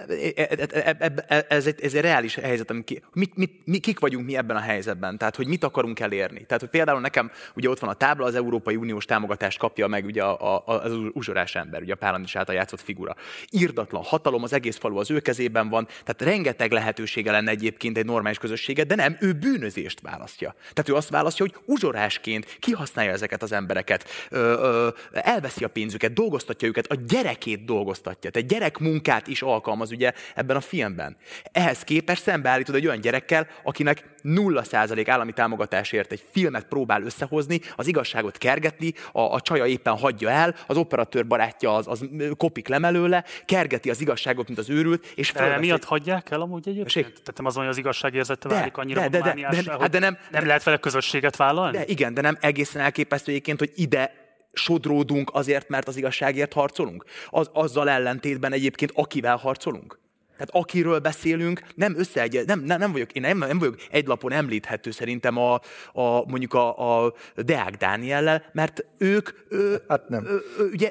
ez, 1.47 1.67
egy, 1.67 1.81
ez 1.81 1.93
egy 1.93 2.01
reális 2.01 2.35
helyzet, 2.35 2.69
ami 2.69 2.83
ki, 2.83 3.01
mit, 3.13 3.35
mit, 3.35 3.51
mi, 3.65 3.77
kik 3.77 3.99
vagyunk 3.99 4.25
mi 4.25 4.37
ebben 4.37 4.55
a 4.55 4.59
helyzetben, 4.59 5.17
tehát 5.17 5.35
hogy 5.35 5.47
mit 5.47 5.63
akarunk 5.63 5.99
elérni. 5.99 6.45
Tehát, 6.45 6.59
hogy 6.59 6.69
például 6.69 6.99
nekem 6.99 7.31
ugye 7.55 7.69
ott 7.69 7.79
van 7.79 7.89
a 7.89 7.93
tábla, 7.93 8.25
az 8.25 8.35
Európai 8.35 8.75
Uniós 8.75 9.05
támogatást 9.05 9.57
kapja 9.57 9.87
meg 9.87 10.05
ugye 10.05 10.23
a, 10.23 10.63
az 10.65 10.91
uzsorás 11.11 11.55
ember, 11.55 11.81
ugye 11.81 11.93
a 11.93 11.97
Pálandis 11.97 12.35
által 12.35 12.55
játszott 12.55 12.81
figura. 12.81 13.15
Irdatlan 13.49 14.03
hatalom, 14.03 14.43
az 14.43 14.53
egész 14.53 14.77
falu 14.77 14.97
az 14.97 15.11
ő 15.11 15.19
kezében 15.19 15.69
van, 15.69 15.85
tehát 15.85 16.21
rengeteg 16.21 16.71
lehetősége 16.71 17.31
lenne 17.31 17.51
egyébként 17.51 17.97
egy 17.97 18.05
normális 18.05 18.37
közösséget, 18.37 18.87
de 18.87 18.95
nem, 18.95 19.17
ő 19.19 19.33
bűnözést 19.33 20.01
választja. 20.01 20.55
Tehát 20.73 20.89
ő 20.89 20.95
azt 20.95 21.09
választja, 21.09 21.45
hogy 21.45 21.61
uzsorásként 21.65 22.57
kihasználja 22.59 23.11
ezeket 23.11 23.43
az 23.43 23.51
embereket, 23.51 24.09
ö, 24.29 24.37
ö, 24.37 24.89
elveszi 25.11 25.63
a 25.63 25.67
pénzüket, 25.67 26.13
dolgoztatja 26.13 26.52
őket, 26.61 26.91
a 26.91 26.95
gyerekét 27.07 27.65
dolgoztatja. 27.65 28.29
Tehát 28.29 28.49
gyerek 28.49 28.77
munkát 28.77 29.27
is 29.27 29.41
alkalmaz 29.41 29.91
ugye 29.91 30.11
ebben 30.35 30.55
a 30.55 30.61
filmben. 30.61 31.17
Ehhez 31.51 31.83
képest 31.83 32.21
szembeállítod 32.21 32.75
egy 32.75 32.85
olyan 32.85 33.01
gyerekkel, 33.01 33.47
akinek 33.63 34.11
0% 34.23 35.05
állami 35.07 35.31
támogatásért 35.31 36.11
egy 36.11 36.23
filmet 36.31 36.65
próbál 36.65 37.03
összehozni, 37.03 37.59
az 37.75 37.87
igazságot 37.87 38.37
kergetni, 38.37 38.93
a, 39.11 39.21
a 39.21 39.41
csaja 39.41 39.65
éppen 39.65 39.97
hagyja 39.97 40.29
el, 40.29 40.55
az 40.67 40.77
operatőr 40.77 41.27
barátja 41.27 41.75
az, 41.75 41.87
az 41.87 42.05
kopik 42.37 42.67
le 42.67 42.79
mellőle, 42.79 43.23
kergeti 43.45 43.89
az 43.89 44.01
igazságot, 44.01 44.47
mint 44.47 44.59
az 44.59 44.69
őrült, 44.69 45.11
és 45.15 45.29
fel. 45.29 45.59
miatt 45.59 45.83
hagyják 45.83 46.31
el 46.31 46.41
amúgy 46.41 46.67
egyébként? 46.67 47.05
Tehát 47.07 47.33
nem 47.37 47.45
azon, 47.45 47.61
hogy 47.61 47.71
az 47.71 47.77
igazságérzete 47.77 48.47
de, 48.47 48.53
válik 48.53 48.77
annyira 48.77 49.01
de, 49.01 49.09
de, 49.09 49.19
de, 49.19 49.33
de, 49.33 49.61
de, 49.61 49.71
hát 49.79 49.89
de 49.89 49.99
nem, 49.99 50.17
nem 50.31 50.45
lehet 50.45 50.63
vele 50.63 50.77
közösséget 50.77 51.35
vállalni? 51.35 51.77
De 51.77 51.83
igen, 51.85 52.13
de 52.13 52.21
nem 52.21 52.37
egészen 52.41 52.81
elképesztő 52.81 53.31
egyébként, 53.31 53.59
hogy 53.59 53.71
ide 53.75 54.22
sodródunk 54.53 55.29
azért, 55.33 55.69
mert 55.69 55.87
az 55.87 55.97
igazságért 55.97 56.53
harcolunk? 56.53 57.05
Az, 57.29 57.49
azzal 57.53 57.89
ellentétben 57.89 58.53
egyébként, 58.53 58.91
akivel 58.95 59.35
harcolunk? 59.35 60.01
Tehát 60.37 60.63
akiről 60.63 60.99
beszélünk, 60.99 61.61
nem 61.75 61.95
összeegy, 61.97 62.43
nem, 62.45 62.59
nem, 62.59 62.79
nem 62.79 62.91
vagyok, 62.91 63.11
én 63.11 63.21
nem, 63.21 63.37
nem 63.37 63.59
vagyok 63.59 63.75
egy 63.91 64.07
lapon 64.07 64.31
említhető 64.31 64.91
szerintem 64.91 65.37
a, 65.37 65.53
a 65.93 66.25
mondjuk 66.27 66.53
a, 66.53 67.03
a 67.05 67.13
Deák 67.35 67.75
Dániellel, 67.75 68.49
mert 68.51 68.85
ők, 68.97 69.29
ő, 69.49 69.83
hát 69.87 70.09
nem. 70.09 70.25
Ő, 70.25 70.41
ő, 70.59 70.69
ugye, 70.71 70.89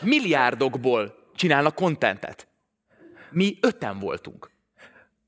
milliárdokból 0.00 1.14
csinálnak 1.34 1.74
kontentet. 1.74 2.48
Mi 3.30 3.58
öten 3.60 3.98
voltunk. 3.98 4.50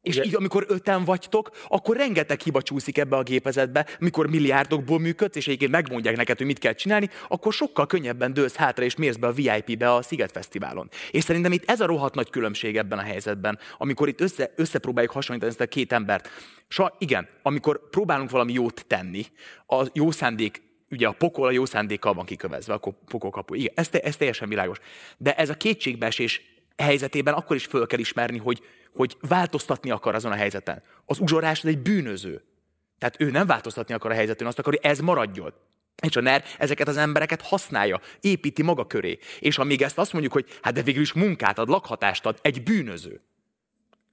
És 0.08 0.16
Ugye... 0.16 0.26
így, 0.26 0.34
amikor 0.34 0.64
öten 0.68 1.04
vagytok, 1.04 1.50
akkor 1.68 1.96
rengeteg 1.96 2.40
hiba 2.40 2.62
csúszik 2.62 2.98
ebbe 2.98 3.16
a 3.16 3.22
gépezetbe, 3.22 3.86
mikor 3.98 4.28
milliárdokból 4.28 4.98
működsz, 4.98 5.36
és 5.36 5.46
egyébként 5.46 5.70
megmondják 5.70 6.16
neked, 6.16 6.36
hogy 6.36 6.46
mit 6.46 6.58
kell 6.58 6.72
csinálni, 6.72 7.10
akkor 7.28 7.52
sokkal 7.52 7.86
könnyebben 7.86 8.32
dőlsz 8.32 8.54
hátra, 8.54 8.84
és 8.84 8.96
mész 8.96 9.16
be 9.16 9.26
a 9.26 9.32
VIP-be 9.32 9.94
a 9.94 10.02
Sziget 10.02 10.32
Fesztiválon. 10.32 10.88
És 11.10 11.24
szerintem 11.24 11.52
itt 11.52 11.70
ez 11.70 11.80
a 11.80 11.86
rohadt 11.86 12.14
nagy 12.14 12.30
különbség 12.30 12.76
ebben 12.76 12.98
a 12.98 13.02
helyzetben, 13.02 13.58
amikor 13.78 14.08
itt 14.08 14.20
össze, 14.20 14.52
összepróbáljuk 14.56 15.12
hasonlítani 15.12 15.52
ezt 15.52 15.60
a 15.60 15.66
két 15.66 15.92
embert. 15.92 16.28
So, 16.68 16.86
igen, 16.98 17.28
amikor 17.42 17.88
próbálunk 17.90 18.30
valami 18.30 18.52
jót 18.52 18.84
tenni, 18.86 19.24
a 19.66 19.84
jó 19.92 20.10
szándék 20.10 20.62
ugye 20.90 21.06
a 21.06 21.12
pokol 21.12 21.46
a 21.46 21.50
jó 21.50 21.64
szándékkal 21.64 22.14
van 22.14 22.24
kikövezve, 22.24 22.72
akkor 22.72 22.92
pokolkapu. 23.06 23.54
Igen, 23.54 23.72
ez, 23.74 23.88
te, 23.88 23.98
ez 23.98 24.16
teljesen 24.16 24.48
világos. 24.48 24.78
De 25.18 25.34
ez 25.34 25.50
a 25.50 25.54
kétségbeesés 25.54 26.42
helyzetében 26.76 27.34
akkor 27.34 27.56
is 27.56 27.64
föl 27.64 27.86
kell 27.86 27.98
ismerni, 27.98 28.38
hogy 28.38 28.62
hogy 28.94 29.16
változtatni 29.20 29.90
akar 29.90 30.14
azon 30.14 30.32
a 30.32 30.36
helyzeten. 30.36 30.82
Az 31.04 31.18
uzsorás 31.20 31.58
az 31.58 31.68
egy 31.68 31.78
bűnöző. 31.78 32.42
Tehát 32.98 33.20
ő 33.20 33.30
nem 33.30 33.46
változtatni 33.46 33.94
akar 33.94 34.10
a 34.10 34.14
helyzetén, 34.14 34.46
azt 34.46 34.58
akar, 34.58 34.72
hogy 34.72 34.90
ez 34.90 34.98
maradjon. 34.98 35.52
És 36.02 36.16
a 36.16 36.20
NER 36.20 36.44
ezeket 36.58 36.88
az 36.88 36.96
embereket 36.96 37.42
használja, 37.42 38.00
építi 38.20 38.62
maga 38.62 38.86
köré. 38.86 39.18
És 39.38 39.58
amíg 39.58 39.82
ezt 39.82 39.98
azt 39.98 40.12
mondjuk, 40.12 40.32
hogy 40.32 40.58
hát 40.62 40.74
de 40.74 40.82
végül 40.82 41.02
is 41.02 41.12
munkát 41.12 41.58
ad, 41.58 41.68
lakhatást 41.68 42.26
ad, 42.26 42.38
egy 42.42 42.62
bűnöző. 42.62 43.20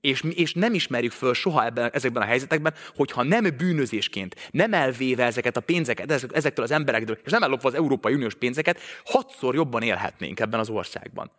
És, 0.02 0.24
és 0.30 0.54
nem 0.54 0.74
ismerjük 0.74 1.12
föl 1.12 1.34
soha 1.34 1.66
ebben, 1.66 1.90
ezekben 1.94 2.24
a 2.24 2.26
helyzetekben, 2.26 2.74
hogyha 2.96 3.24
nem 3.24 3.44
bűnözésként, 3.58 4.50
nem 4.52 4.74
elvéve 4.74 5.24
ezeket 5.24 5.58
a 5.58 5.62
pénzeket 5.62 6.12
ezektől 6.12 6.66
az 6.66 6.72
emberektől, 6.72 7.20
és 7.24 7.32
nem 7.32 7.44
ellopva 7.44 7.68
az 7.68 7.74
Európai 7.74 8.14
Uniós 8.14 8.36
pénzeket, 8.36 8.80
hatszor 9.06 9.56
jobban 9.56 9.82
élhetnénk 9.82 10.40
ebben 10.40 10.60
az 10.60 10.70
országban. 10.70 11.32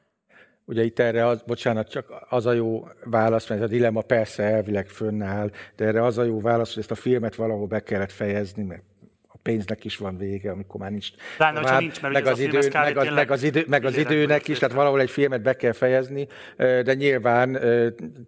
Ugye 0.68 0.84
itt 0.84 0.98
erre 0.98 1.26
az, 1.26 1.42
bocsánat, 1.46 1.88
csak 1.88 2.26
az 2.28 2.46
a 2.46 2.52
jó 2.52 2.88
válasz, 3.04 3.48
mert 3.48 3.62
a 3.62 3.66
dilemma 3.66 4.00
persze 4.00 4.42
elvileg 4.42 4.88
fönnáll, 4.88 5.50
de 5.76 5.84
erre 5.84 6.04
az 6.04 6.18
a 6.18 6.24
jó 6.24 6.40
válasz, 6.40 6.74
hogy 6.74 6.82
ezt 6.82 6.90
a 6.90 6.94
filmet 6.94 7.34
valahol 7.34 7.66
be 7.66 7.82
kellett 7.82 8.12
fejezni, 8.12 8.62
mert 8.62 8.82
pénznek 9.46 9.84
is 9.84 9.96
van 9.96 10.16
vége, 10.16 10.50
amikor 10.50 10.80
már 10.80 10.90
nincs. 10.90 11.08
Pláne, 11.36 11.60
tovább, 11.60 11.80
nincs, 11.80 12.00
mert 12.00 12.14
meg, 12.14 12.26
az 12.26 12.38
idő, 12.38 12.58
meg, 12.72 12.96
az, 12.96 13.08
meg, 13.14 13.30
az 13.30 13.42
idő, 13.42 13.64
meg 13.68 13.84
az 13.84 13.96
időnek 13.96 14.48
is, 14.48 14.58
tehát 14.58 14.74
valahol 14.74 15.00
egy 15.00 15.10
filmet 15.10 15.42
be 15.42 15.56
kell 15.56 15.72
fejezni, 15.72 16.26
de 16.56 16.94
nyilván 16.94 17.58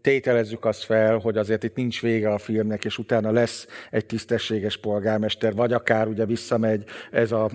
tételezzük 0.00 0.64
azt 0.64 0.84
fel, 0.84 1.16
hogy 1.16 1.36
azért 1.36 1.64
itt 1.64 1.74
nincs 1.74 2.02
vége 2.02 2.32
a 2.32 2.38
filmnek, 2.38 2.84
és 2.84 2.98
utána 2.98 3.30
lesz 3.30 3.66
egy 3.90 4.06
tisztességes 4.06 4.76
polgármester, 4.76 5.54
vagy 5.54 5.72
akár 5.72 6.06
ugye 6.06 6.24
visszamegy 6.24 6.84
ez, 7.10 7.32
a, 7.32 7.50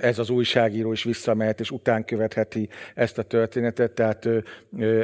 ez 0.00 0.18
az 0.18 0.30
újságíró 0.30 0.92
is 0.92 1.04
visszamehet, 1.04 1.60
és 1.60 1.70
után 1.70 2.04
követheti 2.04 2.68
ezt 2.94 3.18
a 3.18 3.22
történetet, 3.22 3.90
tehát 3.90 4.28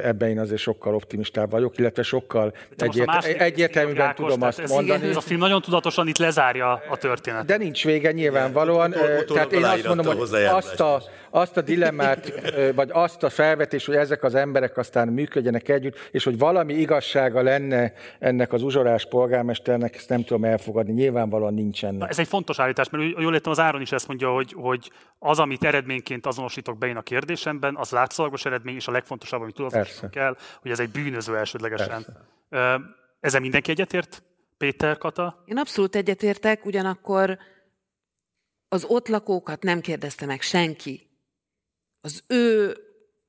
ebben 0.02 0.28
én 0.28 0.39
azért 0.39 0.60
sokkal 0.60 0.94
optimistább 0.94 1.51
vagyok, 1.51 1.78
illetve 1.78 2.02
sokkal 2.02 2.55
egyért, 2.76 3.24
egyértelműen 3.24 4.14
tudom 4.14 4.43
azt 4.43 4.68
mondani. 4.68 5.09
Ez 5.09 5.16
a 5.16 5.20
film 5.20 5.40
nagyon 5.40 5.62
tudatosan 5.62 6.09
itt 6.09 6.18
lezárja 6.18 6.82
a 6.89 6.97
történetet. 6.97 7.47
De 7.47 7.56
nincs 7.56 7.85
vége 7.85 7.97
vége 7.98 8.12
nyilvánvalóan. 8.12 8.90
Utol, 8.90 9.24
tehát 9.24 9.52
én 9.52 9.64
azt 9.64 9.86
mondom, 9.86 10.16
hogy 10.16 10.32
azt 10.32 10.80
a, 10.80 11.02
azt 11.30 11.56
a 11.56 11.60
dilemmát, 11.60 12.32
vagy 12.74 12.90
azt 12.92 13.22
a 13.22 13.30
felvetés, 13.30 13.86
hogy 13.86 13.94
ezek 13.94 14.24
az 14.24 14.34
emberek 14.34 14.76
aztán 14.76 15.08
működjenek 15.08 15.68
együtt, 15.68 16.08
és 16.10 16.24
hogy 16.24 16.38
valami 16.38 16.74
igazsága 16.74 17.42
lenne 17.42 17.92
ennek 18.18 18.52
az 18.52 18.62
uzsorás 18.62 19.06
polgármesternek, 19.06 19.94
ezt 19.94 20.08
nem 20.08 20.24
tudom 20.24 20.44
elfogadni. 20.44 20.92
Nyilvánvalóan 20.92 21.54
nincsen. 21.54 21.94
Na, 21.94 22.08
ez 22.08 22.18
egy 22.18 22.28
fontos 22.28 22.58
állítás, 22.58 22.90
mert 22.90 23.18
jól 23.18 23.34
értem, 23.34 23.52
az 23.52 23.58
Áron 23.58 23.80
is 23.80 23.92
ezt 23.92 24.08
mondja, 24.08 24.30
hogy, 24.30 24.52
hogy 24.56 24.90
az, 25.18 25.38
amit 25.38 25.64
eredményként 25.64 26.26
azonosítok 26.26 26.78
be 26.78 26.86
én 26.86 26.96
a 26.96 27.02
kérdésemben, 27.02 27.76
az 27.76 27.90
látszalagos 27.90 28.44
eredmény, 28.44 28.74
és 28.74 28.88
a 28.88 28.92
legfontosabb, 28.92 29.40
amit 29.40 29.54
tudatosítok 29.54 30.10
kell, 30.10 30.36
hogy 30.62 30.70
ez 30.70 30.80
egy 30.80 30.90
bűnöző 30.90 31.36
elsődlegesen. 31.36 32.04
Persze. 32.48 32.80
Ezzel 33.20 33.40
mindenki 33.40 33.70
egyetért? 33.70 34.22
Péter, 34.58 34.98
Kata? 34.98 35.42
Én 35.46 35.58
abszolút 35.58 35.96
egyetértek, 35.96 36.64
ugyanakkor 36.64 37.38
az 38.68 38.84
ott 38.84 39.08
lakókat 39.08 39.62
nem 39.62 39.80
kérdezte 39.80 40.26
meg 40.26 40.42
senki. 40.42 41.10
Az 42.00 42.22
ő 42.26 42.76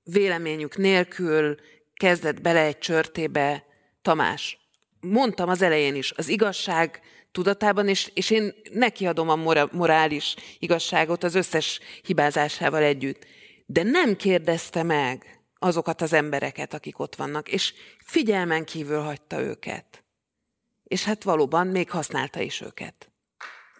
véleményük 0.03 0.77
nélkül 0.77 1.55
kezdett 1.93 2.41
bele 2.41 2.59
egy 2.59 2.77
csörtébe 2.77 3.65
Tamás. 4.01 4.57
Mondtam 4.99 5.49
az 5.49 5.61
elején 5.61 5.95
is, 5.95 6.11
az 6.11 6.27
igazság 6.27 7.01
tudatában, 7.31 7.87
és, 7.87 8.11
és 8.13 8.29
én 8.29 8.53
nekiadom 8.71 9.29
a 9.29 9.65
morális 9.71 10.35
igazságot 10.59 11.23
az 11.23 11.35
összes 11.35 11.79
hibázásával 12.03 12.83
együtt. 12.83 13.25
De 13.65 13.83
nem 13.83 14.15
kérdezte 14.15 14.83
meg 14.83 15.41
azokat 15.59 16.01
az 16.01 16.13
embereket, 16.13 16.73
akik 16.73 16.99
ott 16.99 17.15
vannak, 17.15 17.49
és 17.49 17.73
figyelmen 18.05 18.65
kívül 18.65 18.99
hagyta 18.99 19.41
őket. 19.41 20.03
És 20.83 21.03
hát 21.03 21.23
valóban 21.23 21.67
még 21.67 21.89
használta 21.89 22.41
is 22.41 22.61
őket. 22.61 23.08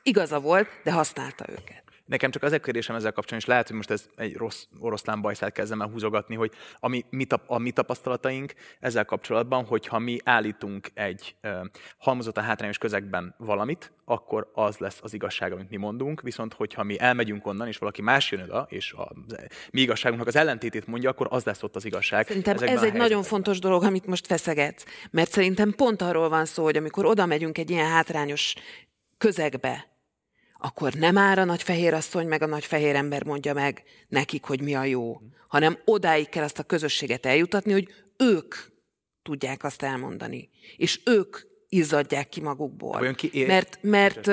Igaza 0.03 0.39
volt, 0.39 0.67
de 0.83 0.91
használta 0.91 1.45
őket. 1.49 1.83
Nekem 2.09 2.31
csak 2.31 2.43
az 2.43 2.53
egy 2.53 2.61
kérdésem 2.61 2.95
ezzel 2.95 3.11
kapcsolatban, 3.11 3.39
és 3.39 3.45
lehet, 3.45 3.67
hogy 3.67 3.75
most 3.75 3.91
ez 3.91 4.05
egy 4.15 4.35
rossz 4.35 4.63
oroszlán 4.79 5.21
bajszát 5.21 5.51
kezdem 5.51 5.81
el 5.81 5.87
húzogatni, 5.87 6.35
hogy 6.35 6.51
a 6.79 6.87
mi, 6.87 7.05
mi, 7.09 7.25
a 7.45 7.57
mi 7.57 7.71
tapasztalataink 7.71 8.53
ezzel 8.79 9.05
kapcsolatban, 9.05 9.65
hogyha 9.65 9.99
mi 9.99 10.17
állítunk 10.23 10.89
egy 10.93 11.35
uh, 11.43 11.51
halmozottan 11.97 12.43
hátrányos 12.43 12.77
közegben 12.77 13.35
valamit, 13.37 13.91
akkor 14.05 14.51
az 14.53 14.77
lesz 14.77 14.99
az 15.01 15.13
igazság, 15.13 15.51
amit 15.51 15.69
mi 15.69 15.77
mondunk, 15.77 16.21
viszont 16.21 16.53
hogyha 16.53 16.83
mi 16.83 16.99
elmegyünk 16.99 17.47
onnan, 17.47 17.67
és 17.67 17.77
valaki 17.77 18.01
más 18.01 18.31
jön 18.31 18.41
oda, 18.41 18.67
és 18.69 18.93
a 18.93 19.11
mi 19.71 19.81
igazságunknak 19.81 20.27
az 20.27 20.35
ellentétét 20.35 20.87
mondja, 20.87 21.09
akkor 21.09 21.27
az 21.29 21.43
lesz 21.43 21.63
ott 21.63 21.75
az 21.75 21.85
igazság. 21.85 22.27
Szerintem 22.27 22.57
ez 22.59 22.83
egy 22.83 22.93
nagyon 22.93 23.23
fontos 23.23 23.59
dolog, 23.59 23.83
amit 23.83 24.05
most 24.05 24.25
feszegetsz, 24.25 24.83
mert 25.11 25.31
szerintem 25.31 25.73
pont 25.75 26.01
arról 26.01 26.29
van 26.29 26.45
szó, 26.45 26.63
hogy 26.63 26.77
amikor 26.77 27.05
oda 27.05 27.25
megyünk 27.25 27.57
egy 27.57 27.69
ilyen 27.69 27.89
hátrányos 27.89 28.55
közegbe, 29.19 29.87
akkor 30.59 30.93
nem 30.93 31.17
ára 31.17 31.43
nagy 31.43 31.63
fehér 31.63 31.93
asszony 31.93 32.27
meg 32.27 32.41
a 32.41 32.45
nagy 32.45 32.65
fehér 32.65 32.95
ember 32.95 33.23
mondja 33.23 33.53
meg 33.53 33.83
nekik, 34.07 34.43
hogy 34.43 34.61
mi 34.61 34.75
a 34.75 34.83
jó, 34.83 35.21
hanem 35.47 35.77
odáig 35.85 36.29
kell 36.29 36.43
azt 36.43 36.59
a 36.59 36.63
közösséget 36.63 37.25
eljutatni, 37.25 37.71
hogy 37.71 37.93
ők 38.17 38.55
tudják 39.21 39.63
azt 39.63 39.83
elmondani. 39.83 40.49
És 40.77 40.99
ők 41.05 41.37
izzadják 41.69 42.29
ki 42.29 42.41
magukból. 42.41 43.13
Ki 43.13 43.45
Mert, 43.45 43.77
mert, 43.81 44.27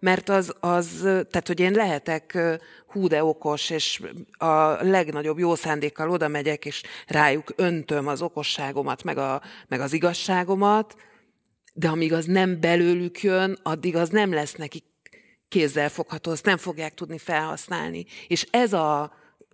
mert 0.00 0.28
az, 0.28 0.54
az, 0.60 0.98
tehát 1.02 1.46
hogy 1.46 1.60
én 1.60 1.72
lehetek 1.72 2.38
hú 2.86 3.08
de 3.08 3.24
okos, 3.24 3.70
és 3.70 4.02
a 4.38 4.84
legnagyobb 4.84 5.38
jó 5.38 5.54
szándékkal 5.54 6.10
oda 6.10 6.28
megyek, 6.28 6.64
és 6.64 6.82
rájuk 7.06 7.52
öntöm 7.56 8.06
az 8.06 8.22
okosságomat, 8.22 9.02
meg, 9.02 9.18
a, 9.18 9.42
meg 9.68 9.80
az 9.80 9.92
igazságomat, 9.92 10.96
de 11.76 11.88
amíg 11.88 12.12
az 12.12 12.24
nem 12.24 12.60
belőlük 12.60 13.22
jön, 13.22 13.58
addig 13.62 13.96
az 13.96 14.08
nem 14.08 14.32
lesz 14.32 14.54
nekik 14.54 14.84
kézzel 15.48 15.88
fogható, 15.88 16.30
azt 16.30 16.44
nem 16.44 16.56
fogják 16.56 16.94
tudni 16.94 17.18
felhasználni. 17.18 18.04
És 18.26 18.46
ez 18.50 18.72
a, 18.72 19.02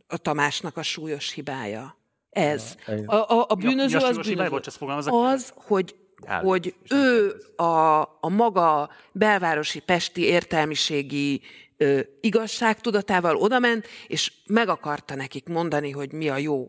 a 0.07 0.17
Tamásnak 0.17 0.77
a 0.77 0.83
súlyos 0.83 1.33
hibája. 1.33 1.99
Ez. 2.31 2.75
A, 3.07 3.15
a, 3.15 3.47
a 3.49 3.55
bűnöző 3.55 3.97
mi 3.97 4.03
a 4.03 4.07
az 4.07 4.17
hibája? 4.17 4.51
bűnöző. 4.51 5.11
Bocs. 5.11 5.33
Az, 5.33 5.53
hogy, 5.55 5.95
Állít, 6.25 6.49
hogy 6.49 6.75
ő 6.91 7.35
a, 7.57 8.01
a 8.21 8.29
maga 8.29 8.91
belvárosi 9.13 9.81
pesti 9.81 10.23
értelmiségi 10.23 11.41
ö, 11.77 12.01
igazságtudatával 12.21 13.37
odament, 13.37 13.87
és 14.07 14.33
meg 14.47 14.69
akarta 14.69 15.15
nekik 15.15 15.49
mondani, 15.49 15.91
hogy 15.91 16.13
mi 16.13 16.29
a 16.29 16.37
jó. 16.37 16.67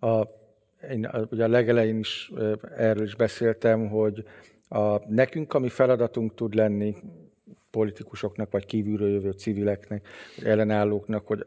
A, 0.00 0.22
én 0.90 1.08
ugye 1.30 1.44
a 1.44 1.48
legelején 1.48 1.98
is 1.98 2.32
erről 2.76 3.04
is 3.04 3.14
beszéltem, 3.14 3.88
hogy 3.88 4.24
a, 4.68 5.12
nekünk, 5.12 5.54
ami 5.54 5.68
feladatunk 5.68 6.34
tud 6.34 6.54
lenni, 6.54 6.94
politikusoknak, 7.70 8.50
vagy 8.50 8.66
kívülről 8.66 9.08
jövő 9.08 9.30
civileknek, 9.30 10.08
ellenállóknak, 10.44 11.26
hogy 11.26 11.46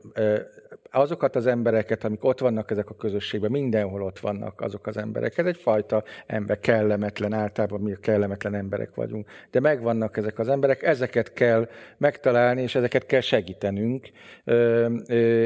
azokat 0.92 1.36
az 1.36 1.48
embereket, 1.48 2.04
amik 2.04 2.24
ott 2.24 2.40
vannak 2.40 2.72
ezek 2.72 2.90
a 2.90 2.96
közösségben, 2.96 3.52
mindenhol 3.52 4.02
ott 4.02 4.20
vannak 4.20 4.62
azok 4.62 4.88
az 4.88 4.98
emberek. 4.98 5.38
Ez 5.38 5.46
egyfajta 5.46 6.04
ember, 6.26 6.60
kellemetlen, 6.60 7.34
általában 7.34 7.82
mi 7.82 7.96
kellemetlen 8.02 8.56
emberek 8.56 8.96
vagyunk. 8.96 9.30
De 9.52 9.60
megvannak 9.60 10.18
ezek 10.18 10.40
az 10.40 10.50
emberek, 10.50 10.84
ezeket 10.84 11.34
kell 11.34 11.70
megtalálni, 11.98 12.62
és 12.62 12.76
ezeket 12.76 13.06
kell 13.06 13.22
segítenünk, 13.22 14.10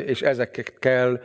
és 0.06 0.22
ezeket 0.22 0.80
kell 0.80 1.20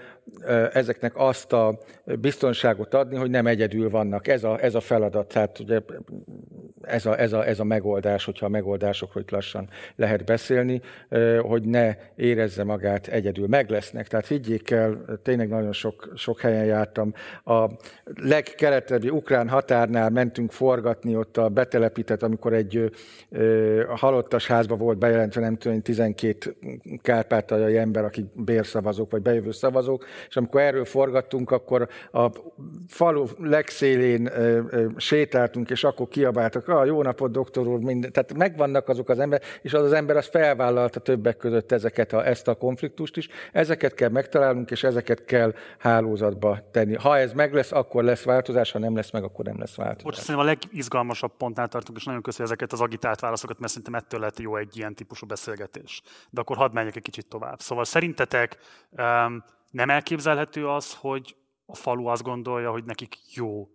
ezeknek 0.73 1.12
azt 1.16 1.53
a 1.53 1.78
biztonságot 2.20 2.95
adni, 2.95 3.16
hogy 3.16 3.31
nem 3.31 3.47
egyedül 3.47 3.90
vannak. 3.90 4.28
Ez 4.28 4.45
a, 4.45 4.62
ez 4.62 4.74
a 4.74 4.81
feladat, 4.81 5.28
tehát 5.28 5.59
ugye 5.59 5.81
ez 6.82 7.07
a, 7.07 7.20
ez, 7.20 7.32
a, 7.32 7.47
ez 7.47 7.61
a 7.61 7.65
megoldás, 7.65 8.24
hogyha 8.24 8.47
a 8.47 8.49
megoldásokról 8.49 9.23
itt 9.23 9.31
lassan 9.31 9.69
lehet 9.97 10.24
beszélni, 10.24 10.81
hogy 11.43 11.62
ne 11.62 11.97
érezze 12.16 12.65
magát 12.65 13.07
egyedül. 13.07 13.47
Meg 13.47 13.70
lesznek, 13.70 14.07
tehát 14.09 14.26
higgyék 14.26 14.70
el, 14.70 15.05
tényleg 15.22 15.48
nagyon 15.48 15.72
sok, 15.72 16.12
sok 16.14 16.40
helyen 16.40 16.64
jártam. 16.64 17.12
A 17.44 17.66
legkeletebbi 18.22 19.09
ukrán 19.09 19.48
határnál 19.48 20.10
mentünk 20.10 20.52
forgatni, 20.52 21.16
ott 21.16 21.36
a 21.36 21.48
betelepített, 21.48 22.22
amikor 22.22 22.52
egy 22.52 22.90
ö, 23.30 23.82
a 23.89 23.97
halottas 23.97 24.47
házba 24.47 24.76
volt 24.76 24.98
bejelentve, 24.98 25.40
nem 25.40 25.56
tudom, 25.56 25.82
12 25.82 26.56
kárpátaljai 27.02 27.76
ember, 27.76 28.05
akik 28.05 28.26
bérszavazók, 28.35 29.10
vagy 29.10 29.22
bejövő 29.22 29.51
szavazók, 29.51 30.05
és 30.28 30.36
amikor 30.36 30.60
erről 30.60 30.85
forgattunk, 30.85 31.51
akkor 31.51 31.89
a 32.12 32.30
falu 32.89 33.26
legszélén 33.39 34.26
ö, 34.26 34.60
ö, 34.70 34.86
sétáltunk, 34.97 35.70
és 35.70 35.85
akkor 35.85 36.09
kiabáltak, 36.09 36.68
ah, 36.68 36.86
jó 36.86 37.02
napot, 37.02 37.30
doktor 37.30 37.66
úr, 37.66 37.80
minden. 37.80 38.12
Tehát 38.12 38.35
megvannak 38.36 38.89
azok 38.89 39.09
az 39.09 39.18
emberek, 39.18 39.47
és 39.62 39.74
az 39.74 39.82
az 39.82 39.93
ember 39.93 40.16
az 40.16 40.26
felvállalta 40.26 41.01
többek 41.01 41.36
között 41.36 41.72
ezeket 41.72 42.12
a, 42.12 42.26
ezt 42.26 42.48
a 42.48 42.55
konfliktust 42.55 43.16
is. 43.16 43.28
Ezeket 43.52 43.94
kell 43.99 44.09
megtalálnunk, 44.09 44.70
és 44.70 44.83
ezeket 44.83 45.25
kell 45.25 45.55
hálózatba 45.79 46.59
tenni. 46.70 46.95
Ha 46.95 47.19
ez 47.19 47.33
meg 47.33 47.55
lesz, 47.55 47.73
akkor 47.73 48.05
lesz 48.05 48.23
változás, 48.23 48.70
ha 48.70 48.79
nem 48.79 48.97
lesz 48.97 49.11
meg, 49.11 49.25
akkor 49.25 49.45
nem 49.45 49.59
lesz 49.59 49.75
változás. 49.75 50.03
Bocs, 50.03 50.16
szerintem 50.16 50.45
a 50.45 50.49
legizgalmasabb 50.49 51.37
pontnál 51.37 51.69
tartunk, 51.69 51.99
és 51.99 52.05
nagyon 52.05 52.23
köszönöm 52.23 52.47
ezeket 52.47 52.73
az 52.73 52.81
agitált 52.81 53.20
válaszokat, 53.20 53.59
mert 53.59 53.73
szerintem 53.73 53.95
ettől 53.95 54.20
lehet 54.20 54.39
jó 54.39 54.57
egy 54.57 54.77
ilyen 54.77 54.95
típusú 54.95 55.27
beszélgetés. 55.27 56.03
De 56.31 56.41
akkor 56.41 56.57
hadd 56.57 56.73
menjek 56.73 56.97
egy 56.97 57.03
kicsit 57.03 57.27
tovább. 57.27 57.61
Szóval 57.61 57.85
szerintetek 57.85 58.59
um, 58.91 59.45
nem 59.70 59.91
elképzelhető 59.91 60.69
az, 60.69 60.95
hogy 60.95 61.37
a 61.66 61.75
falu 61.75 62.07
azt 62.07 62.23
gondolja, 62.23 62.70
hogy 62.70 62.85
nekik 62.85 63.35
jó 63.35 63.69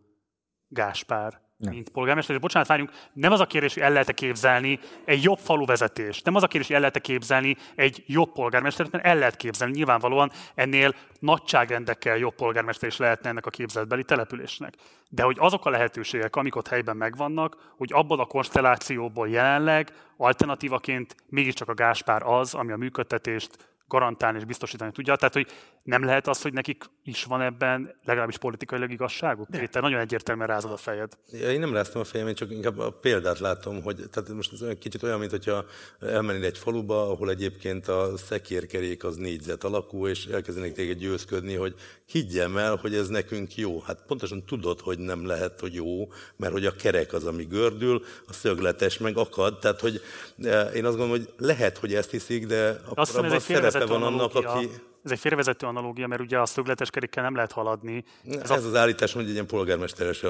Gáspár, 0.67 1.41
nem. 1.63 1.73
mint 1.73 1.89
polgármester. 1.89 2.35
És 2.35 2.41
bocsánat, 2.41 2.67
várjunk, 2.67 2.91
nem 3.13 3.31
az 3.31 3.39
a 3.39 3.45
kérdés, 3.45 3.73
hogy 3.73 3.83
el 3.83 3.91
lehet-e 3.91 4.11
képzelni 4.13 4.79
egy 5.05 5.23
jobb 5.23 5.37
falu 5.37 5.65
vezetést, 5.65 6.25
nem 6.25 6.35
az 6.35 6.43
a 6.43 6.47
kérdés, 6.47 6.67
hogy 6.67 6.75
el 6.75 6.81
lehet-e 6.81 6.99
képzelni 6.99 7.57
egy 7.75 8.03
jobb 8.07 8.31
polgármestert, 8.31 8.91
mert 8.91 9.05
el 9.05 9.17
lehet 9.17 9.35
képzelni. 9.35 9.73
Nyilvánvalóan 9.73 10.31
ennél 10.55 10.95
nagyságrendekkel 11.19 12.17
jobb 12.17 12.35
polgármester 12.35 12.89
is 12.89 12.97
lehetne 12.97 13.29
ennek 13.29 13.45
a 13.45 13.49
képzeletbeli 13.49 14.03
településnek. 14.03 14.73
De 15.09 15.23
hogy 15.23 15.37
azok 15.39 15.65
a 15.65 15.69
lehetőségek, 15.69 16.35
amik 16.35 16.55
ott 16.55 16.67
helyben 16.67 16.97
megvannak, 16.97 17.73
hogy 17.77 17.89
abból 17.93 18.19
a 18.19 18.25
konstellációból 18.25 19.29
jelenleg 19.29 19.93
alternatívaként 20.17 21.15
mégiscsak 21.29 21.69
a 21.69 21.73
Gáspár 21.73 22.23
az, 22.23 22.53
ami 22.53 22.71
a 22.71 22.77
működtetést 22.77 23.72
garantálni 23.93 24.37
és 24.37 24.45
biztosítani 24.45 24.91
tudja. 24.91 25.15
Tehát, 25.15 25.33
hogy 25.33 25.47
nem 25.83 26.03
lehet 26.03 26.27
az, 26.27 26.41
hogy 26.41 26.53
nekik 26.53 26.83
is 27.03 27.23
van 27.23 27.41
ebben 27.41 27.95
legalábbis 28.03 28.37
politikailag 28.37 28.91
igazságuk? 28.91 29.47
Péter, 29.51 29.81
nagyon 29.81 29.99
egyértelműen 29.99 30.47
rázod 30.47 30.71
a 30.71 30.77
fejed. 30.77 31.11
Ja, 31.31 31.51
én 31.51 31.59
nem 31.59 31.73
ráztam 31.73 32.01
a 32.01 32.03
fejem, 32.03 32.27
én 32.27 32.35
csak 32.35 32.51
inkább 32.51 32.79
a 32.79 32.91
példát 32.91 33.39
látom, 33.39 33.81
hogy 33.81 33.95
tehát 34.11 34.29
most 34.29 34.53
ez 34.53 34.61
olyan 34.61 34.77
kicsit 34.77 35.03
olyan, 35.03 35.19
mint 35.19 35.31
hogyha 35.31 35.65
elmennél 35.99 36.43
egy 36.43 36.57
faluba, 36.57 37.09
ahol 37.11 37.29
egyébként 37.29 37.87
a 37.87 38.17
szekérkerék 38.17 39.03
az 39.03 39.15
négyzet 39.15 39.63
alakú, 39.63 40.07
és 40.07 40.25
elkezdenék 40.25 40.73
téged 40.73 40.97
győzködni, 40.97 41.55
hogy 41.55 41.75
higgyem 42.05 42.57
el, 42.57 42.75
hogy 42.75 42.95
ez 42.95 43.07
nekünk 43.07 43.55
jó. 43.55 43.81
Hát 43.81 44.03
pontosan 44.07 44.45
tudod, 44.45 44.79
hogy 44.79 44.99
nem 44.99 45.25
lehet, 45.25 45.59
hogy 45.59 45.73
jó, 45.73 46.11
mert 46.35 46.53
hogy 46.53 46.65
a 46.65 46.75
kerek 46.75 47.13
az, 47.13 47.25
ami 47.25 47.43
gördül, 47.43 48.03
a 48.27 48.33
szögletes 48.33 48.97
meg 48.97 49.17
akad, 49.17 49.59
tehát 49.59 49.79
hogy 49.79 50.01
eh, 50.43 50.75
én 50.75 50.85
azt 50.85 50.97
gondolom, 50.97 51.09
hogy 51.09 51.33
lehet, 51.37 51.77
hogy 51.77 51.93
ezt 51.93 52.11
hiszik, 52.11 52.45
de 52.45 52.69
akkor 52.69 52.99
Azt 52.99 53.11
hiszem, 53.11 53.25
ez 53.25 53.75
egy 53.75 53.82
félrevezető 53.87 53.99
van 53.99 54.03
annak, 54.03 54.35
aki... 54.35 54.69
Ez 55.05 55.11
egy 55.11 55.19
félrevezető 55.19 55.65
analógia, 55.65 56.07
mert 56.07 56.21
ugye 56.21 56.39
a 56.39 56.45
szögletes 56.45 56.89
kerékkel 56.89 57.23
nem 57.23 57.35
lehet 57.35 57.51
haladni. 57.51 58.03
Ez, 58.29 58.49
Ez 58.49 58.49
a 58.49 58.67
az 58.67 58.75
állítás, 58.75 59.13
hogy 59.13 59.23
egy 59.23 59.31
ilyen 59.31 59.45
polgármesteres 59.45 60.23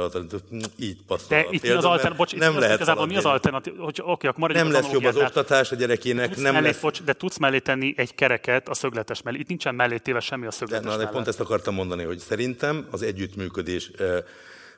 így 0.80 0.98
passzol. 1.08 1.28
de 1.28 1.48
itt 1.50 1.68
az 1.68 1.86
alternatív, 1.86 2.18
bocs, 2.18 2.36
nem 2.36 2.60
lehet 2.60 2.76
igazából 2.76 3.06
mi 3.06 3.16
az 3.16 3.26
alternatív, 3.26 3.78
hogy 3.78 4.02
oké, 4.04 4.28
akkor 4.28 4.52
Nem 4.52 4.72
lesz 4.72 4.92
jobb 4.92 5.04
az 5.04 5.16
oktatás 5.16 5.72
a 5.72 5.76
gyerekének, 5.76 6.36
nem 6.36 6.54
mellé, 6.54 6.66
lesz... 6.66 6.80
bocs, 6.80 7.04
de 7.04 7.14
tudsz 7.14 7.38
mellé 7.38 7.60
tenni 7.60 7.94
egy 7.98 8.16
kereket 8.16 8.70
a 8.70 8.74
szögletes 8.74 9.22
mellé. 9.22 9.40
Itt 9.40 9.48
nincsen 9.48 9.76
mellé 9.76 9.98
téve 9.98 10.20
semmi 10.20 10.46
a 10.46 10.50
De, 10.50 10.56
szögletes 10.56 10.92
na, 10.92 10.98
de 10.98 11.08
pont 11.08 11.28
ezt 11.28 11.40
akartam 11.40 11.74
mondani, 11.74 12.04
hogy 12.04 12.18
szerintem 12.18 12.88
az 12.92 13.02
együttműködés 13.02 13.92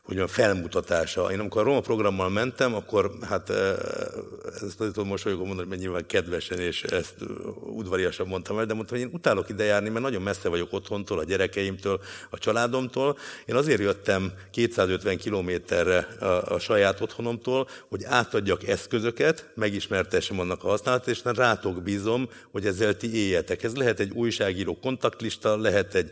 hogy 0.06 0.20
a 0.20 0.28
felmutatása. 0.28 1.32
Én 1.32 1.40
amikor 1.40 1.62
a 1.62 1.64
Roma 1.64 1.80
programmal 1.80 2.30
mentem, 2.30 2.76
akkor 2.76 3.12
hát 3.22 3.50
ezt 3.50 4.80
azért 4.80 4.94
tudom 4.94 5.08
mosolyogom 5.08 5.48
mondani, 5.48 5.70
mert 5.70 5.82
nyilván 5.82 6.06
kedvesen 6.06 6.60
és 6.60 6.84
ezt 6.84 7.16
udvariasan 7.64 8.28
mondtam 8.28 8.60
el, 8.60 8.66
de 8.66 8.74
mondtam, 8.74 8.98
hogy 8.98 9.08
én 9.08 9.14
utálok 9.14 9.50
ide 9.50 9.64
járni, 9.64 9.90
mert 9.90 10.04
nagyon 10.04 10.22
messze 10.22 10.50
vagyok 10.50 10.74
otthontól, 10.74 11.20
a 11.20 11.24
gyerekeimtől, 11.24 12.00
a 12.30 12.38
családomtól. 12.38 13.18
Én 13.46 13.56
azért 13.56 13.80
jöttem 13.80 14.32
250 14.52 15.18
kilométerre 15.18 15.98
a, 15.98 16.26
a 16.26 16.60
saját 16.60 17.02
otthonomtól, 17.02 17.68
hogy 17.90 18.04
átadjak 18.04 18.68
eszközöket, 18.68 19.50
megismertessem 19.56 20.40
annak 20.40 20.64
a 20.64 20.68
használatát, 20.68 21.08
és 21.08 21.22
rátok 21.24 21.84
bízom, 21.84 22.30
hogy 22.52 22.66
ezzel 22.66 22.98
ti 22.98 23.16
éljetek. 23.16 23.64
Ez 23.64 23.76
lehet 23.76 24.00
egy 24.00 24.12
újságíró 24.12 24.78
kontaktlista, 24.82 25.58
lehet 25.58 25.96
egy 25.96 26.12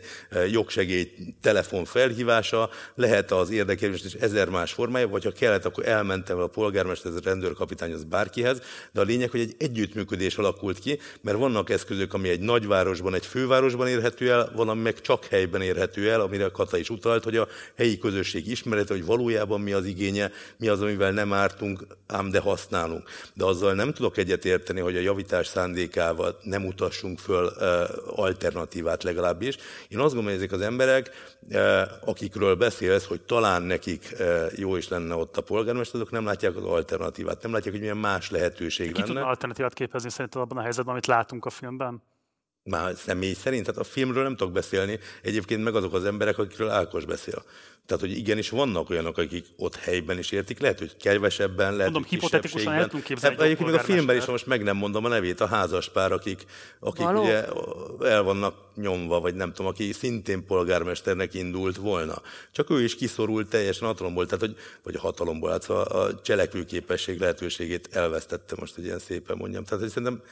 jogsegély 0.50 1.12
telefon 1.40 1.84
felhívása, 1.84 2.70
lehet 2.94 3.32
az 3.32 3.50
érdekelés 3.84 4.14
és 4.14 4.20
ezer 4.20 4.48
más 4.48 4.72
formája, 4.72 5.08
vagy 5.08 5.24
ha 5.24 5.30
kellett, 5.30 5.64
akkor 5.64 5.88
elmentem 5.88 6.38
a 6.38 6.46
polgármester, 6.46 7.10
ez 7.10 7.16
a 7.16 7.20
rendőrkapitány, 7.24 7.92
az 7.92 8.04
bárkihez, 8.04 8.60
de 8.92 9.00
a 9.00 9.04
lényeg, 9.04 9.30
hogy 9.30 9.40
egy 9.40 9.54
együttműködés 9.58 10.36
alakult 10.36 10.78
ki, 10.78 10.98
mert 11.20 11.38
vannak 11.38 11.70
eszközök, 11.70 12.14
ami 12.14 12.28
egy 12.28 12.40
nagyvárosban, 12.40 13.14
egy 13.14 13.26
fővárosban 13.26 13.88
érhető 13.88 14.30
el, 14.30 14.52
van, 14.54 14.78
meg 14.78 15.00
csak 15.00 15.24
helyben 15.24 15.60
érhető 15.60 16.10
el, 16.10 16.20
amire 16.20 16.48
Kata 16.48 16.76
is 16.76 16.90
utalt, 16.90 17.24
hogy 17.24 17.36
a 17.36 17.48
helyi 17.76 17.98
közösség 17.98 18.48
ismerete, 18.48 18.94
hogy 18.94 19.04
valójában 19.04 19.60
mi 19.60 19.72
az 19.72 19.84
igénye, 19.84 20.30
mi 20.56 20.68
az, 20.68 20.80
amivel 20.80 21.10
nem 21.10 21.32
ártunk, 21.32 21.86
ám 22.06 22.30
de 22.30 22.38
használunk. 22.38 23.08
De 23.34 23.44
azzal 23.44 23.74
nem 23.74 23.92
tudok 23.92 24.16
egyet 24.16 24.44
érteni, 24.44 24.80
hogy 24.80 24.96
a 24.96 25.00
javítás 25.00 25.46
szándékával 25.46 26.38
nem 26.42 26.66
utassunk 26.66 27.18
föl 27.18 27.46
alternatívát 28.06 29.02
legalábbis. 29.02 29.56
Én 29.88 29.98
azt 29.98 30.14
gondolom, 30.14 30.24
hogy 30.24 30.34
ezek 30.34 30.52
az 30.52 30.60
emberek, 30.60 31.10
akikről 32.04 32.54
beszélsz, 32.54 33.04
hogy 33.04 33.20
talán 33.20 33.62
nekik 33.74 34.14
uh, 34.18 34.58
jó 34.58 34.76
is 34.76 34.88
lenne 34.88 35.14
ott 35.14 35.36
a 35.36 35.42
polgármester, 35.42 36.00
azok 36.00 36.12
nem 36.12 36.24
látják 36.24 36.56
az 36.56 36.64
alternatívát, 36.64 37.42
nem 37.42 37.52
látják, 37.52 37.72
hogy 37.72 37.82
milyen 37.82 37.96
más 37.96 38.30
lehetőség 38.30 38.92
Ki 38.92 39.00
tudna 39.00 39.14
lenne. 39.14 39.26
alternatívát 39.26 39.74
képezni 39.74 40.10
szerinted 40.10 40.40
abban 40.40 40.58
a 40.58 40.62
helyzetben, 40.62 40.92
amit 40.92 41.06
látunk 41.06 41.44
a 41.44 41.50
filmben? 41.50 42.02
Már 42.70 42.96
személy 42.96 43.32
szerint, 43.32 43.64
tehát 43.66 43.80
a 43.80 43.84
filmről 43.84 44.22
nem 44.22 44.36
tudok 44.36 44.52
beszélni, 44.52 44.98
egyébként 45.22 45.64
meg 45.64 45.74
azok 45.74 45.94
az 45.94 46.04
emberek, 46.04 46.38
akikről 46.38 46.68
Ákos 46.68 47.04
beszél. 47.04 47.44
Tehát, 47.86 48.02
hogy 48.02 48.16
igenis 48.16 48.50
vannak 48.50 48.90
olyanok, 48.90 49.18
akik 49.18 49.46
ott 49.56 49.76
helyben 49.76 50.18
is 50.18 50.30
értik, 50.30 50.58
lehet, 50.58 50.78
hogy 50.78 50.96
kevesebben, 50.96 51.76
lehet, 51.76 51.92
Mondom, 51.92 52.10
hipotetikusan 52.10 52.72
el 52.72 52.84
tudunk 52.84 53.04
képzelni 53.04 53.36
Hát, 53.36 53.44
egy 53.44 53.50
Egyébként 53.50 53.70
még 53.70 53.80
a 53.80 53.84
filmben 53.92 54.16
is 54.16 54.24
most 54.24 54.46
meg 54.46 54.62
nem 54.62 54.76
mondom 54.76 55.04
a 55.04 55.08
nevét, 55.08 55.40
a 55.40 55.46
házaspár, 55.46 56.12
akik, 56.12 56.44
akik 56.80 57.04
Való? 57.04 57.22
ugye 57.22 57.46
el 58.00 58.22
vannak 58.22 58.54
nyomva, 58.74 59.20
vagy 59.20 59.34
nem 59.34 59.52
tudom, 59.52 59.70
aki 59.70 59.92
szintén 59.92 60.46
polgármesternek 60.46 61.34
indult 61.34 61.76
volna. 61.76 62.22
Csak 62.52 62.70
ő 62.70 62.82
is 62.82 62.96
kiszorult 62.96 63.48
teljesen 63.48 63.88
hatalomból, 63.88 64.24
tehát, 64.26 64.40
hogy, 64.40 64.56
vagy 64.82 64.94
a 64.94 65.00
hatalomból, 65.00 65.50
hát 65.50 65.62
szóval 65.62 65.84
a 65.84 66.20
cselekvőképesség 66.20 67.20
lehetőségét 67.20 67.88
elvesztette, 67.92 68.54
most 68.58 68.78
egy 68.78 68.84
ilyen 68.84 68.98
szépen 68.98 69.36
mondjam. 69.36 69.64
Tehát 69.64 69.82
hogy 69.82 69.92
szerintem, 69.92 70.22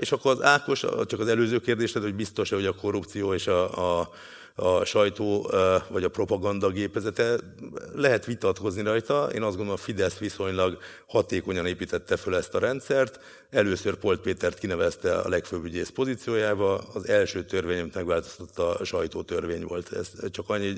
és 0.00 0.12
akkor 0.12 0.30
az 0.30 0.42
Ákos, 0.42 0.84
csak 1.06 1.20
az 1.20 1.28
előző 1.28 1.60
kérdés, 1.60 1.92
hogy 1.92 2.14
biztos-e, 2.14 2.54
hogy 2.54 2.66
a 2.66 2.74
korrupció 2.74 3.34
és 3.34 3.46
a, 3.46 4.00
a 4.00 4.10
a 4.54 4.84
sajtó 4.84 5.50
vagy 5.88 6.04
a 6.04 6.08
propaganda 6.08 6.70
gépezete. 6.70 7.38
Lehet 7.94 8.24
vitatkozni 8.24 8.82
rajta. 8.82 9.28
Én 9.34 9.42
azt 9.42 9.56
gondolom, 9.56 9.80
a 9.80 9.84
Fidesz 9.84 10.18
viszonylag 10.18 10.78
hatékonyan 11.06 11.66
építette 11.66 12.16
föl 12.16 12.36
ezt 12.36 12.54
a 12.54 12.58
rendszert. 12.58 13.20
Először 13.50 13.94
Polt 13.94 14.20
Pétert 14.20 14.58
kinevezte 14.58 15.18
a 15.18 15.28
legfőbb 15.28 15.64
ügyész 15.64 15.88
pozíciójába. 15.88 16.78
Az 16.94 17.08
első 17.08 17.44
törvény, 17.44 17.80
amit 17.80 17.94
megváltoztatta 17.94 18.74
a 18.74 18.84
sajtótörvény 18.84 19.64
volt. 19.64 19.92
Ez 19.92 20.10
csak 20.30 20.48
annyi, 20.48 20.72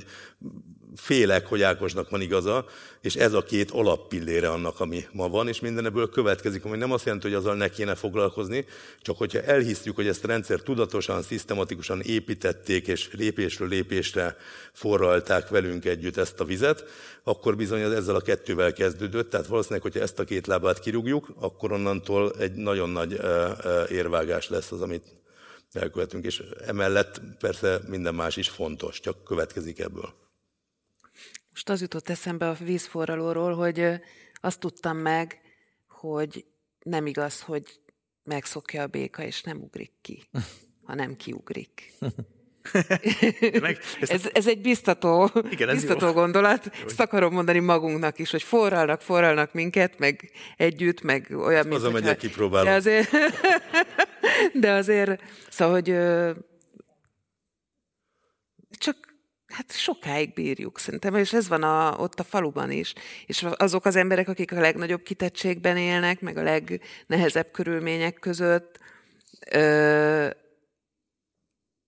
félek, 0.97 1.47
hogy 1.47 1.62
Ákosnak 1.62 2.11
van 2.11 2.21
igaza, 2.21 2.66
és 3.01 3.15
ez 3.15 3.33
a 3.33 3.43
két 3.43 3.71
alappillére 3.71 4.49
annak, 4.49 4.81
ami 4.81 5.05
ma 5.12 5.29
van, 5.29 5.49
és 5.49 5.61
minden 5.61 5.87
ebből 5.87 6.09
következik, 6.09 6.65
ami 6.65 6.77
nem 6.77 6.93
azt 6.93 7.05
jelenti, 7.05 7.27
hogy 7.27 7.37
azzal 7.37 7.55
ne 7.55 7.69
kéne 7.69 7.95
foglalkozni, 7.95 8.65
csak 9.03 9.16
hogyha 9.16 9.43
elhisztjük, 9.43 9.95
hogy 9.95 10.07
ezt 10.07 10.25
a 10.25 10.27
rendszer 10.27 10.61
tudatosan, 10.61 11.23
szisztematikusan 11.23 12.01
építették, 12.01 12.89
és 12.89 13.09
lépésről 13.12 13.69
lépésre 13.69 14.37
forralták 14.73 15.49
velünk 15.49 15.85
együtt 15.85 16.16
ezt 16.16 16.41
a 16.41 16.45
vizet, 16.45 16.85
akkor 17.23 17.57
bizony 17.57 17.83
az 17.83 17.93
ezzel 17.93 18.15
a 18.15 18.21
kettővel 18.21 18.73
kezdődött, 18.73 19.31
tehát 19.31 19.47
valószínűleg, 19.47 19.83
hogyha 19.83 20.01
ezt 20.01 20.19
a 20.19 20.25
két 20.25 20.47
lábát 20.47 20.81
kirúgjuk, 20.81 21.29
akkor 21.41 21.73
onnantól 21.73 22.33
egy 22.39 22.55
nagyon 22.55 22.91
nagy 22.91 23.21
érvágás 23.91 24.49
lesz 24.49 24.73
az, 24.73 24.81
amit 24.81 25.05
elkövetünk, 25.73 26.25
és 26.25 26.43
emellett 26.66 27.21
persze 27.39 27.81
minden 27.87 28.15
más 28.15 28.37
is 28.37 28.49
fontos, 28.49 29.01
csak 29.01 29.25
következik 29.25 29.79
ebből. 29.79 30.23
Most 31.55 31.68
az 31.68 31.81
jutott 31.81 32.09
eszembe 32.09 32.48
a 32.48 32.56
vízforralóról, 32.64 33.55
hogy 33.55 33.86
azt 34.35 34.60
tudtam 34.60 34.97
meg, 34.97 35.40
hogy 35.89 36.44
nem 36.82 37.06
igaz, 37.06 37.40
hogy 37.40 37.81
megszokja 38.24 38.82
a 38.82 38.86
béka, 38.86 39.22
és 39.22 39.43
nem 39.43 39.60
ugrik 39.60 39.93
ki, 40.01 40.28
hanem 40.89 41.16
kiugrik. 41.16 41.93
Meg, 43.60 43.78
ez, 44.01 44.31
ez 44.32 44.48
egy 44.48 44.60
biztató, 44.60 45.31
igen, 45.51 45.68
ez 45.68 45.74
biztató 45.74 46.12
gondolat. 46.12 46.70
Jó. 46.78 46.86
Ezt 46.86 47.01
akarom 47.01 47.32
mondani 47.32 47.59
magunknak 47.59 48.18
is, 48.18 48.31
hogy 48.31 48.43
forralnak, 48.43 49.01
forralnak 49.01 49.52
minket, 49.52 49.98
meg 49.98 50.31
együtt, 50.56 51.02
meg 51.02 51.26
olyan, 51.31 51.66
mint... 51.66 51.81
Hazamegyek, 51.81 52.16
kipróbálom. 52.16 52.66
De 52.66 52.74
azért, 52.74 53.10
de 54.64 54.72
azért, 54.72 55.22
szóval, 55.48 55.74
hogy 55.74 55.97
csak 58.78 59.03
hát 59.55 59.72
sokáig 59.72 60.32
bírjuk 60.32 60.78
szerintem, 60.78 61.14
és 61.14 61.32
ez 61.32 61.48
van 61.48 61.62
a, 61.62 61.97
ott 61.97 62.20
a 62.20 62.24
faluban 62.24 62.70
is. 62.70 62.93
És 63.26 63.47
azok 63.56 63.85
az 63.85 63.97
emberek, 63.97 64.28
akik 64.28 64.52
a 64.52 64.60
legnagyobb 64.60 65.02
kitettségben 65.02 65.76
élnek, 65.76 66.20
meg 66.20 66.36
a 66.36 66.43
legnehezebb 66.43 67.51
körülmények 67.51 68.14
között, 68.14 68.78
ö, 69.51 70.31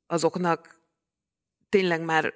azoknak 0.07 0.81
tényleg 1.69 2.01
már 2.01 2.35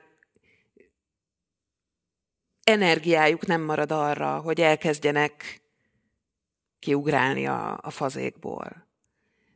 energiájuk 2.65 3.47
nem 3.47 3.61
marad 3.61 3.93
arra, 3.93 4.39
hogy 4.39 4.61
elkezdjenek 4.61 5.63
kiugrálni 6.79 7.47
a, 7.47 7.79
a 7.83 7.91
fazékból. 7.91 8.90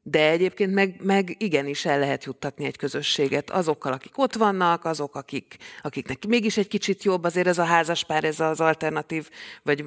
De 0.06 0.30
egyébként 0.30 0.74
meg, 0.74 1.00
meg 1.02 1.34
igenis 1.38 1.84
el 1.84 1.98
lehet 1.98 2.24
juttatni 2.24 2.64
egy 2.64 2.76
közösséget 2.76 3.50
azokkal, 3.50 3.92
akik 3.92 4.18
ott 4.18 4.34
vannak, 4.34 4.84
azok, 4.84 5.14
akik, 5.14 5.56
akiknek 5.82 6.26
mégis 6.26 6.56
egy 6.56 6.68
kicsit 6.68 7.02
jobb, 7.02 7.24
azért 7.24 7.46
ez 7.46 7.58
a 7.58 7.64
házaspár, 7.64 8.24
ez 8.24 8.40
az 8.40 8.60
alternatív, 8.60 9.30
vagy 9.62 9.84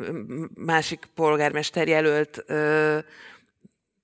másik 0.56 1.08
polgármester 1.16 1.88
jelölt, 1.88 2.44
ö, 2.48 2.98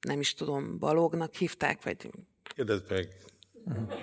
nem 0.02 0.20
is 0.20 0.34
tudom, 0.34 0.80
Balognak 0.80 1.34
hívták, 1.34 1.84
vagy... 1.84 2.10
Kérdezd 2.56 2.84
meg. 2.90 3.08
Uh-huh. 3.66 3.94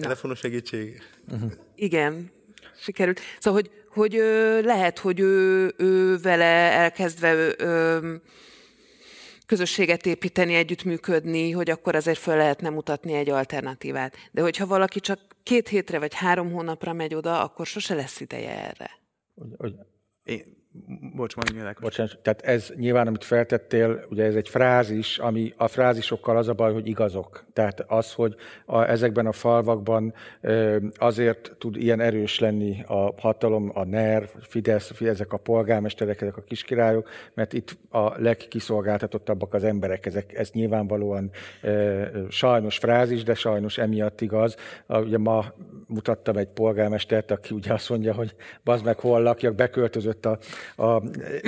Telefonos 0.00 0.38
segítség. 0.38 1.02
Uh-huh. 1.28 1.52
Igen, 1.74 2.30
sikerült. 2.76 3.20
Szóval, 3.38 3.60
hogy, 3.60 3.70
hogy 3.88 4.16
ö, 4.16 4.60
lehet, 4.60 4.98
hogy 4.98 5.20
ő, 5.20 5.74
ő 5.76 6.18
vele 6.18 6.70
elkezdve 6.72 7.34
ö, 7.34 7.52
ö, 7.56 8.14
közösséget 9.46 10.06
építeni, 10.06 10.54
együttműködni, 10.54 11.50
hogy 11.50 11.70
akkor 11.70 11.94
azért 11.94 12.18
föl 12.18 12.36
lehetne 12.36 12.70
mutatni 12.70 13.12
egy 13.12 13.30
alternatívát. 13.30 14.16
De 14.32 14.42
hogyha 14.42 14.66
valaki 14.66 15.00
csak 15.00 15.20
két 15.42 15.68
hétre 15.68 15.98
vagy 15.98 16.14
három 16.14 16.52
hónapra 16.52 16.92
megy 16.92 17.14
oda, 17.14 17.40
akkor 17.42 17.66
sose 17.66 17.94
lesz 17.94 18.20
ideje 18.20 18.68
erre. 18.68 18.90
Hogy, 19.34 19.54
hogy 19.56 19.74
én, 20.22 20.63
Bocs, 21.14 21.34
mondj. 21.34 21.68
Bocsánat, 21.80 22.18
tehát 22.22 22.42
ez 22.42 22.72
nyilván, 22.76 23.06
amit 23.06 23.24
feltettél, 23.24 24.04
ugye 24.10 24.24
ez 24.24 24.34
egy 24.34 24.48
frázis, 24.48 25.18
ami 25.18 25.52
a 25.56 25.68
frázisokkal 25.68 26.36
az 26.36 26.48
a 26.48 26.52
baj, 26.52 26.72
hogy 26.72 26.86
igazok. 26.86 27.44
Tehát 27.52 27.84
az, 27.86 28.12
hogy 28.12 28.34
a, 28.66 28.82
ezekben 28.82 29.26
a 29.26 29.32
falvakban 29.32 30.14
azért 30.96 31.56
tud 31.58 31.76
ilyen 31.76 32.00
erős 32.00 32.38
lenni 32.38 32.84
a 32.86 33.20
hatalom, 33.20 33.70
a 33.74 33.84
NER, 33.84 34.28
Fidesz, 34.40 35.00
ezek 35.00 35.32
a 35.32 35.36
polgármesterek, 35.36 36.20
ezek 36.20 36.36
a 36.36 36.42
kiskirályok, 36.42 37.08
mert 37.34 37.52
itt 37.52 37.76
a 37.90 38.20
legkiszolgáltatottabbak 38.20 39.54
az 39.54 39.64
emberek. 39.64 40.06
Ezek, 40.06 40.34
ez 40.34 40.50
nyilvánvalóan 40.50 41.30
sajnos 42.28 42.78
frázis, 42.78 43.22
de 43.22 43.34
sajnos 43.34 43.78
emiatt 43.78 44.20
igaz. 44.20 44.56
Ugye 44.88 45.18
ma 45.18 45.44
mutattam 45.86 46.36
egy 46.36 46.48
polgármestert, 46.48 47.30
aki 47.30 47.54
ugye 47.54 47.72
azt 47.72 47.88
mondja, 47.88 48.14
hogy 48.14 48.34
bazd 48.64 48.84
meg, 48.84 48.98
hol 48.98 49.22
lakjak, 49.22 49.54
beköltözött 49.54 50.26
a 50.26 50.38
a, 50.76 51.02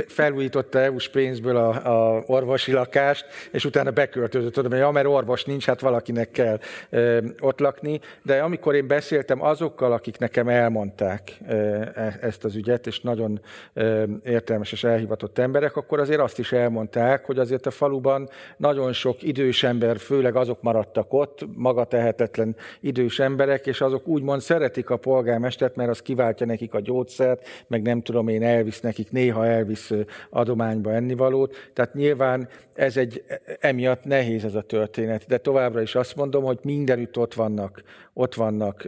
felújította 0.07 0.79
EU-s 0.79 1.09
pénzből 1.09 1.57
a, 1.57 2.15
a 2.17 2.23
orvosi 2.27 2.73
lakást, 2.73 3.27
és 3.51 3.65
utána 3.65 3.91
beköltözött 3.91 4.55
Tudom, 4.57 4.71
hogy 4.71 4.81
ja, 4.81 4.91
mert 4.91 5.07
orvos 5.07 5.45
nincs, 5.45 5.67
hát 5.67 5.81
valakinek 5.81 6.31
kell 6.31 6.59
e, 6.91 7.23
ott 7.41 7.61
lakni. 7.61 8.01
De 8.23 8.39
amikor 8.39 8.75
én 8.75 8.87
beszéltem 8.87 9.43
azokkal, 9.43 9.93
akik 9.93 10.19
nekem 10.19 10.49
elmondták 10.49 11.33
e, 11.47 12.17
ezt 12.21 12.45
az 12.45 12.55
ügyet, 12.55 12.87
és 12.87 13.01
nagyon 13.01 13.41
e, 13.75 14.05
értelmes 14.25 14.73
és 14.73 14.85
elhivatott 14.85 15.39
emberek, 15.39 15.77
akkor 15.77 16.01
azért 16.01 16.21
azt 16.21 16.39
is 16.39 16.53
elmondták, 16.53 17.25
hogy 17.25 17.39
azért 17.39 17.67
a 17.67 17.71
faluban 17.71 18.29
nagyon 18.57 18.93
sok 18.93 19.23
idős 19.23 19.63
ember, 19.63 19.99
főleg 19.99 20.37
azok 20.37 20.63
maradtak 20.63 21.13
ott, 21.13 21.45
maga 21.55 21.85
tehetetlen 21.85 22.57
idős 22.81 23.19
emberek, 23.19 23.67
és 23.67 23.81
azok 23.81 24.07
úgymond 24.07 24.41
szeretik 24.41 24.91
a 24.91 24.97
polgármestert, 24.97 25.77
mert 25.77 25.91
az 25.91 26.03
kiváltja 26.03 26.47
nekik 26.47 26.75
a 26.75 26.81
gyógyszert, 26.81 27.47
meg 27.67 27.83
nem 27.83 28.03
tudom 28.03 28.29
én, 28.29 28.43
elvisz 28.43 28.81
nekik 28.81 29.06
nekik 29.07 29.11
néha 29.13 29.47
elvisz 29.47 29.91
adományba 30.31 30.93
ennivalót. 30.93 31.57
Tehát 31.73 31.95
nyilván 31.95 32.49
ez 32.75 32.97
egy, 32.97 33.25
emiatt 33.61 34.05
nehéz 34.05 34.45
ez 34.45 34.55
a 34.55 34.63
történet. 34.63 35.27
De 35.27 35.39
továbbra 35.39 35.81
is 35.81 35.95
azt 35.95 36.17
mondom, 36.17 36.45
hogy 36.45 36.59
mindenütt 36.63 37.19
ott 37.19 37.35
vannak, 37.35 37.83
ott 38.19 38.35
vannak 38.35 38.87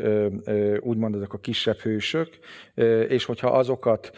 úgymond 0.81 1.15
azok 1.15 1.33
a 1.33 1.39
kisebb 1.39 1.77
hősök, 1.77 2.39
és 3.09 3.25
hogyha 3.25 3.49
azokat 3.49 4.11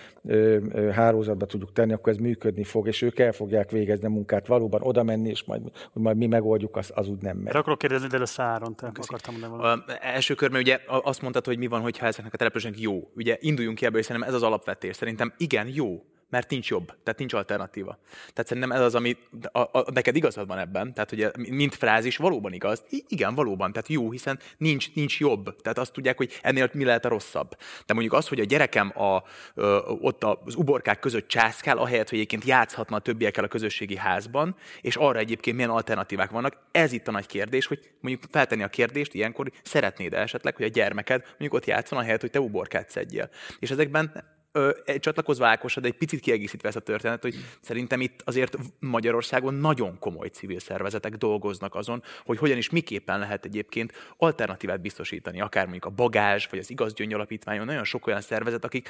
hálózatba 0.92 1.46
tudjuk 1.46 1.72
tenni, 1.72 1.92
akkor 1.92 2.12
ez 2.12 2.18
működni 2.18 2.64
fog, 2.64 2.86
és 2.86 3.02
ők 3.02 3.18
el 3.18 3.32
fogják 3.32 3.70
végezni 3.70 4.06
a 4.06 4.10
munkát 4.10 4.46
valóban 4.46 4.80
oda 4.82 5.02
menni, 5.02 5.28
és 5.28 5.44
majd, 5.44 5.62
hogy 5.92 6.02
majd 6.02 6.16
mi 6.16 6.26
megoldjuk, 6.26 6.76
az, 6.76 6.92
az 6.94 7.08
úgy 7.08 7.22
nem 7.22 7.36
megy. 7.36 7.56
Akkor 7.56 7.76
kérdezni, 7.76 8.08
de 8.08 8.16
először 8.16 8.44
Áron, 8.44 8.74
te 8.74 8.86
akartam 8.86 9.34
mondani 9.34 9.56
valamit. 9.56 9.84
Első 10.00 10.34
körben 10.34 10.60
ugye 10.60 10.80
azt 10.86 11.22
mondtad, 11.22 11.44
hogy 11.44 11.58
mi 11.58 11.66
van, 11.66 11.80
hogyha 11.80 12.06
ezeknek 12.06 12.34
a 12.34 12.36
településnek 12.36 12.80
jó. 12.80 13.10
Ugye 13.14 13.36
induljunk 13.40 13.76
ki 13.76 13.84
ebből, 13.86 13.98
és 13.98 14.06
szerintem 14.06 14.30
ez 14.30 14.36
az 14.36 14.42
alapvetés. 14.42 14.96
Szerintem 14.96 15.32
igen, 15.36 15.68
jó 15.72 16.02
mert 16.30 16.50
nincs 16.50 16.68
jobb, 16.68 16.86
tehát 16.86 17.18
nincs 17.18 17.32
alternatíva. 17.32 17.98
Tehát 18.10 18.46
szerintem 18.46 18.72
ez 18.72 18.80
az, 18.80 18.94
ami 18.94 19.16
a, 19.52 19.58
a, 19.58 19.84
neked 19.92 20.16
igazad 20.16 20.46
van 20.46 20.58
ebben, 20.58 20.94
tehát 20.94 21.12
ugye 21.12 21.30
mint 21.36 21.74
frázis 21.74 22.16
valóban 22.16 22.52
igaz, 22.52 22.84
igen, 23.08 23.34
valóban, 23.34 23.72
tehát 23.72 23.88
jó, 23.88 24.10
hiszen 24.10 24.38
nincs, 24.56 24.94
nincs 24.94 25.20
jobb, 25.20 25.56
tehát 25.62 25.78
azt 25.78 25.92
tudják, 25.92 26.16
hogy 26.16 26.38
ennél 26.42 26.70
mi 26.72 26.84
lehet 26.84 27.04
a 27.04 27.08
rosszabb. 27.08 27.56
De 27.86 27.92
mondjuk 27.92 28.14
az, 28.14 28.28
hogy 28.28 28.40
a 28.40 28.44
gyerekem 28.44 28.92
a, 29.00 29.22
ö, 29.54 29.78
ott 30.00 30.24
az 30.24 30.54
uborkák 30.54 30.98
között 31.00 31.28
császkál, 31.28 31.78
ahelyett, 31.78 32.08
hogy 32.08 32.18
egyébként 32.18 32.44
játszhatna 32.44 32.96
a 32.96 33.00
többiekkel 33.00 33.44
a 33.44 33.48
közösségi 33.48 33.96
házban, 33.96 34.56
és 34.80 34.96
arra 34.96 35.18
egyébként 35.18 35.56
milyen 35.56 35.70
alternatívák 35.70 36.30
vannak, 36.30 36.56
ez 36.70 36.92
itt 36.92 37.08
a 37.08 37.10
nagy 37.10 37.26
kérdés, 37.26 37.66
hogy 37.66 37.90
mondjuk 38.00 38.24
feltenni 38.30 38.62
a 38.62 38.68
kérdést 38.68 39.14
ilyenkor, 39.14 39.50
szeretnéd 39.62 40.14
esetleg, 40.14 40.56
hogy 40.56 40.64
a 40.64 40.68
gyermeked 40.68 41.22
mondjuk 41.28 41.54
ott 41.54 41.66
játszon, 41.66 41.98
ahelyett, 41.98 42.20
hogy 42.20 42.30
te 42.30 42.40
uborkát 42.40 42.90
szedjél. 42.90 43.30
És 43.58 43.70
ezekben 43.70 44.38
ö, 44.52 44.70
csatlakozva 44.98 45.46
Ákosra, 45.46 45.80
de 45.80 45.88
egy 45.88 45.96
picit 45.96 46.20
kiegészítve 46.20 46.68
ezt 46.68 46.76
a 46.76 46.80
történet, 46.80 47.22
hogy 47.22 47.34
szerintem 47.60 48.00
itt 48.00 48.22
azért 48.24 48.56
Magyarországon 48.78 49.54
nagyon 49.54 49.98
komoly 49.98 50.28
civil 50.28 50.58
szervezetek 50.58 51.16
dolgoznak 51.16 51.74
azon, 51.74 52.02
hogy 52.24 52.38
hogyan 52.38 52.56
is 52.56 52.70
miképpen 52.70 53.18
lehet 53.18 53.44
egyébként 53.44 53.92
alternatívát 54.16 54.80
biztosítani, 54.80 55.40
akár 55.40 55.62
mondjuk 55.62 55.84
a 55.84 55.90
bagázs, 55.90 56.46
vagy 56.50 56.58
az 56.58 56.70
igazgyöngy 56.70 57.12
alapítványon, 57.12 57.64
nagyon 57.64 57.84
sok 57.84 58.06
olyan 58.06 58.20
szervezet, 58.20 58.64
akik 58.64 58.88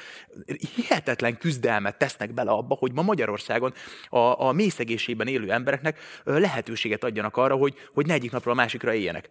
hihetetlen 0.75 1.37
küzdelmet 1.39 1.99
tesznek 1.99 2.35
bele 2.35 2.51
abba, 2.51 2.75
hogy 2.75 2.93
ma 2.93 3.03
Magyarországon 3.03 3.73
a, 4.09 4.47
a 4.47 4.53
mély 4.53 4.71
élő 5.25 5.51
embereknek 5.51 5.99
lehetőséget 6.25 7.05
adjanak 7.05 7.37
arra, 7.37 7.55
hogy, 7.55 7.75
hogy 7.93 8.07
ne 8.07 8.13
egyik 8.13 8.31
napról 8.31 8.53
a 8.53 8.57
másikra 8.57 8.95
éljenek. 8.95 9.31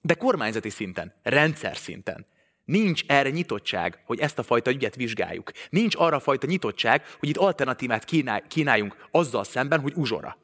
De 0.00 0.14
kormányzati 0.14 0.70
szinten, 0.70 1.14
rendszer 1.22 1.76
szinten 1.76 2.26
nincs 2.68 3.02
erre 3.06 3.30
nyitottság, 3.30 4.02
hogy 4.04 4.20
ezt 4.20 4.38
a 4.38 4.42
fajta 4.42 4.70
ügyet 4.70 4.94
vizsgáljuk. 4.94 5.50
Nincs 5.70 5.94
arra 5.96 6.20
fajta 6.20 6.46
nyitottság, 6.46 7.02
hogy 7.18 7.28
itt 7.28 7.36
alternatívát 7.36 8.04
kínáljunk 8.48 9.08
azzal 9.10 9.44
szemben, 9.44 9.80
hogy 9.80 9.92
uzsora. 9.96 10.36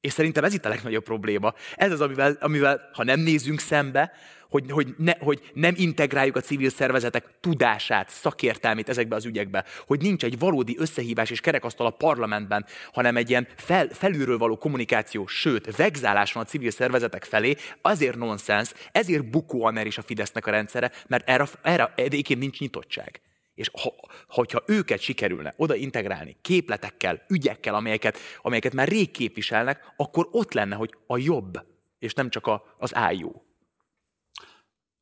És 0.00 0.12
szerintem 0.12 0.44
ez 0.44 0.54
itt 0.54 0.64
a 0.64 0.68
legnagyobb 0.68 1.04
probléma. 1.04 1.54
Ez 1.76 1.92
az, 1.92 2.00
amivel, 2.00 2.36
amivel 2.40 2.90
ha 2.92 3.04
nem 3.04 3.20
nézünk 3.20 3.60
szembe, 3.60 4.12
hogy, 4.50 4.70
hogy, 4.70 4.94
ne, 4.96 5.12
hogy 5.18 5.50
nem 5.54 5.74
integráljuk 5.76 6.36
a 6.36 6.40
civil 6.40 6.70
szervezetek 6.70 7.24
tudását, 7.40 8.08
szakértelmét 8.08 8.88
ezekbe 8.88 9.16
az 9.16 9.24
ügyekbe, 9.24 9.64
hogy 9.86 10.00
nincs 10.00 10.24
egy 10.24 10.38
valódi 10.38 10.76
összehívás 10.78 11.30
és 11.30 11.40
kerekasztal 11.40 11.86
a 11.86 11.90
parlamentben, 11.90 12.66
hanem 12.92 13.16
egy 13.16 13.30
ilyen 13.30 13.48
fel, 13.56 13.88
felülről 13.88 14.38
való 14.38 14.56
kommunikáció, 14.56 15.26
sőt, 15.26 15.76
vegzálás 15.76 16.32
van 16.32 16.42
a 16.42 16.46
civil 16.46 16.70
szervezetek 16.70 17.24
felé, 17.24 17.56
azért 17.82 18.16
nonsens, 18.16 18.72
ezért 18.92 19.30
bukó 19.30 19.72
is 19.84 19.98
a 19.98 20.02
Fidesznek 20.02 20.46
a 20.46 20.50
rendszere, 20.50 20.90
mert 21.06 21.28
erre, 21.28 21.46
erre 21.62 21.92
egyébként 21.96 22.40
nincs 22.40 22.58
nyitottság. 22.58 23.20
És 23.60 23.70
ha, 23.82 23.94
hogyha 24.28 24.62
őket 24.66 25.00
sikerülne 25.00 25.54
oda 25.56 25.74
integrálni 25.74 26.36
képletekkel, 26.40 27.22
ügyekkel, 27.28 27.74
amelyeket, 27.74 28.18
amelyeket 28.42 28.72
már 28.72 28.88
rég 28.88 29.10
képviselnek, 29.10 29.92
akkor 29.96 30.28
ott 30.30 30.52
lenne, 30.52 30.76
hogy 30.76 30.94
a 31.06 31.18
jobb, 31.18 31.66
és 31.98 32.14
nem 32.14 32.30
csak 32.30 32.46
a, 32.46 32.62
az 32.78 32.94
ájú. 32.94 33.42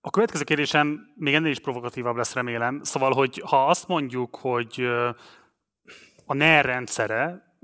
A 0.01 0.11
következő 0.11 0.45
kérdésem 0.45 1.13
még 1.15 1.35
ennél 1.35 1.51
is 1.51 1.61
provokatívabb 1.61 2.17
lesz, 2.17 2.35
remélem. 2.35 2.83
Szóval, 2.83 3.13
hogy 3.13 3.43
ha 3.47 3.67
azt 3.67 3.89
mondjuk, 3.89 4.37
hogy 4.37 4.89
a 6.27 6.35
NER 6.35 6.65
rendszere 6.65 7.57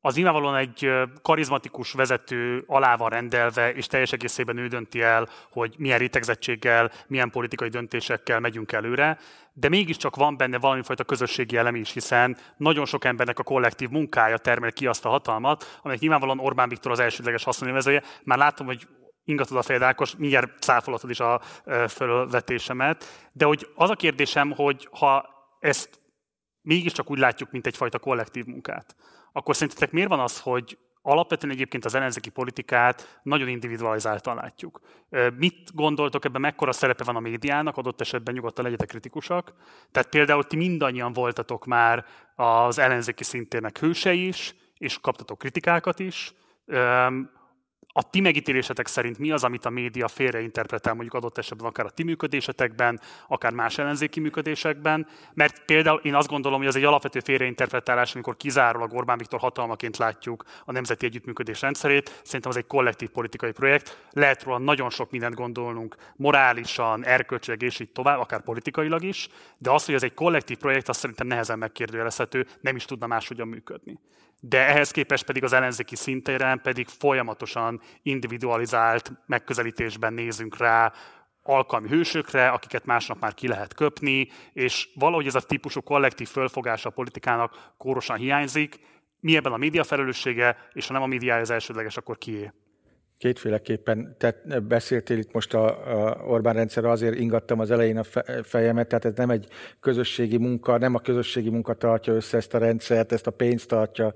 az 0.00 0.14
nyilvánvalóan 0.14 0.56
egy 0.56 0.90
karizmatikus 1.22 1.92
vezető 1.92 2.64
alá 2.66 2.96
van 2.96 3.08
rendelve, 3.08 3.72
és 3.72 3.86
teljes 3.86 4.12
egészében 4.12 4.56
ő 4.56 4.66
dönti 4.66 5.00
el, 5.02 5.28
hogy 5.50 5.74
milyen 5.78 5.98
rétegzettséggel, 5.98 6.90
milyen 7.06 7.30
politikai 7.30 7.68
döntésekkel 7.68 8.40
megyünk 8.40 8.72
előre, 8.72 9.18
de 9.60 9.68
mégiscsak 9.68 10.16
van 10.16 10.36
benne 10.36 10.58
valami 10.58 10.82
fajta 10.82 11.04
közösségi 11.04 11.56
elem 11.56 11.74
is, 11.74 11.92
hiszen 11.92 12.36
nagyon 12.56 12.86
sok 12.86 13.04
embernek 13.04 13.38
a 13.38 13.42
kollektív 13.42 13.88
munkája 13.88 14.38
termel 14.38 14.72
ki 14.72 14.86
azt 14.86 15.04
a 15.04 15.08
hatalmat, 15.08 15.78
amelyek 15.82 16.00
nyilvánvalóan 16.00 16.38
Orbán 16.38 16.68
Viktor 16.68 16.92
az 16.92 16.98
elsődleges 16.98 17.44
haszonélvezője. 17.44 18.02
Már 18.24 18.38
látom, 18.38 18.66
hogy 18.66 18.88
ingatod 19.24 19.56
a 19.56 19.62
fejed, 19.62 19.82
Ákos, 19.82 20.16
mindjárt 20.16 20.62
cáfolatod 20.62 21.10
is 21.10 21.20
a 21.20 21.40
fölvetésemet, 21.88 23.28
de 23.32 23.44
hogy 23.44 23.68
az 23.74 23.90
a 23.90 23.94
kérdésem, 23.94 24.50
hogy 24.50 24.88
ha 24.90 25.28
ezt 25.58 26.00
mégiscsak 26.62 27.10
úgy 27.10 27.18
látjuk, 27.18 27.50
mint 27.50 27.66
egyfajta 27.66 27.98
kollektív 27.98 28.44
munkát, 28.44 28.96
akkor 29.32 29.56
szerintetek 29.56 29.90
miért 29.90 30.08
van 30.08 30.20
az, 30.20 30.40
hogy 30.40 30.78
alapvetően 31.02 31.52
egyébként 31.52 31.84
az 31.84 31.94
ellenzéki 31.94 32.30
politikát 32.30 33.20
nagyon 33.22 33.48
individualizáltan 33.48 34.34
látjuk. 34.34 34.80
Mit 35.36 35.74
gondoltok 35.74 36.24
ebben, 36.24 36.40
mekkora 36.40 36.72
szerepe 36.72 37.04
van 37.04 37.16
a 37.16 37.20
médiának, 37.20 37.76
adott 37.76 38.00
esetben 38.00 38.34
nyugodtan 38.34 38.64
legyetek 38.64 38.88
kritikusak. 38.88 39.52
Tehát 39.90 40.08
például 40.08 40.44
ti 40.44 40.56
mindannyian 40.56 41.12
voltatok 41.12 41.66
már 41.66 42.04
az 42.34 42.78
ellenzéki 42.78 43.24
szintének 43.24 43.78
hősei 43.78 44.26
is, 44.26 44.54
és 44.78 44.98
kaptatok 45.00 45.38
kritikákat 45.38 45.98
is 45.98 46.34
a 47.92 48.10
ti 48.10 48.20
megítélésetek 48.20 48.86
szerint 48.86 49.18
mi 49.18 49.30
az, 49.30 49.44
amit 49.44 49.64
a 49.64 49.70
média 49.70 50.08
félreinterpretál 50.08 50.94
mondjuk 50.94 51.14
adott 51.14 51.38
esetben 51.38 51.66
akár 51.66 51.86
a 51.86 51.90
ti 51.90 52.02
működésetekben, 52.02 53.00
akár 53.28 53.52
más 53.52 53.78
ellenzéki 53.78 54.20
működésekben? 54.20 55.06
Mert 55.34 55.64
például 55.64 56.00
én 56.02 56.14
azt 56.14 56.28
gondolom, 56.28 56.58
hogy 56.58 56.66
ez 56.66 56.76
egy 56.76 56.84
alapvető 56.84 57.20
félreinterpretálás, 57.20 58.14
amikor 58.14 58.36
kizárólag 58.36 58.92
Orbán 58.92 59.18
Viktor 59.18 59.40
hatalmaként 59.40 59.96
látjuk 59.96 60.44
a 60.64 60.72
nemzeti 60.72 61.06
együttműködés 61.06 61.60
rendszerét. 61.60 62.20
Szerintem 62.24 62.50
ez 62.50 62.56
egy 62.56 62.66
kollektív 62.66 63.08
politikai 63.08 63.52
projekt. 63.52 64.06
Lehet 64.10 64.42
róla 64.42 64.58
nagyon 64.58 64.90
sok 64.90 65.10
mindent 65.10 65.34
gondolnunk, 65.34 65.96
morálisan, 66.16 67.04
erkölcsileg 67.04 67.62
és 67.62 67.80
így 67.80 67.92
tovább, 67.92 68.18
akár 68.18 68.42
politikailag 68.42 69.02
is, 69.02 69.28
de 69.58 69.70
az, 69.70 69.84
hogy 69.84 69.94
ez 69.94 70.02
egy 70.02 70.14
kollektív 70.14 70.56
projekt, 70.56 70.88
azt 70.88 71.00
szerintem 71.00 71.26
nehezen 71.26 71.58
megkérdőjelezhető, 71.58 72.46
nem 72.60 72.76
is 72.76 72.84
tudna 72.84 73.06
máshogyan 73.06 73.48
működni 73.48 73.98
de 74.40 74.66
ehhez 74.66 74.90
képest 74.90 75.24
pedig 75.24 75.44
az 75.44 75.52
ellenzéki 75.52 75.96
szintéren 75.96 76.60
pedig 76.60 76.88
folyamatosan 76.88 77.80
individualizált 78.02 79.12
megközelítésben 79.26 80.12
nézünk 80.12 80.56
rá 80.56 80.92
alkalmi 81.42 81.88
hősökre, 81.88 82.48
akiket 82.48 82.84
másnap 82.84 83.20
már 83.20 83.34
ki 83.34 83.48
lehet 83.48 83.74
köpni, 83.74 84.28
és 84.52 84.88
valahogy 84.94 85.26
ez 85.26 85.34
a 85.34 85.40
típusú 85.40 85.80
kollektív 85.80 86.28
fölfogása 86.28 86.88
a 86.88 86.92
politikának 86.92 87.72
kórosan 87.76 88.16
hiányzik. 88.16 88.80
Mi 89.20 89.36
ebben 89.36 89.52
a 89.52 89.56
média 89.56 89.84
felelőssége, 89.84 90.56
és 90.72 90.86
ha 90.86 90.92
nem 90.92 91.02
a 91.02 91.06
médiája 91.06 91.40
az 91.40 91.50
elsődleges, 91.50 91.96
akkor 91.96 92.18
kié? 92.18 92.52
Kétféleképpen 93.20 94.14
te 94.18 94.34
beszéltél 94.68 95.18
itt 95.18 95.32
most 95.32 95.54
a, 95.54 95.66
a 96.08 96.24
Orbán 96.26 96.54
rendszer, 96.54 96.84
azért 96.84 97.18
ingattam 97.18 97.60
az 97.60 97.70
elején 97.70 97.98
a 97.98 98.04
fejemet, 98.42 98.88
tehát 98.88 99.04
ez 99.04 99.12
nem 99.14 99.30
egy 99.30 99.46
közösségi 99.80 100.36
munka, 100.36 100.78
nem 100.78 100.94
a 100.94 100.98
közösségi 100.98 101.50
munka 101.50 101.74
tartja 101.74 102.14
össze 102.14 102.36
ezt 102.36 102.54
a 102.54 102.58
rendszert, 102.58 103.12
ezt 103.12 103.26
a 103.26 103.30
pénzt 103.30 103.68
tartja 103.68 104.14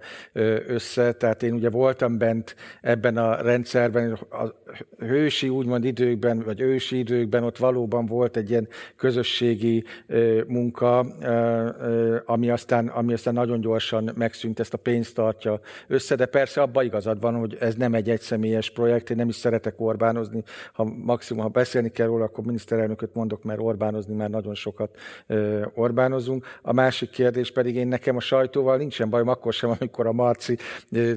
össze, 0.67 1.13
tehát 1.13 1.43
én 1.43 1.53
ugye 1.53 1.71
voltam 1.71 2.19
bent 2.19 2.57
ebben 2.81 3.17
a 3.17 3.43
rendszerben, 3.43 4.13
a 4.13 4.55
hősi 4.99 5.49
úgymond 5.49 5.85
időkben, 5.85 6.43
vagy 6.43 6.61
ősi 6.61 6.99
időkben 6.99 7.43
ott 7.43 7.57
valóban 7.57 8.07
volt 8.07 8.37
egy 8.37 8.51
ilyen 8.51 8.69
közösségi 8.97 9.85
munka, 10.47 10.99
ami 12.25 12.51
aztán, 12.51 12.89
ami 12.89 13.13
aztán 13.13 13.35
nagyon 13.35 13.61
gyorsan 13.61 14.11
megszűnt, 14.15 14.61
ezt 14.61 14.75
a 14.75 14.79
pénzt 14.79 15.15
tartja 15.15 15.61
össze, 15.87 16.15
de 16.15 16.27
persze 16.27 16.61
abban 16.61 16.85
igazad 16.85 17.21
van, 17.21 17.35
hogy 17.35 17.57
ez 17.61 17.75
nem 17.75 17.95
egy 17.95 18.11
egyszemélyes 18.11 18.71
projekt, 18.71 18.93
projekt, 18.95 19.11
én 19.11 19.17
nem 19.17 19.29
is 19.29 19.37
szeretek 19.37 19.81
Orbánozni. 19.81 20.43
Ha 20.73 20.85
maximum, 20.85 21.43
ha 21.43 21.49
beszélni 21.49 21.89
kell 21.89 22.07
róla, 22.07 22.25
akkor 22.25 22.45
miniszterelnököt 22.45 23.15
mondok, 23.15 23.43
mert 23.43 23.61
Orbánozni 23.61 24.15
már 24.15 24.31
nagyon 24.31 24.55
sokat 24.55 24.97
Orbánozunk. 25.75 26.47
A 26.63 26.73
másik 26.73 27.11
kérdés 27.11 27.53
pedig 27.53 27.75
én 27.75 27.89
nekem 27.89 28.17
a 28.17 28.21
sajtóval 28.21 28.77
nincsen 28.77 29.11
bajom, 29.11 29.29
akkor 29.29 29.53
sem, 29.53 29.71
amikor 29.79 30.07
a 30.07 30.13
Marci 30.13 30.57
ö, 30.93 31.13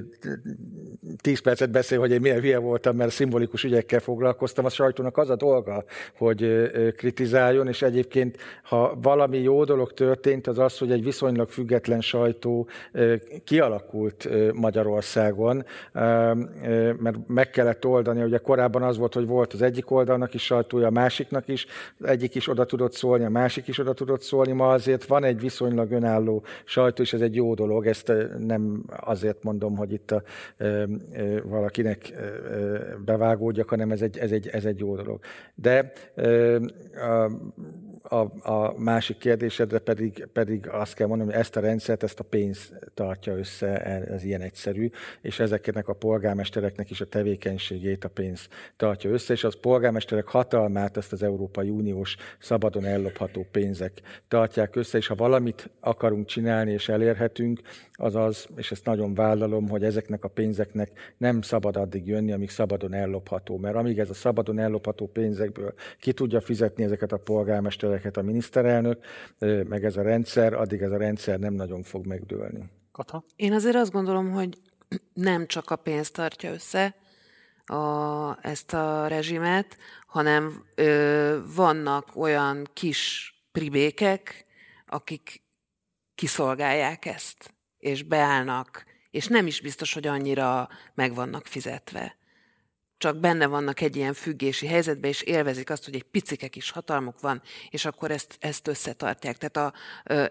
tíz 1.20 1.40
percet 1.40 1.70
beszél, 1.70 1.98
hogy 1.98 2.10
én 2.10 2.20
milyen 2.20 2.40
hülye 2.40 2.58
voltam, 2.58 2.96
mert 2.96 3.10
szimbolikus 3.10 3.64
ügyekkel 3.64 4.00
foglalkoztam. 4.00 4.64
A 4.64 4.68
sajtónak 4.68 5.16
az 5.16 5.30
a 5.30 5.36
dolga, 5.36 5.84
hogy 6.16 6.70
kritizáljon, 6.96 7.68
és 7.68 7.82
egyébként, 7.82 8.36
ha 8.62 8.98
valami 9.02 9.38
jó 9.38 9.64
dolog 9.64 9.92
történt, 9.92 10.46
az 10.46 10.58
az, 10.58 10.78
hogy 10.78 10.92
egy 10.92 11.04
viszonylag 11.04 11.48
független 11.48 12.00
sajtó 12.00 12.68
kialakult 13.44 14.28
Magyarországon, 14.52 15.64
mert 16.96 17.16
meg 17.26 17.50
kell 17.50 17.67
kellett 17.68 17.86
oldani. 17.86 18.22
Ugye 18.22 18.38
korábban 18.38 18.82
az 18.82 18.96
volt, 18.96 19.14
hogy 19.14 19.26
volt 19.26 19.52
az 19.52 19.62
egyik 19.62 19.90
oldalnak 19.90 20.34
is 20.34 20.42
sajtója, 20.44 20.86
a 20.86 20.90
másiknak 20.90 21.48
is, 21.48 21.66
az 21.98 22.06
egyik 22.06 22.34
is 22.34 22.48
oda 22.48 22.64
tudott 22.64 22.92
szólni, 22.92 23.24
a 23.24 23.28
másik 23.28 23.68
is 23.68 23.78
oda 23.78 23.92
tudott 23.92 24.20
szólni. 24.20 24.52
Ma 24.52 24.70
azért 24.70 25.04
van 25.04 25.24
egy 25.24 25.40
viszonylag 25.40 25.90
önálló 25.90 26.42
sajtó, 26.64 27.02
és 27.02 27.12
ez 27.12 27.20
egy 27.20 27.34
jó 27.34 27.54
dolog. 27.54 27.86
Ezt 27.86 28.12
nem 28.38 28.84
azért 28.96 29.42
mondom, 29.42 29.76
hogy 29.76 29.92
itt 29.92 30.10
a, 30.10 30.22
ö, 30.56 30.82
ö, 31.12 31.40
valakinek 31.44 32.12
ö, 32.12 32.78
bevágódjak, 33.04 33.68
hanem 33.68 33.90
ez 33.90 34.02
egy, 34.02 34.18
ez 34.18 34.30
egy, 34.30 34.48
ez 34.48 34.64
egy 34.64 34.78
jó 34.78 34.96
dolog. 34.96 35.20
De 35.54 35.92
ö, 36.14 36.56
a, 36.94 37.30
a, 38.08 38.50
a 38.50 38.74
másik 38.76 39.18
kérdésedre 39.18 39.78
pedig, 39.78 40.28
pedig 40.32 40.68
azt 40.68 40.94
kell 40.94 41.06
mondanom, 41.06 41.32
hogy 41.32 41.42
ezt 41.42 41.56
a 41.56 41.60
rendszert, 41.60 42.02
ezt 42.02 42.20
a 42.20 42.24
pénzt 42.24 42.90
tartja 42.94 43.36
össze, 43.36 43.82
ez 43.84 44.24
ilyen 44.24 44.40
egyszerű, 44.40 44.90
és 45.20 45.38
ezeknek 45.40 45.88
a 45.88 45.92
polgármestereknek 45.92 46.90
is 46.90 47.00
a 47.00 47.06
tevékenységét 47.06 48.04
a 48.04 48.08
pénz 48.08 48.48
tartja 48.76 49.10
össze, 49.10 49.32
és 49.32 49.44
az 49.44 49.56
polgármesterek 49.60 50.26
hatalmát 50.26 50.96
ezt 50.96 51.12
az 51.12 51.22
Európai 51.22 51.68
Uniós 51.68 52.16
szabadon 52.38 52.84
ellopható 52.84 53.46
pénzek 53.50 54.00
tartják 54.28 54.76
össze, 54.76 54.98
és 54.98 55.06
ha 55.06 55.14
valamit 55.14 55.70
akarunk 55.80 56.26
csinálni 56.26 56.72
és 56.72 56.88
elérhetünk, 56.88 57.60
az 57.92 58.14
az, 58.14 58.46
és 58.56 58.70
ezt 58.70 58.84
nagyon 58.84 59.14
vállalom, 59.14 59.68
hogy 59.68 59.84
ezeknek 59.84 60.24
a 60.24 60.28
pénzeknek 60.28 60.90
nem 61.16 61.42
szabad 61.42 61.76
addig 61.76 62.06
jönni, 62.06 62.32
amíg 62.32 62.50
szabadon 62.50 62.94
ellopható, 62.94 63.56
mert 63.56 63.76
amíg 63.76 63.98
ez 63.98 64.10
a 64.10 64.14
szabadon 64.14 64.58
ellopható 64.58 65.06
pénzekből 65.06 65.74
ki 66.00 66.12
tudja 66.12 66.40
fizetni 66.40 66.84
ezeket 66.84 67.12
a 67.12 67.16
polgármesterek, 67.16 67.97
ezeket 67.98 68.16
a 68.16 68.22
miniszterelnök, 68.22 69.04
meg 69.68 69.84
ez 69.84 69.96
a 69.96 70.02
rendszer, 70.02 70.52
addig 70.52 70.80
ez 70.80 70.90
a 70.90 70.96
rendszer 70.96 71.38
nem 71.38 71.54
nagyon 71.54 71.82
fog 71.82 72.06
megdőlni. 72.06 72.70
Kata? 72.92 73.24
Én 73.36 73.52
azért 73.52 73.76
azt 73.76 73.92
gondolom, 73.92 74.30
hogy 74.30 74.58
nem 75.12 75.46
csak 75.46 75.70
a 75.70 75.76
pénz 75.76 76.10
tartja 76.10 76.52
össze 76.52 76.94
a, 77.64 78.46
ezt 78.46 78.74
a 78.74 79.06
rezsimet, 79.06 79.76
hanem 80.06 80.64
ö, 80.74 81.38
vannak 81.54 82.16
olyan 82.16 82.68
kis 82.72 83.32
pribékek, 83.52 84.46
akik 84.86 85.42
kiszolgálják 86.14 87.04
ezt, 87.04 87.54
és 87.78 88.02
beállnak, 88.02 88.84
és 89.10 89.26
nem 89.26 89.46
is 89.46 89.60
biztos, 89.60 89.94
hogy 89.94 90.06
annyira 90.06 90.68
meg 90.94 91.14
vannak 91.14 91.46
fizetve. 91.46 92.17
Csak 92.98 93.16
benne 93.16 93.46
vannak 93.46 93.80
egy 93.80 93.96
ilyen 93.96 94.14
függési 94.14 94.66
helyzetben, 94.66 95.10
és 95.10 95.22
élvezik 95.22 95.70
azt, 95.70 95.84
hogy 95.84 95.94
egy 95.94 96.02
picike 96.02 96.48
kis 96.48 96.70
hatalmuk 96.70 97.20
van, 97.20 97.42
és 97.70 97.84
akkor 97.84 98.10
ezt, 98.10 98.36
ezt 98.40 98.68
összetartják. 98.68 99.36
Tehát 99.38 99.56
a 99.56 99.72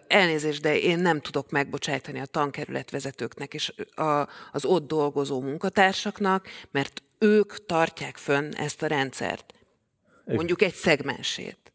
elnézést, 0.07 0.61
de 0.61 0.79
én 0.79 0.99
nem 0.99 1.21
tudok 1.21 1.51
megbocsájtani 1.51 2.19
a 2.19 2.25
tankerületvezetőknek 2.25 3.53
és 3.53 3.73
a, 3.95 4.27
az 4.51 4.65
ott 4.65 4.87
dolgozó 4.87 5.41
munkatársaknak, 5.41 6.47
mert 6.71 7.03
ők 7.17 7.65
tartják 7.65 8.17
fönn 8.17 8.53
ezt 8.53 8.81
a 8.81 8.87
rendszert. 8.87 9.53
Mondjuk 10.25 10.61
egy 10.61 10.73
szegmensét. 10.73 11.71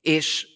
És 0.00 0.46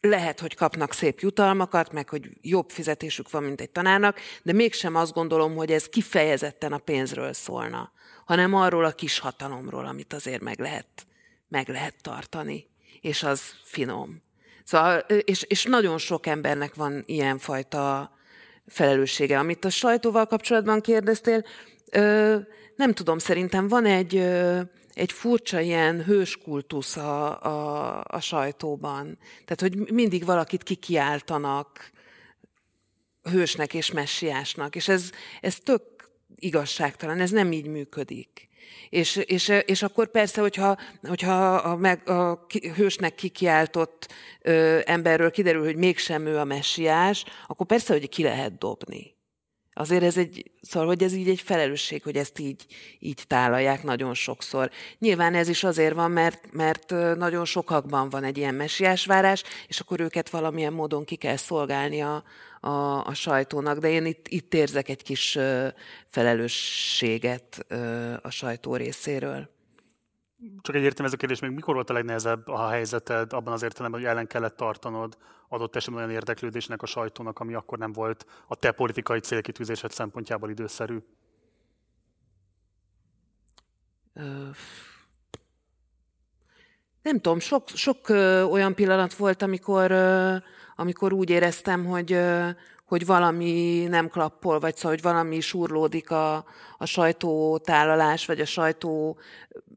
lehet, 0.00 0.40
hogy 0.40 0.54
kapnak 0.54 0.92
szép 0.92 1.20
jutalmakat, 1.20 1.92
meg 1.92 2.08
hogy 2.08 2.30
jobb 2.40 2.70
fizetésük 2.70 3.30
van, 3.30 3.42
mint 3.42 3.60
egy 3.60 3.70
tanárnak, 3.70 4.20
de 4.42 4.52
mégsem 4.52 4.94
azt 4.94 5.12
gondolom, 5.12 5.54
hogy 5.54 5.72
ez 5.72 5.88
kifejezetten 5.88 6.72
a 6.72 6.78
pénzről 6.78 7.32
szólna, 7.32 7.92
hanem 8.32 8.54
arról 8.54 8.84
a 8.84 8.92
kis 8.92 9.18
hatalomról, 9.18 9.86
amit 9.86 10.12
azért 10.12 10.42
meg 10.42 10.58
lehet, 10.58 11.06
meg 11.48 11.68
lehet 11.68 11.94
tartani, 12.02 12.66
és 13.00 13.22
az 13.22 13.42
finom. 13.62 14.22
Szóval, 14.64 14.98
és, 14.98 15.42
és 15.42 15.64
nagyon 15.64 15.98
sok 15.98 16.26
embernek 16.26 16.74
van 16.74 17.02
ilyenfajta 17.06 18.12
felelőssége. 18.66 19.38
Amit 19.38 19.64
a 19.64 19.70
sajtóval 19.70 20.26
kapcsolatban 20.26 20.80
kérdeztél, 20.80 21.44
nem 22.76 22.92
tudom, 22.94 23.18
szerintem 23.18 23.68
van 23.68 23.84
egy 23.84 24.24
egy 24.94 25.12
furcsa 25.12 25.60
ilyen 25.60 26.04
hőskultusz 26.04 26.96
a, 26.96 27.42
a, 27.42 28.04
a 28.06 28.20
sajtóban. 28.20 29.18
Tehát, 29.44 29.60
hogy 29.60 29.92
mindig 29.92 30.24
valakit 30.24 30.62
kikiáltanak 30.62 31.90
hősnek 33.22 33.74
és 33.74 33.92
messiásnak, 33.92 34.76
és 34.76 34.88
ez, 34.88 35.10
ez 35.40 35.56
tök 35.56 35.91
igazságtalan, 36.42 37.20
ez 37.20 37.30
nem 37.30 37.52
így 37.52 37.66
működik. 37.66 38.48
És, 38.90 39.16
és, 39.16 39.52
és 39.66 39.82
akkor 39.82 40.10
persze, 40.10 40.40
hogyha, 40.40 40.78
hogyha 41.02 41.54
a, 41.54 41.76
meg, 41.76 42.08
a 42.08 42.46
hősnek 42.76 43.14
kikiáltott 43.14 44.12
ö, 44.42 44.78
emberről 44.84 45.30
kiderül, 45.30 45.64
hogy 45.64 45.76
mégsem 45.76 46.26
ő 46.26 46.38
a 46.38 46.44
messiás, 46.44 47.24
akkor 47.46 47.66
persze, 47.66 47.92
hogy 47.92 48.08
ki 48.08 48.22
lehet 48.22 48.58
dobni. 48.58 49.14
Azért 49.74 50.02
ez 50.02 50.16
egy, 50.16 50.50
szóval, 50.60 50.88
hogy 50.88 51.02
ez 51.02 51.12
így 51.12 51.28
egy 51.28 51.40
felelősség, 51.40 52.02
hogy 52.02 52.16
ezt 52.16 52.38
így, 52.38 52.66
így 52.98 53.24
tálalják 53.26 53.82
nagyon 53.82 54.14
sokszor. 54.14 54.70
Nyilván 54.98 55.34
ez 55.34 55.48
is 55.48 55.64
azért 55.64 55.94
van, 55.94 56.10
mert, 56.10 56.52
mert 56.52 56.90
nagyon 57.16 57.44
sokakban 57.44 58.08
van 58.08 58.24
egy 58.24 58.38
ilyen 58.38 58.54
messiásvárás, 58.54 59.42
és 59.68 59.80
akkor 59.80 60.00
őket 60.00 60.30
valamilyen 60.30 60.72
módon 60.72 61.04
ki 61.04 61.16
kell 61.16 61.36
szolgálni 61.36 62.00
a, 62.00 62.24
a, 62.64 63.06
a 63.06 63.14
sajtónak. 63.14 63.78
De 63.78 63.88
én 63.88 64.06
itt, 64.06 64.28
itt 64.28 64.54
érzek 64.54 64.88
egy 64.88 65.02
kis 65.02 65.38
felelősséget 66.06 67.66
a 68.22 68.30
sajtó 68.30 68.76
részéről 68.76 69.50
csak 70.60 70.74
egy 70.74 70.82
értelmező 70.82 71.16
kérdés, 71.16 71.40
még 71.40 71.50
mikor 71.50 71.74
volt 71.74 71.90
a 71.90 71.92
legnehezebb 71.92 72.48
a 72.48 72.68
helyzeted 72.68 73.32
abban 73.32 73.52
az 73.52 73.62
értelemben, 73.62 74.00
hogy 74.00 74.10
ellen 74.10 74.26
kellett 74.26 74.56
tartanod 74.56 75.16
adott 75.48 75.76
esetben 75.76 76.02
olyan 76.02 76.14
érdeklődésnek 76.14 76.82
a 76.82 76.86
sajtónak, 76.86 77.38
ami 77.38 77.54
akkor 77.54 77.78
nem 77.78 77.92
volt 77.92 78.26
a 78.46 78.54
te 78.54 78.72
politikai 78.72 79.20
célkitűzésed 79.20 79.90
szempontjából 79.90 80.50
időszerű? 80.50 80.98
Nem 87.02 87.20
tudom, 87.20 87.38
sok, 87.38 87.68
sok 87.68 88.08
olyan 88.50 88.74
pillanat 88.74 89.14
volt, 89.14 89.42
amikor, 89.42 89.90
amikor 90.76 91.12
úgy 91.12 91.30
éreztem, 91.30 91.84
hogy, 91.84 92.18
hogy 92.84 93.06
valami 93.06 93.84
nem 93.88 94.08
klappol, 94.08 94.58
vagy 94.58 94.76
szóval, 94.76 94.90
hogy 94.90 95.02
valami 95.02 95.40
surlódik 95.40 96.10
a, 96.10 96.44
a 96.78 96.86
sajtótálalás, 96.86 98.26
vagy 98.26 98.40
a 98.40 98.44
sajtó 98.44 99.18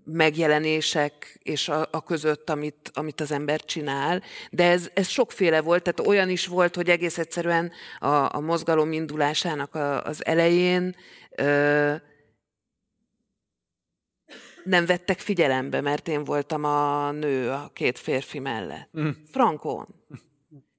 megjelenések 0.06 1.40
és 1.44 1.70
a, 1.70 1.88
a 1.92 2.04
között, 2.04 2.50
amit, 2.50 2.92
amit 2.94 3.22
az 3.22 3.32
ember 3.32 3.66
csinál. 3.66 4.22
De 4.52 4.70
ez, 4.70 4.90
ez 4.94 5.08
sokféle 5.08 5.62
volt, 5.62 5.84
tehát 5.84 6.10
olyan 6.10 6.30
is 6.30 6.48
volt, 6.48 6.76
hogy 6.76 6.90
egész 6.90 7.18
egyszerűen 7.18 7.72
a, 8.00 8.36
a 8.36 8.40
mozgalom 8.40 8.92
indulásának 8.92 9.76
a, 9.76 10.04
az 10.04 10.26
elején 10.26 10.96
ö, 11.36 11.94
nem 14.64 14.86
vettek 14.86 15.20
figyelembe, 15.20 15.82
mert 15.82 16.08
én 16.08 16.24
voltam 16.24 16.64
a 16.64 17.12
nő 17.12 17.50
a 17.50 17.70
két 17.74 18.00
férfi 18.00 18.40
mellett. 18.40 18.90
Mm. 19.00 19.10
Frankon. 19.32 19.88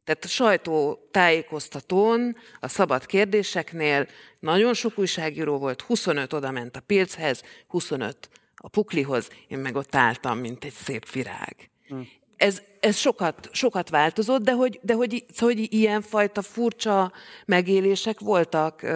Tehát 0.07 0.24
a 0.24 0.28
sajtó 0.28 1.09
tájékoztatón, 1.11 2.37
a 2.61 2.69
szabad 2.69 3.07
kérdéseknél 3.07 4.07
nagyon 4.39 4.74
sok 4.74 4.99
újságíró 4.99 5.59
volt, 5.59 5.81
25 5.81 6.33
oda 6.33 6.51
ment 6.51 6.77
a 6.77 6.81
Pilchez, 6.81 7.43
25 7.66 8.28
a 8.57 8.69
puklihoz, 8.69 9.28
én 9.49 9.59
meg 9.59 9.77
ott 9.77 9.95
álltam, 9.95 10.39
mint 10.39 10.65
egy 10.65 10.73
szép 10.73 11.11
virág. 11.11 11.70
Mm. 11.95 12.01
Ez, 12.37 12.62
ez 12.81 12.97
sokat, 12.97 13.49
sokat 13.53 13.89
változott, 13.89 14.43
de 14.43 14.53
hogy, 14.53 14.78
de 14.83 14.95
hogy, 14.95 15.24
szóval, 15.35 15.55
hogy 15.55 15.73
ilyenfajta 15.73 16.43
furcsa 16.43 17.12
megélések 17.47 18.20
voltak. 18.20 18.87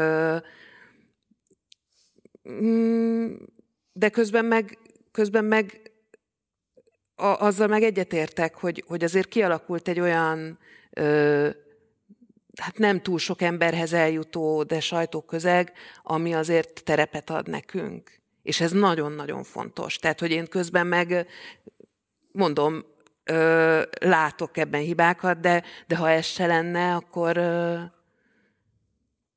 Mm, 2.50 3.32
de 3.92 4.08
közben 4.08 4.44
meg, 4.44 4.78
közben 5.12 5.44
meg 5.44 5.92
a, 7.14 7.26
azzal 7.26 7.66
meg 7.66 7.82
egyetértek, 7.82 8.54
hogy, 8.54 8.84
hogy 8.86 9.04
azért 9.04 9.28
kialakult 9.28 9.88
egy 9.88 10.00
olyan 10.00 10.58
hát 12.60 12.78
nem 12.78 13.00
túl 13.00 13.18
sok 13.18 13.42
emberhez 13.42 13.92
eljutó, 13.92 14.62
de 14.62 14.80
sajtóközeg, 14.80 15.72
ami 16.02 16.34
azért 16.34 16.84
terepet 16.84 17.30
ad 17.30 17.48
nekünk. 17.48 18.20
És 18.42 18.60
ez 18.60 18.72
nagyon-nagyon 18.72 19.42
fontos. 19.42 19.96
Tehát, 19.96 20.20
hogy 20.20 20.30
én 20.30 20.46
közben 20.46 20.86
meg 20.86 21.26
mondom, 22.32 22.84
ö, 23.24 23.82
látok 24.00 24.56
ebben 24.56 24.80
hibákat, 24.80 25.40
de, 25.40 25.62
de 25.86 25.96
ha 25.96 26.10
ez 26.10 26.24
se 26.24 26.46
lenne, 26.46 26.94
akkor, 26.94 27.36
ö, 27.36 27.78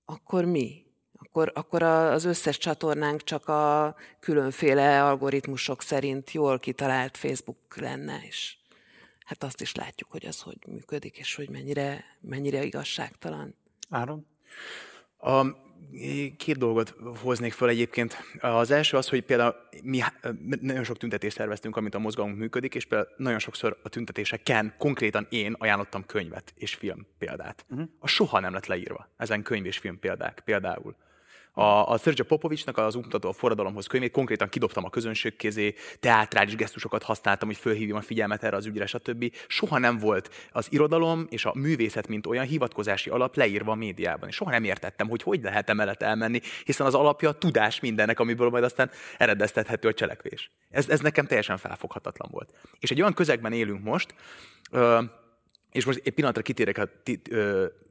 akkor 0.06 0.46
mi? 0.46 0.82
Akkor, 1.18 1.52
akkor 1.56 1.84
az 1.84 2.26
összes 2.26 2.58
csatornánk 2.58 3.24
csak 3.24 3.48
a 3.48 3.96
különféle 4.20 5.04
algoritmusok 5.04 5.82
szerint 5.82 6.32
jól 6.32 6.60
kitalált 6.60 7.18
Facebook 7.18 7.78
lenne, 7.78 8.20
és 8.28 8.56
hát 9.26 9.44
azt 9.44 9.62
is 9.62 9.76
látjuk, 9.76 10.12
hogy 10.12 10.26
az 10.26 10.42
hogy 10.42 10.58
működik, 10.68 11.18
és 11.18 11.36
hogy 11.36 11.50
mennyire, 11.50 12.04
mennyire 12.22 12.64
igazságtalan. 12.64 13.56
Áron? 13.90 14.28
A, 15.18 15.46
két 16.38 16.58
dolgot 16.58 16.96
hoznék 17.22 17.54
fel 17.54 17.70
egyébként. 17.70 18.18
Az 18.40 18.72
első 18.72 18.98
az, 18.98 19.10
hogy 19.10 19.22
például 19.22 19.56
mi 19.84 20.02
nagyon 20.62 20.84
sok 20.84 20.98
tüntetést 20.98 21.36
szerveztünk, 21.36 21.76
amit 21.76 21.96
a 21.96 22.00
mozgalom 22.00 22.32
működik, 22.32 22.76
és 22.76 22.86
például 22.86 23.14
nagyon 23.18 23.40
sokszor 23.40 23.80
a 23.84 23.90
tüntetéseken 23.90 24.76
konkrétan 24.78 25.28
én 25.30 25.54
ajánlottam 25.54 26.06
könyvet 26.06 26.54
és 26.56 26.76
film 26.76 27.08
példát. 27.18 27.66
Uh-huh. 27.70 27.90
A 28.00 28.08
soha 28.08 28.40
nem 28.40 28.54
lett 28.54 28.66
leírva 28.66 29.10
ezen 29.18 29.42
könyv 29.42 29.66
és 29.66 29.78
film 29.78 30.00
példák 30.00 30.42
például. 30.46 30.96
A, 31.56 31.92
a 31.92 31.98
Sergio 31.98 32.26
Popovicsnak 32.26 32.78
az 32.78 32.96
Útmutató 32.96 33.30
a 33.30 33.34
forradalomhoz 33.34 33.88
könyvét 33.88 34.12
konkrétan 34.12 34.50
kidobtam 34.50 34.84
a 34.84 34.90
közönség 34.90 35.36
kezé, 35.36 35.74
teátrális 36.00 36.56
gesztusokat 36.56 37.04
használtam, 37.04 37.48
hogy 37.48 37.58
fölhívjam 37.58 37.98
a 37.98 38.02
figyelmet 38.02 38.44
erre 38.44 38.56
az 38.56 38.66
ügyre, 38.66 38.86
stb. 38.86 39.32
Soha 39.48 39.78
nem 39.78 39.98
volt 39.98 40.50
az 40.52 40.68
irodalom 40.70 41.28
és 41.30 41.46
a 41.46 41.52
művészet, 41.56 42.08
mint 42.08 42.28
olyan 42.28 42.46
hivatkozási 42.46 43.10
alap 43.10 43.36
leírva 43.36 43.72
a 43.72 43.76
médiában. 43.76 44.30
És 44.30 44.36
soha 44.36 44.52
nem 44.52 44.64
értettem, 44.64 45.10
hogy 45.10 45.24
hogy 45.24 45.42
lehet 45.44 45.70
emellett 45.70 46.02
elmenni, 46.02 46.40
hiszen 46.66 46.86
az 46.86 46.94
alapja 46.94 47.30
a 47.30 47.38
tudás 47.38 47.80
mindennek, 47.80 48.20
amiből 48.20 48.50
majd 48.50 48.64
aztán 48.64 48.92
eredeztethető 49.18 49.88
a 49.88 49.94
cselekvés. 49.94 50.52
Ez, 50.70 50.90
ez 50.90 51.00
nekem 51.00 51.26
teljesen 51.26 51.58
felfoghatatlan 51.58 52.30
volt. 52.32 52.54
És 52.80 52.92
egy 52.92 53.02
olyan 53.02 53.14
közegben 53.14 53.54
élünk 53.54 53.84
most, 53.84 54.14
és 55.74 55.86
most 55.86 56.02
egy 56.04 56.14
pillanatra 56.14 56.42
kitérek 56.42 56.78
a 56.78 56.90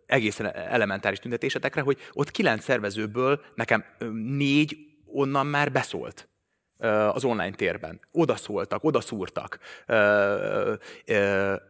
egészen 0.07 0.55
elementáris 0.55 1.19
tüntetésetekre, 1.19 1.81
hogy 1.81 1.99
ott 2.13 2.31
kilenc 2.31 2.65
szervezőből 2.65 3.41
nekem 3.55 3.85
négy 4.37 4.77
onnan 5.07 5.47
már 5.47 5.73
beszólt 5.73 6.29
az 7.13 7.25
online 7.25 7.51
térben. 7.51 8.01
Oda 8.13 8.37
szóltak, 8.37 8.85
oda 8.85 9.01
szúrtak. 9.01 9.59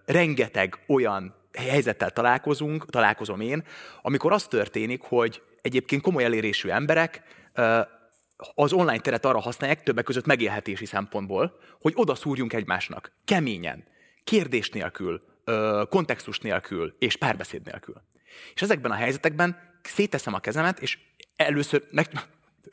Rengeteg 0.05 0.85
olyan 0.87 1.35
helyzettel 1.53 2.11
találkozunk, 2.11 2.91
találkozom 2.91 3.41
én, 3.41 3.65
amikor 4.03 4.33
az 4.33 4.47
történik, 4.47 5.03
hogy 5.03 5.43
egyébként 5.63 6.03
komoly 6.03 6.25
elérésű 6.25 6.69
emberek 6.69 7.23
az 8.55 8.73
online 8.73 9.01
teret 9.01 9.25
arra 9.25 9.41
használják, 9.41 9.83
többek 9.83 10.05
között 10.05 10.27
megélhetési 10.27 10.87
szempontból, 10.87 11.59
hogy 11.81 11.93
oda 11.97 12.15
szúrjunk 12.15 12.53
egymásnak. 12.53 13.13
Keményen, 13.25 13.85
kérdés 14.25 14.71
nélkül, 14.71 15.23
kontextus 15.89 16.39
nélkül 16.39 16.95
és 16.99 17.17
párbeszéd 17.17 17.65
nélkül. 17.65 18.03
És 18.55 18.63
ezekben 18.63 18.91
a 18.91 18.95
helyzetekben 18.95 19.79
széteszem 19.83 20.35
a 20.35 20.39
kezemet, 20.39 20.79
és 20.79 20.99
először 21.37 21.87
meg, 21.91 22.09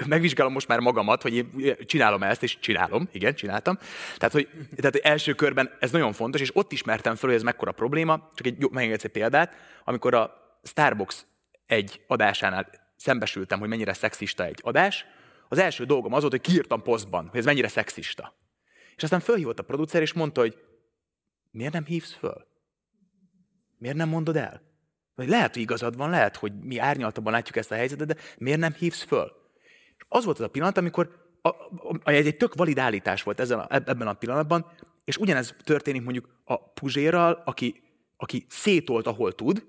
megvizsgálom 0.08 0.54
most 0.54 0.68
már 0.68 0.80
magamat, 0.80 1.22
hogy 1.22 1.36
én 1.36 1.76
csinálom 1.86 2.24
ezt, 2.24 2.44
és 2.44 2.60
csinálom, 2.60 3.10
igen, 3.12 3.36
csináltam. 3.36 3.78
Tehát, 4.18 4.34
hogy 4.34 4.50
tehát 4.76 4.96
első 4.96 5.34
körben 5.34 5.72
ez 5.80 5.92
nagyon 5.92 6.14
fontos, 6.14 6.42
és 6.42 6.56
ott 6.56 6.72
ismertem 6.72 7.16
fel, 7.16 7.30
hogy 7.30 7.38
ez 7.38 7.44
mekkora 7.44 7.72
probléma. 7.72 8.32
Csak 8.36 8.46
egy, 8.46 8.70
megengedsz 8.72 9.04
egy 9.04 9.12
példát, 9.12 9.56
amikor 9.84 10.14
a 10.14 10.34
Starbucks 10.64 11.26
egy 11.66 12.02
adásánál 12.08 12.70
szembesültem, 12.96 13.60
hogy 13.60 13.70
mennyire 13.70 13.94
szexista 13.94 14.46
egy 14.46 14.60
adás, 14.64 15.06
az 15.50 15.58
első 15.58 15.84
dolgom 15.86 16.14
az 16.14 16.20
volt, 16.20 16.34
hogy 16.34 16.42
kiírtam 16.42 16.82
posztban, 16.82 17.28
hogy 17.28 17.40
ez 17.40 17.46
mennyire 17.46 17.68
szexista. 17.68 18.34
És 18.96 19.04
aztán 19.04 19.20
fölhívott 19.20 19.60
a 19.60 19.64
producer, 19.64 20.02
és 20.02 20.14
mondta, 20.14 20.42
hogy 20.42 20.58
miért 21.52 21.74
nem 21.74 21.86
hívsz 21.86 22.14
föl? 22.14 22.48
Miért 23.80 23.96
nem 23.96 24.10
mondod 24.10 24.36
el? 24.36 24.62
Vagy 25.16 25.28
lehet, 25.28 25.54
hogy 25.54 25.62
igazad 25.62 25.98
van, 25.98 26.10
lehet, 26.10 26.36
hogy 26.36 26.54
mi 26.60 26.78
árnyaltabban 26.78 27.34
látjuk 27.34 27.56
ezt 27.56 27.72
a 27.72 27.76
helyzetet, 27.76 28.08
de 28.08 28.16
miért 28.38 28.60
nem 28.60 28.74
hívsz 28.74 29.04
föl? 29.04 29.32
És 29.98 30.06
az 30.08 30.26
volt 30.26 30.40
az 30.40 30.46
a 30.46 30.50
pillanat, 30.50 30.78
amikor 30.78 31.28
a, 31.42 31.48
a, 31.48 32.00
a, 32.04 32.10
egy 32.10 32.38
tök 32.38 32.54
valid 32.54 32.80
állítás 32.80 33.24
volt 33.24 33.40
ezen 33.40 33.60
a, 33.60 33.68
ebben 33.72 34.08
a 34.08 34.14
pillanatban, 34.14 34.72
és 35.04 35.18
ugyanez 35.18 35.56
történik 35.64 36.04
mondjuk 36.04 36.40
a 36.44 36.72
Puzsérral, 36.72 37.42
aki, 37.46 37.82
aki 38.18 38.46
szétolt, 38.50 39.08
ahol 39.08 39.36
tud, 39.36 39.64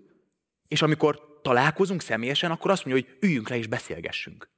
és 0.69 0.83
amikor 0.83 1.41
találkozunk 1.43 2.01
személyesen, 2.03 2.51
akkor 2.51 2.71
azt 2.71 2.85
mondja, 2.85 3.05
hogy 3.05 3.17
üljünk 3.21 3.49
le 3.49 3.57
és 3.57 3.67
beszélgessünk. 3.67 4.51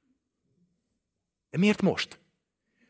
De 1.49 1.57
miért 1.57 1.81
most? 1.81 2.19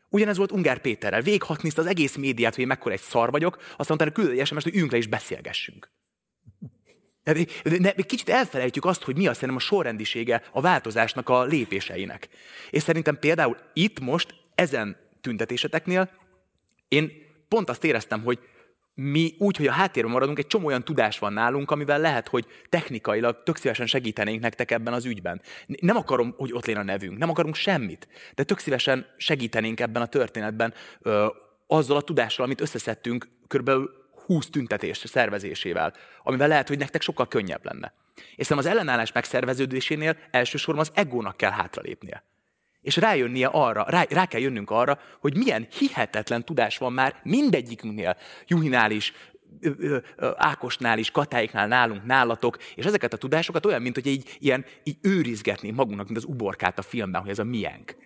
Ugyanez 0.08 0.36
volt 0.36 0.52
Ungár 0.52 0.80
Péterrel. 0.80 1.20
Véghatniszt 1.20 1.78
az 1.78 1.86
egész 1.86 2.16
médiát, 2.16 2.52
hogy 2.54 2.62
én 2.62 2.68
mekkora 2.68 2.94
egy 2.94 3.00
szar 3.00 3.30
vagyok, 3.30 3.62
aztán 3.76 3.96
utána 3.96 4.12
küld 4.12 4.38
egy 4.38 4.46
sms 4.46 4.62
hogy 4.62 4.74
üljünk 4.74 4.92
le 4.92 4.98
és 4.98 5.06
beszélgessünk. 5.06 5.92
De 7.24 7.92
kicsit 8.06 8.28
elfelejtjük 8.28 8.84
azt, 8.84 9.02
hogy 9.02 9.16
mi 9.16 9.26
a 9.26 9.32
szerintem 9.32 9.56
a 9.56 9.60
sorrendisége 9.60 10.42
a 10.52 10.60
változásnak 10.60 11.28
a 11.28 11.44
lépéseinek. 11.44 12.28
És 12.70 12.82
szerintem 12.82 13.18
például 13.18 13.56
itt 13.72 14.00
most, 14.00 14.34
ezen 14.54 14.96
tüntetéseteknél, 15.20 16.10
én 16.88 17.12
pont 17.48 17.68
azt 17.68 17.84
éreztem, 17.84 18.22
hogy 18.22 18.38
mi 18.94 19.34
úgy, 19.38 19.56
hogy 19.56 19.66
a 19.66 19.72
háttérben 19.72 20.12
maradunk, 20.12 20.38
egy 20.38 20.46
csomó 20.46 20.66
olyan 20.66 20.84
tudás 20.84 21.18
van 21.18 21.32
nálunk, 21.32 21.70
amivel 21.70 22.00
lehet, 22.00 22.28
hogy 22.28 22.46
technikailag 22.68 23.42
tök 23.42 23.56
szívesen 23.56 23.86
segítenénk 23.86 24.40
nektek 24.40 24.70
ebben 24.70 24.92
az 24.92 25.04
ügyben. 25.04 25.40
Nem 25.66 25.96
akarom, 25.96 26.34
hogy 26.36 26.52
ott 26.52 26.66
lén 26.66 26.76
a 26.76 26.82
nevünk, 26.82 27.18
nem 27.18 27.30
akarunk 27.30 27.54
semmit, 27.54 28.08
de 28.34 28.42
tök 28.42 28.58
szívesen 28.58 29.06
segítenénk 29.16 29.80
ebben 29.80 30.02
a 30.02 30.06
történetben 30.06 30.74
ö, 31.00 31.26
azzal 31.66 31.96
a 31.96 32.02
tudással, 32.02 32.44
amit 32.44 32.60
összeszedtünk 32.60 33.28
körülbelül 33.46 34.03
20 34.26 34.50
tüntetés 34.50 35.02
szervezésével, 35.04 35.92
amivel 36.22 36.48
lehet, 36.48 36.68
hogy 36.68 36.78
nektek 36.78 37.02
sokkal 37.02 37.28
könnyebb 37.28 37.64
lenne. 37.64 37.92
És 38.14 38.46
szerintem 38.46 38.58
az 38.58 38.78
ellenállás 38.78 39.12
megszerveződésénél 39.12 40.16
elsősorban 40.30 40.84
az 40.84 40.92
egónak 40.94 41.36
kell 41.36 41.50
hátralépnie. 41.50 42.24
És 42.80 42.96
rájönnie 42.96 43.46
arra, 43.46 43.84
rá, 43.88 44.04
rá 44.08 44.26
kell 44.26 44.40
jönnünk 44.40 44.70
arra, 44.70 44.98
hogy 45.20 45.36
milyen 45.36 45.66
hihetetlen 45.78 46.44
tudás 46.44 46.78
van 46.78 46.92
már 46.92 47.20
mindegyikünknél, 47.22 48.16
Juhinál 48.46 48.90
is, 48.90 49.12
Ákosnál 50.36 50.98
is, 50.98 51.10
Katáiknál, 51.10 51.66
nálunk, 51.66 52.04
nálatok, 52.04 52.58
és 52.74 52.84
ezeket 52.84 53.12
a 53.12 53.16
tudásokat 53.16 53.66
olyan, 53.66 53.82
mint 53.82 53.94
hogy 53.94 54.06
így, 54.06 54.36
ilyen, 54.38 54.64
így 54.82 54.96
őrizgetni 55.00 55.70
magunknak, 55.70 56.06
mint 56.06 56.18
az 56.18 56.24
uborkát 56.24 56.78
a 56.78 56.82
filmben, 56.82 57.20
hogy 57.20 57.30
ez 57.30 57.38
a 57.38 57.44
miénk. 57.44 57.96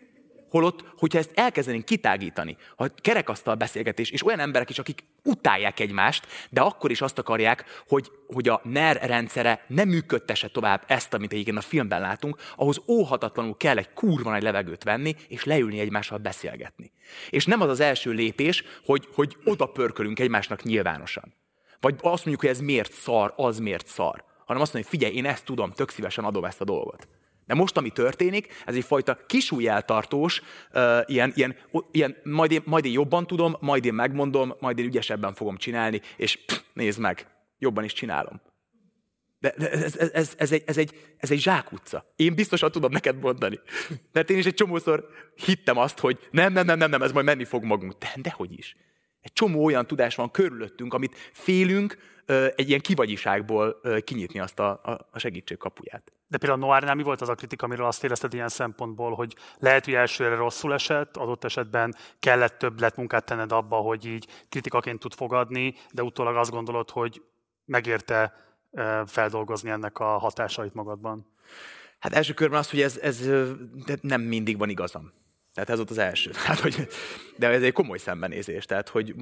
Holott, 0.50 0.84
hogyha 0.96 1.18
ezt 1.18 1.30
elkezdenénk 1.34 1.84
kitágítani, 1.84 2.56
ha 2.76 2.88
kerekasztal 3.00 3.54
beszélgetés, 3.54 4.10
és 4.10 4.26
olyan 4.26 4.38
emberek 4.38 4.70
is, 4.70 4.78
akik 4.78 5.04
utálják 5.24 5.80
egymást, 5.80 6.26
de 6.50 6.60
akkor 6.60 6.90
is 6.90 7.00
azt 7.00 7.18
akarják, 7.18 7.64
hogy, 7.88 8.10
hogy 8.26 8.48
a 8.48 8.60
NER 8.64 9.00
rendszere 9.02 9.64
nem 9.66 9.88
működtesse 9.88 10.48
tovább 10.48 10.84
ezt, 10.86 11.14
amit 11.14 11.32
egyébként 11.32 11.56
a 11.56 11.60
filmben 11.60 12.00
látunk, 12.00 12.36
ahhoz 12.56 12.82
óhatatlanul 12.88 13.56
kell 13.56 13.76
egy 13.76 13.92
kurva 13.92 14.30
nagy 14.30 14.42
levegőt 14.42 14.84
venni, 14.84 15.14
és 15.28 15.44
leülni 15.44 15.78
egymással 15.78 16.18
beszélgetni. 16.18 16.92
És 17.30 17.46
nem 17.46 17.60
az 17.60 17.68
az 17.68 17.80
első 17.80 18.10
lépés, 18.10 18.64
hogy, 18.84 19.08
hogy 19.14 19.36
oda 19.44 19.66
pörkölünk 19.66 20.20
egymásnak 20.20 20.62
nyilvánosan. 20.62 21.34
Vagy 21.80 21.94
azt 21.94 22.24
mondjuk, 22.24 22.40
hogy 22.40 22.48
ez 22.48 22.60
miért 22.60 22.92
szar, 22.92 23.32
az 23.36 23.58
miért 23.58 23.86
szar. 23.86 24.24
Hanem 24.46 24.62
azt 24.62 24.72
mondjuk, 24.72 24.92
hogy 24.92 25.00
figyelj, 25.00 25.14
én 25.14 25.26
ezt 25.26 25.44
tudom, 25.44 25.70
tök 25.70 25.90
szívesen 25.90 26.24
adom 26.24 26.44
ezt 26.44 26.60
a 26.60 26.64
dolgot. 26.64 27.08
De 27.48 27.54
most, 27.54 27.76
ami 27.76 27.90
történik, 27.90 28.62
ez 28.66 28.74
egyfajta 28.74 29.14
kisújjeltartós, 29.26 30.42
uh, 30.74 31.00
ilyen, 31.06 31.32
ilyen, 31.34 31.56
ilyen 31.90 32.16
majd, 32.22 32.50
én, 32.50 32.62
majd 32.64 32.84
én 32.84 32.92
jobban 32.92 33.26
tudom, 33.26 33.56
majd 33.60 33.84
én 33.84 33.94
megmondom, 33.94 34.54
majd 34.60 34.78
én 34.78 34.84
ügyesebben 34.84 35.34
fogom 35.34 35.56
csinálni, 35.56 36.00
és 36.16 36.36
pff, 36.36 36.60
nézd 36.72 37.00
meg, 37.00 37.26
jobban 37.58 37.84
is 37.84 37.92
csinálom. 37.92 38.40
De, 39.38 39.50
ez, 39.50 39.96
ez, 39.96 40.12
ez, 40.12 40.34
ez, 40.36 40.52
egy, 40.52 40.62
ez, 40.66 40.76
egy, 40.76 41.14
ez 41.16 41.30
egy 41.30 41.40
zsákutca. 41.40 42.12
Én 42.16 42.34
biztosan 42.34 42.70
tudom 42.70 42.90
neked 42.92 43.18
mondani. 43.20 43.60
Mert 44.12 44.30
én 44.30 44.38
is 44.38 44.46
egy 44.46 44.54
csomószor 44.54 45.08
hittem 45.34 45.78
azt, 45.78 45.98
hogy 45.98 46.28
nem, 46.30 46.52
nem, 46.52 46.66
nem, 46.66 46.78
nem, 46.78 46.90
nem 46.90 47.02
ez 47.02 47.12
majd 47.12 47.24
menni 47.24 47.44
fog 47.44 47.64
magunk. 47.64 47.92
De, 47.92 48.12
dehogy 48.16 48.58
is. 48.58 48.76
Egy 49.20 49.32
csomó 49.32 49.64
olyan 49.64 49.86
tudás 49.86 50.14
van 50.14 50.30
körülöttünk, 50.30 50.94
amit 50.94 51.16
félünk 51.32 51.98
egy 52.56 52.68
ilyen 52.68 52.80
kivagyiságból 52.80 53.80
kinyitni 54.04 54.38
azt 54.38 54.58
a, 54.58 54.70
a 55.10 55.18
segítség 55.18 55.56
kapuját. 55.56 56.12
De 56.28 56.38
például 56.38 56.60
Noárnál 56.60 56.94
mi 56.94 57.02
volt 57.02 57.20
az 57.20 57.28
a 57.28 57.34
kritika, 57.34 57.66
amiről 57.66 57.86
azt 57.86 58.04
érezted 58.04 58.34
ilyen 58.34 58.48
szempontból, 58.48 59.14
hogy 59.14 59.36
lehet, 59.58 59.84
hogy 59.84 59.94
elsőre 59.94 60.34
rosszul 60.34 60.72
esett, 60.72 61.16
adott 61.16 61.44
esetben 61.44 61.94
kellett 62.18 62.58
több 62.58 62.80
lett 62.80 62.96
munkát 62.96 63.24
tenned 63.24 63.52
abba, 63.52 63.76
hogy 63.76 64.04
így 64.04 64.26
kritikaként 64.48 64.98
tud 64.98 65.14
fogadni, 65.14 65.74
de 65.92 66.02
utólag 66.02 66.36
azt 66.36 66.50
gondolod, 66.50 66.90
hogy 66.90 67.22
megérte 67.64 68.34
feldolgozni 69.06 69.70
ennek 69.70 69.98
a 69.98 70.18
hatásait 70.18 70.74
magadban? 70.74 71.26
Hát 71.98 72.12
első 72.12 72.34
körben 72.34 72.58
az, 72.58 72.70
hogy 72.70 72.80
ez, 72.80 72.98
ez 72.98 73.28
nem 74.00 74.20
mindig 74.20 74.58
van 74.58 74.68
igazam. 74.68 75.12
Tehát 75.58 75.72
ez 75.72 75.86
volt 75.86 75.90
az 75.90 75.98
első. 75.98 76.30
Hát, 76.46 76.60
hogy, 76.60 76.88
de 77.36 77.48
ez 77.48 77.62
egy 77.62 77.72
komoly 77.72 77.98
szembenézés. 77.98 78.64
Tehát, 78.64 78.88
hogy 78.88 79.14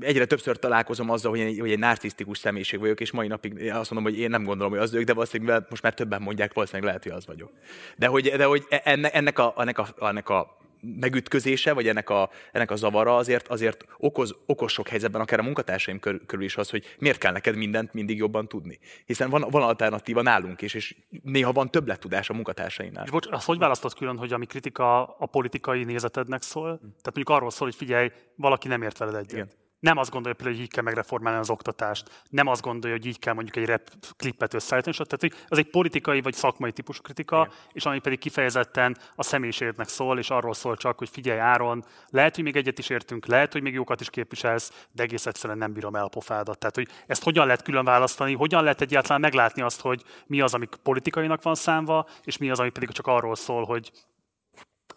egyre 0.00 0.24
többször 0.24 0.58
találkozom 0.58 1.10
azzal, 1.10 1.30
hogy 1.30 1.40
egy, 1.40 1.58
hogy 1.58 1.70
egy 1.70 1.78
narcisztikus 1.78 2.38
személyiség 2.38 2.80
vagyok, 2.80 3.00
és 3.00 3.10
mai 3.10 3.26
napig 3.26 3.70
azt 3.72 3.90
mondom, 3.90 4.12
hogy 4.12 4.20
én 4.20 4.30
nem 4.30 4.44
gondolom, 4.44 4.72
hogy 4.72 4.80
az 4.80 4.94
ők, 4.94 5.04
de 5.04 5.12
valószínűleg 5.12 5.66
most 5.70 5.82
már 5.82 5.94
többen 5.94 6.22
mondják, 6.22 6.52
valószínűleg 6.52 6.86
lehet, 6.86 7.02
hogy 7.02 7.12
az 7.12 7.26
vagyok. 7.26 7.50
De 7.96 8.06
hogy, 8.06 8.32
de 8.36 8.44
hogy 8.44 8.66
ennek, 8.68 9.14
ennek, 9.14 9.38
a, 9.38 9.54
ennek, 9.56 9.78
a, 9.78 9.88
ennek 10.00 10.28
a 10.28 10.56
megütközése, 10.82 11.72
vagy 11.72 11.88
ennek 11.88 12.10
a, 12.10 12.30
ennek 12.52 12.70
a 12.70 12.76
zavara 12.76 13.16
azért, 13.16 13.48
azért 13.48 13.84
okoz, 13.96 14.34
okoz 14.46 14.72
sok 14.72 14.88
helyzetben, 14.88 15.20
akár 15.20 15.38
a 15.38 15.42
munkatársaim 15.42 15.98
kör, 15.98 16.20
körül 16.26 16.44
is 16.44 16.56
az, 16.56 16.70
hogy 16.70 16.96
miért 16.98 17.18
kell 17.18 17.32
neked 17.32 17.56
mindent 17.56 17.92
mindig 17.92 18.16
jobban 18.16 18.48
tudni. 18.48 18.78
Hiszen 19.04 19.30
van, 19.30 19.44
van 19.50 19.62
alternatíva 19.62 20.22
nálunk 20.22 20.62
is, 20.62 20.74
és 20.74 20.96
néha 21.22 21.52
van 21.52 21.70
többletudás 21.70 22.30
a 22.30 22.34
munkatársainál. 22.34 23.04
És 23.04 23.10
bocs, 23.10 23.26
azt 23.30 23.46
hogy 23.46 23.58
választott 23.58 23.94
külön, 23.94 24.16
hogy 24.16 24.32
ami 24.32 24.46
kritika 24.46 25.04
a 25.04 25.26
politikai 25.26 25.84
nézetednek 25.84 26.42
szól? 26.42 26.78
Tehát 26.78 27.04
mondjuk 27.04 27.28
arról 27.28 27.50
szól, 27.50 27.68
hogy 27.68 27.76
figyelj, 27.76 28.10
valaki 28.34 28.68
nem 28.68 28.82
ért 28.82 28.98
veled 28.98 29.14
egyet. 29.14 29.32
Igen 29.32 29.61
nem 29.82 29.96
azt 29.96 30.10
gondolja 30.10 30.36
például, 30.36 30.56
hogy 30.56 30.66
így 30.66 30.72
kell 30.72 30.82
megreformálni 30.82 31.38
az 31.38 31.50
oktatást, 31.50 32.24
nem 32.28 32.46
azt 32.46 32.62
gondolja, 32.62 32.96
hogy 32.96 33.06
így 33.06 33.18
kell 33.18 33.34
mondjuk 33.34 33.56
egy 33.56 33.64
rep 33.64 33.90
klipet 34.16 34.54
összeállítani, 34.54 34.96
tehát 34.96 35.20
hogy 35.20 35.46
az 35.48 35.58
egy 35.58 35.70
politikai 35.70 36.20
vagy 36.20 36.34
szakmai 36.34 36.72
típusú 36.72 37.02
kritika, 37.02 37.36
Igen. 37.36 37.52
és 37.72 37.84
ami 37.86 37.98
pedig 37.98 38.18
kifejezetten 38.18 38.96
a 39.14 39.22
személyiségednek 39.22 39.88
szól, 39.88 40.18
és 40.18 40.30
arról 40.30 40.54
szól 40.54 40.76
csak, 40.76 40.98
hogy 40.98 41.08
figyelj 41.08 41.38
Áron, 41.38 41.84
lehet, 42.08 42.34
hogy 42.34 42.44
még 42.44 42.56
egyet 42.56 42.78
is 42.78 42.88
értünk, 42.88 43.26
lehet, 43.26 43.52
hogy 43.52 43.62
még 43.62 43.74
jókat 43.74 44.00
is 44.00 44.10
képviselsz, 44.10 44.86
de 44.92 45.02
egész 45.02 45.26
egyszerűen 45.26 45.58
nem 45.58 45.72
bírom 45.72 45.94
el 45.94 46.04
a 46.04 46.08
pofádat. 46.08 46.58
Tehát, 46.58 46.74
hogy 46.74 46.88
ezt 47.06 47.22
hogyan 47.22 47.46
lehet 47.46 47.62
külön 47.62 47.84
választani, 47.84 48.34
hogyan 48.34 48.62
lehet 48.62 48.80
egyáltalán 48.80 49.20
meglátni 49.20 49.62
azt, 49.62 49.80
hogy 49.80 50.02
mi 50.26 50.40
az, 50.40 50.54
ami 50.54 50.68
politikainak 50.82 51.42
van 51.42 51.54
számva, 51.54 52.08
és 52.24 52.36
mi 52.36 52.50
az, 52.50 52.58
ami 52.58 52.70
pedig 52.70 52.90
csak 52.90 53.06
arról 53.06 53.34
szól, 53.34 53.64
hogy 53.64 53.90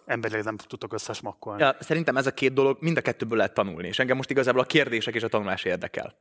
emberileg 0.06 0.44
nem 0.44 0.57
tudtok 0.57 0.94
összesmakkolni. 0.94 1.61
Ja, 1.61 1.76
szerintem 1.80 2.18
ez 2.18 2.27
a 2.27 2.34
két 2.34 2.53
dolog 2.53 2.77
mind 2.80 2.98
a 2.98 3.02
kettőből 3.02 3.38
lehet 3.38 3.53
tanulni, 3.53 3.88
és 3.88 3.99
engem 3.99 4.15
most 4.15 4.30
igazából 4.30 4.61
a 4.61 4.65
kérdések 4.65 5.15
és 5.15 5.23
a 5.23 5.27
tanulás 5.27 5.64
érdekel. 5.64 6.15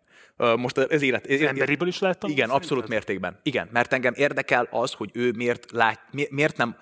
Most 0.56 0.76
az 0.76 1.02
élet... 1.02 1.26
Az 1.26 1.40
emberiből 1.40 1.88
is 1.88 1.98
lehet 1.98 2.18
tanulni? 2.18 2.40
Igen, 2.40 2.54
abszolút 2.54 2.88
mértékben. 2.88 3.38
Igen, 3.42 3.68
mert 3.72 3.92
engem 3.92 4.12
érdekel 4.16 4.68
az, 4.70 4.92
hogy 4.92 5.10
ő 5.12 5.32
miért, 5.36 5.70
lát, 5.70 6.00
miért 6.30 6.56
nem 6.56 6.76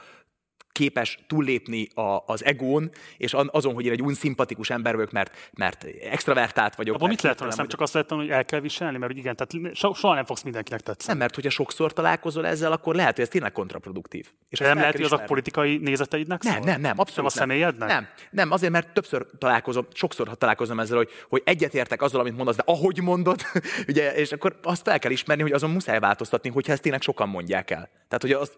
képes 0.72 1.18
túllépni 1.26 1.88
a, 1.94 2.22
az 2.26 2.44
egón, 2.44 2.90
és 3.16 3.34
azon, 3.46 3.74
hogy 3.74 3.84
én 3.84 3.92
egy 3.92 4.02
unszimpatikus 4.02 4.70
ember 4.70 4.94
vagyok, 4.94 5.10
mert, 5.10 5.50
mert 5.52 5.86
extravertált 6.10 6.74
vagyok. 6.74 6.94
Abban 6.94 7.08
mit 7.08 7.22
lehet? 7.22 7.56
Nem 7.56 7.68
csak 7.68 7.80
azt 7.80 7.92
lehet 7.92 8.10
hogy 8.10 8.30
el 8.30 8.44
kell 8.44 8.60
viselni, 8.60 8.98
mert 8.98 9.12
igen, 9.12 9.36
tehát 9.36 9.76
so, 9.76 9.94
soha 9.94 10.14
nem 10.14 10.24
fogsz 10.24 10.42
mindenkinek 10.42 10.80
tetszeni. 10.80 11.08
Nem, 11.08 11.18
mert 11.18 11.34
hogyha 11.34 11.50
sokszor 11.50 11.92
találkozol 11.92 12.46
ezzel, 12.46 12.72
akkor 12.72 12.94
lehet, 12.94 13.14
hogy 13.14 13.24
ez 13.24 13.30
tényleg 13.30 13.52
kontraproduktív. 13.52 14.30
És 14.48 14.58
nem 14.58 14.76
lehet, 14.76 14.94
hogy 14.94 15.04
az 15.04 15.12
a 15.12 15.18
politikai 15.18 15.76
nézeteidnek 15.76 16.42
Nem, 16.42 16.62
nem, 16.62 16.80
nem, 16.80 16.98
abszolút 16.98 17.16
nem. 17.16 17.24
a 17.26 17.28
személyednek? 17.28 17.88
Nem, 17.88 18.08
nem, 18.30 18.50
azért, 18.50 18.72
mert 18.72 18.92
többször 18.92 19.26
találkozom, 19.38 19.86
sokszor 19.92 20.36
találkozom 20.36 20.80
ezzel, 20.80 20.96
hogy, 20.96 21.10
hogy 21.28 21.42
egyetértek 21.44 22.02
azzal, 22.02 22.20
amit 22.20 22.36
mondasz, 22.36 22.56
de 22.56 22.62
ahogy 22.66 23.02
mondod, 23.02 23.40
ugye, 23.88 24.14
és 24.14 24.32
akkor 24.32 24.58
azt 24.62 24.82
fel 24.82 24.98
kell 24.98 25.10
ismerni, 25.10 25.42
hogy 25.42 25.52
azon 25.52 25.70
muszáj 25.70 25.98
változtatni, 25.98 26.50
hogyha 26.50 26.72
ezt 26.72 26.82
tényleg 26.82 27.02
sokan 27.02 27.28
mondják 27.28 27.70
el. 27.70 27.90
Tehát, 28.08 28.20
hogy 28.20 28.32
az, 28.32 28.52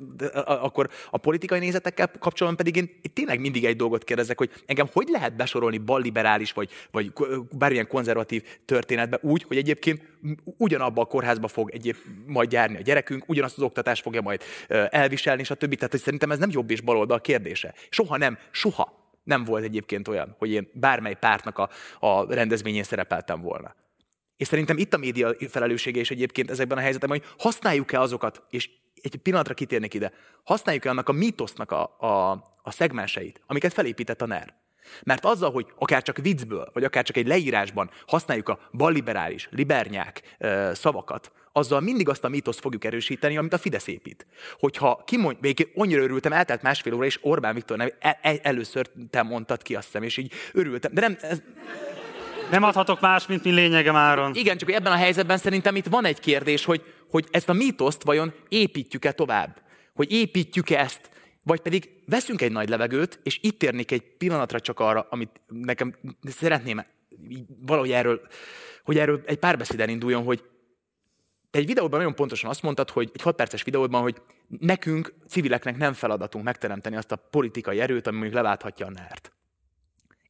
akkor 0.44 0.88
a 1.10 1.18
politikai 1.18 1.58
nézetekkel 1.58 2.03
ezzel 2.04 2.18
kapcsolatban 2.20 2.64
pedig 2.64 2.82
én, 2.82 2.90
én 3.02 3.12
tényleg 3.12 3.40
mindig 3.40 3.64
egy 3.64 3.76
dolgot 3.76 4.04
kérdezek, 4.04 4.38
hogy 4.38 4.50
engem 4.66 4.88
hogy 4.92 5.08
lehet 5.08 5.36
besorolni 5.36 5.78
balliberális 5.78 6.52
vagy, 6.52 6.70
vagy 6.90 7.12
bármilyen 7.50 7.86
konzervatív 7.86 8.42
történetbe 8.64 9.18
úgy, 9.22 9.42
hogy 9.42 9.56
egyébként 9.56 10.02
ugyanabba 10.44 11.00
a 11.00 11.04
kórházba 11.04 11.48
fog 11.48 11.70
egyéb 11.70 11.96
majd 12.26 12.52
járni 12.52 12.76
a 12.76 12.80
gyerekünk, 12.80 13.28
ugyanazt 13.28 13.56
az 13.56 13.62
oktatást 13.62 14.02
fogja 14.02 14.20
majd 14.20 14.42
elviselni, 14.88 15.40
és 15.40 15.50
a 15.50 15.54
többi. 15.54 15.74
Tehát 15.76 15.90
hogy 15.90 16.00
szerintem 16.00 16.30
ez 16.30 16.38
nem 16.38 16.50
jobb 16.52 16.70
és 16.70 16.80
baloldal 16.80 17.20
kérdése. 17.20 17.74
Soha 17.88 18.16
nem, 18.16 18.38
soha 18.50 19.02
nem 19.24 19.44
volt 19.44 19.64
egyébként 19.64 20.08
olyan, 20.08 20.34
hogy 20.38 20.50
én 20.50 20.70
bármely 20.72 21.14
pártnak 21.14 21.58
a, 21.58 21.70
a 22.00 22.34
rendezvényén 22.34 22.82
szerepeltem 22.82 23.40
volna. 23.40 23.74
És 24.36 24.46
szerintem 24.46 24.78
itt 24.78 24.94
a 24.94 24.98
média 24.98 25.34
felelőssége 25.48 26.00
is 26.00 26.10
egyébként 26.10 26.50
ezekben 26.50 26.78
a 26.78 26.80
helyzetekben, 26.80 27.18
hogy 27.18 27.28
használjuk-e 27.38 28.00
azokat, 28.00 28.42
és 28.50 28.70
egy 29.04 29.16
pillanatra 29.16 29.54
kitérnék 29.54 29.94
ide, 29.94 30.12
használjuk-e 30.44 30.90
annak 30.90 31.08
a 31.08 31.12
mítosznak 31.12 31.70
a, 31.70 31.96
a, 31.98 32.30
a 32.62 32.70
szegmenseit, 32.70 33.40
amiket 33.46 33.72
felépített 33.72 34.22
a 34.22 34.26
NER. 34.26 34.54
Mert 35.02 35.24
azzal, 35.24 35.50
hogy 35.50 35.66
akár 35.78 36.02
csak 36.02 36.16
viccből, 36.16 36.70
vagy 36.72 36.84
akár 36.84 37.04
csak 37.04 37.16
egy 37.16 37.26
leírásban 37.26 37.90
használjuk 38.06 38.48
a 38.48 38.58
balliberális, 38.72 39.48
libernyák 39.50 40.36
szavakat, 40.72 41.32
azzal 41.52 41.80
mindig 41.80 42.08
azt 42.08 42.24
a 42.24 42.28
mítoszt 42.28 42.60
fogjuk 42.60 42.84
erősíteni, 42.84 43.36
amit 43.36 43.52
a 43.52 43.58
Fidesz 43.58 43.86
épít. 43.86 44.26
Hogyha 44.58 45.02
kimondj, 45.06 45.38
még 45.40 45.68
annyira 45.74 46.02
örültem, 46.02 46.32
eltelt 46.32 46.62
másfél 46.62 46.94
óra, 46.94 47.04
és 47.04 47.18
Orbán 47.22 47.54
Viktor 47.54 47.76
nem, 47.76 47.88
el, 47.98 48.18
el, 48.22 48.38
először 48.42 48.90
te 49.10 49.22
mondtad 49.22 49.62
ki, 49.62 49.74
azt 49.74 49.84
hiszem, 49.84 50.02
és 50.02 50.16
így 50.16 50.32
örültem. 50.52 50.94
De 50.94 51.00
nem, 51.00 51.16
ez, 51.20 51.42
nem 52.50 52.62
adhatok 52.62 53.00
más, 53.00 53.26
mint 53.26 53.44
mi 53.44 53.50
lényege 53.50 53.92
máron. 53.92 54.34
Igen, 54.34 54.56
csak 54.56 54.72
ebben 54.72 54.92
a 54.92 54.96
helyzetben 54.96 55.38
szerintem 55.38 55.76
itt 55.76 55.86
van 55.86 56.04
egy 56.04 56.20
kérdés, 56.20 56.64
hogy, 56.64 56.93
hogy 57.14 57.28
ezt 57.30 57.48
a 57.48 57.52
mítoszt 57.52 58.02
vajon 58.02 58.32
építjük-e 58.48 59.12
tovább? 59.12 59.62
Hogy 59.94 60.12
építjük-e 60.12 60.78
ezt, 60.78 61.10
vagy 61.42 61.60
pedig 61.60 62.02
veszünk 62.06 62.42
egy 62.42 62.52
nagy 62.52 62.68
levegőt, 62.68 63.20
és 63.22 63.38
itt 63.42 63.58
térnék 63.58 63.90
egy 63.90 64.02
pillanatra 64.02 64.60
csak 64.60 64.80
arra, 64.80 65.06
amit 65.10 65.40
nekem 65.46 65.94
szeretném 66.22 66.84
valahogy 67.60 67.90
erről, 67.90 68.20
hogy 68.84 68.98
erről 68.98 69.22
egy 69.26 69.38
párbeszéd 69.38 69.88
induljon, 69.88 70.24
hogy 70.24 70.44
te 71.50 71.58
egy 71.58 71.66
videóban 71.66 71.98
nagyon 71.98 72.14
pontosan 72.14 72.50
azt 72.50 72.62
mondtad, 72.62 72.90
hogy 72.90 73.10
egy 73.14 73.22
6 73.22 73.36
perces 73.36 73.62
videóban, 73.62 74.02
hogy 74.02 74.22
nekünk, 74.46 75.14
civileknek 75.28 75.76
nem 75.76 75.92
feladatunk 75.92 76.44
megteremteni 76.44 76.96
azt 76.96 77.12
a 77.12 77.16
politikai 77.16 77.80
erőt, 77.80 78.06
ami 78.06 78.16
mondjuk 78.16 78.36
leválthatja 78.36 78.86
a 78.86 78.90
NERT. 78.90 79.32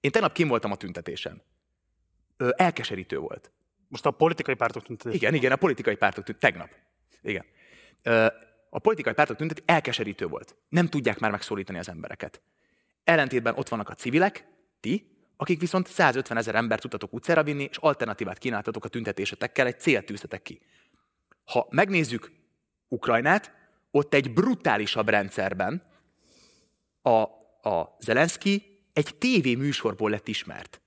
Én 0.00 0.10
tegnap 0.10 0.32
kim 0.32 0.48
voltam 0.48 0.70
a 0.70 0.76
tüntetésen. 0.76 1.42
Ö, 2.36 2.50
elkeserítő 2.56 3.18
volt. 3.18 3.52
Most 3.88 4.06
a 4.06 4.10
politikai 4.10 4.54
pártok 4.54 4.82
tüntetésen? 4.82 5.18
Igen, 5.18 5.34
igen, 5.34 5.52
a 5.52 5.56
politikai 5.56 5.96
pártok 5.96 6.24
tüntetésen. 6.24 6.68
Tegnap. 6.68 6.78
Igen. 7.22 7.44
A 8.70 8.78
politikai 8.78 9.12
pártok 9.12 9.36
tüntetés 9.36 9.64
elkeserítő 9.66 10.26
volt. 10.26 10.56
Nem 10.68 10.88
tudják 10.88 11.18
már 11.18 11.30
megszólítani 11.30 11.78
az 11.78 11.88
embereket. 11.88 12.42
Ellentétben 13.04 13.54
ott 13.56 13.68
vannak 13.68 13.88
a 13.88 13.94
civilek, 13.94 14.46
ti, 14.80 15.14
akik 15.36 15.60
viszont 15.60 15.86
150 15.86 16.36
ezer 16.36 16.54
embert 16.54 16.80
tudtatok 16.80 17.12
utcára 17.12 17.42
vinni, 17.42 17.62
és 17.70 17.76
alternatívát 17.76 18.38
kínáltatok 18.38 18.84
a 18.84 18.88
tüntetésetekkel, 18.88 19.66
egy 19.66 19.80
célt 19.80 20.06
tűztetek 20.06 20.42
ki. 20.42 20.60
Ha 21.44 21.66
megnézzük 21.70 22.32
Ukrajnát, 22.88 23.52
ott 23.90 24.14
egy 24.14 24.32
brutálisabb 24.32 25.08
rendszerben 25.08 25.82
a, 27.02 27.18
a 27.68 27.96
Zelenszky 27.98 28.82
egy 28.92 29.16
tévéműsorból 29.18 30.10
lett 30.10 30.28
ismert. 30.28 30.80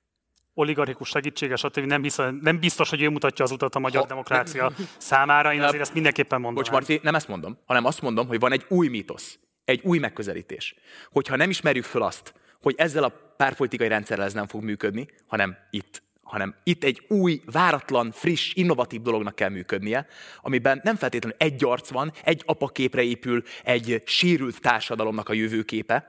Oligarchikus 0.59 1.09
segítsége, 1.09 1.55
stb. 1.55 1.85
Nem, 1.85 2.01
hiszem, 2.01 2.39
nem 2.41 2.59
biztos, 2.59 2.89
hogy 2.89 3.01
ő 3.01 3.09
mutatja 3.09 3.45
az 3.45 3.51
utat 3.51 3.75
a 3.75 3.79
magyar 3.79 4.01
ha, 4.01 4.07
demokrácia 4.07 4.71
számára. 4.97 5.53
Én 5.53 5.61
azért 5.61 5.81
ezt 5.81 5.93
mindenképpen 5.93 6.41
mondom. 6.41 6.63
Bocs, 6.63 6.71
Marti, 6.71 6.99
nem 7.03 7.15
ezt 7.15 7.27
mondom, 7.27 7.57
hanem 7.65 7.85
azt 7.85 8.01
mondom, 8.01 8.27
hogy 8.27 8.39
van 8.39 8.51
egy 8.51 8.65
új 8.67 8.87
mítosz, 8.87 9.39
egy 9.65 9.81
új 9.83 9.97
megközelítés. 9.97 10.75
Hogyha 11.11 11.35
nem 11.35 11.49
ismerjük 11.49 11.83
föl 11.83 12.01
azt, 12.01 12.33
hogy 12.61 12.75
ezzel 12.77 13.03
a 13.03 13.33
párpolitikai 13.37 13.87
rendszerrel 13.87 14.25
ez 14.25 14.33
nem 14.33 14.47
fog 14.47 14.63
működni, 14.63 15.07
hanem 15.27 15.57
itt 15.69 16.05
hanem 16.21 16.55
itt 16.63 16.83
egy 16.83 17.05
új, 17.07 17.41
váratlan, 17.45 18.11
friss, 18.11 18.53
innovatív 18.53 19.01
dolognak 19.01 19.35
kell 19.35 19.49
működnie, 19.49 20.07
amiben 20.41 20.81
nem 20.83 20.95
feltétlenül 20.95 21.37
egy 21.39 21.63
arc 21.63 21.89
van, 21.89 22.11
egy 22.23 22.43
apaképre 22.45 23.03
épül 23.03 23.43
egy 23.63 24.01
sérült 24.05 24.61
társadalomnak 24.61 25.29
a 25.29 25.33
jövőképe, 25.33 26.07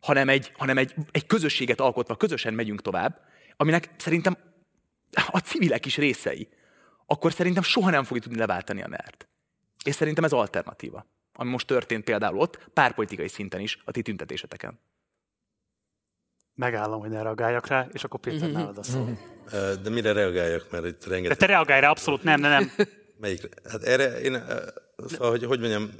hanem 0.00 0.28
egy, 0.28 0.52
hanem 0.56 0.78
egy, 0.78 0.94
egy 1.10 1.26
közösséget 1.26 1.80
alkotva 1.80 2.16
közösen 2.16 2.54
megyünk 2.54 2.82
tovább, 2.82 3.27
aminek 3.58 3.90
szerintem 3.96 4.36
a 5.26 5.38
civilek 5.38 5.86
is 5.86 5.96
részei, 5.96 6.48
akkor 7.06 7.32
szerintem 7.32 7.62
soha 7.62 7.90
nem 7.90 8.04
fogjuk 8.04 8.24
tudni 8.24 8.38
leváltani 8.38 8.82
a 8.82 8.88
nert. 8.88 9.28
És 9.84 9.94
szerintem 9.94 10.24
ez 10.24 10.32
alternatíva, 10.32 11.06
ami 11.32 11.50
most 11.50 11.66
történt 11.66 12.04
például 12.04 12.38
ott, 12.38 12.70
párpolitikai 12.72 13.28
szinten 13.28 13.60
is, 13.60 13.78
a 13.84 13.90
ti 13.90 14.02
tüntetéseteken 14.02 14.80
megállom, 16.58 17.00
hogy 17.00 17.10
ne 17.10 17.22
reagáljak 17.22 17.66
rá, 17.66 17.86
és 17.92 18.04
akkor 18.04 18.20
Péter 18.20 18.50
nálad 18.50 18.78
a 18.78 18.82
szó. 18.82 19.08
De 19.82 19.90
mire 19.90 20.12
reagáljak, 20.12 20.70
mert 20.70 20.84
itt 20.86 21.06
rengeteg... 21.06 21.36
De 21.38 21.46
te 21.46 21.52
reagálj 21.52 21.80
rá, 21.80 21.90
abszolút 21.90 22.22
nem, 22.22 22.40
nem, 22.40 22.50
nem. 22.50 22.70
Melyik? 23.20 23.48
Hát 23.70 23.82
erre 23.82 24.20
én, 24.20 24.44
szóval, 25.06 25.30
hogy, 25.30 25.44
hogy 25.44 25.60
mondjam, 25.60 25.90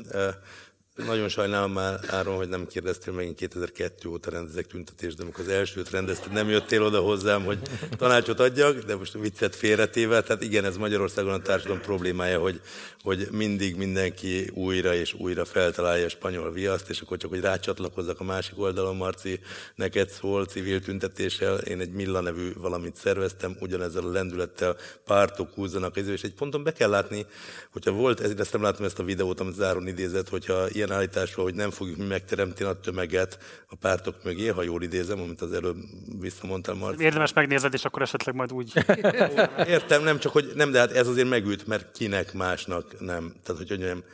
nagyon 1.06 1.28
sajnálom 1.28 1.72
már, 1.72 1.98
Áron, 2.06 2.36
hogy 2.36 2.48
nem 2.48 2.66
kérdeztél 2.66 3.12
megint 3.12 3.36
2002 3.36 4.08
óta 4.08 4.30
rendezek 4.30 4.66
tüntetést, 4.66 5.16
de 5.16 5.22
amikor 5.22 5.44
az 5.44 5.50
elsőt 5.50 5.90
rendezted, 5.90 6.32
nem 6.32 6.48
jöttél 6.48 6.82
oda 6.82 7.00
hozzám, 7.00 7.44
hogy 7.44 7.58
tanácsot 7.96 8.40
adjak, 8.40 8.78
de 8.78 8.96
most 8.96 9.14
a 9.14 9.18
viccet 9.18 9.56
félretéve, 9.56 10.22
tehát 10.22 10.42
igen, 10.42 10.64
ez 10.64 10.76
Magyarországon 10.76 11.32
a 11.32 11.38
társadalom 11.38 11.80
problémája, 11.80 12.38
hogy, 12.38 12.60
hogy 13.02 13.28
mindig 13.30 13.76
mindenki 13.76 14.50
újra 14.54 14.94
és 14.94 15.14
újra 15.14 15.44
feltalálja 15.44 16.04
a 16.04 16.08
spanyol 16.08 16.52
viaszt, 16.52 16.90
és 16.90 17.00
akkor 17.00 17.16
csak, 17.16 17.30
hogy 17.30 17.40
rácsatlakozzak 17.40 18.20
a 18.20 18.24
másik 18.24 18.58
oldalon, 18.58 18.96
Marci, 18.96 19.40
neked 19.74 20.08
szól 20.08 20.44
civil 20.44 20.80
tüntetéssel, 20.80 21.58
én 21.58 21.80
egy 21.80 21.92
Milla 21.92 22.20
nevű 22.20 22.52
valamit 22.56 22.96
szerveztem, 22.96 23.56
ugyanezzel 23.60 24.04
a 24.04 24.10
lendülettel 24.10 24.76
pártok 25.04 25.54
húzzanak, 25.54 25.96
és 25.96 26.22
egy 26.22 26.34
ponton 26.34 26.62
be 26.62 26.72
kell 26.72 26.90
látni, 26.90 27.26
hogyha 27.70 27.92
volt, 27.92 28.20
ezt 28.20 28.52
nem 28.52 28.62
látom 28.62 28.84
ezt 28.84 28.98
a 28.98 29.04
videót, 29.04 29.40
amit 29.40 29.54
Záron 29.54 29.86
idézett, 29.86 30.28
hogyha 30.28 30.68
ilyen 30.68 30.87
ilyen 30.88 31.00
állításról, 31.00 31.44
hogy 31.44 31.54
nem 31.54 31.70
fogjuk 31.70 31.96
mi 31.96 32.04
megteremteni 32.04 32.70
a 32.70 32.80
tömeget 32.80 33.38
a 33.66 33.76
pártok 33.76 34.24
mögé, 34.24 34.46
ha 34.46 34.62
jól 34.62 34.82
idézem, 34.82 35.20
amit 35.20 35.40
az 35.40 35.52
előbb 35.52 35.76
visszamondtam. 36.20 36.78
Marci. 36.78 37.04
Érdemes 37.04 37.32
megnézed, 37.32 37.74
és 37.74 37.84
akkor 37.84 38.02
esetleg 38.02 38.34
majd 38.34 38.52
úgy. 38.52 38.72
Értem, 39.66 40.02
nem 40.02 40.18
csak, 40.18 40.32
hogy 40.32 40.52
nem, 40.54 40.70
de 40.70 40.78
hát 40.78 40.92
ez 40.92 41.08
azért 41.08 41.28
megült, 41.28 41.66
mert 41.66 41.92
kinek 41.92 42.32
másnak 42.32 43.00
nem. 43.00 43.32
Tehát, 43.42 43.62
hogy 43.66 43.78
mondjam, 43.78 44.04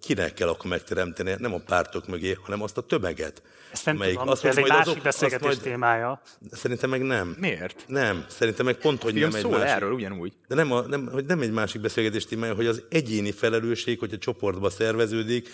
kinek 0.00 0.34
kell 0.34 0.48
akkor 0.48 0.70
megteremteni, 0.70 1.34
nem 1.38 1.54
a 1.54 1.58
pártok 1.58 2.06
mögé, 2.06 2.36
hanem 2.42 2.62
azt 2.62 2.78
a 2.78 2.80
tömeget. 2.80 3.42
Ezt 3.72 3.84
nem 3.84 3.96
tudom, 3.96 4.28
azt 4.28 4.44
ez 4.44 4.56
egy 4.56 4.68
másik 4.68 4.86
azok, 4.86 5.02
beszélgetés 5.02 5.46
majd, 5.46 5.60
témája. 5.60 6.22
Szerintem 6.50 6.90
meg 6.90 7.02
nem. 7.02 7.36
Miért? 7.38 7.84
Nem. 7.86 8.24
Szerintem 8.28 8.64
meg 8.64 8.74
pont, 8.74 9.02
hogy 9.02 9.14
nem 9.14 9.34
egy 9.34 9.46
másik. 9.46 9.66
erről 9.66 9.92
ugyanúgy. 9.92 10.32
De 10.48 10.54
nem, 10.54 10.72
a, 10.72 10.80
nem, 10.80 11.08
hogy 11.12 11.24
nem 11.24 11.40
egy 11.40 11.52
másik 11.52 11.80
beszélgetés 11.80 12.26
témája, 12.26 12.54
hogy 12.54 12.66
az 12.66 12.82
egyéni 12.88 13.30
felelősség, 13.30 13.98
hogy 13.98 14.12
a 14.12 14.18
csoportba 14.18 14.70
szerveződik, 14.70 15.48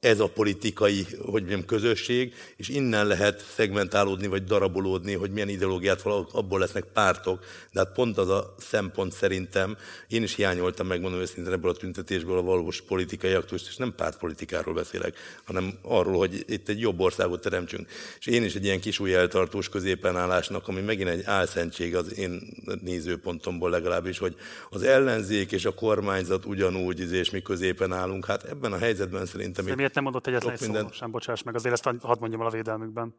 ez 0.00 0.20
a 0.20 0.28
politikai, 0.28 1.06
hogy 1.18 1.40
mondjam, 1.40 1.64
közösség, 1.64 2.34
és 2.56 2.68
innen 2.68 3.06
lehet 3.06 3.44
szegmentálódni, 3.54 4.26
vagy 4.26 4.44
darabolódni, 4.44 5.14
hogy 5.14 5.30
milyen 5.30 5.48
ideológiát 5.48 6.02
abból 6.32 6.58
lesznek 6.58 6.84
pártok. 6.84 7.44
De 7.72 7.80
hát 7.80 7.92
pont 7.92 8.18
az 8.18 8.28
a 8.28 8.54
szempont 8.58 9.12
szerintem, 9.12 9.76
én 10.08 10.22
is 10.22 10.34
hiányoltam, 10.34 10.86
megmondom 10.86 11.20
őszintén 11.20 11.52
ebből 11.52 11.70
a 11.70 11.74
tüntetésből 11.74 12.38
a 12.38 12.42
valós 12.42 12.80
politikai 12.80 13.32
aktust, 13.32 13.68
és 13.68 13.76
nem 13.76 13.94
pártpolitikáról 13.96 14.74
beszélek, 14.74 15.16
hanem 15.44 15.74
arról, 15.82 16.18
hogy 16.18 16.44
itt 16.46 16.68
egy 16.68 16.80
jobb 16.80 17.00
országot 17.00 17.40
teremtsünk. 17.40 17.88
És 18.18 18.26
én 18.26 18.42
is 18.42 18.54
egy 18.54 18.64
ilyen 18.64 18.80
kis 18.80 18.98
új 18.98 19.14
eltartós 19.14 19.68
középen 19.68 20.16
állásnak, 20.16 20.68
ami 20.68 20.80
megint 20.80 21.08
egy 21.08 21.22
álszentség 21.24 21.96
az 21.96 22.18
én 22.18 22.40
nézőpontomból 22.82 23.70
legalábbis, 23.70 24.18
hogy 24.18 24.36
az 24.70 24.82
ellenzék 24.82 25.52
és 25.52 25.64
a 25.64 25.74
kormányzat 25.74 26.44
ugyanúgy, 26.44 27.12
és 27.12 27.30
mi 27.30 27.42
középen 27.42 27.92
állunk. 27.92 28.26
Hát 28.26 28.44
ebben 28.44 28.72
a 28.72 28.78
helyzetben 28.78 29.26
szerintem... 29.26 29.88
miért 29.90 29.94
nem 29.94 30.04
mondott 30.04 30.26
egyetlen 30.26 30.52
egy 30.52 30.60
minden... 30.60 30.88
sem, 30.92 31.10
bocsáss 31.10 31.42
meg, 31.42 31.54
azért 31.54 31.74
ezt 31.74 31.84
hadd 32.02 32.20
mondjam 32.20 32.40
el 32.40 32.46
a 32.46 32.50
védelmükben. 32.50 33.14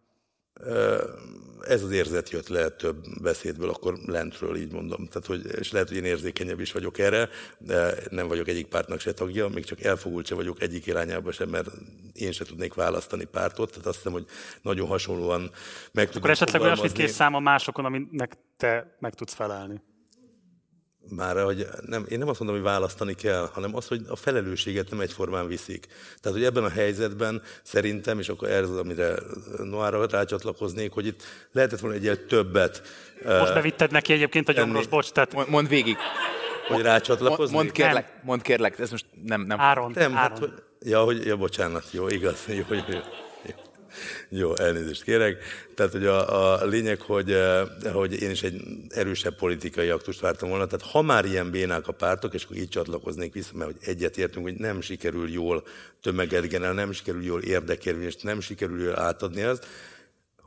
Ez 1.61 1.83
az 1.83 1.91
érzet 1.91 2.29
jött 2.29 2.47
le 2.47 2.69
több 2.69 3.05
beszédből, 3.21 3.69
akkor 3.69 3.97
lentről 4.05 4.55
így 4.55 4.71
mondom. 4.71 5.07
Tehát, 5.07 5.25
hogy, 5.25 5.45
és 5.59 5.71
lehet, 5.71 5.87
hogy 5.87 5.97
én 5.97 6.03
érzékenyebb 6.03 6.59
is 6.59 6.71
vagyok 6.71 6.97
erre, 6.97 7.29
de 7.57 7.93
nem 8.09 8.27
vagyok 8.27 8.47
egyik 8.47 8.67
pártnak 8.67 8.99
se 8.99 9.13
tagja, 9.13 9.47
még 9.47 9.65
csak 9.65 9.81
elfogult 9.83 10.25
se 10.25 10.35
vagyok 10.35 10.61
egyik 10.61 10.85
irányába 10.85 11.31
sem, 11.31 11.49
mert 11.49 11.69
én 12.13 12.31
se 12.31 12.45
tudnék 12.45 12.73
választani 12.73 13.23
pártot. 13.23 13.69
Tehát 13.69 13.85
azt 13.85 13.95
hiszem, 13.95 14.11
hogy 14.11 14.25
nagyon 14.61 14.87
hasonlóan 14.87 15.51
meg 15.91 16.09
Akkor 16.15 16.29
esetleg 16.29 16.61
olyasmit 16.61 16.91
kész 16.91 17.13
száma 17.13 17.39
másokon, 17.39 17.85
aminek 17.85 18.37
te 18.57 18.95
meg 18.99 19.13
tudsz 19.13 19.33
felelni 19.33 19.81
már, 21.09 21.43
hogy 21.43 21.67
nem, 21.85 22.05
én 22.09 22.17
nem 22.17 22.27
azt 22.27 22.39
mondom, 22.39 22.57
hogy 22.57 22.65
választani 22.65 23.13
kell, 23.13 23.49
hanem 23.53 23.75
az, 23.75 23.87
hogy 23.87 24.01
a 24.07 24.15
felelősséget 24.15 24.89
nem 24.89 24.99
egyformán 24.99 25.47
viszik. 25.47 25.87
Tehát, 26.21 26.37
hogy 26.37 26.47
ebben 26.47 26.63
a 26.63 26.69
helyzetben 26.69 27.41
szerintem, 27.63 28.19
és 28.19 28.29
akkor 28.29 28.49
ez 28.49 28.69
az, 28.69 28.77
amire 28.77 29.15
Noára 29.57 30.05
rácsatlakoznék, 30.05 30.91
hogy 30.91 31.05
itt 31.05 31.23
lehetett 31.51 31.79
volna 31.79 31.95
egyel 31.95 32.25
többet. 32.25 32.81
Most 33.25 33.53
bevitted 33.53 33.91
neki 33.91 34.13
egyébként 34.13 34.49
a 34.49 34.51
gyomros, 34.51 34.87
bocs, 34.87 35.11
tehát... 35.11 35.47
Mond 35.47 35.67
végig. 35.67 35.97
Hogy 36.67 36.81
rácsatlakozni? 36.81 37.55
Mond 37.55 37.71
kérlek, 37.71 38.19
mond 38.23 38.41
kérlek, 38.41 38.79
ez 38.79 38.91
most 38.91 39.05
nem... 39.23 39.41
nem. 39.41 39.59
Áron, 39.59 39.91
nem, 39.95 40.13
hát, 40.13 40.31
Áron. 40.31 40.39
Hát, 40.39 40.49
hogy, 40.49 40.63
ja, 40.89 41.03
hogy, 41.03 41.25
ja, 41.25 41.37
bocsánat, 41.37 41.85
jó, 41.91 42.07
igaz, 42.07 42.45
jó, 42.47 42.63
jó, 42.69 42.83
jó. 42.87 42.99
Jó, 44.29 44.55
elnézést 44.55 45.03
kérek. 45.03 45.43
Tehát, 45.75 45.91
hogy 45.91 46.05
a, 46.05 46.61
a 46.61 46.65
lényeg, 46.65 47.01
hogy, 47.01 47.31
eh, 47.31 47.67
hogy 47.93 48.21
én 48.21 48.29
is 48.29 48.43
egy 48.43 48.61
erősebb 48.89 49.35
politikai 49.35 49.89
aktust 49.89 50.19
vártam 50.19 50.49
volna. 50.49 50.65
Tehát 50.65 50.85
ha 50.85 51.01
már 51.01 51.25
ilyen 51.25 51.51
bénák 51.51 51.87
a 51.87 51.91
pártok, 51.91 52.33
és 52.33 52.43
akkor 52.43 52.57
így 52.57 52.69
csatlakoznék 52.69 53.33
vissza, 53.33 53.51
mert 53.53 53.71
hogy 53.71 53.89
egyetértünk, 53.89 54.45
hogy 54.45 54.55
nem 54.55 54.81
sikerül 54.81 55.29
jól 55.29 55.63
tömeget 56.01 56.47
generálni, 56.47 56.79
nem 56.79 56.91
sikerül 56.91 57.23
jól 57.23 57.41
érdekérvést, 57.41 58.23
nem 58.23 58.39
sikerül 58.39 58.83
jól 58.83 58.99
átadni 58.99 59.41
azt, 59.41 59.67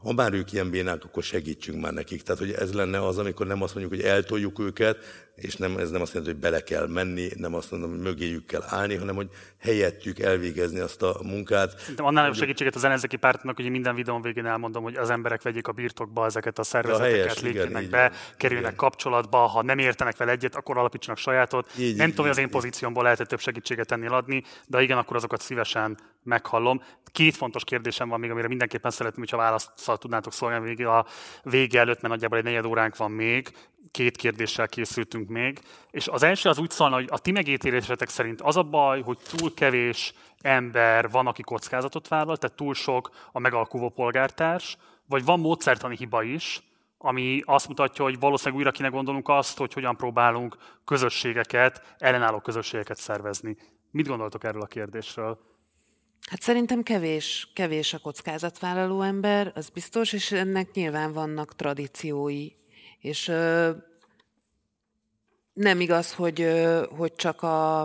ha 0.04 0.12
már 0.12 0.32
ők 0.32 0.52
ilyen 0.52 0.70
bénák, 0.70 1.04
akkor 1.04 1.22
segítsünk 1.22 1.80
már 1.80 1.92
nekik. 1.92 2.22
Tehát, 2.22 2.40
hogy 2.40 2.52
ez 2.52 2.72
lenne 2.72 3.06
az, 3.06 3.18
amikor 3.18 3.46
nem 3.46 3.62
azt 3.62 3.74
mondjuk, 3.74 4.00
hogy 4.00 4.10
eltoljuk 4.10 4.58
őket, 4.58 5.23
és 5.34 5.56
nem, 5.56 5.76
ez 5.76 5.90
nem 5.90 6.00
azt 6.00 6.12
jelenti, 6.12 6.32
hogy 6.32 6.42
bele 6.42 6.62
kell 6.62 6.86
menni, 6.86 7.28
nem 7.36 7.54
azt 7.54 7.70
mondom, 7.70 7.90
hogy 7.90 7.98
mögéjük 7.98 8.46
kell 8.46 8.62
állni, 8.66 8.94
hanem 8.94 9.14
hogy 9.14 9.28
helyettjük 9.60 10.18
elvégezni 10.18 10.78
azt 10.78 11.02
a 11.02 11.16
munkát. 11.22 11.78
Szerintem 11.78 12.04
annál 12.04 12.22
nagyobb 12.22 12.40
segítséget 12.40 12.74
az 12.74 12.84
ellenzéki 12.84 13.16
pártnak, 13.16 13.56
hogy 13.56 13.70
minden 13.70 13.94
videón 13.94 14.22
végén 14.22 14.46
elmondom, 14.46 14.82
hogy 14.82 14.96
az 14.96 15.10
emberek 15.10 15.42
vegyék 15.42 15.68
a 15.68 15.72
birtokba 15.72 16.24
ezeket 16.24 16.58
a 16.58 16.62
szervezeteket, 16.62 17.40
lépjenek 17.40 17.88
be, 17.88 18.12
kerüljenek 18.36 18.72
igen. 18.72 18.88
kapcsolatba, 18.88 19.38
ha 19.38 19.62
nem 19.62 19.78
értenek 19.78 20.16
vele 20.16 20.30
egyet, 20.30 20.54
akkor 20.54 20.78
alapítsanak 20.78 21.18
sajátot. 21.18 21.70
Így, 21.78 21.96
nem 21.96 22.08
így, 22.08 22.14
tudom, 22.14 22.30
hogy 22.30 22.36
az 22.36 22.42
én 22.42 22.50
pozíciómból 22.50 23.02
lehet 23.02 23.28
több 23.28 23.40
segítséget 23.40 23.86
tenni 23.86 24.06
adni, 24.06 24.42
de 24.66 24.82
igen, 24.82 24.98
akkor 24.98 25.16
azokat 25.16 25.40
szívesen 25.40 25.98
meghallom. 26.22 26.82
Két 27.12 27.36
fontos 27.36 27.64
kérdésem 27.64 28.08
van 28.08 28.20
még, 28.20 28.30
amire 28.30 28.48
mindenképpen 28.48 28.90
szeretném, 28.90 29.20
hogyha 29.20 29.36
választszal 29.36 29.98
tudnátok 29.98 30.32
szólni 30.32 30.60
vége, 30.60 30.90
a 30.90 31.06
vége 31.42 31.80
előtt, 31.80 32.00
mert 32.00 32.14
nagyjából 32.14 32.38
egy 32.38 32.44
negyed 32.44 32.64
óránk 32.64 32.96
van 32.96 33.10
még. 33.10 33.52
Két 33.90 34.16
kérdéssel 34.16 34.68
készültünk 34.68 35.28
még. 35.28 35.60
És 35.90 36.08
az 36.08 36.22
első 36.22 36.48
az 36.48 36.58
úgy 36.58 36.70
szólna, 36.70 36.94
hogy 36.94 37.08
a 37.10 37.18
ti 37.18 37.30
megítélésetek 37.30 38.08
szerint 38.08 38.40
az 38.40 38.56
a 38.56 38.62
baj, 38.62 39.02
hogy 39.02 39.18
túl 39.36 39.54
kevés 39.54 40.14
ember 40.40 41.10
van, 41.10 41.26
aki 41.26 41.42
kockázatot 41.42 42.08
vállal, 42.08 42.36
tehát 42.36 42.56
túl 42.56 42.74
sok 42.74 43.10
a 43.32 43.38
megalkuvó 43.38 43.88
polgártárs, 43.88 44.76
vagy 45.08 45.24
van 45.24 45.40
módszertani 45.40 45.96
hiba 45.96 46.22
is, 46.22 46.62
ami 46.98 47.42
azt 47.44 47.68
mutatja, 47.68 48.04
hogy 48.04 48.18
valószínűleg 48.18 48.58
újra 48.58 48.70
kéne 48.70 48.88
gondolnunk 48.88 49.28
azt, 49.28 49.58
hogy 49.58 49.72
hogyan 49.72 49.96
próbálunk 49.96 50.56
közösségeket, 50.84 51.94
ellenálló 51.98 52.40
közösségeket 52.40 52.96
szervezni. 52.96 53.56
Mit 53.90 54.06
gondoltok 54.06 54.44
erről 54.44 54.62
a 54.62 54.66
kérdésről? 54.66 55.38
Hát 56.30 56.40
szerintem 56.42 56.82
kevés, 56.82 57.48
kevés 57.54 57.94
a 57.94 57.98
kockázatvállaló 57.98 59.02
ember, 59.02 59.52
az 59.54 59.68
biztos, 59.68 60.12
és 60.12 60.32
ennek 60.32 60.72
nyilván 60.72 61.12
vannak 61.12 61.54
tradíciói. 61.54 62.48
És 63.04 63.28
ö, 63.28 63.70
nem 65.52 65.80
igaz, 65.80 66.12
hogy, 66.12 66.40
ö, 66.40 66.84
hogy 66.96 67.14
csak 67.14 67.42
a, 67.42 67.80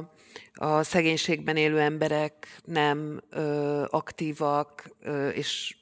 a 0.53 0.83
szegénységben 0.83 1.55
élő 1.55 1.79
emberek 1.79 2.61
nem 2.65 3.21
ö, 3.29 3.83
aktívak, 3.89 4.89
ö, 5.01 5.27
és 5.27 5.77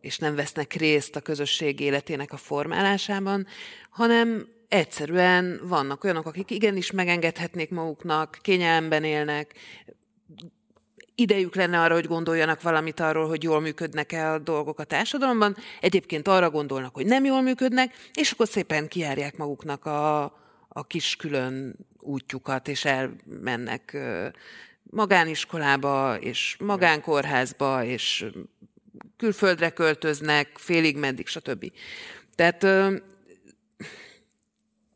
és 0.00 0.18
nem 0.18 0.34
vesznek 0.34 0.72
részt 0.72 1.16
a 1.16 1.20
közösség 1.20 1.80
életének 1.80 2.32
a 2.32 2.36
formálásában, 2.36 3.46
hanem 3.90 4.48
egyszerűen 4.68 5.60
vannak 5.62 6.04
olyanok, 6.04 6.26
akik 6.26 6.50
igenis 6.50 6.90
megengedhetnék 6.90 7.70
maguknak, 7.70 8.38
kényelemben 8.40 9.04
élnek, 9.04 9.54
idejük 11.20 11.54
lenne 11.54 11.80
arra, 11.80 11.94
hogy 11.94 12.06
gondoljanak 12.06 12.62
valamit 12.62 13.00
arról, 13.00 13.28
hogy 13.28 13.42
jól 13.42 13.60
működnek-e 13.60 14.32
a 14.32 14.38
dolgok 14.38 14.78
a 14.78 14.84
társadalomban. 14.84 15.56
Egyébként 15.80 16.28
arra 16.28 16.50
gondolnak, 16.50 16.94
hogy 16.94 17.06
nem 17.06 17.24
jól 17.24 17.42
működnek, 17.42 17.94
és 18.12 18.30
akkor 18.30 18.48
szépen 18.48 18.88
kiárják 18.88 19.36
maguknak 19.36 19.84
a, 19.84 20.22
a 20.68 20.86
kis 20.86 21.16
külön 21.16 21.76
útjukat, 21.98 22.68
és 22.68 22.84
elmennek 22.84 23.96
magániskolába, 24.82 26.16
és 26.20 26.56
magánkórházba, 26.58 27.84
és 27.84 28.24
külföldre 29.16 29.70
költöznek, 29.70 30.50
félig 30.54 30.96
meddig, 30.96 31.26
stb. 31.26 31.72
Tehát, 32.34 32.66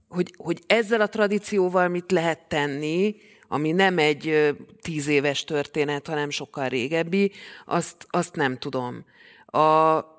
hogy, 0.08 0.34
hogy 0.36 0.62
ezzel 0.66 1.00
a 1.00 1.08
tradícióval 1.08 1.88
mit 1.88 2.12
lehet 2.12 2.48
tenni, 2.48 3.16
ami 3.54 3.72
nem 3.72 3.98
egy 3.98 4.54
tíz 4.80 5.06
éves 5.06 5.44
történet, 5.44 6.06
hanem 6.06 6.30
sokkal 6.30 6.68
régebbi, 6.68 7.32
azt, 7.64 8.06
azt 8.10 8.34
nem 8.34 8.58
tudom. 8.58 9.04
A, 9.46 9.60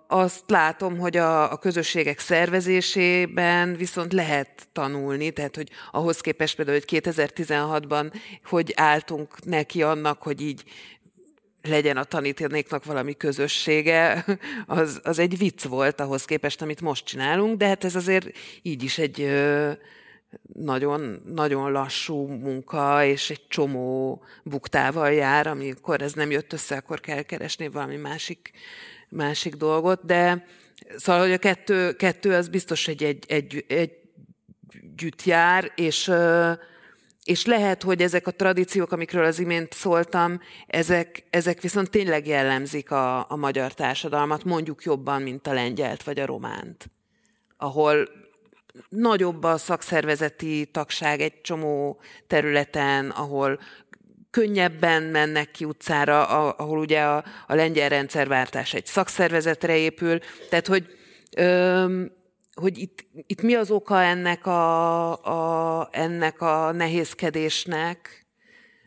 azt 0.07 0.44
látom, 0.48 0.98
hogy 0.98 1.18
a, 1.18 1.52
a 1.52 1.57
közösségek 1.57 2.20
szervezésében 2.20 3.76
viszont 3.76 4.14
lehet 4.14 4.68
tanulni, 4.72 5.32
tehát 5.32 5.56
hogy 5.56 5.70
ahhoz 5.91 6.20
képest 6.22 6.56
például, 6.56 6.80
hogy 6.80 7.02
2016-ban 7.03 8.14
hogy 8.45 8.74
álltunk 8.76 9.45
neki 9.45 9.84
annak, 9.84 10.22
hogy 10.22 10.41
így 10.41 10.64
legyen 11.62 11.98
a 11.98 12.03
tanítanéknak 12.03 12.86
valami 12.86 13.18
közössége, 13.18 14.26
az, 14.66 14.99
az 15.03 15.20
egy 15.20 15.38
vicc 15.38 15.64
volt 15.64 15.99
ahhoz 15.99 16.26
képest, 16.26 16.62
amit 16.62 16.82
most 16.82 17.06
csinálunk, 17.06 17.57
de 17.57 17.68
hát 17.68 17.84
ez 17.84 17.95
azért 17.95 18.28
így 18.62 18.84
is 18.84 18.98
egy 18.98 19.30
nagyon, 20.53 21.22
nagyon 21.26 21.72
lassú 21.72 22.28
munka, 22.28 23.03
és 23.03 23.30
egy 23.30 23.48
csomó 23.48 24.24
buktával 24.44 25.12
jár, 25.12 25.48
amikor 25.48 26.02
ez 26.02 26.14
nem 26.14 26.32
jött 26.32 26.53
össze, 26.53 26.76
akkor 26.76 26.99
kell 26.99 27.22
keresni 27.22 27.68
valami 27.68 27.95
másik, 27.95 28.52
másik 29.10 29.56
dolgot, 29.56 30.06
de 30.06 30.45
szóval, 30.98 31.22
hogy 31.22 31.32
a 31.32 31.38
kettő, 31.38 31.94
kettő 31.94 32.34
az 32.34 32.48
biztos, 32.48 32.86
hogy 32.86 33.03
egy, 33.03 33.24
egy, 33.28 33.66
egy 33.68 33.91
együtt 34.95 35.24
jár, 35.24 35.72
és, 35.76 36.12
és 37.24 37.45
lehet, 37.45 37.84
hogy 37.84 38.02
ezek 38.02 38.28
a 38.28 38.32
tradíciók, 38.32 38.91
amikről 38.91 39.26
az 39.26 39.40
imént 39.40 39.74
szóltam, 39.74 40.40
ezek, 40.68 41.24
ezek 41.30 41.62
viszont 41.62 41.90
tényleg 41.90 42.28
jellemzik 42.28 42.91
a, 42.91 43.32
a 43.32 43.36
magyar 43.36 43.74
társadalmat, 43.74 44.44
mondjuk 44.44 44.84
jobban, 44.84 45.22
mint 45.22 45.48
a 45.48 45.53
lengyelt 45.53 46.03
vagy 46.03 46.20
a 46.20 46.26
románt, 46.26 46.90
ahol 47.57 48.10
nagyobb 48.89 49.43
a 49.43 49.57
szakszervezeti 49.57 50.65
tagság 50.65 51.22
egy 51.22 51.41
csomó 51.41 51.99
területen, 52.27 53.10
ahol 53.10 53.60
könnyebben 54.30 55.03
mennek 55.03 55.52
ki 55.52 55.65
utcára, 55.65 56.26
ahol 56.49 56.77
ugye 56.77 57.02
a, 57.02 57.23
a 57.47 57.56
lengyel 57.56 57.89
rendszerváltás 57.89 58.73
egy 58.73 58.85
szakszervezetre 58.85 59.77
épül. 59.77 60.19
Tehát, 60.49 60.68
hogy, 60.68 60.88
öm, 61.38 62.11
hogy 62.53 62.77
itt, 62.77 63.06
itt 63.27 63.41
mi 63.41 63.53
az 63.53 63.72
oka 63.72 64.02
ennek 64.02 64.45
a, 64.45 65.80
a, 65.80 65.89
ennek 65.91 66.41
a 66.41 66.72
nehézkedésnek, 66.72 68.26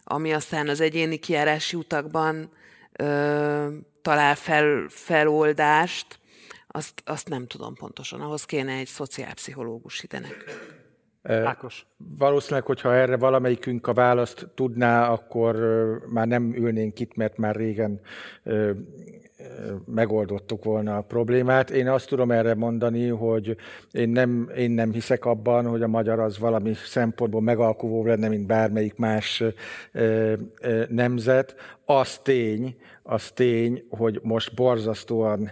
ami 0.04 0.32
aztán 0.32 0.68
az 0.68 0.80
egyéni 0.80 1.16
kiárási 1.16 1.76
utakban 1.76 2.52
ö, 2.92 3.66
talál 4.02 4.34
fel, 4.34 4.86
feloldást, 4.88 6.18
azt, 6.78 7.02
azt 7.04 7.28
nem 7.28 7.46
tudom 7.46 7.74
pontosan. 7.74 8.20
Ahhoz 8.20 8.44
kéne 8.44 8.72
egy 8.72 8.86
szociálpszichológus 8.86 10.02
ide 10.02 10.18
nekünk. 10.18 10.76
Ákos. 11.22 11.86
Valószínűleg, 12.18 12.64
hogyha 12.64 12.94
erre 12.94 13.16
valamelyikünk 13.16 13.86
a 13.86 13.92
választ 13.92 14.48
tudná, 14.54 15.10
akkor 15.10 15.56
már 16.12 16.26
nem 16.26 16.54
ülnénk 16.54 17.00
itt, 17.00 17.16
mert 17.16 17.36
már 17.36 17.56
régen 17.56 18.00
megoldottuk 19.84 20.64
volna 20.64 20.96
a 20.96 21.02
problémát. 21.02 21.70
Én 21.70 21.88
azt 21.88 22.08
tudom 22.08 22.30
erre 22.30 22.54
mondani, 22.54 23.08
hogy 23.08 23.56
én 23.90 24.08
nem, 24.08 24.50
én 24.56 24.70
nem 24.70 24.92
hiszek 24.92 25.24
abban, 25.24 25.66
hogy 25.66 25.82
a 25.82 25.88
magyar 25.88 26.20
az 26.20 26.38
valami 26.38 26.74
szempontból 26.74 27.40
megalkuvó 27.40 28.04
lenne, 28.04 28.28
mint 28.28 28.46
bármelyik 28.46 28.96
más 28.96 29.42
nemzet. 30.88 31.54
Az 31.84 32.18
tény, 32.18 32.76
az 33.02 33.30
tény, 33.30 33.86
hogy 33.90 34.20
most 34.22 34.54
borzasztóan 34.54 35.50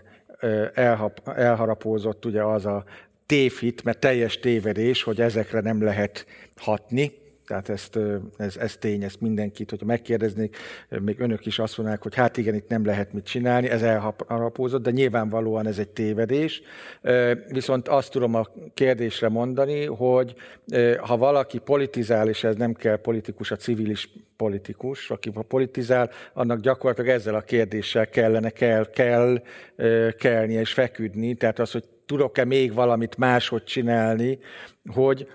elharapózott 1.24 2.24
ugye 2.24 2.42
az 2.42 2.66
a 2.66 2.84
tévhit, 3.26 3.84
mert 3.84 3.98
teljes 3.98 4.38
tévedés, 4.38 5.02
hogy 5.02 5.20
ezekre 5.20 5.60
nem 5.60 5.82
lehet 5.82 6.26
hatni. 6.56 7.12
Tehát 7.46 7.68
ezt, 7.68 7.98
ez, 8.36 8.56
ez 8.56 8.76
tény, 8.76 9.02
ezt 9.02 9.20
mindenkit, 9.20 9.70
hogyha 9.70 9.86
megkérdeznék, 9.86 10.56
még 10.88 11.20
önök 11.20 11.46
is 11.46 11.58
azt 11.58 11.76
mondanák, 11.76 12.02
hogy 12.02 12.14
hát 12.14 12.36
igen, 12.36 12.54
itt 12.54 12.68
nem 12.68 12.84
lehet 12.84 13.12
mit 13.12 13.24
csinálni, 13.24 13.68
ez 13.68 13.82
elharapózott, 13.82 14.82
de 14.82 14.90
nyilvánvalóan 14.90 15.66
ez 15.66 15.78
egy 15.78 15.88
tévedés. 15.88 16.62
Viszont 17.48 17.88
azt 17.88 18.10
tudom 18.10 18.34
a 18.34 18.46
kérdésre 18.74 19.28
mondani, 19.28 19.84
hogy 19.84 20.34
ha 21.00 21.16
valaki 21.16 21.58
politizál, 21.58 22.28
és 22.28 22.44
ez 22.44 22.56
nem 22.56 22.72
kell 22.72 22.96
politikus, 22.96 23.50
a 23.50 23.56
civilis 23.56 24.10
politikus, 24.36 25.10
aki 25.10 25.32
politizál, 25.48 26.10
annak 26.32 26.60
gyakorlatilag 26.60 27.10
ezzel 27.10 27.34
a 27.34 27.40
kérdéssel 27.40 28.08
kellene, 28.08 28.50
kell, 28.50 28.90
kell 28.90 29.42
kelnie 30.18 30.60
és 30.60 30.72
feküdni, 30.72 31.34
tehát 31.34 31.58
az, 31.58 31.72
hogy 31.72 31.84
tudok-e 32.06 32.44
még 32.44 32.74
valamit 32.74 33.16
máshogy 33.16 33.64
csinálni, 33.64 34.38
hogy 34.94 35.28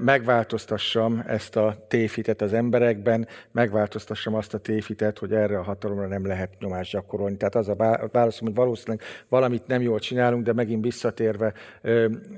megváltoztassam 0.00 1.22
ezt 1.26 1.56
a 1.56 1.86
téfitet 1.88 2.42
az 2.42 2.52
emberekben, 2.52 3.28
megváltoztassam 3.52 4.34
azt 4.34 4.54
a 4.54 4.58
téfitet, 4.58 5.18
hogy 5.18 5.32
erre 5.32 5.58
a 5.58 5.62
hatalomra 5.62 6.06
nem 6.06 6.26
lehet 6.26 6.58
nyomást 6.58 6.92
gyakorolni. 6.92 7.36
Tehát 7.36 7.54
az 7.54 7.68
a 7.68 7.76
válaszom, 8.12 8.46
hogy 8.46 8.56
valószínűleg 8.56 9.02
valamit 9.28 9.66
nem 9.66 9.82
jól 9.82 9.98
csinálunk, 9.98 10.44
de 10.44 10.52
megint 10.52 10.84
visszatérve, 10.84 11.52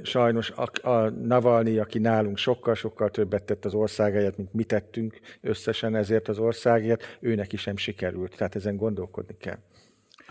sajnos 0.02 0.50
a, 0.50 0.88
a 0.88 1.08
Navalnyi, 1.08 1.78
aki 1.78 1.98
nálunk 1.98 2.36
sokkal-sokkal 2.36 3.10
többet 3.10 3.44
tett 3.44 3.64
az 3.64 3.74
országáért, 3.74 4.36
mint 4.36 4.52
mi 4.52 4.64
tettünk 4.64 5.20
összesen 5.40 5.94
ezért 5.96 6.28
az 6.28 6.38
országért, 6.38 7.18
őnek 7.20 7.52
is 7.52 7.60
sem 7.60 7.76
sikerült. 7.76 8.36
Tehát 8.36 8.54
ezen 8.54 8.76
gondolkodni 8.76 9.36
kell. 9.38 9.58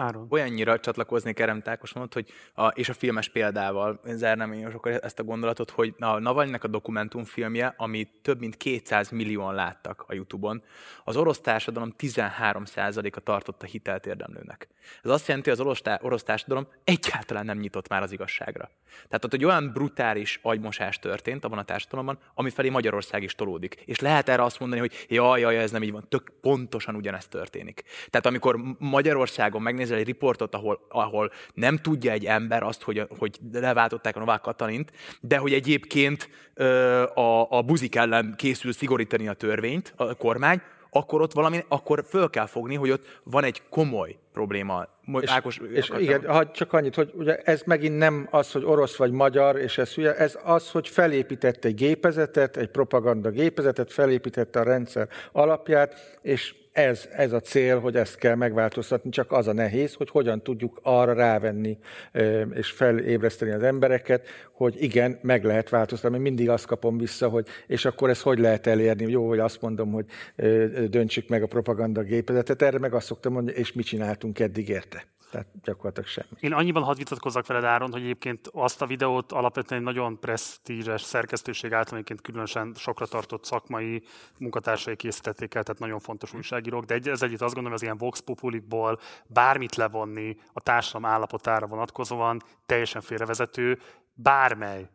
Áron. 0.01 0.27
Olyannyira 0.29 0.79
csatlakozni 0.79 1.33
Kerem 1.33 1.61
Tákos 1.61 1.93
mondott, 1.93 2.13
hogy 2.13 2.29
a, 2.53 2.67
és 2.67 2.89
a 2.89 2.93
filmes 2.93 3.29
példával 3.29 4.01
zárnám 4.05 4.53
én 4.53 4.65
akkor 4.65 4.99
ezt 5.01 5.19
a 5.19 5.23
gondolatot, 5.23 5.69
hogy 5.69 5.95
a 5.99 6.19
Navalnynek 6.19 6.63
a 6.63 6.67
dokumentumfilmje, 6.67 7.73
ami 7.77 8.07
több 8.21 8.39
mint 8.39 8.57
200 8.57 9.09
millióan 9.09 9.55
láttak 9.55 10.03
a 10.07 10.13
Youtube-on, 10.13 10.63
az 11.03 11.17
orosz 11.17 11.39
társadalom 11.39 11.93
13%-a 11.97 13.19
tartotta 13.19 13.65
hitelt 13.65 14.05
érdemlőnek. 14.05 14.67
Ez 15.03 15.11
azt 15.11 15.27
jelenti, 15.27 15.49
hogy 15.49 15.59
az 15.59 15.83
orosz 16.01 16.23
társadalom 16.23 16.67
egyáltalán 16.83 17.45
nem 17.45 17.57
nyitott 17.57 17.87
már 17.87 18.01
az 18.01 18.11
igazságra. 18.11 18.69
Tehát 19.07 19.25
ott 19.25 19.33
egy 19.33 19.45
olyan 19.45 19.71
brutális 19.73 20.39
agymosás 20.41 20.99
történt 20.99 21.45
abban 21.45 21.57
a 21.57 21.63
társadalomban, 21.63 22.19
ami 22.33 22.49
felé 22.49 22.69
Magyarország 22.69 23.23
is 23.23 23.35
tolódik. 23.35 23.83
És 23.85 23.99
lehet 23.99 24.29
erre 24.29 24.43
azt 24.43 24.59
mondani, 24.59 24.81
hogy 24.81 25.05
jaj, 25.09 25.39
jaj, 25.39 25.57
ez 25.57 25.71
nem 25.71 25.83
így 25.83 25.91
van. 25.91 26.05
Tök 26.09 26.31
pontosan 26.41 26.95
ugyanezt 26.95 27.29
történik. 27.29 27.83
Tehát 28.09 28.25
amikor 28.25 28.75
Magyarországon 28.77 29.61
megnézel 29.91 29.97
egy 29.97 30.05
riportot, 30.05 30.55
ahol, 30.55 30.80
ahol 30.89 31.31
nem 31.53 31.77
tudja 31.77 32.11
egy 32.11 32.26
ember 32.26 32.63
azt, 32.63 32.81
hogy, 32.81 33.07
hogy 33.19 33.39
leváltották 33.53 34.15
a 34.15 34.19
Novák 34.19 34.41
Katalint, 34.41 34.91
de 35.22 35.38
hogy 35.38 35.53
egyébként 35.53 36.30
a, 37.13 37.47
a 37.49 37.61
buzik 37.61 37.95
ellen 37.95 38.34
készül 38.38 38.73
szigorítani 38.73 39.27
a 39.27 39.34
törvényt, 39.34 39.93
a 39.95 40.13
kormány, 40.13 40.61
akkor 40.93 41.22
ott 41.22 41.34
valami, 41.34 41.63
akkor 41.68 42.03
föl 42.07 42.30
kell 42.30 42.45
fogni, 42.45 42.76
hogy 42.76 42.91
ott 42.91 43.19
van 43.23 43.43
egy 43.43 43.61
komoly 43.69 44.18
probléma. 44.34 44.88
És, 45.22 45.30
Ákos, 45.30 45.61
és 45.73 45.91
igen, 45.97 46.26
ha 46.27 46.51
csak 46.51 46.73
annyit, 46.73 46.95
hogy 46.95 47.11
ugye 47.13 47.35
ez 47.35 47.61
megint 47.65 47.97
nem 47.97 48.27
az, 48.31 48.51
hogy 48.51 48.63
orosz 48.63 48.95
vagy 48.95 49.11
magyar, 49.11 49.57
és 49.57 49.77
ez 49.77 49.93
hülye, 49.93 50.15
ez 50.15 50.38
az, 50.43 50.72
hogy 50.72 50.88
felépítette 50.88 51.68
egy 51.68 51.76
gépezetet, 51.76 52.57
egy 52.57 52.69
propaganda 52.69 53.30
gépezetet, 53.30 53.91
felépítette 53.93 54.59
a 54.59 54.63
rendszer 54.63 55.07
alapját, 55.31 56.19
és 56.22 56.60
ez, 56.72 57.07
ez 57.11 57.31
a 57.31 57.39
cél, 57.39 57.80
hogy 57.80 57.95
ezt 57.95 58.15
kell 58.15 58.35
megváltoztatni, 58.35 59.10
csak 59.10 59.31
az 59.31 59.48
a 59.48 59.53
nehéz, 59.53 59.93
hogy 59.93 60.10
hogyan 60.10 60.41
tudjuk 60.41 60.80
arra 60.84 61.14
rávenni 61.14 61.77
és 62.53 62.72
felébreszteni 62.72 63.52
az 63.52 63.64
embereket, 63.64 64.27
hogy 64.52 64.76
igen, 64.84 65.19
meg 65.22 65.43
lehet 65.43 65.69
változtatni. 65.69 66.18
Mindig 66.18 66.49
azt 66.49 66.65
kapom 66.65 66.98
vissza, 66.98 67.30
hogy 67.30 67.48
és 67.68 67.85
akkor 67.85 68.10
ezt 68.10 68.22
hogy 68.22 68.39
lehet 68.39 68.68
elérni? 68.68 69.11
Jó, 69.11 69.27
hogy 69.27 69.39
azt 69.39 69.61
mondom, 69.61 69.91
hogy 69.91 70.06
döntsük 70.89 71.27
meg 71.27 71.43
a 71.43 71.48
propaganda 71.48 72.02
gépezetet, 72.02 72.61
erre 72.61 72.80
meg 72.80 72.93
azt 72.93 73.06
szoktam 73.06 73.34
mondani, 73.34 73.57
és 73.57 73.73
mit 73.73 73.85
csináltunk 73.85 74.39
eddig 74.39 74.69
érte. 74.69 75.06
Tehát 75.31 75.47
gyakorlatilag 75.63 76.09
semmi. 76.09 76.27
Én 76.39 76.53
annyiban 76.53 76.83
hadd 76.83 76.97
vitatkozzak 76.97 77.47
veled, 77.47 77.63
Áron, 77.63 77.91
hogy 77.91 78.01
egyébként 78.01 78.47
azt 78.53 78.81
a 78.81 78.85
videót 78.85 79.31
alapvetően 79.31 79.79
egy 79.79 79.85
nagyon 79.85 80.19
presztízes 80.19 81.01
szerkesztőség 81.01 81.73
által 81.73 81.93
egyébként 81.93 82.21
különösen 82.21 82.73
sokra 82.75 83.05
tartott 83.05 83.45
szakmai 83.45 84.03
munkatársai 84.39 84.95
készítették 84.95 85.55
el, 85.55 85.63
tehát 85.63 85.79
nagyon 85.79 85.99
fontos 85.99 86.33
újságírók, 86.33 86.85
de 86.85 87.11
ez 87.11 87.21
együtt 87.21 87.41
azt 87.41 87.53
gondolom, 87.53 87.73
az 87.73 87.81
ilyen 87.81 87.97
Vox 87.97 88.19
Populikból 88.19 88.99
bármit 89.27 89.75
levonni 89.75 90.37
a 90.53 90.61
társadalom 90.61 91.09
állapotára 91.09 91.67
vonatkozóan 91.67 92.41
teljesen 92.65 93.01
félrevezető, 93.01 93.79
bármely 94.13 94.89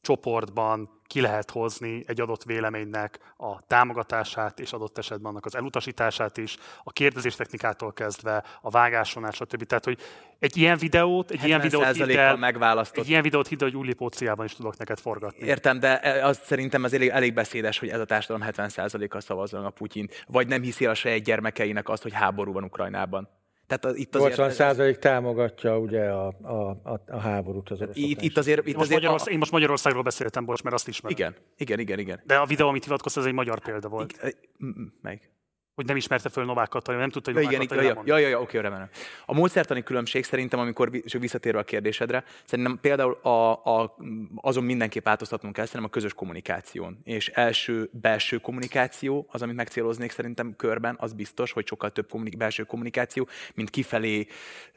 csoportban 0.00 0.96
ki 1.06 1.20
lehet 1.20 1.50
hozni 1.50 2.02
egy 2.06 2.20
adott 2.20 2.42
véleménynek 2.42 3.18
a 3.36 3.62
támogatását, 3.66 4.60
és 4.60 4.72
adott 4.72 4.98
esetben 4.98 5.30
annak 5.30 5.44
az 5.44 5.56
elutasítását 5.56 6.36
is, 6.36 6.56
a 6.82 6.92
kérdezés 6.92 7.34
technikától 7.34 7.92
kezdve, 7.92 8.44
a 8.60 8.70
vágáson 8.70 9.30
stb. 9.30 9.62
Tehát, 9.62 9.84
hogy 9.84 9.98
egy 10.38 10.56
ilyen 10.56 10.78
videót, 10.78 11.30
egy 11.30 11.44
ilyen 11.44 11.60
videót 11.60 11.84
hidd 11.84 12.10
el. 12.10 12.84
Egy 12.92 13.08
ilyen 13.08 13.22
videót 13.22 13.48
hidd, 13.48 13.62
hogy 13.62 13.76
Ullipóciában 13.76 14.44
is 14.44 14.54
tudok 14.54 14.76
neked 14.76 14.98
forgatni. 14.98 15.46
Értem, 15.46 15.80
de 15.80 16.20
az 16.22 16.40
szerintem 16.44 16.84
az 16.84 16.92
elég, 16.92 17.08
elég 17.08 17.34
beszédes, 17.34 17.78
hogy 17.78 17.88
ez 17.88 18.00
a 18.00 18.04
társadalom 18.04 18.48
70%-a 18.52 19.20
szavazzon 19.20 19.64
a 19.64 19.70
Putyin, 19.70 20.08
vagy 20.26 20.48
nem 20.48 20.62
hiszi 20.62 20.86
a 20.86 20.94
saját 20.94 21.22
gyermekeinek 21.22 21.88
azt, 21.88 22.02
hogy 22.02 22.12
háború 22.12 22.52
van 22.52 22.64
Ukrajnában. 22.64 23.28
Tehát 23.68 23.84
az, 23.84 23.96
itt 23.96 24.14
azért, 24.14 24.36
80 24.36 24.50
százalék 24.50 24.96
támogatja 24.96 25.78
ugye 25.78 26.04
a, 26.04 26.26
a, 26.42 26.52
a, 26.68 27.00
a 27.06 27.18
háborút 27.18 27.70
az 27.70 27.80
itt, 27.92 28.22
itt 28.22 28.36
azért, 28.36 28.58
itt 28.58 28.64
most 28.64 28.78
azért 28.78 29.00
Magyarország, 29.00 29.28
a... 29.28 29.32
Én 29.32 29.38
most 29.38 29.50
Magyarországról 29.50 30.02
beszéltem, 30.02 30.44
bocs, 30.44 30.62
mert 30.62 30.74
azt 30.74 30.88
ismerem. 30.88 31.18
Igen, 31.18 31.34
igen, 31.56 31.78
igen, 31.78 31.98
igen. 31.98 32.22
De 32.24 32.36
a 32.36 32.46
videó, 32.46 32.68
amit 32.68 32.84
hivatkozsz, 32.84 33.16
ez 33.16 33.24
egy 33.24 33.32
magyar 33.32 33.60
példa 33.60 33.88
volt. 33.88 34.12
Igen, 34.12 34.92
meg 35.02 35.30
hogy 35.78 35.86
nem 35.86 35.96
ismerte 35.96 36.28
föl 36.28 36.44
Novák 36.44 36.68
Katalin, 36.68 37.00
nem 37.00 37.10
tudta, 37.10 37.32
hogy 37.32 37.42
Novák 37.42 37.54
igen, 37.54 37.66
Katalin 37.66 37.90
ja, 38.04 38.16
ja, 38.16 38.18
ja, 38.18 38.28
ja, 38.28 38.40
oké, 38.40 38.58
remélem. 38.58 38.88
A 39.26 39.34
módszertani 39.34 39.82
különbség 39.82 40.24
szerintem, 40.24 40.58
amikor 40.58 40.90
visszatérve 41.18 41.58
a 41.58 41.62
kérdésedre, 41.62 42.24
szerintem 42.44 42.78
például 42.80 43.12
a, 43.12 43.52
a, 43.52 43.96
azon 44.36 44.64
mindenképp 44.64 45.04
változtatnunk 45.04 45.54
kell, 45.54 45.64
szerintem 45.64 45.90
a 45.90 45.94
közös 45.94 46.14
kommunikáción. 46.14 46.98
És 47.04 47.28
első 47.28 47.88
belső 47.92 48.36
kommunikáció, 48.36 49.26
az, 49.30 49.42
amit 49.42 49.56
megcéloznék 49.56 50.10
szerintem 50.10 50.54
körben, 50.56 50.96
az 50.98 51.12
biztos, 51.12 51.52
hogy 51.52 51.66
sokkal 51.66 51.90
több 51.90 52.08
kommunik- 52.08 52.36
belső 52.36 52.62
kommunikáció, 52.62 53.28
mint 53.54 53.70
kifelé 53.70 54.26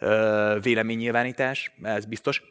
uh, 0.01 0.61
véleménynyilvánítás, 0.61 1.71
ez 1.81 2.05
biztos 2.05 2.41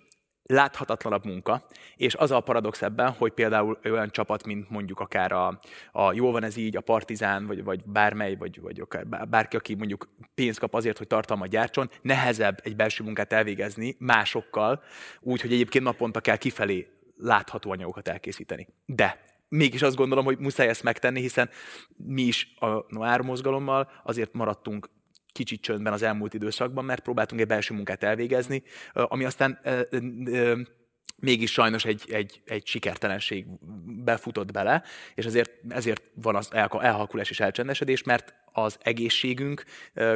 láthatatlanabb 0.51 1.24
munka, 1.24 1.66
és 1.97 2.14
az 2.14 2.31
a 2.31 2.40
paradox 2.40 2.82
ebben, 2.82 3.10
hogy 3.10 3.32
például 3.32 3.78
olyan 3.85 4.10
csapat, 4.10 4.47
mint 4.47 4.70
mondjuk 4.70 5.01
akár 5.01 5.32
a, 5.32 5.60
a 5.93 6.12
Jól 6.12 6.32
van 6.32 6.44
ez 6.44 6.56
így, 6.56 6.77
a 6.77 6.81
Partizán, 6.81 7.47
vagy, 7.47 7.64
vagy 7.64 7.85
bármely, 7.85 8.36
vagy, 8.36 8.60
vagy 8.60 8.81
akár 8.81 9.06
bárki, 9.28 9.56
aki 9.56 9.74
mondjuk 9.74 10.09
pénzt 10.35 10.59
kap 10.59 10.74
azért, 10.74 10.98
hogy 10.98 11.06
tartalmat 11.06 11.48
gyártson, 11.48 11.90
nehezebb 12.02 12.60
egy 12.62 12.77
belső 12.77 13.05
munkát 13.05 13.32
elvégezni 13.32 13.97
másokkal, 13.98 14.82
úgy, 15.20 15.40
hogy 15.40 15.52
egyébként 15.52 15.85
naponta 15.85 16.20
kell 16.20 16.36
kifelé 16.36 16.86
látható 17.16 17.70
anyagokat 17.70 18.09
elkészíteni. 18.09 18.68
De 18.86 19.20
mégis 19.48 19.82
azt 19.82 19.97
gondolom, 19.97 20.24
hogy 20.24 20.39
muszáj 20.39 20.68
ezt 20.68 20.82
megtenni, 20.82 21.20
hiszen 21.20 21.51
mi 21.97 22.22
is 22.22 22.55
a 22.59 22.85
Noár 22.89 23.20
mozgalommal 23.20 23.90
azért 24.05 24.32
maradtunk 24.32 24.89
kicsit 25.32 25.61
csöndben 25.61 25.93
az 25.93 26.02
elmúlt 26.02 26.35
időszakban, 26.35 26.85
mert 26.85 27.02
próbáltunk 27.02 27.40
egy 27.40 27.47
belső 27.47 27.74
munkát 27.74 28.02
elvégezni, 28.02 28.62
ami 28.93 29.24
aztán 29.24 29.61
mégis 31.16 31.52
sajnos 31.52 31.85
egy, 31.85 32.05
egy, 32.09 32.43
egy 32.44 32.66
sikertelenség 32.66 33.47
befutott 34.05 34.52
bele, 34.52 34.82
és 35.15 35.24
ezért, 35.24 35.51
ezért 35.69 36.02
van 36.15 36.36
az 36.36 36.48
elhalkulás 36.52 37.31
és 37.31 37.40
elcsendesedés, 37.40 38.02
mert 38.02 38.35
az 38.62 38.78
egészségünk 38.82 39.64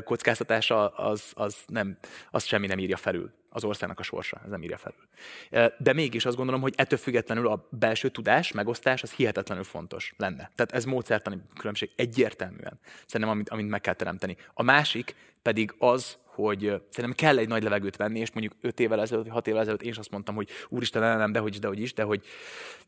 kockáztatása 0.05 0.89
az, 0.89 1.33
az, 1.35 1.57
nem, 1.67 1.99
az 2.31 2.45
semmi 2.45 2.67
nem 2.67 2.79
írja 2.79 2.97
felül 2.97 3.33
az 3.49 3.65
országnak 3.65 3.99
a 3.99 4.03
sorsa, 4.03 4.41
ez 4.45 4.51
nem 4.51 4.63
írja 4.63 4.79
felül. 4.79 5.73
De 5.79 5.93
mégis 5.93 6.25
azt 6.25 6.37
gondolom, 6.37 6.61
hogy 6.61 6.75
ettől 6.77 6.99
függetlenül 6.99 7.49
a 7.49 7.69
belső 7.71 8.09
tudás, 8.09 8.53
megosztás, 8.53 9.03
az 9.03 9.13
hihetetlenül 9.13 9.65
fontos 9.65 10.15
lenne. 10.17 10.51
Tehát 10.55 10.73
ez 10.73 10.85
módszertani 10.85 11.37
különbség 11.59 11.91
egyértelműen. 11.97 12.79
Szerintem, 13.07 13.37
amit, 13.37 13.49
amit 13.49 13.69
meg 13.69 13.81
kell 13.81 13.95
teremteni. 13.95 14.37
A 14.55 14.63
másik 14.63 15.15
pedig 15.43 15.75
az, 15.79 16.19
hogy 16.25 16.61
szerintem 16.91 17.13
kell 17.13 17.39
egy 17.39 17.49
nagy 17.49 17.63
levegőt 17.63 17.97
venni, 17.97 18.19
és 18.19 18.33
mondjuk 18.33 18.55
5 18.61 18.81
évvel 18.81 19.01
ezelőtt, 19.01 19.29
6 19.29 19.47
évvel 19.47 19.61
ezelőtt 19.61 19.83
én 19.83 19.91
is 19.91 19.99
azt 19.99 20.11
mondtam, 20.11 20.35
hogy 20.35 20.49
úristen, 20.69 21.03
nem, 21.03 21.19
nem, 21.19 21.33
dehogy 21.33 21.53
is, 21.53 21.59
dehogy 21.59 21.81
is, 21.81 21.93
de 21.93 22.03
hogy, 22.03 22.25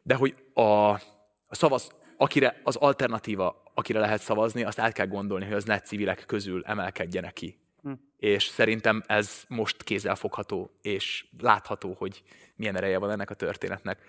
de 0.03 0.15
hogy 0.15 0.35
a, 0.55 1.01
a 1.47 1.55
szavaz, 1.55 1.91
akire 2.17 2.61
az 2.65 2.77
alternatíva, 2.77 3.63
akire 3.75 3.99
lehet 3.99 4.21
szavazni, 4.21 4.65
azt 4.65 4.79
át 4.79 4.93
kell 4.93 5.07
gondolni, 5.07 5.45
hogy 5.45 5.55
az 5.55 5.65
net 5.65 5.87
civilek 5.87 6.25
közül 6.27 6.65
emelkedjenek 6.65 7.33
ki 7.33 7.59
Hm. 7.87 7.93
És 8.17 8.47
szerintem 8.47 9.03
ez 9.07 9.45
most 9.49 9.83
kézzelfogható, 9.83 10.71
és 10.83 11.27
látható, 11.39 11.95
hogy 11.99 12.23
milyen 12.57 12.77
ereje 12.77 12.99
van 12.99 13.11
ennek 13.11 13.31
a 13.31 13.35
történetnek. 13.35 14.01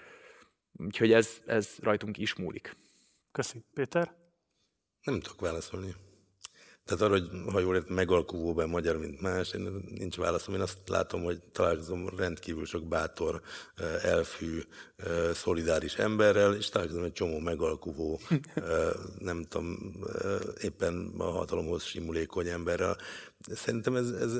Úgyhogy 0.73 1.11
ez, 1.11 1.41
ez 1.45 1.75
rajtunk 1.79 2.17
is 2.17 2.35
múlik. 2.35 2.75
Köszi. 3.31 3.63
Péter? 3.73 4.15
Nem 5.03 5.19
tudok 5.19 5.41
válaszolni. 5.41 5.95
Tehát 6.87 7.03
arra, 7.03 7.11
hogy 7.11 7.29
ha 7.51 7.59
jól 7.59 7.75
értem, 7.75 7.95
megalkuvóban 7.95 8.69
magyar, 8.69 8.97
mint 8.97 9.21
más, 9.21 9.51
én 9.51 9.83
nincs 9.97 10.15
válaszom. 10.15 10.53
Én 10.53 10.61
azt 10.61 10.77
látom, 10.85 11.23
hogy 11.23 11.39
találkozom 11.51 12.09
rendkívül 12.17 12.65
sok 12.65 12.83
bátor, 12.83 13.41
eh, 13.75 14.03
elfű, 14.03 14.61
eh, 14.95 15.33
szolidáris 15.33 15.95
emberrel, 15.95 16.53
és 16.55 16.69
találkozom 16.69 17.03
egy 17.03 17.13
csomó 17.13 17.39
megalkuvó, 17.39 18.19
eh, 18.55 18.89
nem 19.19 19.43
tudom, 19.49 19.93
éppen 20.61 21.13
a 21.17 21.23
hatalomhoz 21.23 21.83
simulékony 21.83 22.47
emberrel. 22.47 22.97
Szerintem 23.53 23.95
ez, 23.95 24.09
ez 24.09 24.33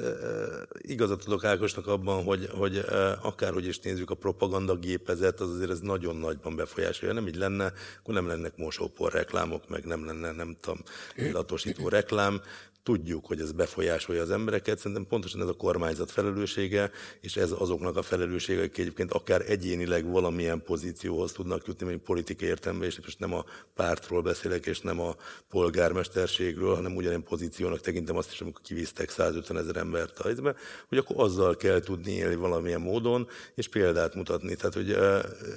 igazat 0.82 1.24
tudok 1.24 1.44
Ákosnak 1.44 1.88
abban, 1.88 2.24
hogy, 2.24 2.50
hogy 2.58 2.86
akárhogy 3.22 3.66
is 3.66 3.80
nézzük, 3.80 4.10
a 4.10 4.16
propaganda 4.16 4.76
gépezet, 4.76 5.40
az 5.40 5.50
azért 5.50 5.70
ez 5.70 5.80
nagyon 5.80 6.16
nagyban 6.16 6.56
befolyásolja. 6.56 7.14
Nem 7.14 7.28
így 7.28 7.36
lenne, 7.36 7.74
akkor 8.00 8.14
nem 8.14 8.28
lennek 8.28 8.58
mosópor 8.58 9.12
reklámok, 9.12 9.70
meg 9.70 9.86
nem 9.86 10.06
lenne, 10.06 10.32
nem 10.32 10.58
tudom, 10.62 10.80
illatosító 11.16 11.88
reklám 11.88 12.42
tudjuk, 12.88 13.26
hogy 13.26 13.40
ez 13.40 13.52
befolyásolja 13.52 14.22
az 14.22 14.30
embereket. 14.30 14.78
Szerintem 14.78 15.08
pontosan 15.08 15.42
ez 15.42 15.48
a 15.48 15.54
kormányzat 15.54 16.12
felelőssége, 16.12 16.92
és 17.22 17.36
ez 17.36 17.52
azoknak 17.52 17.96
a 17.96 18.02
felelőssége, 18.02 18.60
akik 18.60 18.78
egyébként 18.78 19.12
akár 19.12 19.42
egyénileg 19.48 20.12
valamilyen 20.12 20.62
pozícióhoz 20.64 21.32
tudnak 21.32 21.68
jutni, 21.68 21.86
mondjuk 21.86 22.06
politikai 22.06 22.48
értelemben, 22.48 22.88
és 22.88 23.00
most 23.00 23.20
nem 23.20 23.34
a 23.34 23.46
pártról 23.76 24.22
beszélek, 24.22 24.66
és 24.66 24.80
nem 24.80 25.00
a 25.00 25.16
polgármesterségről, 25.50 26.76
hanem 26.76 26.96
ugyanilyen 26.96 27.24
pozíciónak 27.24 27.80
tekintem 27.80 28.18
azt 28.18 28.32
is, 28.32 28.42
amikor 28.42 28.62
kivíztek 28.62 29.10
150 29.10 29.58
ezer 29.58 29.76
embert 29.76 30.20
a 30.20 30.24
helyzetbe, 30.24 30.56
hogy 30.88 30.98
akkor 30.98 31.16
azzal 31.20 31.56
kell 31.56 31.80
tudni 31.80 32.12
élni 32.12 32.36
valamilyen 32.36 32.82
módon, 32.82 33.28
és 33.56 33.68
példát 33.68 34.16
mutatni. 34.16 34.56
Tehát, 34.56 34.74
hogy, 34.74 34.98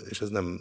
és 0.08 0.20
ez 0.20 0.28
nem, 0.28 0.60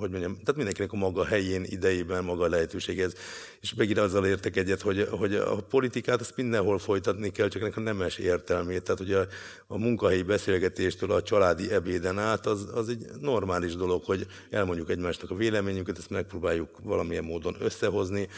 hogy 0.00 0.10
mondjam, 0.10 0.32
tehát 0.32 0.56
mindenkinek 0.56 0.92
a 0.92 0.96
maga 0.96 1.24
helyén, 1.24 1.64
idejében, 1.64 2.24
maga 2.24 2.48
lehetőség 2.48 3.00
ez. 3.00 3.12
És 3.60 3.74
megint 3.74 3.98
azzal 3.98 4.26
értek 4.26 4.56
egyet, 4.56 4.80
hogy, 4.80 5.08
hogy 5.10 5.34
a 5.34 5.56
politikát 5.56 6.20
ezt 6.20 6.36
mindenhol 6.36 6.78
folytatni 6.78 7.30
kell, 7.30 7.48
csak 7.48 7.62
ennek 7.62 7.76
a 7.76 7.80
nemes 7.80 8.18
értelmét. 8.18 8.82
Tehát 8.82 9.00
ugye 9.00 9.26
a 9.66 9.78
munkahelyi 9.78 10.22
beszélgetéstől 10.22 11.10
a 11.10 11.22
családi 11.22 11.70
ebéden 11.70 12.18
át, 12.18 12.46
az, 12.46 12.68
az 12.74 12.88
egy 12.88 13.06
normális 13.20 13.76
dolog, 13.76 14.04
hogy 14.04 14.26
elmondjuk 14.50 14.90
egymásnak 14.90 15.30
a 15.30 15.34
véleményünket, 15.34 15.98
ezt 15.98 16.10
megpróbáljuk 16.10 16.78
valamilyen 16.82 17.24
módon 17.24 17.56
összehozni, 17.60 18.28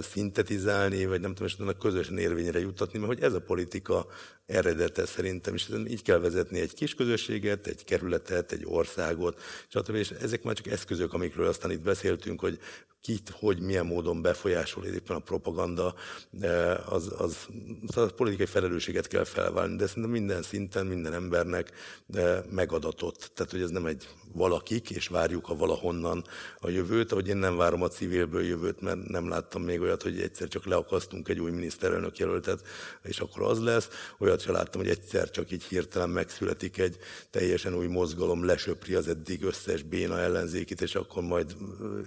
szintetizálni, 0.00 1.06
vagy 1.06 1.20
nem 1.20 1.34
tudom, 1.34 1.46
és 1.46 1.76
közösen 1.78 2.18
érvényre 2.18 2.60
juttatni, 2.60 2.98
mert 2.98 3.12
hogy 3.12 3.22
ez 3.22 3.32
a 3.32 3.40
politika 3.40 4.06
eredete 4.50 5.06
szerintem, 5.06 5.54
és 5.54 5.68
így 5.88 6.02
kell 6.02 6.18
vezetni 6.18 6.60
egy 6.60 6.74
kis 6.74 6.94
közösséget, 6.94 7.66
egy 7.66 7.84
kerületet, 7.84 8.52
egy 8.52 8.62
országot, 8.64 9.40
stb. 9.68 9.94
És 9.94 10.10
ezek 10.10 10.42
már 10.42 10.54
csak 10.54 10.66
eszközök, 10.66 11.12
amikről 11.12 11.46
aztán 11.46 11.70
itt 11.70 11.82
beszéltünk, 11.82 12.40
hogy 12.40 12.58
kit, 13.00 13.32
hogy 13.38 13.60
milyen 13.60 13.86
módon 13.86 14.22
befolyásol 14.22 14.84
éppen 14.84 15.16
a 15.16 15.20
propaganda, 15.20 15.94
az, 16.86 17.14
az, 17.18 17.46
az 17.86 17.96
a 17.96 18.06
politikai 18.06 18.46
felelősséget 18.46 19.06
kell 19.06 19.24
felválni, 19.24 19.76
de 19.76 19.86
szerintem 19.86 20.12
minden 20.12 20.42
szinten, 20.42 20.86
minden 20.86 21.12
embernek 21.12 21.70
megadatott. 22.50 23.30
Tehát, 23.34 23.52
hogy 23.52 23.62
ez 23.62 23.70
nem 23.70 23.86
egy 23.86 24.08
valakik, 24.32 24.90
és 24.90 25.08
várjuk 25.08 25.48
a 25.48 25.56
valahonnan 25.56 26.24
a 26.60 26.68
jövőt, 26.68 27.12
ahogy 27.12 27.28
én 27.28 27.36
nem 27.36 27.56
várom 27.56 27.82
a 27.82 27.88
civilből 27.88 28.44
jövőt, 28.44 28.80
mert 28.80 29.08
nem 29.08 29.28
láttam 29.28 29.62
még 29.62 29.80
olyat, 29.80 30.02
hogy 30.02 30.20
egyszer 30.20 30.48
csak 30.48 30.64
leakasztunk 30.64 31.28
egy 31.28 31.40
új 31.40 31.50
miniszterelnök 31.50 32.18
jelöltet, 32.18 32.62
és 33.02 33.20
akkor 33.20 33.42
az 33.42 33.60
lesz. 33.60 33.88
Olyat 34.18 34.40
sem 34.40 34.54
láttam, 34.54 34.80
hogy 34.80 34.90
egyszer 34.90 35.30
csak 35.30 35.50
így 35.50 35.64
hirtelen 35.64 36.10
megszületik 36.10 36.78
egy 36.78 36.98
teljesen 37.30 37.74
új 37.74 37.86
mozgalom, 37.86 38.44
lesöpri 38.44 38.94
az 38.94 39.08
eddig 39.08 39.44
összes 39.44 39.82
béna 39.82 40.18
ellenzékit, 40.18 40.80
és 40.80 40.94
akkor 40.94 41.22
majd 41.22 41.56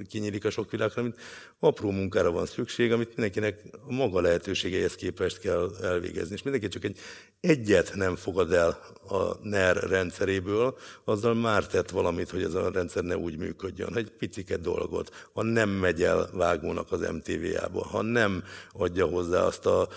kinyílik 0.10 0.46
a 0.46 0.50
sok 0.50 0.70
világra, 0.84 1.02
mint 1.02 1.16
apró 1.60 1.92
munkára 1.92 2.32
van 2.32 2.46
szükség, 2.46 2.92
amit 2.92 3.08
mindenkinek 3.08 3.62
a 3.88 3.94
maga 3.94 4.22
lehetőségeihez 4.22 4.96
képest 4.96 5.40
kell 5.40 5.72
elvégezni. 5.82 6.36
És 6.36 6.44
mindenki 6.44 6.68
csak 6.68 6.84
egy 6.84 7.00
egyet 7.40 7.92
nem 7.96 8.16
fogad 8.16 8.54
el 8.54 8.80
a 9.08 9.38
NER 9.42 9.76
rendszeréből, 9.76 10.78
azzal 11.04 11.34
már 11.34 11.68
tett 11.68 11.90
valamit, 11.90 12.30
hogy 12.30 12.44
ez 12.44 12.54
a 12.54 12.72
rendszer 12.72 13.04
ne 13.04 13.18
úgy 13.18 13.38
működjön. 13.38 13.98
Egy 13.98 14.12
picike 14.12 14.58
dolgot, 14.58 15.30
ha 15.34 15.44
nem 15.44 15.70
megy 15.70 16.04
el 16.04 16.30
vágónak 16.34 16.92
az 16.92 17.10
MTV-jába, 17.12 17.84
ha 17.84 18.02
nem 18.02 18.44
adja 18.72 19.06
hozzá 19.06 19.42
azt 19.42 19.66
a 19.66 19.88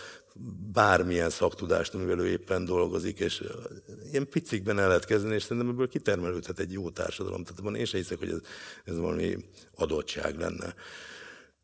bármilyen 0.72 1.30
szaktudást, 1.30 1.94
amivel 1.94 2.18
ő 2.18 2.26
éppen 2.26 2.64
dolgozik, 2.64 3.20
és 3.20 3.44
ilyen 4.10 4.28
picikben 4.28 4.78
el 4.78 4.88
lehet 4.88 5.04
kezdeni, 5.04 5.34
és 5.34 5.42
szerintem 5.42 5.68
ebből 5.68 5.88
kitermelődhet 5.88 6.58
egy 6.58 6.72
jó 6.72 6.90
társadalom. 6.90 7.44
Tehát 7.44 7.76
én 7.76 7.84
sem 7.84 8.00
hiszek, 8.00 8.18
hogy 8.18 8.30
ez, 8.30 8.40
ez 8.84 8.98
valami 8.98 9.36
adottság 9.74 10.38
lenne. 10.38 10.74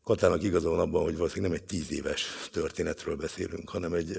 Katának 0.03 0.43
igaza 0.43 0.69
van 0.69 0.79
abban, 0.79 1.03
hogy 1.03 1.17
valószínűleg 1.17 1.51
nem 1.51 1.59
egy 1.61 1.67
tíz 1.67 1.91
éves 1.91 2.49
történetről 2.51 3.15
beszélünk, 3.15 3.69
hanem 3.69 3.93
egy 3.93 4.17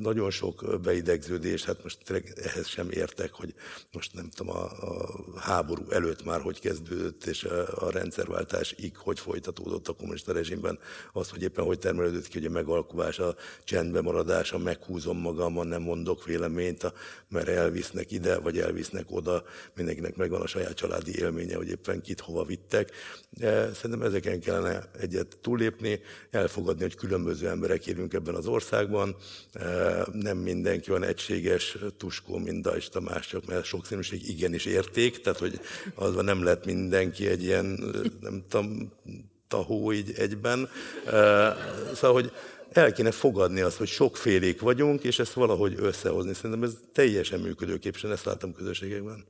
nagyon 0.00 0.30
sok 0.30 0.80
beidegződés, 0.82 1.64
hát 1.64 1.82
most 1.82 1.98
ehhez 2.34 2.66
sem 2.66 2.90
értek, 2.90 3.32
hogy 3.32 3.54
most 3.92 4.14
nem 4.14 4.30
tudom, 4.30 4.56
a, 4.56 4.64
a 4.64 5.08
háború 5.36 5.90
előtt 5.90 6.24
már 6.24 6.40
hogy 6.40 6.60
kezdődött, 6.60 7.24
és 7.24 7.44
a, 7.44 7.86
a 7.86 7.90
rendszerváltásig 7.90 8.96
hogy 8.96 9.20
folytatódott 9.20 9.88
a 9.88 9.92
kommunista 9.92 10.32
rezsimben, 10.32 10.78
az, 11.12 11.30
hogy 11.30 11.42
éppen 11.42 11.64
hogy 11.64 11.78
termelődött 11.78 12.28
ki, 12.28 12.38
hogy 12.38 12.46
a 12.46 12.50
megalkuvás, 12.50 13.18
a 13.18 13.36
csendbe 13.64 14.00
maradás, 14.00 14.52
a 14.52 14.58
meghúzom 14.58 15.18
magamon, 15.18 15.66
nem 15.66 15.82
mondok 15.82 16.24
véleményt, 16.24 16.82
a, 16.82 16.92
mert 17.28 17.48
elvisznek 17.48 18.10
ide, 18.10 18.38
vagy 18.38 18.58
elvisznek 18.58 19.04
oda, 19.08 19.42
mindenkinek 19.74 20.16
megvan 20.16 20.40
a 20.40 20.46
saját 20.46 20.74
családi 20.74 21.18
élménye, 21.18 21.56
hogy 21.56 21.68
éppen 21.68 22.00
kit 22.00 22.20
hova 22.20 22.44
vittek. 22.44 22.90
Szerintem 23.74 24.02
ezeken 24.02 24.40
kellene 24.40 24.90
egyet 24.98 25.20
egyet 25.22 25.40
túlépni, 25.40 26.00
elfogadni, 26.30 26.82
hogy 26.82 26.94
különböző 26.94 27.48
emberek 27.48 27.86
élünk 27.86 28.12
ebben 28.14 28.34
az 28.34 28.46
országban. 28.46 29.16
Nem 30.12 30.38
mindenki 30.38 30.90
van 30.90 31.02
egységes 31.02 31.76
tuskó, 31.96 32.38
mint 32.38 32.62
Dajs 32.62 32.88
Tamás, 32.88 33.36
mert 33.46 33.64
sokszínűség 33.64 34.28
igenis 34.28 34.64
érték, 34.64 35.20
tehát 35.20 35.38
hogy 35.38 35.60
az 35.94 36.14
nem 36.14 36.42
lett 36.42 36.64
mindenki 36.64 37.26
egy 37.26 37.42
ilyen, 37.42 37.66
nem 38.20 38.44
tudom, 38.48 38.92
tahó 39.48 39.92
így 39.92 40.12
egyben. 40.16 40.68
Szóval, 41.94 42.12
hogy 42.12 42.32
el 42.72 42.92
kéne 42.92 43.10
fogadni 43.10 43.60
azt, 43.60 43.76
hogy 43.76 43.88
sokfélék 43.88 44.60
vagyunk, 44.60 45.04
és 45.04 45.18
ezt 45.18 45.32
valahogy 45.32 45.74
összehozni. 45.78 46.34
Szerintem 46.34 46.62
ez 46.62 46.78
teljesen 46.92 47.40
működőképesen, 47.40 48.10
ezt 48.12 48.24
látom 48.24 48.52
közösségekben. 48.52 49.24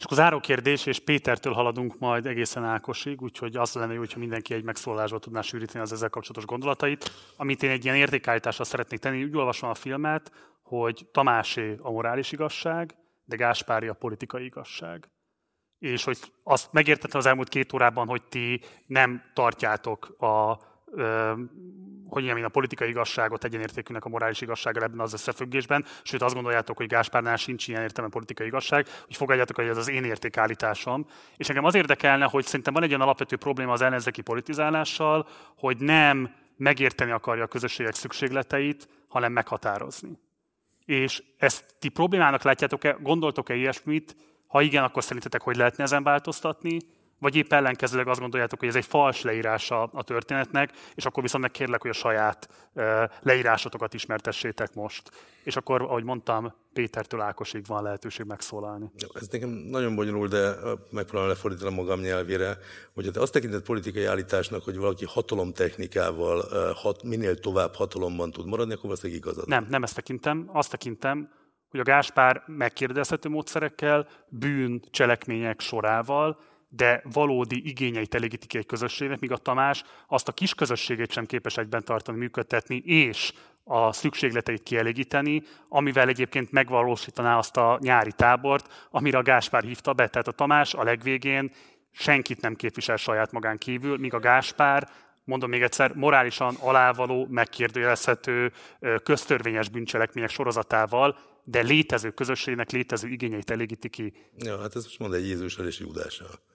És 0.00 0.06
akkor 0.06 0.18
záró 0.18 0.40
kérdés, 0.40 0.86
és 0.86 0.98
Pétertől 0.98 1.52
haladunk 1.52 1.98
majd 1.98 2.26
egészen 2.26 2.64
Ákosig, 2.64 3.22
úgyhogy 3.22 3.56
az 3.56 3.74
lenne 3.74 3.92
jó, 3.92 3.98
hogyha 3.98 4.18
mindenki 4.18 4.54
egy 4.54 4.62
megszólásba 4.62 5.18
tudná 5.18 5.40
sűríteni 5.40 5.80
az 5.84 5.92
ezzel 5.92 6.08
kapcsolatos 6.08 6.44
gondolatait. 6.44 7.10
Amit 7.36 7.62
én 7.62 7.70
egy 7.70 7.84
ilyen 7.84 7.96
értékállításra 7.96 8.64
szeretnék 8.64 9.00
tenni, 9.00 9.24
úgy 9.24 9.36
olvasom 9.36 9.70
a 9.70 9.74
filmet, 9.74 10.32
hogy 10.62 11.06
Tamásé 11.12 11.76
a 11.80 11.90
morális 11.90 12.32
igazság, 12.32 12.94
de 13.24 13.36
Gáspári 13.36 13.88
a 13.88 13.94
politikai 13.94 14.44
igazság. 14.44 15.10
És 15.78 16.04
hogy 16.04 16.18
azt 16.42 16.72
megértettem 16.72 17.18
az 17.18 17.26
elmúlt 17.26 17.48
két 17.48 17.72
órában, 17.72 18.06
hogy 18.06 18.22
ti 18.22 18.60
nem 18.86 19.22
tartjátok 19.34 20.08
a 20.18 20.58
hogy 22.10 22.24
mondjam, 22.24 22.44
a 22.44 22.48
politikai 22.48 22.88
igazságot 22.88 23.44
egyenértékűnek 23.44 24.04
a 24.04 24.08
morális 24.08 24.40
igazsággal 24.40 24.82
ebben 24.82 25.00
az 25.00 25.12
összefüggésben, 25.12 25.84
sőt 26.02 26.22
azt 26.22 26.34
gondoljátok, 26.34 26.76
hogy 26.76 26.86
Gáspárnál 26.86 27.36
sincs 27.36 27.68
ilyen 27.68 27.82
értelme 27.82 28.10
politikai 28.10 28.46
igazság, 28.46 28.86
hogy 29.06 29.16
fogadjátok, 29.16 29.56
hogy 29.56 29.66
ez 29.66 29.76
az 29.76 29.88
én 29.88 30.04
értékállításom. 30.04 31.06
És 31.36 31.48
engem 31.48 31.64
az 31.64 31.74
érdekelne, 31.74 32.24
hogy 32.24 32.44
szerintem 32.44 32.74
van 32.74 32.82
egy 32.82 32.88
olyan 32.88 33.00
alapvető 33.00 33.36
probléma 33.36 33.72
az 33.72 33.82
ellenzéki 33.82 34.20
politizálással, 34.20 35.28
hogy 35.56 35.76
nem 35.76 36.34
megérteni 36.56 37.10
akarja 37.10 37.44
a 37.44 37.46
közösségek 37.46 37.94
szükségleteit, 37.94 38.88
hanem 39.08 39.32
meghatározni. 39.32 40.18
És 40.84 41.22
ezt 41.38 41.74
ti 41.78 41.88
problémának 41.88 42.42
látjátok-e, 42.42 42.96
gondoltok-e 43.00 43.54
ilyesmit, 43.54 44.16
ha 44.46 44.60
igen, 44.60 44.84
akkor 44.84 45.02
szerintetek 45.02 45.42
hogy 45.42 45.56
lehetne 45.56 45.84
ezen 45.84 46.02
változtatni, 46.02 46.78
vagy 47.20 47.36
épp 47.36 47.52
ellenkezőleg 47.52 48.08
azt 48.08 48.20
gondoljátok, 48.20 48.58
hogy 48.58 48.68
ez 48.68 48.74
egy 48.74 48.84
fals 48.84 49.22
leírása 49.22 49.82
a 49.82 50.02
történetnek, 50.02 50.72
és 50.94 51.04
akkor 51.04 51.22
viszont 51.22 51.42
megkérlek, 51.42 51.80
hogy 51.80 51.90
a 51.90 51.94
saját 51.94 52.70
leírásotokat 53.20 53.94
ismertessétek 53.94 54.74
most. 54.74 55.10
És 55.44 55.56
akkor, 55.56 55.82
ahogy 55.82 56.04
mondtam, 56.04 56.54
Pétertől 56.72 57.20
Ákosig 57.20 57.66
van 57.66 57.82
lehetőség 57.82 58.26
megszólalni. 58.26 58.90
Ez 59.14 59.28
nekem 59.28 59.48
nagyon 59.48 59.94
bonyolult, 59.94 60.30
de 60.30 60.54
megpróbálom 60.90 61.28
lefordítani 61.32 61.74
magam 61.74 62.00
nyelvére, 62.00 62.58
hogy 62.94 63.10
te 63.12 63.20
azt 63.20 63.32
tekintett 63.32 63.64
politikai 63.64 64.04
állításnak, 64.04 64.64
hogy 64.64 64.76
valaki 64.76 65.04
hatalomtechnikával 65.04 66.44
hat, 66.74 67.02
minél 67.02 67.38
tovább 67.38 67.74
hatalomban 67.74 68.30
tud 68.30 68.46
maradni, 68.46 68.72
akkor 68.72 68.84
valószínűleg 68.84 69.22
igazad. 69.22 69.48
Nem, 69.48 69.66
nem 69.68 69.82
ezt 69.82 69.94
tekintem. 69.94 70.50
Azt 70.52 70.70
tekintem, 70.70 71.32
hogy 71.70 71.80
a 71.80 71.82
Gáspár 71.82 72.42
megkérdezhető 72.46 73.28
módszerekkel, 73.28 74.08
bűn, 74.28 74.82
cselekmények 74.90 75.60
sorával 75.60 76.40
de 76.72 77.02
valódi 77.12 77.68
igényeit 77.68 78.14
elégíti 78.14 78.46
ki 78.46 78.58
egy 78.58 78.66
közösségnek, 78.66 79.20
míg 79.20 79.32
a 79.32 79.36
Tamás 79.36 79.82
azt 80.06 80.28
a 80.28 80.32
kis 80.32 80.54
közösségét 80.54 81.12
sem 81.12 81.26
képes 81.26 81.56
egyben 81.56 81.84
tartani, 81.84 82.18
működtetni, 82.18 82.76
és 82.76 83.32
a 83.64 83.92
szükségleteit 83.92 84.62
kielégíteni, 84.62 85.42
amivel 85.68 86.08
egyébként 86.08 86.50
megvalósítaná 86.50 87.38
azt 87.38 87.56
a 87.56 87.78
nyári 87.80 88.12
tábort, 88.12 88.88
amire 88.90 89.18
a 89.18 89.22
Gáspár 89.22 89.62
hívta 89.62 89.92
be. 89.92 90.08
Tehát 90.08 90.28
a 90.28 90.32
Tamás 90.32 90.74
a 90.74 90.82
legvégén 90.82 91.52
senkit 91.90 92.40
nem 92.40 92.54
képvisel 92.54 92.96
saját 92.96 93.32
magán 93.32 93.58
kívül, 93.58 93.98
míg 93.98 94.14
a 94.14 94.18
Gáspár 94.18 94.88
mondom 95.24 95.50
még 95.50 95.62
egyszer, 95.62 95.94
morálisan 95.94 96.54
alávaló, 96.60 97.26
megkérdőjelezhető, 97.30 98.52
köztörvényes 99.02 99.68
bűncselekmények 99.68 100.30
sorozatával, 100.30 101.18
de 101.44 101.60
létező 101.60 102.10
közösségnek 102.10 102.70
létező 102.70 103.08
igényeit 103.08 103.50
elégíti 103.50 103.88
ki. 103.88 104.12
Ja, 104.36 104.60
hát 104.60 104.76
ez 104.76 104.84
most 104.84 104.98
mond 104.98 105.14
egy 105.14 105.26
Jézussal 105.26 105.66
és 105.66 105.78
Judással. 105.78 106.49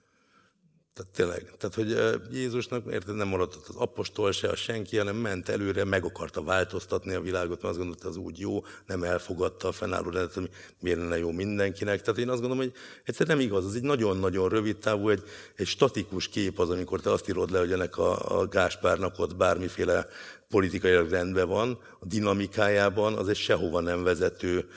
Tehát 0.96 1.12
tényleg, 1.12 1.52
tehát 1.58 1.74
hogy 1.74 2.20
Jézusnak 2.32 2.92
érted, 2.92 3.14
nem 3.14 3.28
maradott 3.28 3.66
az 3.68 3.74
apostol 3.74 4.32
se, 4.32 4.48
a 4.48 4.56
senki, 4.56 4.96
hanem 4.96 5.16
ment 5.16 5.48
előre, 5.48 5.84
meg 5.84 6.04
akarta 6.04 6.42
változtatni 6.42 7.14
a 7.14 7.20
világot, 7.20 7.62
mert 7.62 7.64
azt 7.64 7.78
gondolta, 7.78 8.08
az 8.08 8.16
úgy 8.16 8.38
jó, 8.38 8.64
nem 8.86 9.02
elfogadta 9.02 9.68
a 9.68 9.72
fennálló 9.72 10.10
rendet, 10.10 10.34
hogy 10.34 10.50
miért 10.80 10.98
lenne 10.98 11.18
jó 11.18 11.30
mindenkinek. 11.30 12.02
Tehát 12.02 12.20
én 12.20 12.28
azt 12.28 12.40
gondolom, 12.40 12.64
hogy 12.64 12.72
egyszer 13.04 13.26
nem 13.26 13.40
igaz, 13.40 13.64
az 13.64 13.74
egy 13.74 13.82
nagyon-nagyon 13.82 14.48
rövid 14.48 14.76
távú, 14.76 15.08
egy, 15.08 15.22
egy 15.56 15.66
statikus 15.66 16.28
kép 16.28 16.58
az, 16.58 16.70
amikor 16.70 17.00
te 17.00 17.10
azt 17.10 17.28
írod 17.28 17.50
le, 17.50 17.58
hogy 17.58 17.72
ennek 17.72 17.98
a, 17.98 18.38
a 18.38 18.46
Gáspárnak 18.46 19.18
ott 19.18 19.36
bármiféle 19.36 20.06
politikai 20.48 21.08
rendben 21.08 21.48
van, 21.48 21.78
a 22.00 22.06
dinamikájában 22.06 23.14
az 23.14 23.28
egy 23.28 23.36
sehova 23.36 23.80
nem 23.80 24.02
vezető 24.02 24.68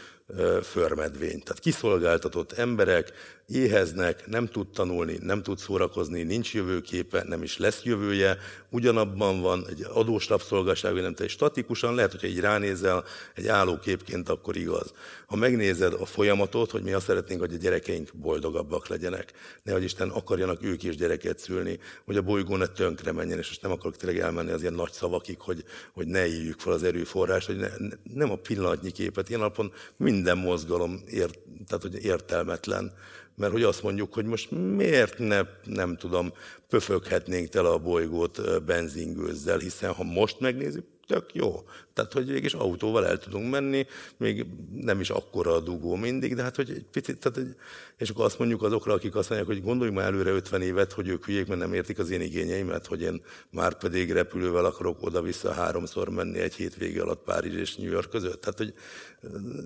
förmedvény. 0.62 1.44
Tehát 1.44 1.60
kiszolgáltatott 1.60 2.52
emberek 2.52 3.12
éheznek, 3.50 4.28
nem 4.28 4.48
tud 4.48 4.68
tanulni, 4.68 5.18
nem 5.22 5.44
tud 5.44 5.58
szórakozni, 5.58 6.24
nincs 6.24 6.54
jövőképe, 6.54 7.24
nem 7.28 7.44
is 7.44 7.58
lesz 7.58 7.84
jövője, 7.84 8.38
ugyanabban 8.70 9.42
van 9.42 9.66
egy 9.70 9.86
adós 9.94 10.28
rabszolgaság, 10.28 10.94
nem 10.94 11.14
te 11.14 11.28
statikusan, 11.28 11.96
lehet, 11.96 12.12
hogyha 12.12 12.28
így 12.28 12.40
ránézel 12.40 13.04
egy 13.36 13.48
állóképként, 13.48 14.30
akkor 14.30 14.58
igaz. 14.58 14.94
Ha 15.26 15.36
megnézed 15.36 15.94
a 15.94 16.06
folyamatot, 16.06 16.72
hogy 16.72 16.84
mi 16.84 16.92
azt 16.92 17.06
szeretnénk, 17.06 17.40
hogy 17.40 17.54
a 17.54 17.58
gyerekeink 17.58 18.10
boldogabbak 18.14 18.88
legyenek, 18.88 19.34
nehogy 19.64 19.84
Isten 19.84 20.10
akarjanak 20.10 20.64
ők 20.64 20.84
is 20.84 20.96
gyereket 20.96 21.40
szülni, 21.40 21.80
hogy 22.06 22.18
a 22.18 22.22
bolygó 22.22 22.56
ne 22.56 22.68
tönkre 22.68 23.12
menjen, 23.12 23.38
és 23.38 23.48
most 23.48 23.62
nem 23.62 23.72
akarok 23.72 23.98
tényleg 23.98 24.20
elmenni 24.22 24.52
az 24.52 24.62
ilyen 24.62 24.74
nagy 24.74 24.92
szavakig, 24.92 25.40
hogy, 25.40 25.64
hogy 25.94 26.08
ne 26.08 26.28
éljük 26.28 26.60
fel 26.60 26.74
az 26.74 26.84
erőforrást, 26.84 27.48
hogy 27.48 27.58
ne, 27.58 27.68
nem 28.14 28.32
a 28.32 28.36
pillanatnyi 28.36 28.92
képet. 28.92 29.30
Ilyen 29.30 29.42
alapon 29.42 29.72
minden 29.98 30.38
mozgalom 30.38 31.02
ért, 31.08 31.40
tehát, 31.68 31.82
hogy 31.82 32.04
értelmetlen 32.04 32.94
mert 33.40 33.52
hogy 33.52 33.64
azt 33.64 33.84
mondjuk, 33.84 34.14
hogy 34.14 34.26
most 34.26 34.52
miért 34.52 35.18
ne, 35.18 35.42
nem 35.64 35.98
tudom, 35.98 36.34
pöföghetnénk 36.68 37.50
tele 37.50 37.70
a 37.70 37.78
bolygót 37.78 38.64
benzingőzzel, 38.66 39.58
hiszen 39.58 39.94
ha 39.94 40.04
most 40.04 40.40
megnézzük, 40.40 40.86
tök 41.10 41.34
jó. 41.34 41.64
Tehát, 41.94 42.14
hogy 42.14 42.28
végig 42.28 42.56
autóval 42.56 43.06
el 43.06 43.18
tudunk 43.18 43.50
menni, 43.50 43.86
még 44.18 44.46
nem 44.74 45.00
is 45.00 45.10
akkora 45.10 45.54
a 45.54 45.60
dugó 45.60 45.96
mindig, 45.96 46.36
de 46.36 46.44
hát, 46.44 46.56
hogy 46.56 46.70
egy 46.70 46.86
picit, 46.92 47.20
tehát, 47.20 47.38
egy, 47.38 47.56
és 47.98 48.10
akkor 48.10 48.26
azt 48.26 48.40
mondjuk 48.40 48.64
azokra, 48.64 48.94
akik 48.94 49.16
azt 49.16 49.30
mondják, 49.30 49.52
hogy 49.52 49.64
gondoljunk 49.64 50.00
már 50.00 50.08
előre 50.08 50.32
50 50.32 50.62
évet, 50.62 50.92
hogy 50.92 51.08
ők 51.08 51.26
hülyék, 51.26 51.48
mert 51.48 51.60
nem 51.60 51.74
értik 51.74 52.00
az 52.00 52.10
én 52.10 52.22
igényeimet, 52.22 52.86
hogy 52.86 53.02
én 53.02 53.22
már 53.50 53.78
pedig 53.78 54.12
repülővel 54.12 54.66
akarok 54.66 55.04
oda-vissza 55.04 55.52
háromszor 55.52 56.10
menni 56.10 56.40
egy 56.40 56.54
hétvége 56.54 57.02
alatt 57.02 57.24
Párizs 57.24 57.56
és 57.56 57.76
New 57.76 57.92
York 57.92 58.10
között. 58.10 58.42
Tehát, 58.42 58.58
hogy 58.58 58.74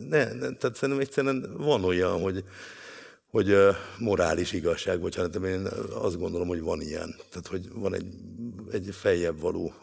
ne, 0.10 0.34
ne 0.34 0.54
tehát 0.54 0.76
szerintem 0.76 1.00
egyszerűen 1.00 1.54
van 1.58 1.84
olyan, 1.84 2.22
hogy 2.22 2.44
hogy 3.34 3.56
morális 4.00 4.52
igazság, 4.52 5.00
bocsánat, 5.00 5.36
én 5.36 5.68
azt 5.94 6.18
gondolom, 6.18 6.48
hogy 6.48 6.62
van 6.62 6.82
ilyen. 6.82 7.16
Tehát, 7.30 7.48
hogy 7.48 7.70
van 7.74 7.94
egy, 7.94 8.16
egy 8.72 8.90
feljebb 8.92 9.40
való 9.40 9.74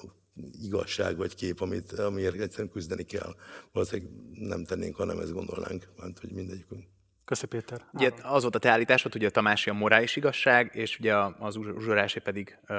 igazság 0.62 1.16
vagy 1.16 1.34
kép, 1.34 1.60
amit, 1.60 1.92
amiért 1.92 2.40
egyszerűen 2.40 2.70
küzdeni 2.70 3.02
kell. 3.02 3.34
Valószínűleg 3.72 4.10
nem 4.32 4.64
tennénk, 4.64 4.96
ha 4.96 5.04
nem 5.04 5.18
ezt 5.18 5.32
gondolnánk, 5.32 5.88
mert 5.96 6.18
hogy 6.18 6.30
mindegyikünk. 6.30 6.84
Köszi 7.24 7.46
Péter. 7.46 7.84
Ugye 7.92 8.10
az 8.22 8.42
volt 8.42 8.54
a 8.54 8.58
te 8.58 8.70
állításod, 8.70 9.12
hogy 9.12 9.24
a 9.24 9.30
Tamási 9.30 9.70
a 9.70 9.72
morális 9.72 10.16
igazság, 10.16 10.70
és 10.74 10.98
ugye 10.98 11.14
az 11.38 11.56
Uzsorásé 11.56 12.18
pedig 12.18 12.58
uh, 12.68 12.76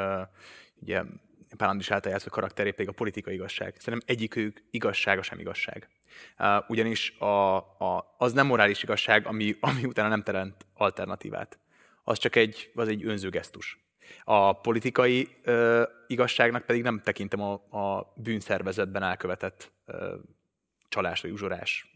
ugye 0.81 1.03
Pál 1.57 1.69
Andris 1.69 1.91
által 1.91 2.11
játszó 2.11 2.29
karakteré 2.29 2.71
pedig 2.71 2.89
a 2.89 2.91
politikai 2.91 3.33
igazság. 3.33 3.75
Szerintem 3.79 4.15
egyikük 4.15 4.63
igazsága 4.69 5.21
sem 5.21 5.39
igazság. 5.39 5.89
Ugyanis 6.67 7.17
a, 7.19 7.55
a, 7.57 8.15
az 8.17 8.33
nem 8.33 8.47
morális 8.47 8.83
igazság, 8.83 9.27
ami, 9.27 9.57
ami 9.59 9.83
utána 9.83 10.07
nem 10.09 10.23
teremt 10.23 10.65
alternatívát. 10.73 11.59
Az 12.03 12.17
csak 12.17 12.35
egy, 12.35 12.71
az 12.75 12.87
egy 12.87 13.05
önző 13.05 13.29
gesztus. 13.29 13.79
A 14.23 14.53
politikai 14.53 15.27
uh, 15.45 15.81
igazságnak 16.07 16.65
pedig 16.65 16.81
nem 16.81 17.01
tekintem 17.03 17.41
a, 17.41 17.53
a 17.53 18.13
bűnszervezetben 18.15 19.03
elkövetett 19.03 19.71
uh, 19.87 20.13
csalás 20.89 21.21
vagy 21.21 21.31
uzsorás 21.31 21.91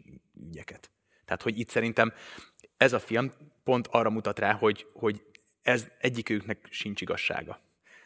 ügyeket. 0.50 0.90
Tehát, 1.26 1.42
hogy 1.42 1.60
itt 1.60 1.70
szerintem 1.70 2.14
ez 2.78 2.94
a 2.94 3.00
film 3.00 3.32
pont 3.64 3.88
arra 3.88 4.10
mutat 4.10 4.40
rá, 4.40 4.54
hogy, 4.54 4.88
hogy 4.94 5.24
ez 5.62 5.88
egyikőknek 6.00 6.68
sincs 6.70 7.02
igazsága. 7.02 7.60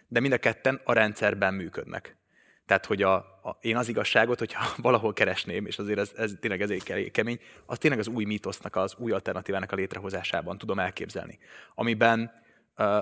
De 0.08 0.20
mind 0.20 0.34
a 0.34 0.38
ketten 0.38 0.82
a 0.84 0.94
rendszerben 0.94 1.54
működnek. 1.54 2.18
Tehát, 2.70 2.86
hogy 2.86 3.02
a, 3.02 3.16
a, 3.16 3.58
én 3.62 3.78
az 3.78 3.88
igazságot, 3.88 4.40
hogyha 4.40 4.74
valahol 4.88 5.14
keresném, 5.14 5.66
és 5.66 5.80
azért 5.80 6.00
ez, 6.00 6.12
ez 6.16 6.34
tényleg 6.40 6.62
ezért 6.62 7.12
kemény, 7.12 7.40
az 7.66 7.78
tényleg 7.78 8.00
az 8.00 8.08
új 8.08 8.24
mítosznak, 8.24 8.76
az 8.76 8.96
új 8.98 9.12
alternatívának 9.12 9.72
a 9.72 9.76
létrehozásában 9.76 10.58
tudom 10.58 10.80
elképzelni. 10.80 11.40
Amiben 11.76 12.32
uh, 12.78 12.96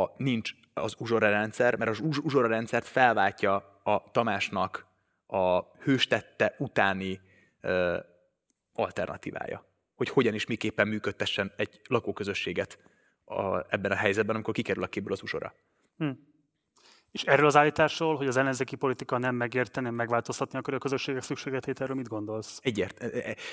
a, 0.00 0.14
nincs 0.16 0.50
az 0.74 0.94
uzsora 0.98 1.30
rendszer, 1.30 1.76
mert 1.76 1.90
az 1.90 2.00
uzsora 2.22 2.48
rendszert 2.48 2.86
felváltja 2.86 3.80
a 3.82 4.10
Tamásnak 4.10 4.86
a 5.26 5.60
hőstette 5.60 6.54
utáni 6.58 7.20
uh, 7.62 7.96
alternatívája. 8.72 9.64
Hogy 9.94 10.08
hogyan 10.08 10.34
és 10.34 10.46
miképpen 10.46 10.88
működtessen 10.88 11.52
egy 11.56 11.80
lakóközösséget 11.88 12.78
a, 13.24 13.58
ebben 13.68 13.90
a 13.90 13.96
helyzetben, 13.96 14.34
amikor 14.34 14.54
kikerül 14.54 14.82
a 14.82 14.86
képből 14.86 15.12
az 15.12 15.22
uzsora. 15.22 15.54
Hm. 15.96 16.10
És 17.12 17.22
erről 17.22 17.46
az 17.46 17.56
állításról, 17.56 18.16
hogy 18.16 18.26
az 18.26 18.36
ellenzéki 18.36 18.76
politika 18.76 19.18
nem 19.18 19.34
megérte, 19.34 19.80
nem 19.80 19.94
megváltoztatni 19.94 20.58
akar 20.58 20.74
a 20.74 20.78
közösségek 20.78 21.22
szükségletét, 21.22 21.80
erről 21.80 21.96
mit 21.96 22.08
gondolsz? 22.08 22.58
Egyért. 22.62 23.02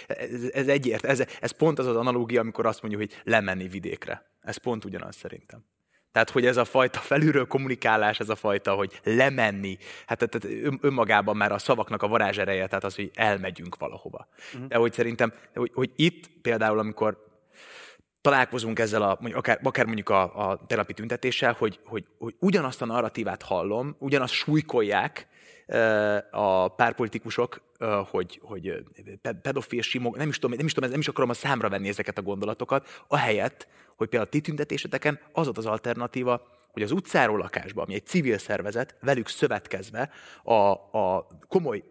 Ez, 0.08 0.44
ez 0.44 0.68
egyért. 0.68 1.06
Ez, 1.06 1.24
ez 1.42 1.52
pont 1.52 1.80
az 1.80 1.86
az 1.86 1.96
analógia, 1.96 2.42
amikor 2.42 2.66
azt 2.66 2.82
mondjuk, 2.82 3.04
hogy 3.04 3.22
lemenni 3.24 3.68
vidékre. 3.68 4.32
Ez 4.42 4.58
pont 4.58 4.86
ugyanaz 4.86 5.16
szerintem. 5.16 5.66
Tehát, 6.12 6.32
hogy 6.32 6.46
ez 6.46 6.58
a 6.58 6.66
fajta 6.66 7.00
felülről 7.00 7.48
kommunikálás, 7.48 8.20
ez 8.20 8.30
a 8.30 8.36
fajta, 8.36 8.74
hogy 8.74 9.00
lemenni, 9.04 9.78
hát 10.06 10.18
tehát 10.18 10.58
önmagában 10.82 11.38
már 11.38 11.52
a 11.52 11.58
szavaknak 11.58 12.02
a 12.02 12.08
varázsereje, 12.08 12.68
tehát 12.68 12.84
az, 12.84 12.96
hogy 12.96 13.12
elmegyünk 13.14 13.78
valahova. 13.78 14.28
Uh-huh. 14.54 14.68
De 14.68 14.76
hogy 14.78 14.94
szerintem, 14.94 15.34
hogy, 15.56 15.72
hogy 15.74 15.92
itt 15.96 16.30
például, 16.42 16.80
amikor 16.80 17.26
találkozunk 18.22 18.80
ezzel, 18.80 19.02
a, 19.02 19.18
mondjuk, 19.20 19.36
akár, 19.36 19.60
akár 19.64 19.86
mondjuk 19.86 20.10
a, 20.10 20.50
a 20.50 20.66
terapi 20.68 20.94
tüntetéssel, 20.94 21.56
hogy, 21.58 21.80
hogy, 21.86 22.06
hogy 22.18 22.36
ugyanazt 22.40 22.82
a 22.82 22.86
narratívát 22.86 23.42
hallom, 23.42 23.96
ugyanazt 24.00 24.34
súlykolják 24.34 25.28
a 26.32 26.68
párpolitikusok, 26.68 27.62
hogy, 28.10 28.40
hogy 28.44 28.84
pedofil 29.42 29.82
simog, 29.82 30.18
nem 30.18 30.30
is, 30.30 30.40
tudom, 30.40 30.58
nem 30.58 30.66
is 30.66 30.74
tudom, 30.74 30.90
nem 30.90 31.00
is 31.00 31.08
akarom 31.08 31.30
a 31.30 31.34
számra 31.34 31.70
venni 31.70 31.88
ezeket 31.88 32.18
a 32.18 32.22
gondolatokat, 32.22 33.04
ahelyett, 33.08 33.68
hogy 33.96 34.08
például 34.08 34.30
a 34.30 34.34
ti 34.34 34.42
tüntetéseteken 34.42 35.20
az 35.32 35.46
volt 35.46 35.58
az 35.58 35.66
alternatíva, 35.66 36.48
hogy 36.72 36.84
az 36.84 36.92
utcáról 36.92 37.38
lakásba, 37.38 37.82
ami 37.82 37.94
egy 37.94 38.06
civil 38.06 38.38
szervezet, 38.38 38.96
velük 39.02 39.28
szövetkezve 39.28 40.10
a, 40.44 40.54
a 40.98 41.28
komoly 41.48 41.84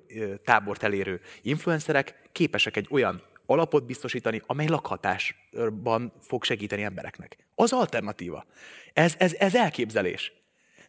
tábort 0.44 0.82
elérő 0.82 1.20
influencerek 1.42 2.28
képesek 2.32 2.76
egy 2.76 2.88
olyan 2.90 3.22
alapot 3.46 3.86
biztosítani, 3.86 4.42
amely 4.46 4.66
lakhatásban 4.66 6.12
fog 6.20 6.44
segíteni 6.44 6.82
embereknek. 6.82 7.36
Az 7.54 7.72
alternatíva. 7.72 8.46
Ez, 8.92 9.14
ez, 9.18 9.34
ez 9.38 9.54
elképzelés. 9.54 10.32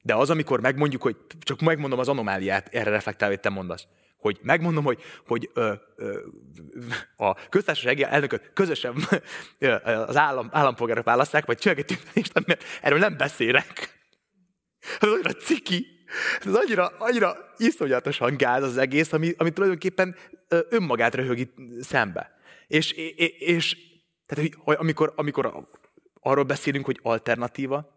De 0.02 0.16
az, 0.16 0.30
amikor 0.30 0.62
megmondjuk, 0.62 1.02
hogy 1.02 1.16
csak 1.40 1.60
megmondom 1.60 2.00
az 2.00 2.08
anomáliát, 2.08 2.68
erre 2.74 2.90
reflektálva, 2.90 3.34
hogy 3.34 3.44
te 3.44 3.50
mondasz, 3.50 3.88
hogy 4.18 4.40
megmondom, 4.42 4.84
hogy, 4.84 5.02
hogy 5.28 5.50
ö, 5.54 5.74
ö, 5.96 6.20
a 7.16 7.34
köztársasági 7.34 8.04
elnököt 8.04 8.52
közösen 8.54 8.96
az 9.84 10.18
állam, 10.18 10.50
állampolgárok 10.52 11.06
választák, 11.06 11.46
vagy 11.46 11.58
csöggetünk, 11.58 12.02
mert 12.46 12.64
erről 12.82 13.00
nem 13.00 13.18
beszélek. 13.18 13.96
Ez 15.00 15.10
annyira 15.10 15.32
ciki, 15.32 15.88
ez 16.46 16.54
annyira, 16.54 16.88
annyira 16.98 17.38
iszonyatosan 17.58 18.38
gáz 18.38 18.64
az 18.64 18.78
egész, 18.78 19.14
ami, 19.14 19.34
ami 19.38 19.52
tulajdonképpen 19.52 20.16
önmagát 20.48 21.16
röhögi 21.16 21.54
szembe. 21.82 22.37
És, 22.68 22.92
és, 22.92 23.30
és 23.40 23.78
tehát, 24.26 24.54
hogy 24.58 24.76
amikor, 24.80 25.14
amikor 25.16 25.68
arról 26.22 26.44
beszélünk, 26.44 26.86
hogy 26.86 27.00
alternatíva, 27.02 27.96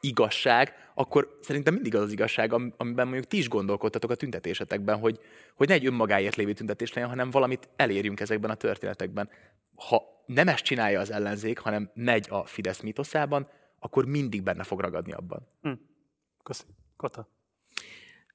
igazság, 0.00 0.90
akkor 0.94 1.38
szerintem 1.40 1.74
mindig 1.74 1.94
az 1.94 2.02
az 2.02 2.12
igazság, 2.12 2.52
amiben 2.52 3.06
mondjuk 3.06 3.26
ti 3.26 3.36
is 3.36 3.48
gondolkodtatok 3.48 4.10
a 4.10 4.14
tüntetésetekben, 4.14 4.98
hogy, 4.98 5.20
hogy 5.54 5.68
ne 5.68 5.74
egy 5.74 5.86
önmagáért 5.86 6.36
lévő 6.36 6.52
tüntetés 6.52 6.92
legyen, 6.92 7.08
hanem 7.08 7.30
valamit 7.30 7.68
elérjünk 7.76 8.20
ezekben 8.20 8.50
a 8.50 8.54
történetekben. 8.54 9.28
Ha 9.76 10.02
nem 10.26 10.48
ezt 10.48 10.64
csinálja 10.64 11.00
az 11.00 11.10
ellenzék, 11.10 11.58
hanem 11.58 11.90
megy 11.94 12.26
a 12.30 12.44
Fidesz 12.44 12.80
mitoszában, 12.80 13.48
akkor 13.78 14.04
mindig 14.04 14.42
benne 14.42 14.62
fog 14.62 14.80
ragadni 14.80 15.12
abban. 15.12 15.48
Hm. 15.62 15.72
Köszönöm. 16.42 16.74
Kata. 16.96 17.28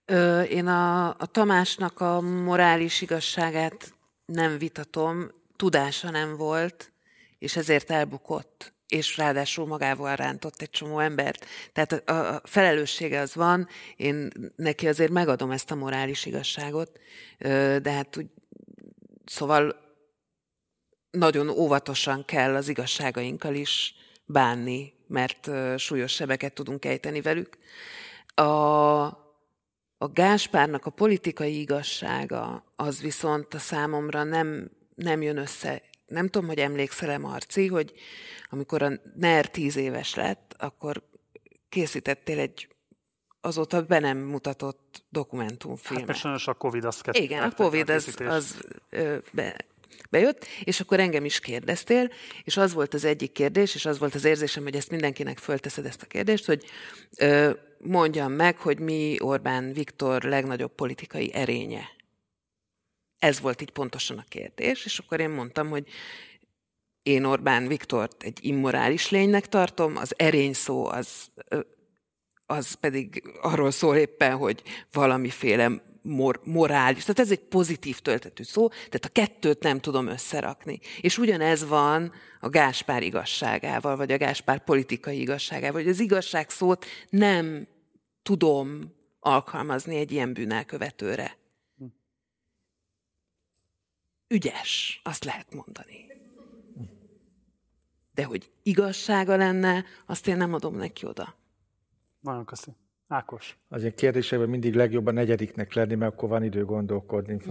Ö, 0.06 0.42
én 0.42 0.68
a, 0.68 1.08
a 1.10 1.26
Tamásnak 1.26 2.02
a 2.02 2.22
morális 2.22 3.02
igazságát 3.02 3.94
nem 4.26 4.58
vitatom, 4.58 5.28
tudása 5.58 6.10
nem 6.10 6.38
volt, 6.38 6.92
és 7.40 7.56
ezért 7.56 7.92
elbukott 7.92 8.76
és 8.88 9.18
ráadásul 9.18 9.68
magával 9.68 10.16
rántott 10.16 10.62
egy 10.62 10.70
csomó 10.70 11.00
embert. 11.00 11.46
Tehát 11.74 12.10
a, 12.10 12.42
felelőssége 12.44 13.20
az 13.20 13.36
van, 13.36 13.68
én 13.96 14.32
neki 14.56 14.88
azért 14.88 15.12
megadom 15.12 15.52
ezt 15.52 15.72
a 15.72 15.76
morális 15.76 16.26
igazságot, 16.26 17.00
de 17.82 17.92
hát 17.92 18.18
úgy, 18.18 18.28
szóval 19.26 19.76
nagyon 21.12 21.50
óvatosan 21.50 22.26
kell 22.26 22.56
az 22.56 22.68
igazságainkkal 22.68 23.54
is 23.54 23.96
bánni, 24.26 24.94
mert 25.08 25.50
súlyos 25.78 26.12
sebeket 26.12 26.54
tudunk 26.54 26.86
ejteni 26.86 27.22
velük. 27.22 27.58
A, 28.34 28.42
a 29.98 30.08
Gáspárnak 30.14 30.86
a 30.86 30.90
politikai 30.90 31.60
igazsága 31.60 32.64
az 32.76 33.02
viszont 33.02 33.54
a 33.54 33.60
számomra 33.60 34.24
nem, 34.24 34.72
nem 34.98 35.22
jön 35.22 35.38
össze 35.38 35.82
nem 36.08 36.28
tudom, 36.28 36.48
hogy 36.48 36.60
emlékszel-e, 36.60 37.18
Marci, 37.18 37.68
hogy 37.68 37.94
amikor 38.50 38.82
a 38.82 38.92
NER 39.16 39.50
tíz 39.50 39.76
éves 39.76 40.16
lett, 40.16 40.56
akkor 40.60 41.04
készítettél 41.70 42.40
egy 42.40 42.68
azóta 43.42 43.82
be 43.82 44.00
nem 44.00 44.18
mutatott 44.18 45.04
dokumentumfilmet. 45.10 46.08
Hát 46.08 46.16
sajnos 46.16 46.48
a 46.48 46.54
Covid 46.54 46.86
az 46.86 47.02
Igen, 47.12 47.44
a 47.44 47.52
Covid 47.52 47.90
az, 47.90 48.18
az 48.28 48.66
ö, 48.90 49.18
be, 49.32 49.56
bejött, 50.10 50.46
és 50.64 50.80
akkor 50.80 51.00
engem 51.00 51.26
is 51.26 51.40
kérdeztél, 51.40 52.12
és 52.44 52.58
az 52.58 52.74
volt 52.74 52.94
az 52.94 53.06
egyik 53.06 53.32
kérdés, 53.32 53.76
és 53.76 53.86
az 53.86 54.00
volt 54.00 54.16
az 54.16 54.24
érzésem, 54.24 54.64
hogy 54.64 54.76
ezt 54.76 54.90
mindenkinek 54.90 55.38
fölteszed 55.38 55.86
ezt 55.86 56.02
a 56.02 56.06
kérdést, 56.06 56.46
hogy 56.46 56.66
ö, 57.18 57.52
mondjam 57.78 58.32
meg, 58.32 58.58
hogy 58.58 58.80
mi 58.80 59.18
Orbán 59.20 59.74
Viktor 59.74 60.24
legnagyobb 60.24 60.76
politikai 60.76 61.34
erénye. 61.34 61.96
Ez 63.20 63.40
volt 63.40 63.62
így 63.62 63.72
pontosan 63.72 64.18
a 64.18 64.26
kérdés, 64.28 64.86
és 64.86 65.00
akkor 65.00 65.20
én 65.20 65.30
mondtam, 65.30 65.70
hogy 65.70 65.88
én 67.04 67.24
Orbán 67.24 67.68
Viktort 67.68 68.24
egy 68.24 68.40
immorális 68.42 69.10
lénynek 69.10 69.48
tartom, 69.48 69.98
az 69.98 70.14
erény 70.18 70.54
szó 70.54 70.86
az, 70.86 71.32
az 72.46 72.74
pedig 72.74 73.24
arról 73.42 73.72
szól 73.72 73.96
éppen, 73.96 74.36
hogy 74.36 74.64
valamiféle 74.92 75.82
mor, 76.02 76.42
morális, 76.44 77.02
tehát 77.02 77.20
ez 77.20 77.32
egy 77.32 77.40
pozitív 77.40 78.00
töltetű 78.00 78.44
szó, 78.44 78.68
tehát 78.68 79.06
a 79.06 79.10
kettőt 79.12 79.64
nem 79.64 79.80
tudom 79.80 80.08
összerakni. 80.08 80.80
És 81.02 81.18
ugyanez 81.18 81.68
van 81.68 82.12
a 82.40 82.50
Gáspár 82.50 83.04
igazságával, 83.04 83.96
vagy 83.96 84.12
a 84.12 84.18
Gáspár 84.18 84.64
politikai 84.64 85.20
igazságával, 85.20 85.82
hogy 85.82 85.92
az 85.92 86.00
igazság 86.00 86.50
szót 86.50 86.86
nem 87.10 87.68
tudom 88.24 88.96
alkalmazni 89.20 89.96
egy 89.96 90.12
ilyen 90.12 90.34
bűnelkövetőre. 90.34 91.37
Ügyes, 94.28 95.02
azt 95.04 95.24
lehet 95.24 95.54
mondani. 95.54 96.06
De 98.14 98.24
hogy 98.24 98.52
igazsága 98.64 99.36
lenne, 99.36 99.86
azt 100.06 100.28
én 100.28 100.38
nem 100.38 100.54
adom 100.54 100.76
neki 100.76 101.06
oda. 101.06 101.36
Nagyon 102.20 102.46
köszönöm. 102.46 102.80
Ákos. 103.08 103.58
Az 103.70 103.84
én 103.84 103.96
kérdésekben 103.96 104.50
mindig 104.50 104.76
legjobb 104.76 105.06
a 105.06 105.12
negyediknek 105.12 105.74
lenni, 105.74 105.96
mert 105.96 106.14
akkor 106.14 106.30
van 106.30 106.44
idő 106.44 106.66
gondolkodni. 106.66 107.38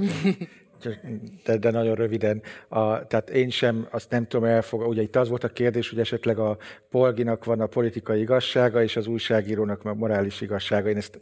De, 1.45 1.57
de 1.57 1.71
nagyon 1.71 1.95
röviden. 1.95 2.43
A, 2.69 3.07
tehát 3.07 3.31
én 3.31 3.51
sem 3.51 3.87
azt 3.91 4.11
nem 4.11 4.27
tudom 4.27 4.47
elfogadni. 4.47 4.93
Ugye 4.93 5.03
itt 5.03 5.17
az 5.17 5.29
volt 5.29 5.45
a 5.45 5.49
kérdés, 5.49 5.89
hogy 5.89 5.99
esetleg 5.99 6.39
a 6.39 6.57
polginak 6.91 7.45
van 7.45 7.61
a 7.61 7.67
politikai 7.67 8.21
igazsága, 8.21 8.83
és 8.83 8.97
az 8.97 9.07
újságírónak 9.07 9.85
a 9.85 9.95
morális 9.95 10.41
igazsága. 10.41 10.89
Én 10.89 10.97
ezt 10.97 11.21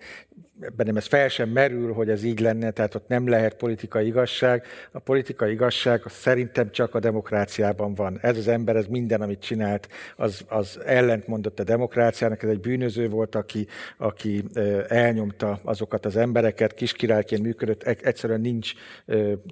bennem 0.77 0.97
ez 0.97 1.07
fel 1.07 1.29
sem 1.29 1.49
merül, 1.49 1.93
hogy 1.93 2.11
ez 2.11 2.25
így 2.25 2.41
lenne, 2.41 2.71
tehát 2.71 2.95
ott 2.95 3.09
nem 3.09 3.29
lehet 3.29 3.55
politikai 3.55 4.07
igazság. 4.07 4.65
A 4.93 4.99
politikai 4.99 5.53
igazság 5.53 6.01
az 6.05 6.13
szerintem 6.13 6.71
csak 6.71 6.95
a 6.95 7.01
demokráciában 7.01 7.95
van. 7.95 8.19
Ez 8.23 8.37
az 8.37 8.49
ember, 8.49 8.77
ez 8.77 8.87
minden, 8.87 9.21
amit 9.21 9.41
csinált, 9.41 9.89
az, 10.17 10.45
az 10.49 10.81
ellentmondott 10.85 11.61
a 11.61 11.65
demokráciának. 11.65 12.43
Ez 12.43 12.49
egy 12.49 12.61
bűnöző 12.61 13.09
volt, 13.09 13.35
aki, 13.35 13.67
aki 13.99 14.45
elnyomta 14.89 15.61
azokat 15.63 16.07
az 16.07 16.17
embereket, 16.17 16.75
kiskirályként 16.75 17.43
működött. 17.43 17.83
Egyszerűen 17.83 18.41
nincs, 18.41 18.73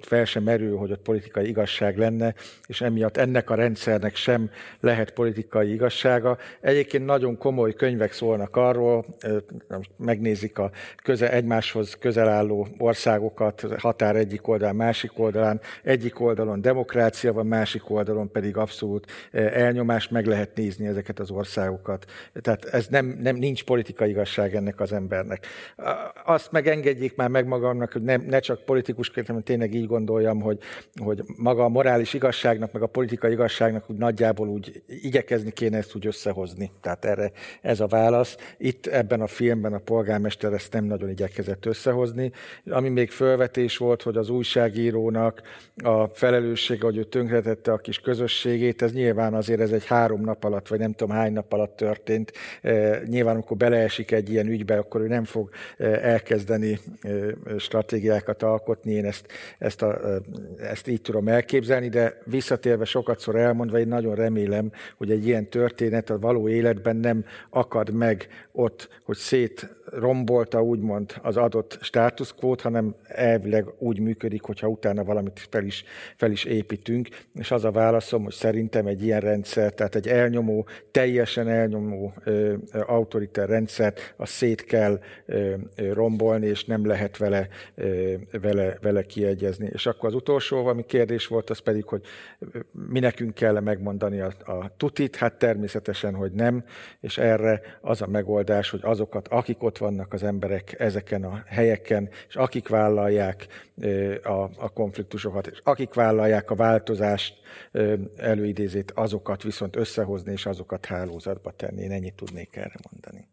fel 0.01 0.25
sem 0.25 0.43
merül, 0.43 0.77
hogy 0.77 0.91
ott 0.91 1.01
politikai 1.01 1.47
igazság 1.47 1.97
lenne, 1.97 2.33
és 2.67 2.81
emiatt 2.81 3.17
ennek 3.17 3.49
a 3.49 3.55
rendszernek 3.55 4.15
sem 4.15 4.49
lehet 4.79 5.11
politikai 5.11 5.71
igazsága. 5.71 6.37
Egyébként 6.61 7.05
nagyon 7.05 7.37
komoly 7.37 7.73
könyvek 7.73 8.11
szólnak 8.11 8.55
arról, 8.55 9.05
megnézik 9.97 10.57
a 10.57 10.71
köze, 11.03 11.31
egymáshoz 11.31 11.97
közel 11.99 12.29
álló 12.29 12.67
országokat, 12.77 13.65
határ 13.77 14.15
egyik 14.15 14.47
oldalán, 14.47 14.75
másik 14.75 15.19
oldalán, 15.19 15.61
egyik 15.83 16.19
oldalon 16.19 16.61
demokrácia 16.61 17.33
van, 17.33 17.45
másik 17.45 17.89
oldalon 17.89 18.31
pedig 18.31 18.57
abszolút 18.57 19.11
eh, 19.31 19.51
elnyomás, 19.53 20.09
meg 20.09 20.25
lehet 20.25 20.55
nézni 20.55 20.87
ezeket 20.87 21.19
az 21.19 21.31
országokat. 21.31 22.05
Tehát 22.41 22.65
ez 22.65 22.87
nem, 22.87 23.17
nem 23.21 23.35
nincs 23.35 23.63
politikai 23.63 24.09
igazság 24.09 24.55
ennek 24.55 24.79
az 24.79 24.93
embernek. 24.93 25.45
Azt 26.25 26.51
megengedjék 26.51 27.15
már 27.15 27.29
meg 27.29 27.47
magamnak, 27.47 27.91
hogy 27.91 28.01
ne, 28.01 28.15
ne 28.15 28.39
csak 28.39 28.65
politikusként, 28.65 29.27
hanem 29.27 29.41
tényleg 29.41 29.73
így 29.73 29.87
gondoljam, 29.87 30.41
hogy, 30.41 30.59
hogy 30.95 31.23
maga 31.37 31.63
a 31.63 31.69
morális 31.69 32.13
igazságnak, 32.13 32.71
meg 32.71 32.81
a 32.81 32.87
politikai 32.87 33.31
igazságnak 33.31 33.89
úgy 33.89 33.97
nagyjából 33.97 34.47
úgy 34.47 34.83
igyekezni 34.87 35.51
kéne 35.51 35.77
ezt 35.77 35.95
úgy 35.95 36.07
összehozni. 36.07 36.71
Tehát 36.81 37.05
erre 37.05 37.31
ez 37.61 37.79
a 37.79 37.87
válasz. 37.87 38.37
Itt 38.57 38.85
ebben 38.85 39.21
a 39.21 39.27
filmben 39.27 39.73
a 39.73 39.77
polgármester 39.77 40.53
ezt 40.53 40.73
nem 40.73 40.82
nem 40.83 40.91
nagyon 40.97 41.09
igyekezett 41.09 41.65
összehozni. 41.65 42.31
Ami 42.69 42.89
még 42.89 43.11
felvetés 43.11 43.77
volt, 43.77 44.01
hogy 44.01 44.17
az 44.17 44.29
újságírónak 44.29 45.41
a 45.83 46.07
felelőssége, 46.07 46.83
hogy 46.83 46.97
ő 46.97 47.03
tönkretette 47.03 47.71
a 47.71 47.77
kis 47.77 47.99
közösségét, 47.99 48.81
ez 48.81 48.93
nyilván 48.93 49.33
azért 49.33 49.59
ez 49.59 49.71
egy 49.71 49.85
három 49.85 50.21
nap 50.21 50.43
alatt, 50.43 50.67
vagy 50.67 50.79
nem 50.79 50.91
tudom 50.91 51.15
hány 51.15 51.33
nap 51.33 51.53
alatt 51.53 51.75
történt. 51.75 52.31
E, 52.61 53.01
nyilván, 53.05 53.33
amikor 53.33 53.57
beleesik 53.57 54.11
egy 54.11 54.29
ilyen 54.29 54.47
ügybe, 54.47 54.77
akkor 54.77 55.01
ő 55.01 55.07
nem 55.07 55.23
fog 55.23 55.49
e, 55.77 55.85
elkezdeni 55.85 56.79
e, 57.01 57.09
stratégiákat 57.57 58.43
alkotni. 58.43 58.91
Én 58.91 59.05
ezt, 59.05 59.27
ezt, 59.59 59.81
a, 59.81 59.99
ezt 60.57 60.87
így 60.87 61.01
tudom 61.01 61.27
elképzelni, 61.27 61.89
de 61.89 62.17
visszatérve 62.25 62.85
sokatszor 62.85 63.35
elmondva, 63.35 63.79
én 63.79 63.87
nagyon 63.87 64.15
remélem, 64.15 64.71
hogy 64.97 65.11
egy 65.11 65.27
ilyen 65.27 65.49
történet 65.49 66.09
a 66.09 66.19
való 66.19 66.49
életben 66.49 66.95
nem 66.95 67.25
akad 67.49 67.93
meg 67.93 68.27
ott, 68.51 68.89
hogy 69.03 69.17
szétrombolta 69.93 70.63
úgymond 70.63 71.13
az 71.21 71.37
adott 71.37 71.77
státuszkvót, 71.81 72.61
hanem 72.61 72.95
elvileg 73.03 73.65
úgy 73.77 73.99
működik, 73.99 74.41
hogyha 74.41 74.67
utána 74.67 75.03
valamit 75.03 75.47
fel 75.49 75.63
is, 75.63 75.83
fel 76.15 76.31
is 76.31 76.43
építünk. 76.43 77.07
És 77.33 77.51
az 77.51 77.63
a 77.63 77.71
válaszom, 77.71 78.23
hogy 78.23 78.33
szerintem 78.33 78.85
egy 78.85 79.03
ilyen 79.03 79.19
rendszer, 79.19 79.73
tehát 79.73 79.95
egy 79.95 80.07
elnyomó, 80.07 80.67
teljesen 80.91 81.47
elnyomó 81.47 82.13
ö, 82.23 82.53
autoriter 82.71 83.49
rendszert, 83.49 84.13
a 84.17 84.25
szét 84.25 84.63
kell 84.63 84.99
ö, 85.25 85.53
rombolni, 85.75 86.45
és 86.45 86.65
nem 86.65 86.85
lehet 86.85 87.17
vele, 87.17 87.47
ö, 87.75 88.13
vele, 88.41 88.77
vele 88.81 89.01
kiegyezni. 89.03 89.69
És 89.73 89.85
akkor 89.85 90.09
az 90.09 90.15
utolsó, 90.15 90.65
ami 90.65 90.85
kérdés 90.85 91.27
volt, 91.27 91.49
az 91.49 91.59
pedig, 91.59 91.85
hogy 91.85 92.01
mi 92.89 92.99
nekünk 92.99 93.33
kell 93.33 93.59
megmondani 93.59 94.19
a, 94.19 94.31
a 94.45 94.71
tutit, 94.77 95.15
hát 95.15 95.33
természetesen, 95.33 96.15
hogy 96.15 96.31
nem, 96.31 96.63
és 96.99 97.17
erre 97.17 97.61
az 97.81 98.01
a 98.01 98.07
megoldás, 98.07 98.69
hogy 98.69 98.79
azokat, 98.83 99.27
akik 99.27 99.63
ott 99.63 99.77
vannak 99.83 100.13
az 100.13 100.23
emberek, 100.23 100.79
ezeken 100.79 101.23
a 101.23 101.43
helyeken, 101.47 102.09
és 102.27 102.35
akik 102.35 102.67
vállalják 102.67 103.47
a, 104.23 104.41
a 104.57 104.69
konfliktusokat, 104.73 105.47
és 105.47 105.59
akik 105.63 105.93
vállalják 105.93 106.51
a 106.51 106.55
változást 106.55 107.35
előidézét, 108.17 108.91
azokat 108.91 109.43
viszont 109.43 109.75
összehozni, 109.75 110.31
és 110.31 110.45
azokat 110.45 110.85
hálózatba 110.85 111.51
tenni. 111.51 111.81
Én 111.81 111.91
ennyit 111.91 112.15
tudnék 112.15 112.55
erre 112.55 112.75
mondani. 112.91 113.27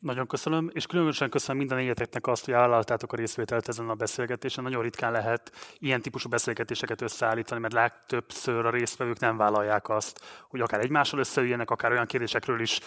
Nagyon 0.00 0.26
köszönöm, 0.26 0.70
és 0.72 0.86
különösen 0.86 1.30
köszönöm 1.30 1.56
minden 1.56 1.78
egyeteknek 1.78 2.26
azt, 2.26 2.44
hogy 2.44 2.54
vállaltátok 2.54 3.12
a 3.12 3.16
részvételt 3.16 3.68
ezen 3.68 3.88
a 3.88 3.94
beszélgetésen. 3.94 4.64
Nagyon 4.64 4.82
ritkán 4.82 5.12
lehet 5.12 5.52
ilyen 5.78 6.02
típusú 6.02 6.28
beszélgetéseket 6.28 7.02
összeállítani, 7.02 7.60
mert 7.60 7.72
legtöbbször 7.72 8.66
a 8.66 8.70
résztvevők 8.70 9.18
nem 9.18 9.36
vállalják 9.36 9.88
azt, 9.88 10.20
hogy 10.48 10.60
akár 10.60 10.80
egymással 10.80 11.18
összeüljenek, 11.18 11.70
akár 11.70 11.90
olyan 11.90 12.06
kérdésekről 12.06 12.60
is 12.60 12.80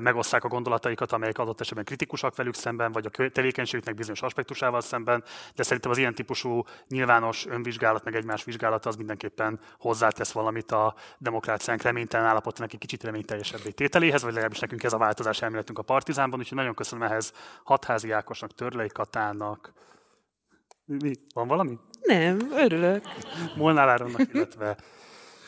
megosszák 0.00 0.44
a 0.44 0.48
gondolataikat, 0.48 1.12
amelyek 1.12 1.38
adott 1.38 1.60
esetben 1.60 1.84
kritikusak 1.84 2.36
velük 2.36 2.54
szemben, 2.54 2.92
vagy 2.92 3.06
a 3.06 3.28
tevékenységüknek 3.28 3.94
bizonyos 3.94 4.22
aspektusával 4.22 4.80
szemben, 4.80 5.24
de 5.54 5.62
szerintem 5.62 5.90
az 5.90 5.98
ilyen 5.98 6.14
típusú 6.14 6.64
nyilvános 6.88 7.46
önvizsgálat, 7.46 8.04
meg 8.04 8.14
egymás 8.14 8.44
vizsgálata 8.44 8.88
az 8.88 8.96
mindenképpen 8.96 9.60
hozzátesz 9.78 10.32
valamit 10.32 10.72
a 10.72 10.94
demokráciánk 11.18 11.82
reménytelen 11.82 12.26
állapotának 12.26 12.72
egy 12.72 12.78
kicsit 12.78 13.02
reményteljesebbé 13.02 13.70
tételéhez, 13.70 14.22
vagy 14.22 14.32
legalábbis 14.32 14.60
nekünk 14.60 14.82
ez 14.82 14.92
a 14.92 14.98
változás 14.98 15.42
elméletünk 15.42 15.78
a 15.78 15.82
Partizánban, 15.82 16.38
úgyhogy 16.38 16.56
nagyon 16.58 16.74
köszönöm 16.74 17.08
ehhez 17.10 17.32
Hatházi 17.64 18.10
Ákosnak, 18.10 18.54
Törlei 18.54 18.88
Katának. 18.88 19.72
Mi? 20.84 21.12
Van 21.34 21.48
valami? 21.48 21.78
Nem, 22.00 22.38
örülök. 22.52 23.04
Molnár 23.56 23.88
Áronnak, 23.88 24.34
illetve 24.34 24.76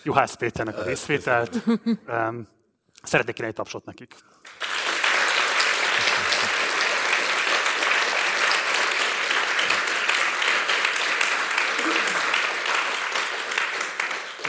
Juhász 0.04 0.34
Péternek 0.34 0.78
a 0.78 0.82
részvételt. 0.82 1.64
Szeretnék 3.02 3.34
kérni 3.34 3.50
egy 3.50 3.54
tapsot 3.54 3.84
nekik. 3.84 4.14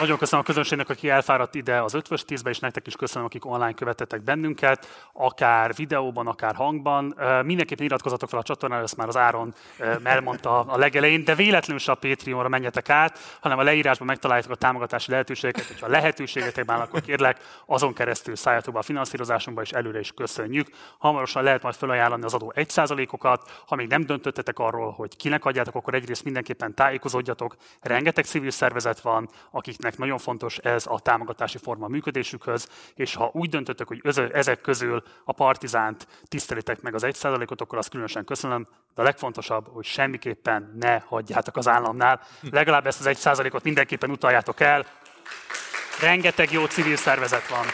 Nagyon 0.02 0.18
köszönöm 0.18 0.44
a 0.44 0.48
közönségnek, 0.48 0.90
aki 0.90 1.10
elfáradt 1.10 1.56
ide 1.56 1.82
az 1.82 1.94
ötvös 1.94 2.26
tízbe, 2.26 2.50
és 2.50 2.60
nektek 2.60 2.88
is 2.88 2.96
köszönöm, 2.96 3.26
akik 3.26 3.46
online 3.46 3.74
követetek 3.74 4.22
bennünket, 4.22 5.10
akár 5.14 5.74
videóban, 5.76 6.28
akár 6.28 6.56
hangban. 6.56 7.16
Mindenképpen 7.44 7.86
iratkozatok 7.86 8.30
fel 8.30 8.40
a 8.40 8.44
csatornára, 8.44 8.84
ezt 8.84 8.98
már 8.98 9.08
az 9.08 9.18
Áron 9.18 9.54
elmondta 10.04 10.60
a 10.60 10.78
legelején, 10.78 11.24
de 11.24 11.36
véletlenül 11.36 11.80
se 11.80 11.92
a 11.92 11.96
Patreonra 11.96 12.48
menjetek 12.48 12.90
át, 12.90 13.38
hanem 13.42 13.58
a 13.58 13.64
leírásban 13.64 14.08
megtaláljátok 14.08 14.52
a 14.52 14.56
támogatási 14.56 15.12
lehetőségeket, 15.12 15.68
hogyha 15.68 15.86
a 15.86 15.90
lehetőségetek 15.90 16.66
már, 16.66 16.82
akkor 16.82 17.02
kérlek, 17.02 17.40
azon 17.66 17.94
keresztül 17.94 18.36
szálljatok 18.36 18.74
be 18.74 18.80
a 18.80 18.84
finanszírozásunkba, 18.84 19.62
és 19.62 19.72
előre 19.72 20.00
is 20.00 20.12
köszönjük. 20.12 20.68
Hamarosan 20.98 21.44
lehet 21.44 21.62
majd 21.62 21.76
felajánlani 21.76 22.24
az 22.24 22.34
adó 22.34 22.54
1%-okat, 22.56 23.64
ha 23.68 23.76
még 23.76 23.88
nem 23.88 24.06
döntöttetek 24.06 24.60
arról, 24.60 24.92
hogy 24.92 25.16
kinek 25.16 25.46
adjátok, 25.46 25.76
akkor 25.76 25.94
egyrészt 25.94 26.24
mindenképpen 26.24 26.76
tájékozódjatok. 26.76 27.56
Rengeteg 27.82 28.26
civil 28.26 28.52
szervezet 28.52 29.00
van, 29.00 29.30
akiknek 29.52 29.90
cégeknek 29.92 29.98
nagyon 29.98 30.18
fontos 30.18 30.58
ez 30.58 30.86
a 30.88 31.00
támogatási 31.00 31.58
forma 31.58 31.86
a 31.86 31.90
működésükhöz, 31.90 32.68
és 32.96 33.16
ha 33.16 33.30
úgy 33.34 33.50
döntöttek, 33.50 33.88
hogy 33.88 34.02
ezek 34.34 34.62
közül 34.62 35.04
a 35.26 35.34
partizánt 35.34 36.08
tisztelitek 36.28 36.82
meg 36.82 36.96
az 36.96 37.04
1%-ot, 37.06 37.62
akkor 37.62 37.78
azt 37.78 37.90
különösen 37.90 38.26
köszönöm, 38.26 38.68
de 38.96 39.02
a 39.02 39.06
legfontosabb, 39.06 39.68
hogy 39.74 39.86
semmiképpen 39.86 40.78
ne 40.80 41.00
hagyjátok 41.00 41.58
az 41.58 41.68
államnál. 41.68 42.22
Legalább 42.52 42.86
ezt 42.88 43.06
az 43.06 43.18
1%-ot 43.18 43.64
mindenképpen 43.64 44.10
utaljátok 44.10 44.60
el. 44.60 44.86
Rengeteg 46.02 46.52
jó 46.52 46.66
civil 46.66 46.96
szervezet 46.96 47.48
van. 47.48 47.66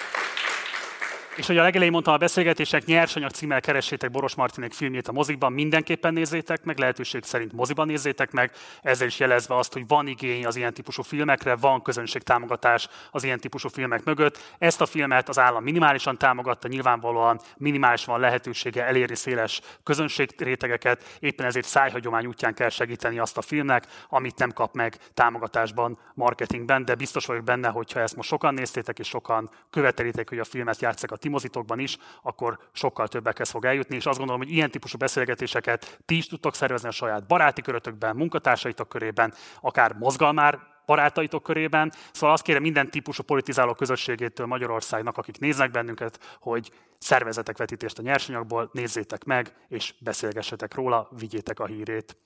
És 1.38 1.48
hogy 1.48 1.58
a 1.58 1.62
legelején 1.62 1.92
mondtam 1.92 2.14
a 2.14 2.18
beszélgetések, 2.18 2.86
nyersanyag 2.86 3.32
címmel 3.32 3.62
keressétek 3.62 4.12
Boros 4.12 4.36
Martinék 4.36 4.74
filmjét 4.74 5.08
a 5.08 5.12
mozikban, 5.12 5.54
mindenképpen 5.54 6.14
nézzétek 6.14 6.64
meg, 6.64 6.78
lehetőség 6.78 7.24
szerint 7.24 7.54
moziban 7.54 7.88
nézzétek 7.88 8.32
meg, 8.32 8.52
ezzel 8.82 9.08
is 9.08 9.20
jelezve 9.20 9.56
azt, 9.56 9.74
hogy 9.74 9.88
van 9.88 10.08
igény 10.08 10.46
az 10.46 10.56
ilyen 10.56 10.74
típusú 10.74 11.02
filmekre, 11.02 11.56
van 11.56 11.82
közönségtámogatás 11.82 12.88
az 13.12 13.24
ilyen 13.24 13.40
típusú 13.40 13.70
filmek 13.70 14.04
mögött. 14.04 14.56
Ezt 14.58 14.82
a 14.82 14.86
filmet 14.86 15.30
az 15.30 15.40
állam 15.40 15.64
minimálisan 15.64 16.18
támogatta, 16.18 16.68
nyilvánvalóan 16.68 17.40
minimális 17.58 18.06
van 18.06 18.20
lehetősége 18.20 18.86
elérni 18.86 19.16
széles 19.16 19.62
közönségrétegeket, 19.84 21.18
éppen 21.20 21.46
ezért 21.46 21.68
szájhagyomány 21.68 22.26
útján 22.26 22.54
kell 22.54 22.70
segíteni 22.70 23.20
azt 23.20 23.38
a 23.38 23.42
filmnek, 23.42 23.86
amit 24.10 24.38
nem 24.38 24.52
kap 24.52 24.74
meg 24.74 24.98
támogatásban, 25.14 26.00
marketingben, 26.14 26.86
de 26.86 26.96
biztos 26.96 27.26
vagyok 27.26 27.44
benne, 27.44 27.68
hogy 27.68 27.92
ha 27.92 28.00
ezt 28.00 28.16
most 28.16 28.30
sokan 28.30 28.54
néztétek 28.54 29.00
és 29.00 29.08
sokan 29.08 29.50
követelitek, 29.70 30.30
hogy 30.30 30.40
a 30.40 30.44
filmet 30.44 30.82
játszak 30.82 31.12
a 31.12 31.18
timozitokban 31.28 31.80
is, 31.80 31.98
akkor 32.22 32.60
sokkal 32.72 33.08
többekhez 33.08 33.50
fog 33.50 33.66
eljutni, 33.66 33.96
és 33.96 34.06
azt 34.06 34.18
gondolom, 34.18 34.42
hogy 34.42 34.52
ilyen 34.52 34.72
típusú 34.72 34.98
beszélgetéseket 34.98 36.00
ti 36.06 36.18
is 36.18 36.28
tudtok 36.28 36.56
szervezni 36.56 36.88
a 36.88 36.92
saját 36.92 37.28
baráti 37.28 37.62
körötökben, 37.62 38.16
munkatársaitok 38.16 38.90
körében, 38.90 39.34
akár 39.62 39.94
mozgalmár 39.94 40.60
barátaitok 40.86 41.44
körében. 41.44 41.92
Szóval 42.12 42.36
azt 42.36 42.44
kérem 42.44 42.62
minden 42.62 42.92
típusú 42.92 43.24
politizáló 43.24 43.74
közösségétől 43.74 44.46
Magyarországnak, 44.46 45.18
akik 45.18 45.40
néznek 45.40 45.72
bennünket, 45.72 46.38
hogy 46.40 46.72
szervezetek 46.98 47.58
vetítést 47.58 48.00
a 48.00 48.02
nyersanyagból, 48.02 48.70
nézzétek 48.74 49.24
meg, 49.24 49.54
és 49.68 49.94
beszélgessetek 50.00 50.74
róla, 50.74 51.10
vigyétek 51.20 51.60
a 51.60 51.66
hírét. 51.66 52.18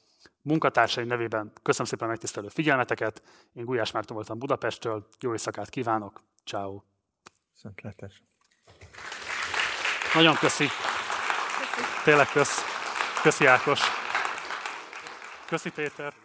Munkatársaim 0.42 1.08
nevében 1.08 1.52
köszönöm 1.62 1.88
szépen 1.88 2.08
megtisztelő 2.08 2.48
figyelmeteket. 2.48 3.22
Én 3.54 3.66
Gulyás 3.66 3.92
Márton 3.92 4.16
voltam 4.16 4.40
Budapestről. 4.40 5.08
Jó 5.20 5.32
éjszakát 5.32 5.70
kívánok. 5.70 6.22
Ciao. 6.46 6.82
Szentletes. 7.54 8.31
Nagyon 10.14 10.36
köszi. 10.38 10.68
köszi. 10.68 11.88
Tényleg 12.04 12.30
kösz. 12.32 12.66
Köszi 13.22 13.46
Ákos. 13.46 13.80
Köszi 15.48 15.70
Péter. 15.70 16.22